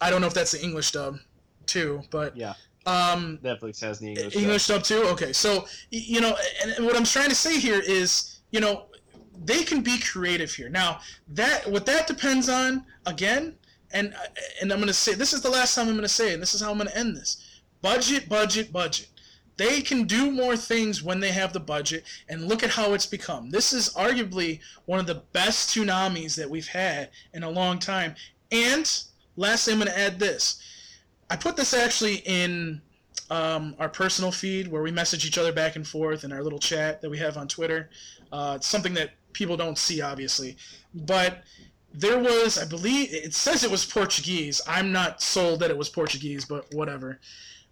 I 0.00 0.10
don't 0.10 0.20
know 0.20 0.26
if 0.26 0.34
that's 0.34 0.52
the 0.52 0.62
English 0.62 0.92
dub, 0.92 1.18
too, 1.66 2.02
but 2.10 2.36
Yeah, 2.36 2.54
um, 2.86 3.38
Netflix 3.42 3.80
has 3.80 3.98
the 3.98 4.08
English. 4.08 4.36
English 4.36 4.66
dub 4.66 4.82
too. 4.82 5.02
Okay, 5.08 5.32
so 5.32 5.66
you 5.90 6.20
know, 6.20 6.36
and, 6.62 6.72
and 6.72 6.86
what 6.86 6.96
I'm 6.96 7.04
trying 7.04 7.28
to 7.28 7.34
say 7.34 7.58
here 7.58 7.80
is, 7.80 8.40
you 8.50 8.60
know, 8.60 8.86
they 9.44 9.62
can 9.64 9.82
be 9.82 9.98
creative 9.98 10.52
here. 10.52 10.68
Now 10.68 11.00
that 11.28 11.70
what 11.70 11.86
that 11.86 12.06
depends 12.06 12.48
on 12.48 12.84
again, 13.06 13.56
and 13.92 14.14
and 14.60 14.72
I'm 14.72 14.80
gonna 14.80 14.92
say 14.92 15.14
this 15.14 15.32
is 15.32 15.42
the 15.42 15.50
last 15.50 15.74
time 15.74 15.88
I'm 15.88 15.94
gonna 15.94 16.08
say, 16.08 16.30
it, 16.30 16.34
and 16.34 16.42
this 16.42 16.54
is 16.54 16.60
how 16.60 16.70
I'm 16.70 16.78
gonna 16.78 16.90
end 16.94 17.16
this. 17.16 17.60
Budget, 17.82 18.28
budget, 18.28 18.72
budget. 18.72 19.08
They 19.58 19.82
can 19.82 20.04
do 20.04 20.30
more 20.30 20.56
things 20.56 21.02
when 21.02 21.18
they 21.18 21.32
have 21.32 21.52
the 21.52 21.60
budget, 21.60 22.04
and 22.28 22.46
look 22.46 22.62
at 22.62 22.70
how 22.70 22.94
it's 22.94 23.06
become. 23.06 23.50
This 23.50 23.72
is 23.72 23.92
arguably 23.94 24.60
one 24.86 25.00
of 25.00 25.06
the 25.06 25.22
best 25.32 25.74
Toonamis 25.74 26.36
that 26.36 26.48
we've 26.48 26.68
had 26.68 27.10
in 27.34 27.42
a 27.42 27.50
long 27.50 27.80
time. 27.80 28.14
And 28.52 28.90
lastly, 29.36 29.72
I'm 29.72 29.80
going 29.80 29.90
to 29.90 29.98
add 29.98 30.20
this. 30.20 30.62
I 31.28 31.36
put 31.36 31.56
this 31.56 31.74
actually 31.74 32.22
in 32.24 32.80
um, 33.30 33.74
our 33.80 33.88
personal 33.88 34.30
feed 34.30 34.68
where 34.68 34.82
we 34.82 34.92
message 34.92 35.26
each 35.26 35.38
other 35.38 35.52
back 35.52 35.74
and 35.74 35.86
forth 35.86 36.22
in 36.22 36.32
our 36.32 36.42
little 36.42 36.60
chat 36.60 37.02
that 37.02 37.10
we 37.10 37.18
have 37.18 37.36
on 37.36 37.48
Twitter. 37.48 37.90
Uh, 38.30 38.54
it's 38.56 38.66
something 38.68 38.94
that 38.94 39.10
people 39.32 39.56
don't 39.56 39.76
see, 39.76 40.00
obviously. 40.00 40.56
But 40.94 41.42
there 41.92 42.18
was, 42.18 42.58
I 42.58 42.64
believe, 42.64 43.12
it 43.12 43.34
says 43.34 43.64
it 43.64 43.70
was 43.72 43.84
Portuguese. 43.84 44.60
I'm 44.68 44.92
not 44.92 45.20
sold 45.20 45.60
that 45.60 45.70
it 45.70 45.76
was 45.76 45.88
Portuguese, 45.88 46.44
but 46.44 46.72
whatever. 46.72 47.18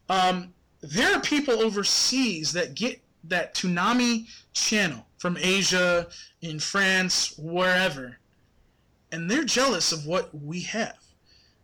Um, 0.08 0.52
there 0.80 1.14
are 1.14 1.20
people 1.20 1.62
overseas 1.62 2.52
that 2.52 2.74
get 2.74 3.00
that 3.24 3.54
Toonami 3.54 4.26
channel 4.52 5.06
from 5.18 5.36
Asia, 5.40 6.06
in 6.42 6.60
France, 6.60 7.36
wherever, 7.38 8.18
and 9.10 9.30
they're 9.30 9.44
jealous 9.44 9.92
of 9.92 10.06
what 10.06 10.30
we 10.34 10.60
have. 10.60 10.98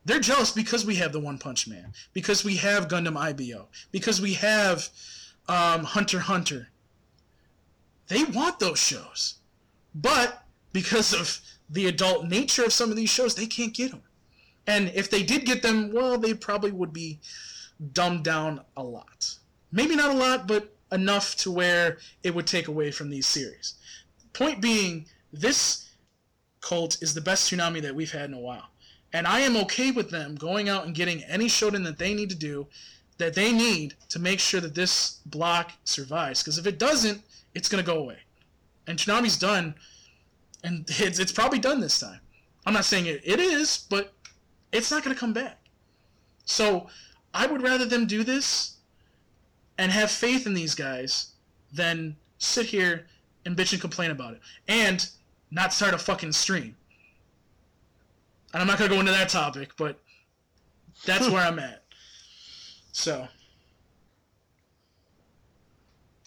They're 0.04 0.20
jealous 0.20 0.50
because 0.50 0.84
we 0.84 0.96
have 0.96 1.12
the 1.12 1.20
One 1.20 1.38
Punch 1.38 1.68
Man, 1.68 1.92
because 2.12 2.44
we 2.44 2.56
have 2.56 2.88
Gundam 2.88 3.16
IBO, 3.16 3.68
because 3.92 4.20
we 4.20 4.34
have 4.34 4.88
um, 5.48 5.84
Hunter 5.84 6.18
Hunter. 6.18 6.68
They 8.08 8.24
want 8.24 8.58
those 8.58 8.80
shows, 8.80 9.34
but 9.94 10.44
because 10.72 11.12
of 11.12 11.40
the 11.70 11.86
adult 11.86 12.26
nature 12.26 12.64
of 12.64 12.72
some 12.72 12.90
of 12.90 12.96
these 12.96 13.10
shows, 13.10 13.34
they 13.34 13.46
can't 13.46 13.74
get 13.74 13.90
them. 13.90 14.02
And 14.66 14.90
if 14.94 15.10
they 15.10 15.22
did 15.22 15.44
get 15.44 15.62
them, 15.62 15.92
well, 15.92 16.18
they 16.18 16.34
probably 16.34 16.72
would 16.72 16.92
be 16.92 17.20
dumbed 17.92 18.24
down 18.24 18.60
a 18.76 18.82
lot. 18.82 19.34
Maybe 19.70 19.96
not 19.96 20.10
a 20.10 20.18
lot, 20.18 20.46
but 20.46 20.74
enough 20.90 21.36
to 21.36 21.50
where 21.50 21.98
it 22.22 22.34
would 22.34 22.46
take 22.46 22.68
away 22.68 22.90
from 22.90 23.10
these 23.10 23.26
series. 23.26 23.74
Point 24.32 24.60
being, 24.60 25.06
this 25.32 25.88
Colt 26.60 26.98
is 27.02 27.14
the 27.14 27.20
best 27.20 27.50
Toonami 27.50 27.82
that 27.82 27.94
we've 27.94 28.12
had 28.12 28.30
in 28.30 28.34
a 28.34 28.40
while. 28.40 28.68
And 29.12 29.26
I 29.26 29.40
am 29.40 29.56
okay 29.58 29.90
with 29.90 30.10
them 30.10 30.36
going 30.36 30.68
out 30.68 30.86
and 30.86 30.94
getting 30.94 31.22
any 31.24 31.46
shonen 31.46 31.84
that 31.84 31.98
they 31.98 32.14
need 32.14 32.30
to 32.30 32.36
do, 32.36 32.66
that 33.18 33.34
they 33.34 33.52
need 33.52 33.94
to 34.08 34.18
make 34.18 34.40
sure 34.40 34.60
that 34.60 34.74
this 34.74 35.20
block 35.26 35.72
survives. 35.84 36.42
Because 36.42 36.58
if 36.58 36.66
it 36.66 36.78
doesn't, 36.78 37.22
it's 37.54 37.68
going 37.68 37.84
to 37.84 37.90
go 37.90 37.98
away. 37.98 38.18
And 38.86 38.98
Toonami's 38.98 39.38
done, 39.38 39.74
and 40.64 40.84
it's, 40.88 41.18
it's 41.18 41.32
probably 41.32 41.58
done 41.58 41.80
this 41.80 41.98
time. 41.98 42.20
I'm 42.64 42.74
not 42.74 42.84
saying 42.84 43.06
it, 43.06 43.20
it 43.24 43.40
is, 43.40 43.86
but 43.90 44.12
it's 44.72 44.90
not 44.90 45.02
going 45.02 45.14
to 45.14 45.20
come 45.20 45.32
back. 45.32 45.58
So 46.44 46.86
I 47.34 47.46
would 47.46 47.62
rather 47.62 47.84
them 47.86 48.06
do 48.06 48.24
this 48.24 48.76
and 49.78 49.90
have 49.90 50.10
faith 50.10 50.46
in 50.46 50.54
these 50.54 50.74
guys 50.74 51.28
than 51.72 52.16
sit 52.38 52.66
here 52.66 53.06
and 53.46 53.56
bitch 53.56 53.72
and 53.72 53.80
complain 53.80 54.10
about 54.10 54.34
it. 54.34 54.40
And 54.68 55.06
not 55.50 55.72
start 55.72 55.94
a 55.94 55.98
fucking 55.98 56.32
stream. 56.32 56.76
And 58.52 58.60
I'm 58.60 58.66
not 58.66 58.78
going 58.78 58.90
to 58.90 58.94
go 58.96 59.00
into 59.00 59.12
that 59.12 59.28
topic, 59.30 59.70
but 59.76 59.98
that's 61.06 61.28
where 61.28 61.42
I'm 61.42 61.58
at. 61.58 61.82
So. 62.92 63.26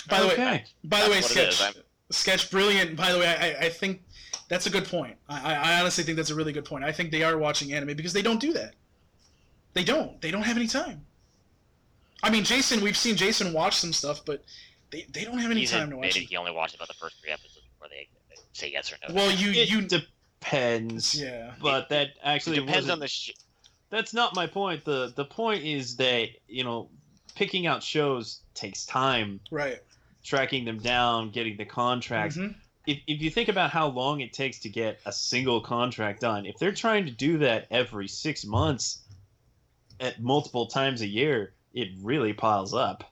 By 0.09 0.21
the 0.21 0.27
way, 0.27 0.33
Okay. 0.33 0.63
by 0.83 1.03
the 1.03 1.09
way, 1.09 1.15
That's 1.21 1.35
what 1.35 1.53
sketch, 1.53 1.75
sketch, 2.11 2.51
brilliant. 2.51 2.95
By 2.95 3.11
the 3.11 3.19
way, 3.19 3.27
I, 3.27 3.47
I- 3.49 3.65
I 3.65 3.69
think 3.69 4.03
that's 4.49 4.67
a 4.67 4.69
good 4.69 4.85
point. 4.85 5.17
I, 5.29 5.53
I- 5.53 5.73
I 5.75 5.79
honestly 5.79 6.03
think 6.03 6.17
that's 6.17 6.29
a 6.29 6.35
really 6.35 6.53
good 6.53 6.65
point. 6.65 6.83
I 6.83 6.91
think 6.91 7.11
they 7.11 7.23
are 7.23 7.37
watching 7.37 7.73
anime 7.73 7.95
because 7.95 8.13
they 8.13 8.21
don't 8.21 8.39
do 8.39 8.53
that. 8.53 8.73
They 9.75 9.83
don't. 9.83 10.19
They 10.21 10.31
don't 10.31 10.41
have 10.41 10.57
any 10.57 10.67
time. 10.67 11.05
I 12.23 12.29
mean, 12.31 12.43
Jason, 12.43 12.81
we've 12.81 12.97
seen 12.97 13.15
Jason 13.15 13.53
watch 13.53 13.75
some 13.75 13.93
stuff, 13.93 14.21
but 14.25 14.43
they, 14.89 15.05
they 15.11 15.23
don't 15.25 15.37
have 15.37 15.51
any 15.51 15.59
He's 15.59 15.71
time 15.71 15.89
to 15.91 15.97
watch 15.97 16.05
admitted 16.07 16.23
it. 16.23 16.29
he 16.29 16.37
only 16.37 16.51
watched 16.51 16.73
about 16.75 16.87
the 16.87 16.93
first 16.95 17.21
three 17.21 17.31
episodes 17.31 17.65
before 17.73 17.89
they 17.89 18.07
say 18.53 18.71
yes 18.71 18.91
or 18.91 18.95
no. 19.07 19.13
Well, 19.13 19.31
you 19.31 19.51
It 19.51 19.69
you 19.69 19.81
depends. 19.81 21.19
yeah. 21.21 21.51
But 21.61 21.89
that 21.89 22.09
actually 22.23 22.57
it 22.57 22.65
depends 22.65 22.89
on 22.89 22.99
the. 22.99 23.07
Sh- 23.07 23.31
that's 23.89 24.13
not 24.13 24.33
my 24.33 24.47
point. 24.47 24.85
The 24.85 25.13
the 25.15 25.25
point 25.25 25.63
is 25.63 25.97
that, 25.97 26.29
you 26.47 26.63
know, 26.63 26.89
picking 27.35 27.67
out 27.67 27.83
shows 27.83 28.39
takes 28.53 28.85
time, 28.85 29.39
Right. 29.51 29.79
tracking 30.23 30.63
them 30.65 30.79
down, 30.79 31.31
getting 31.31 31.57
the 31.57 31.65
contracts. 31.65 32.37
Mhm. 32.37 32.55
If, 32.87 32.99
if 33.07 33.21
you 33.21 33.29
think 33.31 33.49
about 33.49 33.71
how 33.71 33.87
long 33.87 34.21
it 34.21 34.31
takes 34.31 34.59
to 34.59 34.69
get 34.69 34.99
a 35.05 35.11
single 35.11 35.59
contract 35.59 36.21
done, 36.21 36.45
if 36.45 36.57
they're 36.59 36.71
trying 36.73 37.05
to 37.05 37.11
do 37.11 37.39
that 37.39 37.67
every 37.71 38.07
six 38.07 38.45
months 38.45 38.99
at 39.99 40.21
multiple 40.21 40.67
times 40.67 41.01
a 41.01 41.07
year, 41.07 41.53
it 41.73 41.89
really 42.01 42.33
piles 42.33 42.73
up. 42.73 43.03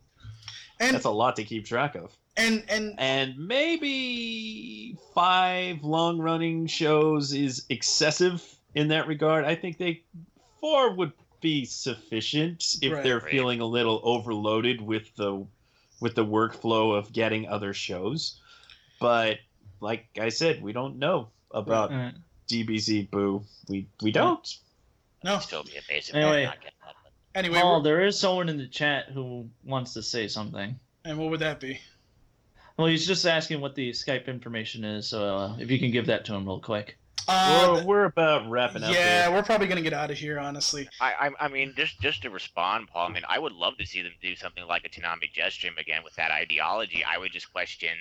And 0.80 0.96
That's 0.96 1.06
a 1.06 1.10
lot 1.12 1.36
to 1.38 1.44
keep 1.44 1.66
track 1.66 1.96
of. 1.96 2.12
and 2.36 2.64
and 2.70 2.96
And 3.00 3.38
maybe 3.38 4.98
five 5.14 5.84
long 5.84 6.18
running 6.20 6.68
shows 6.68 7.34
is 7.34 7.66
excessive 7.70 8.44
in 8.76 8.88
that 8.90 9.08
regard. 9.08 9.46
I 9.46 9.56
think 9.56 9.78
they 9.78 10.04
four 10.60 10.94
would 10.96 11.14
be 11.42 11.66
sufficient 11.66 12.78
if 12.82 12.92
Right. 12.94 13.04
they're 13.04 13.20
Right. 13.20 13.32
feeling 13.32 13.60
a 13.62 13.66
little 13.66 14.02
overloaded 14.04 14.82
with 14.82 15.14
the 15.16 15.46
with 16.00 16.16
the 16.16 16.26
workflow 16.26 16.98
of 16.98 17.14
getting 17.14 17.48
other 17.48 17.74
shows. 17.74 18.40
But 19.00 19.40
like 19.80 20.08
I 20.20 20.30
said, 20.30 20.62
we 20.62 20.74
don't 20.74 20.98
know 20.98 21.30
about 21.52 21.92
Alright. 21.92 22.16
DBZ 22.48 23.10
Buu. 23.10 23.44
We 23.70 23.88
we 24.02 24.12
don't. 24.12 24.58
no. 25.24 25.40
still 25.40 25.64
be 25.64 25.78
amazing. 25.90 26.16
Anyway. 26.16 26.52
Anyway, 27.36 27.60
Paul, 27.60 27.82
we're- 27.82 27.84
there 27.84 28.06
is 28.06 28.20
someone 28.20 28.50
in 28.50 28.58
the 28.58 28.68
chat 28.68 29.06
who 29.10 29.50
wants 29.64 29.94
to 29.94 30.04
say 30.04 30.28
something. 30.28 30.80
and 31.06 31.18
what 31.18 31.30
would 31.32 31.40
that 31.42 31.60
be? 31.60 31.80
Well, 32.78 32.88
he's 32.88 33.06
just 33.06 33.26
asking 33.26 33.62
what 33.62 33.76
the 33.76 33.92
Skype 33.92 34.28
information 34.28 34.84
is, 34.84 35.08
so 35.08 35.38
uh, 35.38 35.58
if 35.60 35.70
you 35.70 35.78
can 35.80 35.92
give 35.92 36.08
that 36.08 36.26
to 36.26 36.34
him 36.34 36.46
real 36.46 36.60
quick. 36.60 36.98
Uh, 37.28 37.76
we're, 37.78 37.84
we're 37.86 38.06
about 38.06 38.50
wrapping 38.50 38.84
up. 38.84 38.94
yeah, 38.94 39.30
we're 39.30 39.44
probably 39.44 39.68
gonna 39.68 39.82
get 39.82 39.94
out 39.94 40.12
of 40.12 40.18
here, 40.18 40.40
honestly. 40.40 40.90
I, 41.00 41.30
I 41.40 41.46
I 41.46 41.48
mean, 41.48 41.74
just 41.78 42.00
just 42.02 42.22
to 42.24 42.30
respond, 42.30 42.88
Paul. 42.90 43.08
I 43.08 43.12
mean, 43.14 43.24
I 43.30 43.40
would 43.40 43.54
love 43.54 43.78
to 43.78 43.86
see 43.86 44.02
them 44.02 44.12
do 44.22 44.36
something 44.36 44.66
like 44.66 44.86
a 44.86 44.90
Toonami 44.90 45.32
Jet 45.32 45.52
Stream 45.54 45.74
again 45.78 46.04
with 46.04 46.16
that 46.16 46.32
ideology. 46.32 47.04
I 47.04 47.18
would 47.18 47.32
just 47.32 47.52
question. 47.54 47.92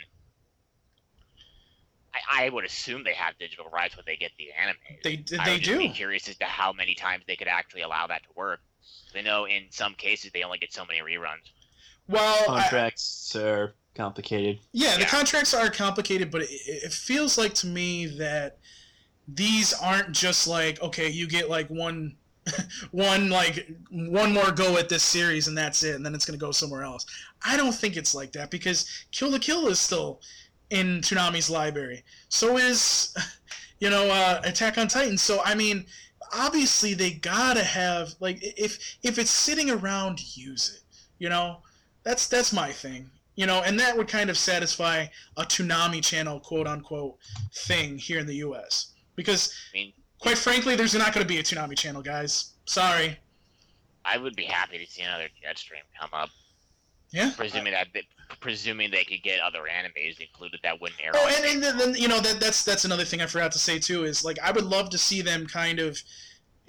I, 2.14 2.46
I 2.46 2.48
would 2.48 2.64
assume 2.64 3.04
they 3.04 3.14
have 3.14 3.38
digital 3.38 3.66
rights 3.72 3.96
when 3.96 4.04
they 4.06 4.16
get 4.16 4.32
the 4.38 4.48
anime. 4.52 4.76
They 5.04 5.24
I 5.38 5.44
they 5.44 5.52
would 5.52 5.60
just 5.62 5.70
do. 5.72 5.78
Be 5.78 5.88
curious 5.90 6.28
as 6.28 6.36
to 6.38 6.44
how 6.46 6.72
many 6.72 6.94
times 6.94 7.24
they 7.28 7.36
could 7.36 7.48
actually 7.48 7.82
allow 7.82 8.06
that 8.08 8.22
to 8.24 8.28
work. 8.34 8.60
They 9.12 9.22
know 9.22 9.46
in 9.46 9.64
some 9.70 9.94
cases 9.94 10.30
they 10.32 10.42
only 10.42 10.58
get 10.58 10.72
so 10.72 10.84
many 10.86 11.00
reruns. 11.00 11.50
Well, 12.08 12.44
I- 12.50 12.62
Contracts 12.62 13.34
are 13.36 13.74
complicated. 13.94 14.58
Yeah, 14.72 14.94
the 14.94 15.02
Yeah. 15.02 15.08
contracts 15.08 15.54
are 15.54 15.70
complicated, 15.70 16.30
but 16.30 16.42
it, 16.42 16.50
it 16.50 16.92
feels 16.92 17.36
like 17.38 17.54
to 17.54 17.66
me 17.66 18.06
that 18.18 18.58
these 19.28 19.72
aren't 19.74 20.12
just 20.12 20.46
like 20.46 20.80
okay, 20.82 21.08
you 21.08 21.26
get 21.26 21.48
like 21.48 21.68
one, 21.68 22.16
one 22.90 23.30
like 23.30 23.68
one 23.90 24.32
more 24.32 24.50
go 24.50 24.76
at 24.78 24.88
this 24.88 25.02
series 25.02 25.46
and 25.48 25.56
that's 25.56 25.82
it, 25.82 25.94
and 25.94 26.04
then 26.04 26.14
it's 26.14 26.24
gonna 26.24 26.38
go 26.38 26.50
somewhere 26.52 26.82
else. 26.82 27.06
I 27.44 27.56
don't 27.56 27.74
think 27.74 27.96
it's 27.96 28.14
like 28.14 28.32
that 28.32 28.50
because 28.50 29.06
Kill 29.12 29.30
la 29.30 29.38
Kill 29.38 29.68
is 29.68 29.78
still 29.78 30.20
in 30.70 31.00
Toonami's 31.02 31.50
library. 31.50 32.02
So 32.30 32.56
is, 32.56 33.14
you 33.78 33.90
know, 33.90 34.08
uh, 34.10 34.40
Attack 34.44 34.78
on 34.78 34.88
Titan. 34.88 35.18
So 35.18 35.40
I 35.44 35.54
mean, 35.54 35.86
obviously 36.32 36.94
they 36.94 37.12
gotta 37.12 37.62
have 37.62 38.14
like 38.20 38.38
if 38.42 38.96
if 39.02 39.18
it's 39.18 39.30
sitting 39.30 39.70
around, 39.70 40.36
use 40.36 40.74
it. 40.76 40.82
You 41.18 41.28
know, 41.28 41.58
that's 42.04 42.26
that's 42.28 42.52
my 42.52 42.72
thing 42.72 43.10
you 43.34 43.46
know, 43.46 43.62
and 43.62 43.78
that 43.80 43.96
would 43.96 44.08
kind 44.08 44.28
of 44.30 44.36
satisfy 44.36 45.06
a 45.36 45.42
Toonami 45.42 46.04
channel, 46.04 46.38
quote 46.40 46.66
unquote, 46.66 47.16
thing 47.54 47.96
here 47.96 48.18
in 48.18 48.26
the 48.26 48.36
U.S. 48.36 48.92
Because, 49.16 49.54
I 49.72 49.78
mean, 49.78 49.92
quite 50.18 50.38
frankly, 50.38 50.76
there's 50.76 50.94
not 50.94 51.14
going 51.14 51.26
to 51.26 51.28
be 51.28 51.38
a 51.38 51.42
Toonami 51.42 51.76
channel, 51.76 52.02
guys. 52.02 52.52
Sorry. 52.66 53.18
I 54.04 54.18
would 54.18 54.36
be 54.36 54.44
happy 54.44 54.78
to 54.84 54.90
see 54.90 55.02
another 55.02 55.28
Jet 55.40 55.56
Stream 55.58 55.82
come 55.98 56.10
up, 56.12 56.28
Yeah. 57.10 57.30
presuming 57.36 57.72
that 57.72 57.88
they, 57.94 58.02
presuming 58.40 58.90
they 58.90 59.04
could 59.04 59.22
get 59.22 59.40
other 59.40 59.60
animes 59.60 60.20
included 60.20 60.60
that 60.62 60.80
wouldn't 60.80 61.00
air. 61.02 61.12
Oh, 61.14 61.34
and, 61.36 61.44
and 61.44 61.62
then, 61.62 61.78
then 61.78 61.94
you 61.94 62.08
know 62.08 62.20
that 62.20 62.40
that's 62.40 62.64
that's 62.64 62.84
another 62.84 63.04
thing 63.04 63.20
I 63.20 63.26
forgot 63.26 63.52
to 63.52 63.58
say 63.58 63.78
too 63.78 64.04
is 64.04 64.24
like 64.24 64.38
I 64.42 64.50
would 64.50 64.64
love 64.64 64.90
to 64.90 64.98
see 64.98 65.22
them 65.22 65.46
kind 65.46 65.78
of 65.78 66.00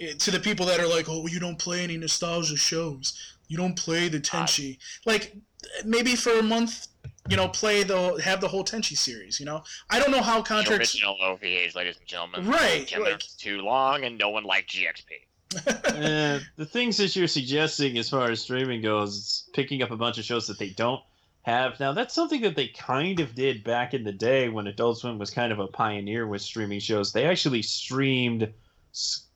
eh, 0.00 0.14
to 0.18 0.30
the 0.30 0.40
people 0.40 0.66
that 0.66 0.80
are 0.80 0.88
like, 0.88 1.06
oh, 1.08 1.26
you 1.26 1.40
don't 1.40 1.58
play 1.58 1.82
any 1.82 1.96
nostalgia 1.96 2.56
shows, 2.56 3.36
you 3.48 3.56
don't 3.56 3.76
play 3.76 4.08
the 4.08 4.20
Tenchi, 4.20 4.78
like 5.06 5.36
maybe 5.84 6.16
for 6.16 6.38
a 6.38 6.42
month, 6.42 6.88
you 7.28 7.36
know, 7.36 7.48
play 7.48 7.82
the 7.82 8.20
have 8.22 8.40
the 8.40 8.48
whole 8.48 8.64
Tenchi 8.64 8.96
series. 8.96 9.40
You 9.40 9.46
know, 9.46 9.62
I 9.90 9.98
don't 9.98 10.10
know 10.10 10.22
how 10.22 10.38
the 10.38 10.48
contracts. 10.48 10.94
original 10.94 11.16
OVAs, 11.22 11.74
ladies 11.74 11.96
and 11.98 12.06
gentlemen. 12.06 12.46
Right, 12.46 12.86
Kim, 12.86 13.02
like- 13.02 13.22
too 13.38 13.60
long, 13.60 14.04
and 14.04 14.18
no 14.18 14.30
one 14.30 14.44
liked 14.44 14.70
GXP. 14.70 15.24
uh, 15.66 16.40
the 16.56 16.66
things 16.66 16.96
that 16.96 17.14
you're 17.14 17.28
suggesting 17.28 17.96
as 17.98 18.10
far 18.10 18.30
as 18.30 18.40
streaming 18.40 18.82
goes, 18.82 19.14
is 19.14 19.50
picking 19.52 19.82
up 19.82 19.92
a 19.92 19.96
bunch 19.96 20.18
of 20.18 20.24
shows 20.24 20.48
that 20.48 20.58
they 20.58 20.70
don't 20.70 21.00
have 21.44 21.78
now. 21.78 21.92
That's 21.92 22.14
something 22.14 22.40
that 22.42 22.56
they 22.56 22.68
kind 22.68 23.20
of 23.20 23.34
did 23.34 23.64
back 23.64 23.94
in 23.94 24.02
the 24.04 24.12
day 24.12 24.48
when 24.48 24.66
Adult 24.66 24.98
Swim 24.98 25.18
was 25.18 25.30
kind 25.30 25.52
of 25.52 25.58
a 25.58 25.66
pioneer 25.66 26.26
with 26.26 26.42
streaming 26.42 26.80
shows. 26.80 27.12
They 27.12 27.26
actually 27.26 27.62
streamed 27.62 28.52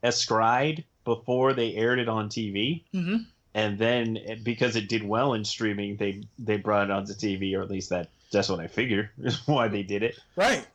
Escride 0.03 0.83
before 1.05 1.53
they 1.53 1.75
aired 1.75 1.99
it 1.99 2.09
on 2.09 2.29
TV, 2.29 2.83
hmm 2.91 3.17
and 3.55 3.79
then 3.79 4.19
because 4.43 4.75
it 4.75 4.87
did 4.87 5.03
well 5.03 5.33
in 5.33 5.43
streaming, 5.43 5.97
they 5.97 6.23
they 6.37 6.57
brought 6.57 6.85
it 6.85 6.91
onto 6.91 7.13
TV, 7.13 7.57
or 7.57 7.61
at 7.63 7.69
least 7.71 7.89
that 7.89 8.09
that's 8.31 8.47
what 8.49 8.59
I 8.59 8.67
figure 8.67 9.11
is 9.23 9.39
why 9.47 9.67
they 9.67 9.81
did 9.83 10.03
it 10.03 10.19
Right. 10.35 10.65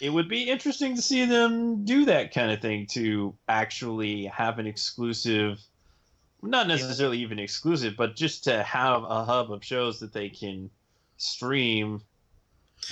it 0.00 0.08
would 0.10 0.28
be 0.28 0.48
interesting 0.48 0.96
to 0.96 1.02
see 1.02 1.26
them 1.26 1.84
do 1.84 2.06
that 2.06 2.32
kind 2.32 2.50
of 2.50 2.60
thing 2.62 2.86
to 2.92 3.34
actually 3.46 4.24
have 4.26 4.58
an 4.58 4.66
exclusive 4.66 5.58
not 6.42 6.68
necessarily 6.68 7.18
even 7.18 7.38
exclusive 7.38 7.94
but 7.96 8.14
just 8.16 8.44
to 8.44 8.62
have 8.62 9.02
a 9.04 9.24
hub 9.24 9.50
of 9.52 9.64
shows 9.64 9.98
that 10.00 10.12
they 10.12 10.28
can 10.28 10.70
stream 11.16 12.00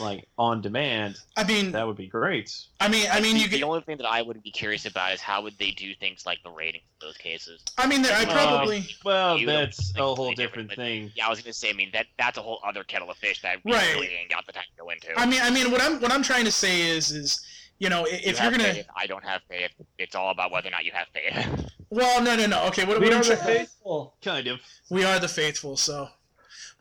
like 0.00 0.26
on 0.36 0.60
demand 0.60 1.16
I 1.36 1.44
mean, 1.44 1.70
that 1.70 1.86
would 1.86 1.96
be 1.96 2.08
great 2.08 2.52
I 2.80 2.88
mean, 2.88 3.06
I 3.10 3.20
mean, 3.20 3.34
the, 3.34 3.42
you 3.42 3.48
the 3.48 3.58
get. 3.58 3.64
only 3.64 3.80
thing 3.82 3.96
that 3.98 4.06
I 4.06 4.20
would 4.20 4.42
be 4.42 4.50
curious 4.50 4.84
about 4.84 5.12
is 5.14 5.20
how 5.20 5.42
would 5.42 5.56
they 5.58 5.70
do 5.70 5.94
things 5.94 6.26
like 6.26 6.42
the 6.42 6.50
ratings 6.50 6.82
in 7.00 7.06
those 7.06 7.16
cases. 7.16 7.62
I 7.78 7.86
mean, 7.86 8.04
I 8.04 8.22
Um, 8.24 8.28
probably. 8.28 8.84
well 9.04 9.38
You 9.38 9.46
know, 9.46 9.52
that's 9.60 9.94
a 9.94 9.98
whole 10.02 10.16
completely 10.16 10.34
different 10.44 10.68
different, 10.68 10.68
but- 10.70 10.76
thing 10.76 11.12
Yeah, 11.14 11.28
I 11.28 11.30
was 11.30 11.40
gonna 11.40 11.52
say. 11.52 11.70
I 11.70 11.72
mean, 11.72 11.90
that 11.92 12.06
that's 12.18 12.36
a 12.36 12.42
whole 12.42 12.60
other 12.66 12.82
kettle 12.82 13.10
of 13.10 13.16
fish 13.18 13.40
that 13.42 13.64
we 13.64 13.72
Right. 13.72 13.94
really 13.94 14.08
ain't 14.08 14.28
got 14.30 14.44
the 14.44 14.52
time 14.52 14.64
to 14.76 14.82
go 14.82 14.90
into. 14.90 15.08
I 15.18 15.24
mean, 15.24 15.40
I 15.40 15.50
mean, 15.50 15.70
what 15.70 15.80
I'm 15.80 16.00
what 16.00 16.10
I'm 16.12 16.22
trying 16.24 16.46
to 16.46 16.52
say 16.52 16.82
is, 16.90 17.12
is 17.12 17.40
you 17.78 17.88
know, 17.88 18.04
i- 18.06 18.10
You 18.10 18.18
if 18.24 18.40
you're 18.40 18.50
gonna. 18.50 18.64
faith, 18.64 18.86
I 18.96 19.06
don't 19.06 19.24
have 19.24 19.42
faith. 19.48 19.70
It's 19.98 20.14
all 20.14 20.30
about 20.30 20.50
whether 20.50 20.68
or 20.68 20.70
not 20.72 20.84
you 20.84 20.92
have 20.92 21.06
faith. 21.12 21.70
Well, 21.88 22.20
no, 22.20 22.34
no, 22.34 22.46
no. 22.46 22.64
Okay, 22.66 22.84
what, 22.84 22.98
We 22.98 23.06
what 23.06 23.12
are 23.12 23.16
I'm 23.18 23.22
the 23.22 23.36
trying. 23.36 23.58
faithful. 23.58 24.16
kind 24.20 24.48
of 24.48 24.58
We 24.90 25.04
are 25.04 25.20
the 25.20 25.28
faithful. 25.28 25.76
So, 25.76 26.08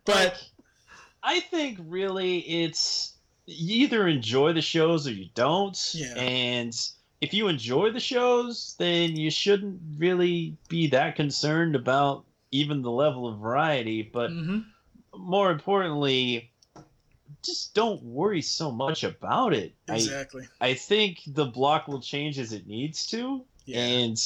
but 0.04 0.44
I 1.22 1.42
think 1.42 1.78
really 1.84 2.40
it's 2.40 3.14
you 3.46 3.84
either 3.84 4.08
enjoy 4.08 4.54
the 4.54 4.64
shows 4.64 5.06
or 5.08 5.12
you 5.12 5.30
don't. 5.36 5.78
Yeah. 5.94 6.16
And 6.16 6.76
if 7.22 7.36
you 7.36 7.48
enjoy 7.50 7.92
the 7.92 8.00
shows, 8.00 8.76
then 8.80 9.16
you 9.16 9.30
shouldn't 9.30 9.80
really 10.00 10.58
be 10.70 10.88
that 10.88 11.16
concerned 11.16 11.76
about 11.76 12.26
even 12.52 12.82
the 12.82 12.92
level 12.92 13.28
of 13.28 13.38
variety. 13.40 14.02
But 14.02 14.32
mhm. 14.32 14.66
more 15.16 15.52
importantly, 15.52 16.50
just 17.46 17.74
don't 17.74 18.02
worry 18.04 18.42
so 18.42 18.72
much 18.72 19.04
about 19.04 19.54
it. 19.54 19.74
exactly. 19.88 20.48
I 20.60 20.70
I 20.70 20.74
think 20.74 21.22
the 21.28 21.46
block 21.46 21.88
will 21.88 22.02
change 22.02 22.40
as 22.40 22.52
it 22.54 22.68
needs 22.68 23.06
to. 23.08 23.44
Yeah. 23.66 23.80
And 23.82 24.18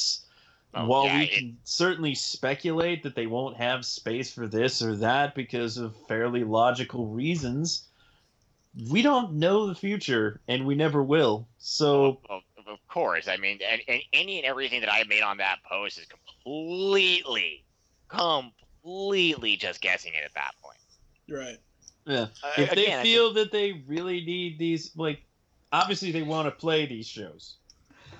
Oh, 0.72 0.86
while 0.86 1.04
yeah, 1.06 1.18
we 1.18 1.24
it- 1.24 1.30
can 1.38 1.58
certainly 1.64 2.14
speculate 2.14 3.02
that 3.02 3.14
they 3.16 3.26
won't 3.26 3.56
have 3.56 3.84
space 3.84 4.32
for 4.32 4.46
this 4.46 4.82
or 4.82 4.94
that 4.96 5.34
because 5.34 5.76
of 5.78 5.96
fairly 6.06 6.44
logical 6.44 7.06
reasons, 7.08 7.88
we 8.88 9.02
don't 9.02 9.32
know 9.32 9.66
the 9.66 9.74
future 9.74 10.40
and 10.46 10.64
we 10.66 10.76
never 10.76 11.02
will. 11.02 11.48
So, 11.58 12.20
of, 12.28 12.42
of- 12.58 12.68
of 12.68 12.78
course. 12.86 13.26
I 13.26 13.36
mean, 13.36 13.58
and, 13.68 13.80
and 13.88 14.00
any 14.12 14.36
and 14.38 14.46
everything 14.46 14.80
that 14.82 14.92
I 14.92 15.02
made 15.08 15.22
on 15.22 15.38
that 15.38 15.58
post 15.68 15.98
is 15.98 16.06
completely, 16.06 17.64
completely 18.08 19.56
just 19.56 19.80
guessing 19.80 20.12
it 20.14 20.24
at 20.24 20.34
that 20.34 20.52
point. 20.62 20.78
Right. 21.28 21.58
Yeah. 22.06 22.26
Uh, 22.42 22.52
if 22.58 22.74
they 22.74 22.84
again, 22.84 23.00
I 23.00 23.02
feel 23.02 23.32
that 23.34 23.52
they 23.52 23.82
really 23.86 24.24
need 24.24 24.58
these, 24.58 24.96
like, 24.96 25.20
obviously 25.72 26.12
they 26.12 26.22
want 26.22 26.46
to 26.46 26.52
play 26.52 26.86
these 26.86 27.06
shows. 27.06 27.56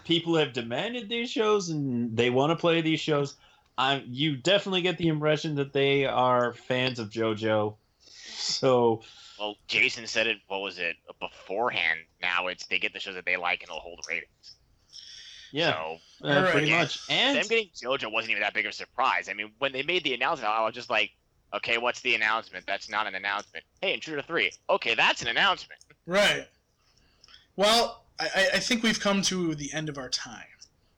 People 0.05 0.37
have 0.37 0.53
demanded 0.53 1.09
these 1.09 1.31
shows 1.31 1.69
and 1.69 2.17
they 2.17 2.31
want 2.31 2.51
to 2.51 2.57
play 2.57 2.81
these 2.81 3.01
shows. 3.01 3.37
I, 3.77 4.03
you 4.07 4.37
definitely 4.37 4.83
get 4.83 4.99
the 4.99 5.09
impression 5.09 5.55
that 5.57 5.73
they 5.73 6.05
are 6.05 6.53
fans 6.53 6.99
of 6.99 7.11
JoJo. 7.11 7.77
So, 8.01 9.03
Well, 9.39 9.57
Jason 9.69 10.07
said 10.07 10.27
it. 10.27 10.39
What 10.49 10.61
was 10.61 10.79
it 10.79 10.97
beforehand? 11.19 12.01
Now 12.21 12.49
it's 12.49 12.67
they 12.67 12.79
get 12.79 12.93
the 12.93 13.01
shows 13.01 13.15
that 13.15 13.25
they 13.25 13.37
like 13.37 13.63
and 13.63 13.71
it'll 13.71 13.81
hold 13.81 14.05
ratings. 14.09 14.29
yeah, 15.53 15.71
So 15.71 15.99
uh, 16.29 16.51
pretty 16.51 16.69
Yeah. 16.69 16.79
much. 16.79 17.01
And 17.09 17.39
them 17.39 17.49
getting 17.49 17.71
JoJo 17.71 18.13
wasn't 18.13 18.33
even 18.33 18.43
that 18.43 18.55
big 18.55 18.67
of 18.67 18.71
a 18.71 18.75
surprise. 18.75 19.29
I 19.29 19.33
mean, 19.35 19.53
when 19.59 19.73
they 19.73 19.83
made 19.83 20.05
the 20.05 20.15
announcement, 20.15 20.53
I 20.53 20.65
was 20.65 20.75
just 20.75 20.91
like, 20.91 21.11
okay, 21.55 21.79
what's 21.79 22.01
the 22.01 22.15
announcement? 22.15 22.65
That's 22.67 22.89
not 22.89 23.07
an 23.07 23.15
announcement. 23.15 23.65
Hey, 23.81 23.95
Intruder 23.95 24.23
Three. 24.23 24.51
Okay, 24.69 24.95
that's 24.95 25.23
an 25.23 25.29
announcement. 25.29 25.81
Right. 26.07 26.47
Well, 27.57 28.05
I, 28.19 28.29
I- 28.35 28.49
I 28.55 28.59
think 28.59 28.83
we've 28.83 29.01
come 29.01 29.23
to 29.23 29.55
the 29.55 29.73
end 29.73 29.89
of 29.89 29.99
our 29.99 30.09
time 30.09 30.45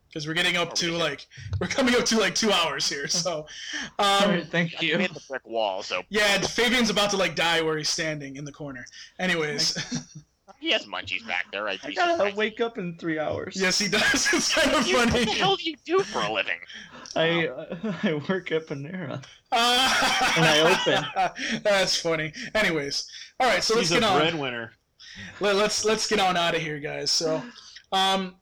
because 0.08 0.26
we're 0.28 0.34
getting 0.34 0.56
up 0.58 0.68
Are 0.68 0.70
we 0.72 0.76
to 0.76 0.86
just- 0.88 1.00
like 1.00 1.26
we're 1.60 1.66
coming 1.68 1.94
up 1.94 2.04
to 2.06 2.18
like 2.18 2.34
two 2.34 2.52
hours 2.52 2.88
here. 2.88 3.08
So, 3.08 3.46
um, 3.98 4.30
right, 4.30 4.46
thank 4.46 4.80
You 4.82 4.88
you. 4.90 4.98
hit 4.98 5.14
the 5.14 5.22
brick 5.28 5.46
wall, 5.46 5.82
so 5.82 6.02
yeah, 6.10 6.38
Fabian's 6.40 6.90
about 6.90 7.10
to 7.10 7.16
like 7.16 7.34
die 7.34 7.62
where 7.62 7.76
he's 7.78 7.88
standing 7.88 8.36
in 8.36 8.44
the 8.44 8.52
corner. 8.52 8.84
Anyways, 9.18 9.76
he 10.60 10.70
has 10.72 10.86
munchies 10.86 11.26
back 11.26 11.46
there. 11.52 11.68
I'd 11.68 11.80
I 11.84 11.92
gotta 11.92 12.12
surprised. 12.14 12.36
wake 12.36 12.60
up 12.60 12.78
in 12.78 12.96
three 12.98 13.18
hours. 13.18 13.56
yes, 13.56 13.78
he 13.78 13.88
does. 13.88 14.28
It's 14.32 14.54
kind 14.54 14.72
of 14.74 14.86
You- 14.86 14.96
What 14.96 15.10
the 15.12 15.24
hell 15.30 15.56
do 15.56 15.68
you 15.70 15.76
do 15.84 16.00
for 16.00 16.20
a 16.20 16.32
living? 16.32 16.58
I 17.16 17.48
uh, 17.48 17.76
I 18.02 18.14
work 18.28 18.52
at 18.52 18.66
Panera. 18.66 19.22
Ah. 19.52 20.34
And 20.36 20.44
I 20.46 21.30
open. 21.30 21.62
That's 21.62 21.96
funny. 21.96 22.32
Anyways, 22.54 23.06
all 23.40 23.48
right. 23.48 23.62
So 23.62 23.74
let's 23.74 23.88
he's 23.90 23.98
a 23.98 24.00
get 24.00 24.08
on. 24.08 24.20
breadwinner. 24.20 24.72
Let, 25.40 25.56
let's 25.56 25.84
let's 25.84 26.06
get 26.08 26.20
on 26.20 26.36
out 26.36 26.54
of 26.54 26.62
here, 26.62 26.78
guys. 26.78 27.10
So, 27.10 27.42
um, 27.92 28.36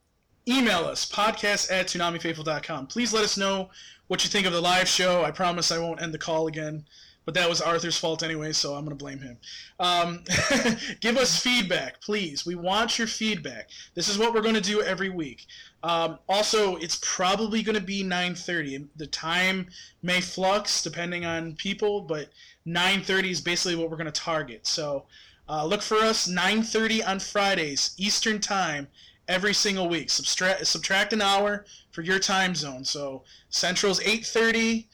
email 0.49 0.85
us 0.85 1.11
podcast 1.11 1.73
at 1.73 1.87
toonamifaithful.com. 1.89 2.87
Please 2.87 3.13
let 3.13 3.25
us 3.25 3.37
know 3.37 3.71
what 4.07 4.23
you 4.25 4.31
think 4.31 4.47
of 4.47 4.53
the 4.53 4.61
live 4.61 4.87
show. 4.89 5.25
I 5.25 5.31
promise 5.33 5.73
I 5.73 5.79
won't 5.79 6.01
end 6.01 6.15
the 6.15 6.19
call 6.19 6.47
again, 6.47 6.85
but 7.25 7.35
that 7.35 7.49
was 7.49 7.61
Arthur's 7.61 7.99
fault 7.99 8.23
anyway, 8.23 8.53
so 8.53 8.75
I'm 8.75 8.85
gonna 8.85 8.97
blame 8.97 9.21
him. 9.21 9.39
Um, 9.79 10.25
give 11.01 11.17
us 11.17 11.41
feedback, 11.41 12.01
please. 12.01 12.47
We 12.47 12.55
want 12.55 12.99
your 12.99 13.07
feedback. 13.07 13.69
This 13.95 14.09
is 14.09 14.19
what 14.19 14.35
we're 14.35 14.43
gonna 14.43 14.61
do 14.61 14.83
every 14.83 15.11
week. 15.11 15.47
Um, 15.83 16.19
also, 16.29 16.77
it's 16.77 16.99
probably 17.03 17.63
gonna 17.63 17.81
be 17.81 18.03
9:30. 18.03 18.89
The 18.97 19.07
time 19.07 19.69
may 20.03 20.21
flux 20.21 20.83
depending 20.83 21.25
on 21.25 21.55
people, 21.57 22.01
but 22.01 22.31
9:30 22.67 23.31
is 23.31 23.41
basically 23.41 23.77
what 23.77 23.91
we're 23.91 23.97
gonna 23.97 24.13
target. 24.13 24.67
So. 24.67 25.07
Uh, 25.49 25.65
look 25.65 25.83
for 25.83 25.97
us 25.97 26.29
9:30 26.29 27.03
on 27.03 27.19
Fridays 27.19 27.93
Eastern 27.99 28.39
Time 28.41 28.87
every 29.31 29.55
single 29.55 29.89
week. 29.89 30.11
Subtract 30.11 30.67
subtract 30.67 31.13
an 31.13 31.23
hour 31.23 31.65
for 31.93 32.03
your 32.03 32.19
time 32.19 32.55
zone. 32.55 32.85
So 32.85 33.25
Central's 33.49 34.01
8:30, 34.01 34.89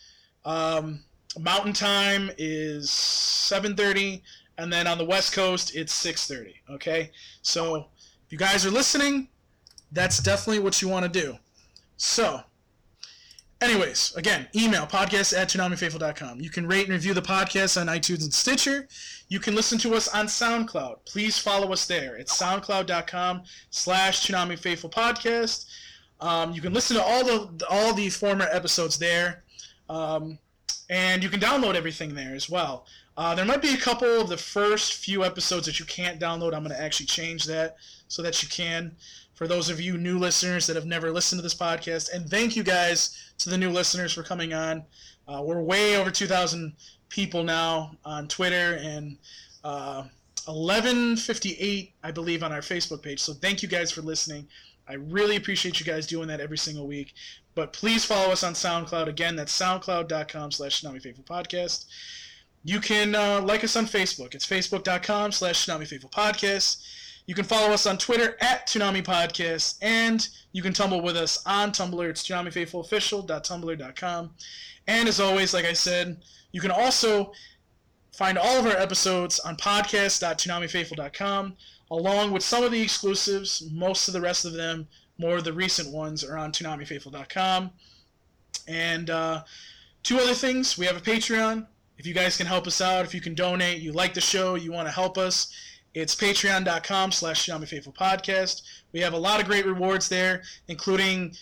um, 0.45 1.05
Mountain 1.39 1.73
Time 1.73 2.31
is 2.39 2.91
7:30, 2.91 4.23
and 4.59 4.73
then 4.73 4.87
on 4.87 4.99
the 4.99 5.05
West 5.05 5.33
Coast 5.33 5.75
it's 5.75 5.93
6:30. 5.93 6.55
Okay, 6.71 7.11
so 7.43 7.89
if 8.27 8.33
you 8.33 8.39
guys 8.39 8.65
are 8.67 8.71
listening, 8.71 9.29
that's 9.93 10.19
definitely 10.19 10.61
what 10.61 10.81
you 10.83 10.89
want 10.89 11.11
to 11.13 11.21
do. 11.21 11.39
So, 11.97 12.43
anyways, 13.61 14.15
again, 14.17 14.49
email 14.55 14.87
podcast 14.87 15.37
at 15.37 15.49
ToonamiFaithful.com. 15.49 16.41
You 16.41 16.51
can 16.51 16.67
rate 16.67 16.85
and 16.85 16.93
review 16.93 17.15
the 17.15 17.23
podcast 17.23 17.81
on 17.81 17.87
iTunes 17.87 18.23
and 18.23 18.33
Stitcher. 18.33 18.89
You 19.29 19.41
can 19.41 19.55
listen 19.55 19.79
to 19.79 19.95
us 19.95 20.09
on 20.09 20.27
SoundCloud. 20.27 21.05
Please 21.07 21.39
follow 21.39 21.73
us 21.73 21.87
there. 21.87 22.17
It's 22.17 22.37
soundcloud.com 22.37 23.43
slash 23.71 24.27
Faithful 24.27 24.91
Podcast. 24.91 25.67
Um, 26.21 26.53
you 26.53 26.61
can 26.61 26.73
listen 26.73 26.97
to 26.97 27.03
all 27.03 27.25
the 27.25 27.67
all 27.69 27.93
the 27.93 28.09
former 28.09 28.49
episodes 28.51 28.99
there. 28.99 29.45
Um, 29.89 30.39
and 30.89 31.23
you 31.23 31.29
can 31.29 31.41
download 31.41 31.75
everything 31.75 32.15
there 32.15 32.35
as 32.35 32.49
well. 32.49 32.87
Uh, 33.17 33.35
there 33.35 33.45
might 33.45 33.63
be 33.63 33.73
a 33.73 33.79
couple 33.79 34.21
of 34.21 34.29
the 34.29 34.37
first 34.37 34.95
few 34.95 35.25
episodes 35.25 35.67
that 35.67 35.81
you 35.81 35.87
can't 35.87 36.21
download. 36.21 36.55
I'm 36.55 36.63
going 36.63 36.77
to 36.77 36.81
actually 36.81 37.07
change 37.07 37.45
that 37.45 37.77
so 38.09 38.23
that 38.23 38.43
you 38.43 38.49
can. 38.49 38.95
For 39.35 39.47
those 39.47 39.69
of 39.69 39.81
you 39.81 39.99
new 39.99 40.19
listeners 40.19 40.67
that 40.67 40.77
have 40.77 40.87
never 40.87 41.11
listened 41.11 41.39
to 41.39 41.43
this 41.43 41.55
podcast, 41.55 42.13
and 42.13 42.29
thank 42.29 42.57
you 42.57 42.63
guys 42.63 43.33
to 43.39 43.51
the 43.51 43.59
new 43.59 43.71
listeners 43.71 44.13
for 44.13 44.23
coming 44.23 44.55
on. 44.55 44.83
Uh, 45.29 45.43
we're 45.45 45.61
way 45.61 45.97
over 45.97 46.11
2,000 46.11 46.73
people 47.09 47.43
now 47.43 47.97
on 48.05 48.29
Twitter 48.29 48.79
and 48.81 49.19
uh, 49.65 50.05
1158, 50.47 51.93
I 52.03 52.11
believe, 52.13 52.43
on 52.43 52.53
our 52.53 52.61
Facebook 52.61 53.03
page. 53.03 53.21
So 53.21 53.33
thank 53.33 53.63
you 53.63 53.69
guys 53.69 53.91
for 53.91 54.03
listening. 54.03 54.47
I 54.89 54.95
really 54.95 55.37
appreciate 55.37 55.81
you 55.81 55.87
guys 55.87 56.07
doing 56.07 56.29
that 56.29 56.41
every 56.41 56.59
single 56.59 56.87
week. 56.87 57.15
But 57.57 57.73
please 57.73 58.05
follow 58.05 58.31
us 58.31 58.45
on 58.45 58.53
SoundCloud. 58.53 59.09
Again, 59.09 59.35
that's 59.35 59.59
soundcloud.com 59.59 60.53
slash 60.53 60.83
Toonami 60.83 61.01
Faithful 61.01 61.25
Podcast. 61.25 61.87
You 62.63 62.81
can 62.81 63.15
uh, 63.15 63.41
like 63.41 63.65
us 63.65 63.77
on 63.77 63.87
Facebook. 63.87 64.35
It's 64.35 64.47
facebook.com 64.47 65.33
slash 65.33 65.67
Toonami 65.67 65.89
Faithful 65.89 66.11
Podcast. 66.11 66.87
You 67.25 67.35
can 67.35 67.47
follow 67.47 67.73
us 67.73 67.87
on 67.87 67.97
Twitter 67.97 68.37
at 68.43 68.69
Toonami 68.69 69.03
Podcast. 69.03 69.79
And 69.81 70.29
you 70.53 70.63
can 70.63 70.75
tumble 70.75 71.01
with 71.01 71.17
us 71.17 71.43
on 71.47 71.73
Tumblr. 71.73 72.11
It's 72.11 72.29
ToonamiFaithfulOfficial.tumblr.com. 72.29 74.31
And 74.87 75.09
as 75.09 75.19
always, 75.19 75.55
like 75.55 75.65
I 75.65 75.73
said, 75.73 76.19
you 76.53 76.61
can 76.61 76.71
also 76.71 77.33
find 78.15 78.37
all 78.37 78.59
of 78.59 78.67
our 78.67 78.77
episodes 78.77 79.41
on 79.41 79.57
podcast.toonamifaithful.com, 79.57 81.57
along 81.91 82.33
with 82.33 82.43
some 82.43 82.65
of 82.65 82.71
the 82.71 82.83
exclusives. 82.83 83.67
Most 83.73 84.09
of 84.09 84.15
the 84.15 84.21
rest 84.21 84.45
of 84.45 84.53
them, 84.53 84.89
more 85.19 85.37
of 85.37 85.45
the 85.45 85.53
recent 85.53 85.93
ones, 85.93 86.25
are 86.25 86.37
on 86.37 86.53
ToonamiFaithful.com. 86.53 87.71
And 88.69 89.11
uh, 89.11 89.45
two 90.03 90.19
other 90.19 90.35
things. 90.35 90.77
We 90.77 90.87
have 90.87 90.97
a 90.97 91.01
Patreon. 91.01 91.67
If 91.99 92.07
you 92.07 92.15
guys 92.15 92.37
can 92.37 92.47
help 92.47 92.67
us 92.67 92.81
out, 92.81 93.05
if 93.05 93.15
you 93.15 93.21
can 93.21 93.35
donate, 93.35 93.81
you 93.81 93.93
like 93.93 94.13
the 94.15 94.21
show, 94.21 94.55
you 94.55 94.71
want 94.71 94.87
to 94.87 94.93
help 94.93 95.17
us, 95.17 95.51
it's 95.97 96.15
patreon.com 96.15 97.11
slash 97.11 97.47
Faithful 97.47 97.93
Podcast. 97.95 98.61
We 98.93 99.01
have 99.01 99.15
a 99.15 99.19
lot 99.19 99.41
of 99.41 99.47
great 99.47 99.65
rewards 99.65 100.11
there, 100.11 100.43
including 100.69 101.35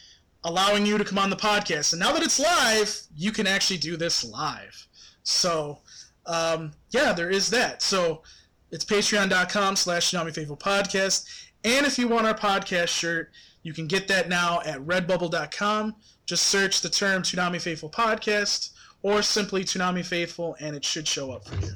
allowing 0.44 0.86
you 0.86 0.96
to 0.96 1.04
come 1.04 1.18
on 1.18 1.28
the 1.28 1.34
podcast. 1.34 1.92
And 1.92 1.98
now 1.98 2.12
that 2.12 2.22
it's 2.22 2.38
live, 2.38 3.00
you 3.16 3.32
can 3.32 3.48
actually 3.48 3.78
do 3.78 3.96
this 3.96 4.22
live. 4.22 4.86
So, 5.24 5.80
um, 6.26 6.72
yeah, 6.90 7.12
there 7.12 7.30
is 7.30 7.50
that. 7.50 7.82
So 7.82 8.22
it's 8.70 8.84
patreon.com 8.84 9.74
slash 9.74 10.12
Faithful 10.12 10.56
Podcast. 10.56 11.48
And 11.64 11.84
if 11.84 11.98
you 11.98 12.06
want 12.06 12.28
our 12.28 12.34
podcast 12.34 12.88
shirt, 12.88 13.32
you 13.64 13.72
can 13.72 13.88
get 13.88 14.06
that 14.08 14.28
now 14.28 14.60
at 14.64 14.78
redbubble.com. 14.80 15.96
Just 16.26 16.44
search 16.44 16.82
the 16.82 16.88
term 16.88 17.22
Toonami 17.22 17.60
Faithful 17.60 17.90
Podcast 17.90 18.70
or 19.02 19.22
simply 19.22 19.64
Toonami 19.64 20.04
Faithful, 20.04 20.56
and 20.60 20.76
it 20.76 20.84
should 20.84 21.08
show 21.08 21.32
up 21.32 21.46
for 21.46 21.56
you. 21.64 21.72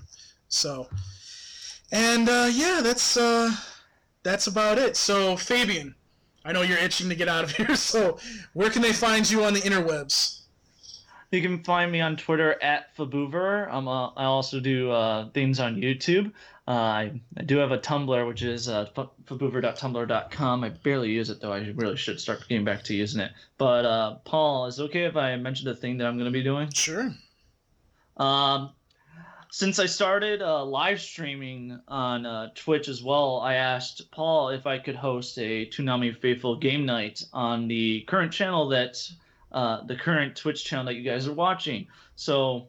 So, 0.49 0.89
and 1.91 2.29
uh, 2.29 2.49
yeah, 2.53 2.81
that's 2.83 3.17
uh, 3.17 3.51
that's 4.23 4.47
about 4.47 4.79
it. 4.79 4.97
So, 4.97 5.37
Fabian, 5.37 5.95
I 6.45 6.53
know 6.53 6.63
you're 6.63 6.79
itching 6.79 7.09
to 7.09 7.15
get 7.15 7.29
out 7.29 7.45
of 7.45 7.51
here. 7.57 7.75
So, 7.75 8.19
where 8.53 8.71
can 8.71 8.83
they 8.83 8.93
find 8.93 9.29
you 9.29 9.43
on 9.45 9.55
the 9.55 9.61
interwebs? 9.61 10.38
You 11.31 11.43
can 11.43 11.63
find 11.63 11.93
me 11.93 12.01
on 12.01 12.17
Twitter 12.17 12.57
at 12.63 12.97
Faboover. 12.97 13.69
I'm 13.71 13.87
uh, 13.87 14.09
I 14.17 14.25
also 14.25 14.61
do 14.61 14.91
uh, 14.91 15.29
things 15.31 15.61
on 15.61 15.77
YouTube. 15.77 16.33
Uh, 16.67 16.71
I, 16.71 17.21
I 17.37 17.43
do 17.43 17.59
have 17.59 17.71
a 17.71 17.79
Tumblr, 17.79 18.27
which 18.27 18.43
is 18.43 18.69
uh, 18.69 18.87
faboover.tumblr.com. 18.95 20.65
I 20.65 20.69
barely 20.69 21.11
use 21.11 21.31
it 21.31 21.41
though. 21.41 21.53
I 21.53 21.73
really 21.75 21.97
should 21.97 22.21
start 22.21 22.47
getting 22.49 22.65
back 22.65 22.83
to 22.85 22.95
using 22.95 23.21
it. 23.21 23.33
But 23.59 23.85
uh, 23.85 24.17
Paul, 24.25 24.67
is 24.67 24.79
it 24.79 24.85
okay 24.85 25.05
if 25.05 25.17
I 25.17 25.37
mention 25.37 25.67
the 25.67 25.77
thing 25.77 25.99
that 25.99 26.07
I'm 26.07 26.17
going 26.17 26.27
to 26.27 26.31
be 26.31 26.43
doing? 26.43 26.71
Sure. 26.73 27.11
Um, 28.17 28.71
since 29.51 29.79
I 29.79 29.87
started 29.87 30.43
uh, 30.43 30.65
live 30.65 31.01
streaming 31.01 31.81
on 31.89 32.27
uh, 32.27 32.51
Twitch 32.55 32.89
as 32.89 33.03
well, 33.03 33.41
I 33.41 33.55
asked 33.55 34.11
Paul 34.11 34.51
if 34.51 34.67
I 34.67 34.79
could 34.79 34.97
host 34.97 35.39
a 35.39 35.67
Toonami 35.67 36.17
Faithful 36.17 36.57
game 36.57 36.85
night 36.85 37.23
on 37.33 37.69
the 37.69 38.03
current 38.03 38.33
channel 38.33 38.69
that 38.69 38.97
uh, 39.53 39.85
the 39.85 39.97
current 39.97 40.37
Twitch 40.37 40.65
channel 40.65 40.87
that 40.87 40.95
you 40.95 41.03
guys 41.03 41.27
are 41.27 41.33
watching. 41.33 41.87
So 42.17 42.69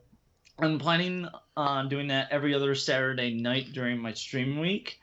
I'm 0.58 0.80
planning 0.80 1.28
on 1.56 1.90
doing 1.90 2.08
that 2.08 2.30
every 2.32 2.54
other 2.54 2.76
Saturday 2.76 3.34
night 3.34 3.74
during 3.74 4.00
my 4.00 4.14
stream 4.14 4.60
week, 4.60 5.00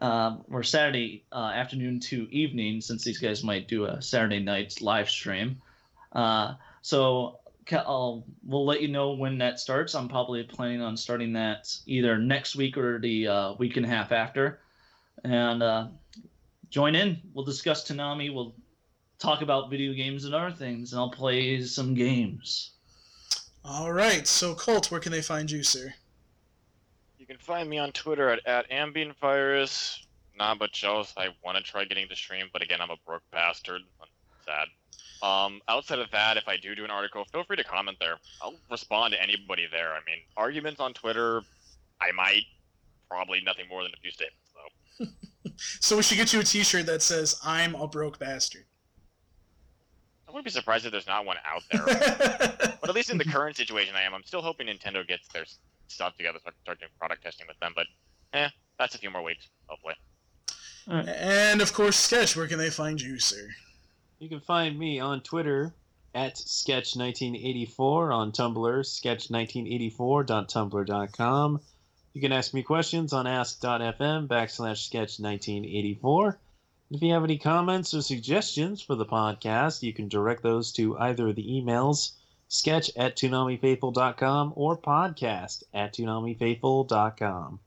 um, 0.00 0.44
or 0.50 0.62
Saturday 0.62 1.24
uh, 1.32 1.52
afternoon 1.54 2.00
to 2.00 2.28
evening, 2.30 2.80
since 2.80 3.04
these 3.04 3.18
guys 3.18 3.42
might 3.42 3.68
do 3.68 3.84
a 3.84 4.00
Saturday 4.00 4.40
night 4.40 4.80
live 4.80 5.10
stream. 5.10 5.60
Uh, 6.12 6.54
so 6.82 7.38
I'll, 7.72 8.24
we'll 8.44 8.64
let 8.64 8.80
you 8.80 8.88
know 8.88 9.12
when 9.12 9.38
that 9.38 9.60
starts. 9.60 9.94
I'm 9.94 10.08
probably 10.08 10.42
planning 10.44 10.80
on 10.80 10.96
starting 10.96 11.32
that 11.34 11.74
either 11.86 12.18
next 12.18 12.56
week 12.56 12.76
or 12.76 12.98
the 12.98 13.28
uh, 13.28 13.52
week 13.54 13.76
and 13.76 13.84
a 13.84 13.88
half 13.88 14.12
after. 14.12 14.60
And 15.24 15.62
uh, 15.62 15.88
join 16.70 16.94
in. 16.94 17.20
We'll 17.34 17.44
discuss 17.44 17.88
Toonami. 17.88 18.32
We'll 18.32 18.54
talk 19.18 19.42
about 19.42 19.70
video 19.70 19.92
games 19.92 20.24
and 20.24 20.34
other 20.34 20.52
things, 20.52 20.92
and 20.92 21.00
I'll 21.00 21.10
play 21.10 21.62
some 21.62 21.94
games. 21.94 22.72
All 23.64 23.92
right. 23.92 24.26
So, 24.26 24.54
Colt, 24.54 24.90
where 24.90 25.00
can 25.00 25.12
they 25.12 25.20
find 25.20 25.50
you, 25.50 25.62
sir? 25.62 25.92
You 27.18 27.26
can 27.26 27.38
find 27.38 27.68
me 27.68 27.78
on 27.78 27.92
Twitter 27.92 28.30
at, 28.30 28.46
at 28.46 28.70
AmbientVirus. 28.70 29.98
Nah, 30.38 30.54
but 30.54 30.72
Joes, 30.72 31.12
I 31.16 31.28
want 31.44 31.58
to 31.58 31.62
try 31.62 31.84
getting 31.84 32.08
to 32.08 32.16
stream, 32.16 32.46
but 32.52 32.62
again, 32.62 32.80
I'm 32.80 32.90
a 32.90 32.96
broke 33.04 33.24
bastard. 33.32 33.82
I'm 34.00 34.08
sad. 34.46 34.68
Um, 35.20 35.60
outside 35.68 35.98
of 35.98 36.10
that, 36.12 36.36
if 36.36 36.46
I 36.46 36.56
do 36.56 36.76
do 36.76 36.84
an 36.84 36.90
article, 36.90 37.24
feel 37.32 37.42
free 37.42 37.56
to 37.56 37.64
comment 37.64 37.98
there. 38.00 38.14
I'll 38.40 38.54
respond 38.70 39.14
to 39.14 39.22
anybody 39.22 39.66
there. 39.70 39.92
I 39.92 39.98
mean, 40.06 40.18
arguments 40.36 40.80
on 40.80 40.94
Twitter, 40.94 41.42
I 42.00 42.12
might. 42.12 42.44
Probably 43.10 43.40
nothing 43.40 43.66
more 43.68 43.82
than 43.82 43.92
a 43.92 44.00
few 44.00 44.10
statements, 44.10 44.52
though. 44.54 45.06
So, 45.80 45.96
we 45.96 46.04
should 46.04 46.18
get 46.18 46.32
you 46.32 46.38
a 46.38 46.44
t 46.44 46.62
shirt 46.62 46.86
that 46.86 47.02
says, 47.02 47.40
I'm 47.42 47.74
a 47.74 47.88
broke 47.88 48.20
bastard. 48.20 48.64
I 50.28 50.30
wouldn't 50.30 50.44
be 50.44 50.50
surprised 50.50 50.84
if 50.84 50.92
there's 50.92 51.06
not 51.06 51.24
one 51.24 51.38
out 51.46 51.62
there. 51.72 51.86
but 52.80 52.90
at 52.90 52.94
least 52.94 53.08
in 53.08 53.16
the 53.16 53.24
current 53.24 53.56
situation 53.56 53.94
I 53.96 54.02
am, 54.02 54.12
I'm 54.14 54.24
still 54.24 54.42
hoping 54.42 54.66
Nintendo 54.66 55.06
gets 55.06 55.26
their 55.28 55.46
stuff 55.86 56.18
together 56.18 56.38
so 56.38 56.48
I 56.48 56.50
can 56.50 56.60
start 56.60 56.80
doing 56.80 56.90
product 56.98 57.22
testing 57.22 57.46
with 57.48 57.58
them. 57.60 57.72
But, 57.74 57.86
eh, 58.34 58.50
that's 58.78 58.94
a 58.94 58.98
few 58.98 59.08
more 59.10 59.22
weeks, 59.22 59.48
hopefully. 59.66 59.94
And, 60.86 61.62
of 61.62 61.72
course, 61.72 61.96
Sketch, 61.96 62.36
where 62.36 62.46
can 62.46 62.58
they 62.58 62.68
find 62.68 63.00
you, 63.00 63.18
sir? 63.18 63.48
You 64.18 64.28
can 64.28 64.40
find 64.40 64.78
me 64.78 65.00
on 65.00 65.22
Twitter 65.22 65.72
at 66.14 66.34
Sketch1984, 66.34 68.14
on 68.14 68.32
Tumblr, 68.32 68.84
sketch1984.tumblr.com. 68.84 71.60
You 72.14 72.20
can 72.20 72.32
ask 72.32 72.52
me 72.52 72.62
questions 72.62 73.12
on 73.12 73.26
ask.fm 73.26 74.26
backslash 74.26 74.90
sketch1984. 74.90 76.36
If 76.90 77.02
you 77.02 77.12
have 77.12 77.24
any 77.24 77.38
comments 77.38 77.92
or 77.92 78.00
suggestions 78.00 78.80
for 78.80 78.94
the 78.94 79.04
podcast, 79.04 79.82
you 79.82 79.92
can 79.92 80.08
direct 80.08 80.42
those 80.42 80.72
to 80.72 80.98
either 80.98 81.32
the 81.32 81.44
emails 81.44 82.12
sketch 82.48 82.90
at 82.96 83.14
toonamifaithful.com 83.14 84.54
or 84.56 84.76
podcast 84.76 85.64
at 85.74 85.92
toonamifaithful.com. 85.92 87.60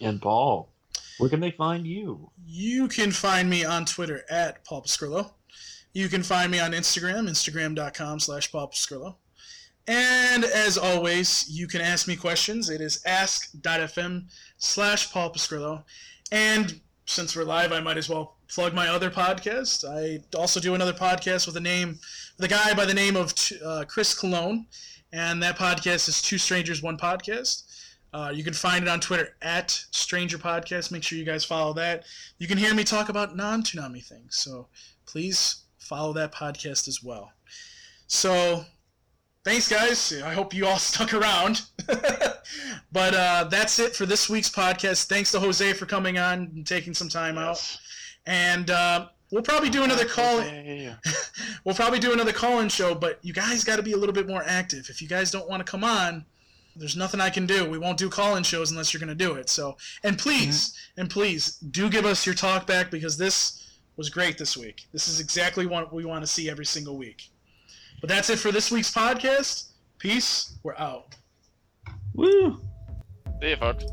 And 0.00 0.22
Paul, 0.22 0.68
where 1.18 1.30
can 1.30 1.40
they 1.40 1.50
find 1.50 1.84
you? 1.84 2.30
You 2.46 2.86
can 2.86 3.10
find 3.10 3.50
me 3.50 3.64
on 3.64 3.84
Twitter 3.84 4.24
at 4.30 4.64
Paul 4.64 4.82
Pescrillo. 4.82 5.32
You 5.92 6.08
can 6.08 6.22
find 6.22 6.52
me 6.52 6.60
on 6.60 6.70
Instagram, 6.72 7.28
instagram.com 7.28 8.20
slash 8.20 8.52
Paul 8.52 8.68
Pescrillo. 8.68 9.16
And 9.88 10.44
as 10.44 10.78
always, 10.78 11.48
you 11.48 11.66
can 11.66 11.80
ask 11.80 12.06
me 12.06 12.14
questions. 12.14 12.70
It 12.70 12.80
is 12.80 13.02
ask.fm 13.04 14.26
slash 14.58 15.10
Paul 15.10 15.32
Pescrillo. 15.32 15.82
And 16.30 16.80
since 17.08 17.34
we're 17.34 17.44
live, 17.44 17.72
I 17.72 17.80
might 17.80 17.96
as 17.96 18.08
well 18.08 18.36
plug 18.48 18.74
my 18.74 18.88
other 18.88 19.10
podcast. 19.10 19.82
I 19.88 20.22
also 20.36 20.60
do 20.60 20.74
another 20.74 20.92
podcast 20.92 21.46
with 21.46 21.56
a 21.56 21.60
name, 21.60 21.98
a 22.38 22.46
guy 22.46 22.74
by 22.74 22.84
the 22.84 22.92
name 22.92 23.16
of 23.16 23.32
uh, 23.64 23.84
Chris 23.88 24.18
Cologne. 24.18 24.66
And 25.10 25.42
that 25.42 25.58
podcast 25.58 26.08
is 26.08 26.20
Two 26.20 26.36
Strangers, 26.36 26.82
One 26.82 26.98
Podcast. 26.98 27.64
Uh, 28.12 28.30
you 28.34 28.44
can 28.44 28.52
find 28.52 28.84
it 28.84 28.88
on 28.88 29.00
Twitter 29.00 29.34
at 29.40 29.70
Stranger 29.90 30.36
Podcast. 30.36 30.92
Make 30.92 31.02
sure 31.02 31.18
you 31.18 31.24
guys 31.24 31.44
follow 31.46 31.72
that. 31.74 32.04
You 32.36 32.46
can 32.46 32.58
hear 32.58 32.74
me 32.74 32.84
talk 32.84 33.08
about 33.08 33.34
non 33.34 33.62
Toonami 33.62 34.04
things. 34.04 34.36
So 34.36 34.68
please 35.06 35.64
follow 35.78 36.12
that 36.12 36.34
podcast 36.34 36.88
as 36.88 37.02
well. 37.02 37.32
So 38.06 38.64
thanks, 39.44 39.68
guys. 39.68 40.12
I 40.22 40.32
hope 40.34 40.54
you 40.54 40.66
all 40.66 40.78
stuck 40.78 41.14
around. 41.14 41.62
but 42.92 43.14
uh, 43.14 43.44
that's 43.50 43.78
it 43.78 43.94
for 43.96 44.06
this 44.06 44.28
week's 44.28 44.50
podcast. 44.50 45.06
Thanks 45.06 45.32
to 45.32 45.40
Jose 45.40 45.72
for 45.74 45.86
coming 45.86 46.18
on 46.18 46.50
and 46.54 46.66
taking 46.66 46.94
some 46.94 47.08
time 47.08 47.38
out. 47.38 47.78
And 48.26 48.70
uh, 48.70 49.08
we'll 49.30 49.42
probably 49.42 49.70
do 49.70 49.84
another 49.84 50.04
call. 50.04 50.38
we'll 51.64 51.74
probably 51.74 51.98
do 51.98 52.12
another 52.12 52.32
call-in 52.32 52.68
show, 52.68 52.94
but 52.94 53.18
you 53.22 53.32
guys 53.32 53.64
got 53.64 53.76
to 53.76 53.82
be 53.82 53.92
a 53.92 53.96
little 53.96 54.14
bit 54.14 54.28
more 54.28 54.42
active. 54.44 54.88
If 54.90 55.00
you 55.00 55.08
guys 55.08 55.30
don't 55.30 55.48
want 55.48 55.64
to 55.64 55.70
come 55.70 55.84
on, 55.84 56.24
there's 56.76 56.96
nothing 56.96 57.20
I 57.20 57.30
can 57.30 57.46
do. 57.46 57.68
We 57.68 57.78
won't 57.78 57.98
do 57.98 58.08
call-in 58.08 58.44
shows 58.44 58.70
unless 58.70 58.92
you're 58.92 59.00
going 59.00 59.08
to 59.08 59.14
do 59.14 59.34
it. 59.34 59.48
So, 59.48 59.76
and 60.04 60.18
please, 60.18 60.76
and 60.96 61.10
please 61.10 61.56
do 61.56 61.90
give 61.90 62.04
us 62.04 62.24
your 62.24 62.34
talk 62.34 62.66
back 62.66 62.90
because 62.90 63.16
this 63.16 63.66
was 63.96 64.08
great 64.10 64.38
this 64.38 64.56
week. 64.56 64.86
This 64.92 65.08
is 65.08 65.20
exactly 65.20 65.66
what 65.66 65.92
we 65.92 66.04
want 66.04 66.22
to 66.22 66.26
see 66.26 66.48
every 66.48 66.66
single 66.66 66.96
week. 66.96 67.30
But 68.00 68.08
that's 68.08 68.30
it 68.30 68.38
for 68.38 68.52
this 68.52 68.70
week's 68.70 68.92
podcast. 68.92 69.72
Peace. 69.98 70.58
We're 70.62 70.76
out. 70.76 71.16
Woo! 72.14 72.60
See 73.40 73.50
you, 73.50 73.56
folks. 73.56 73.84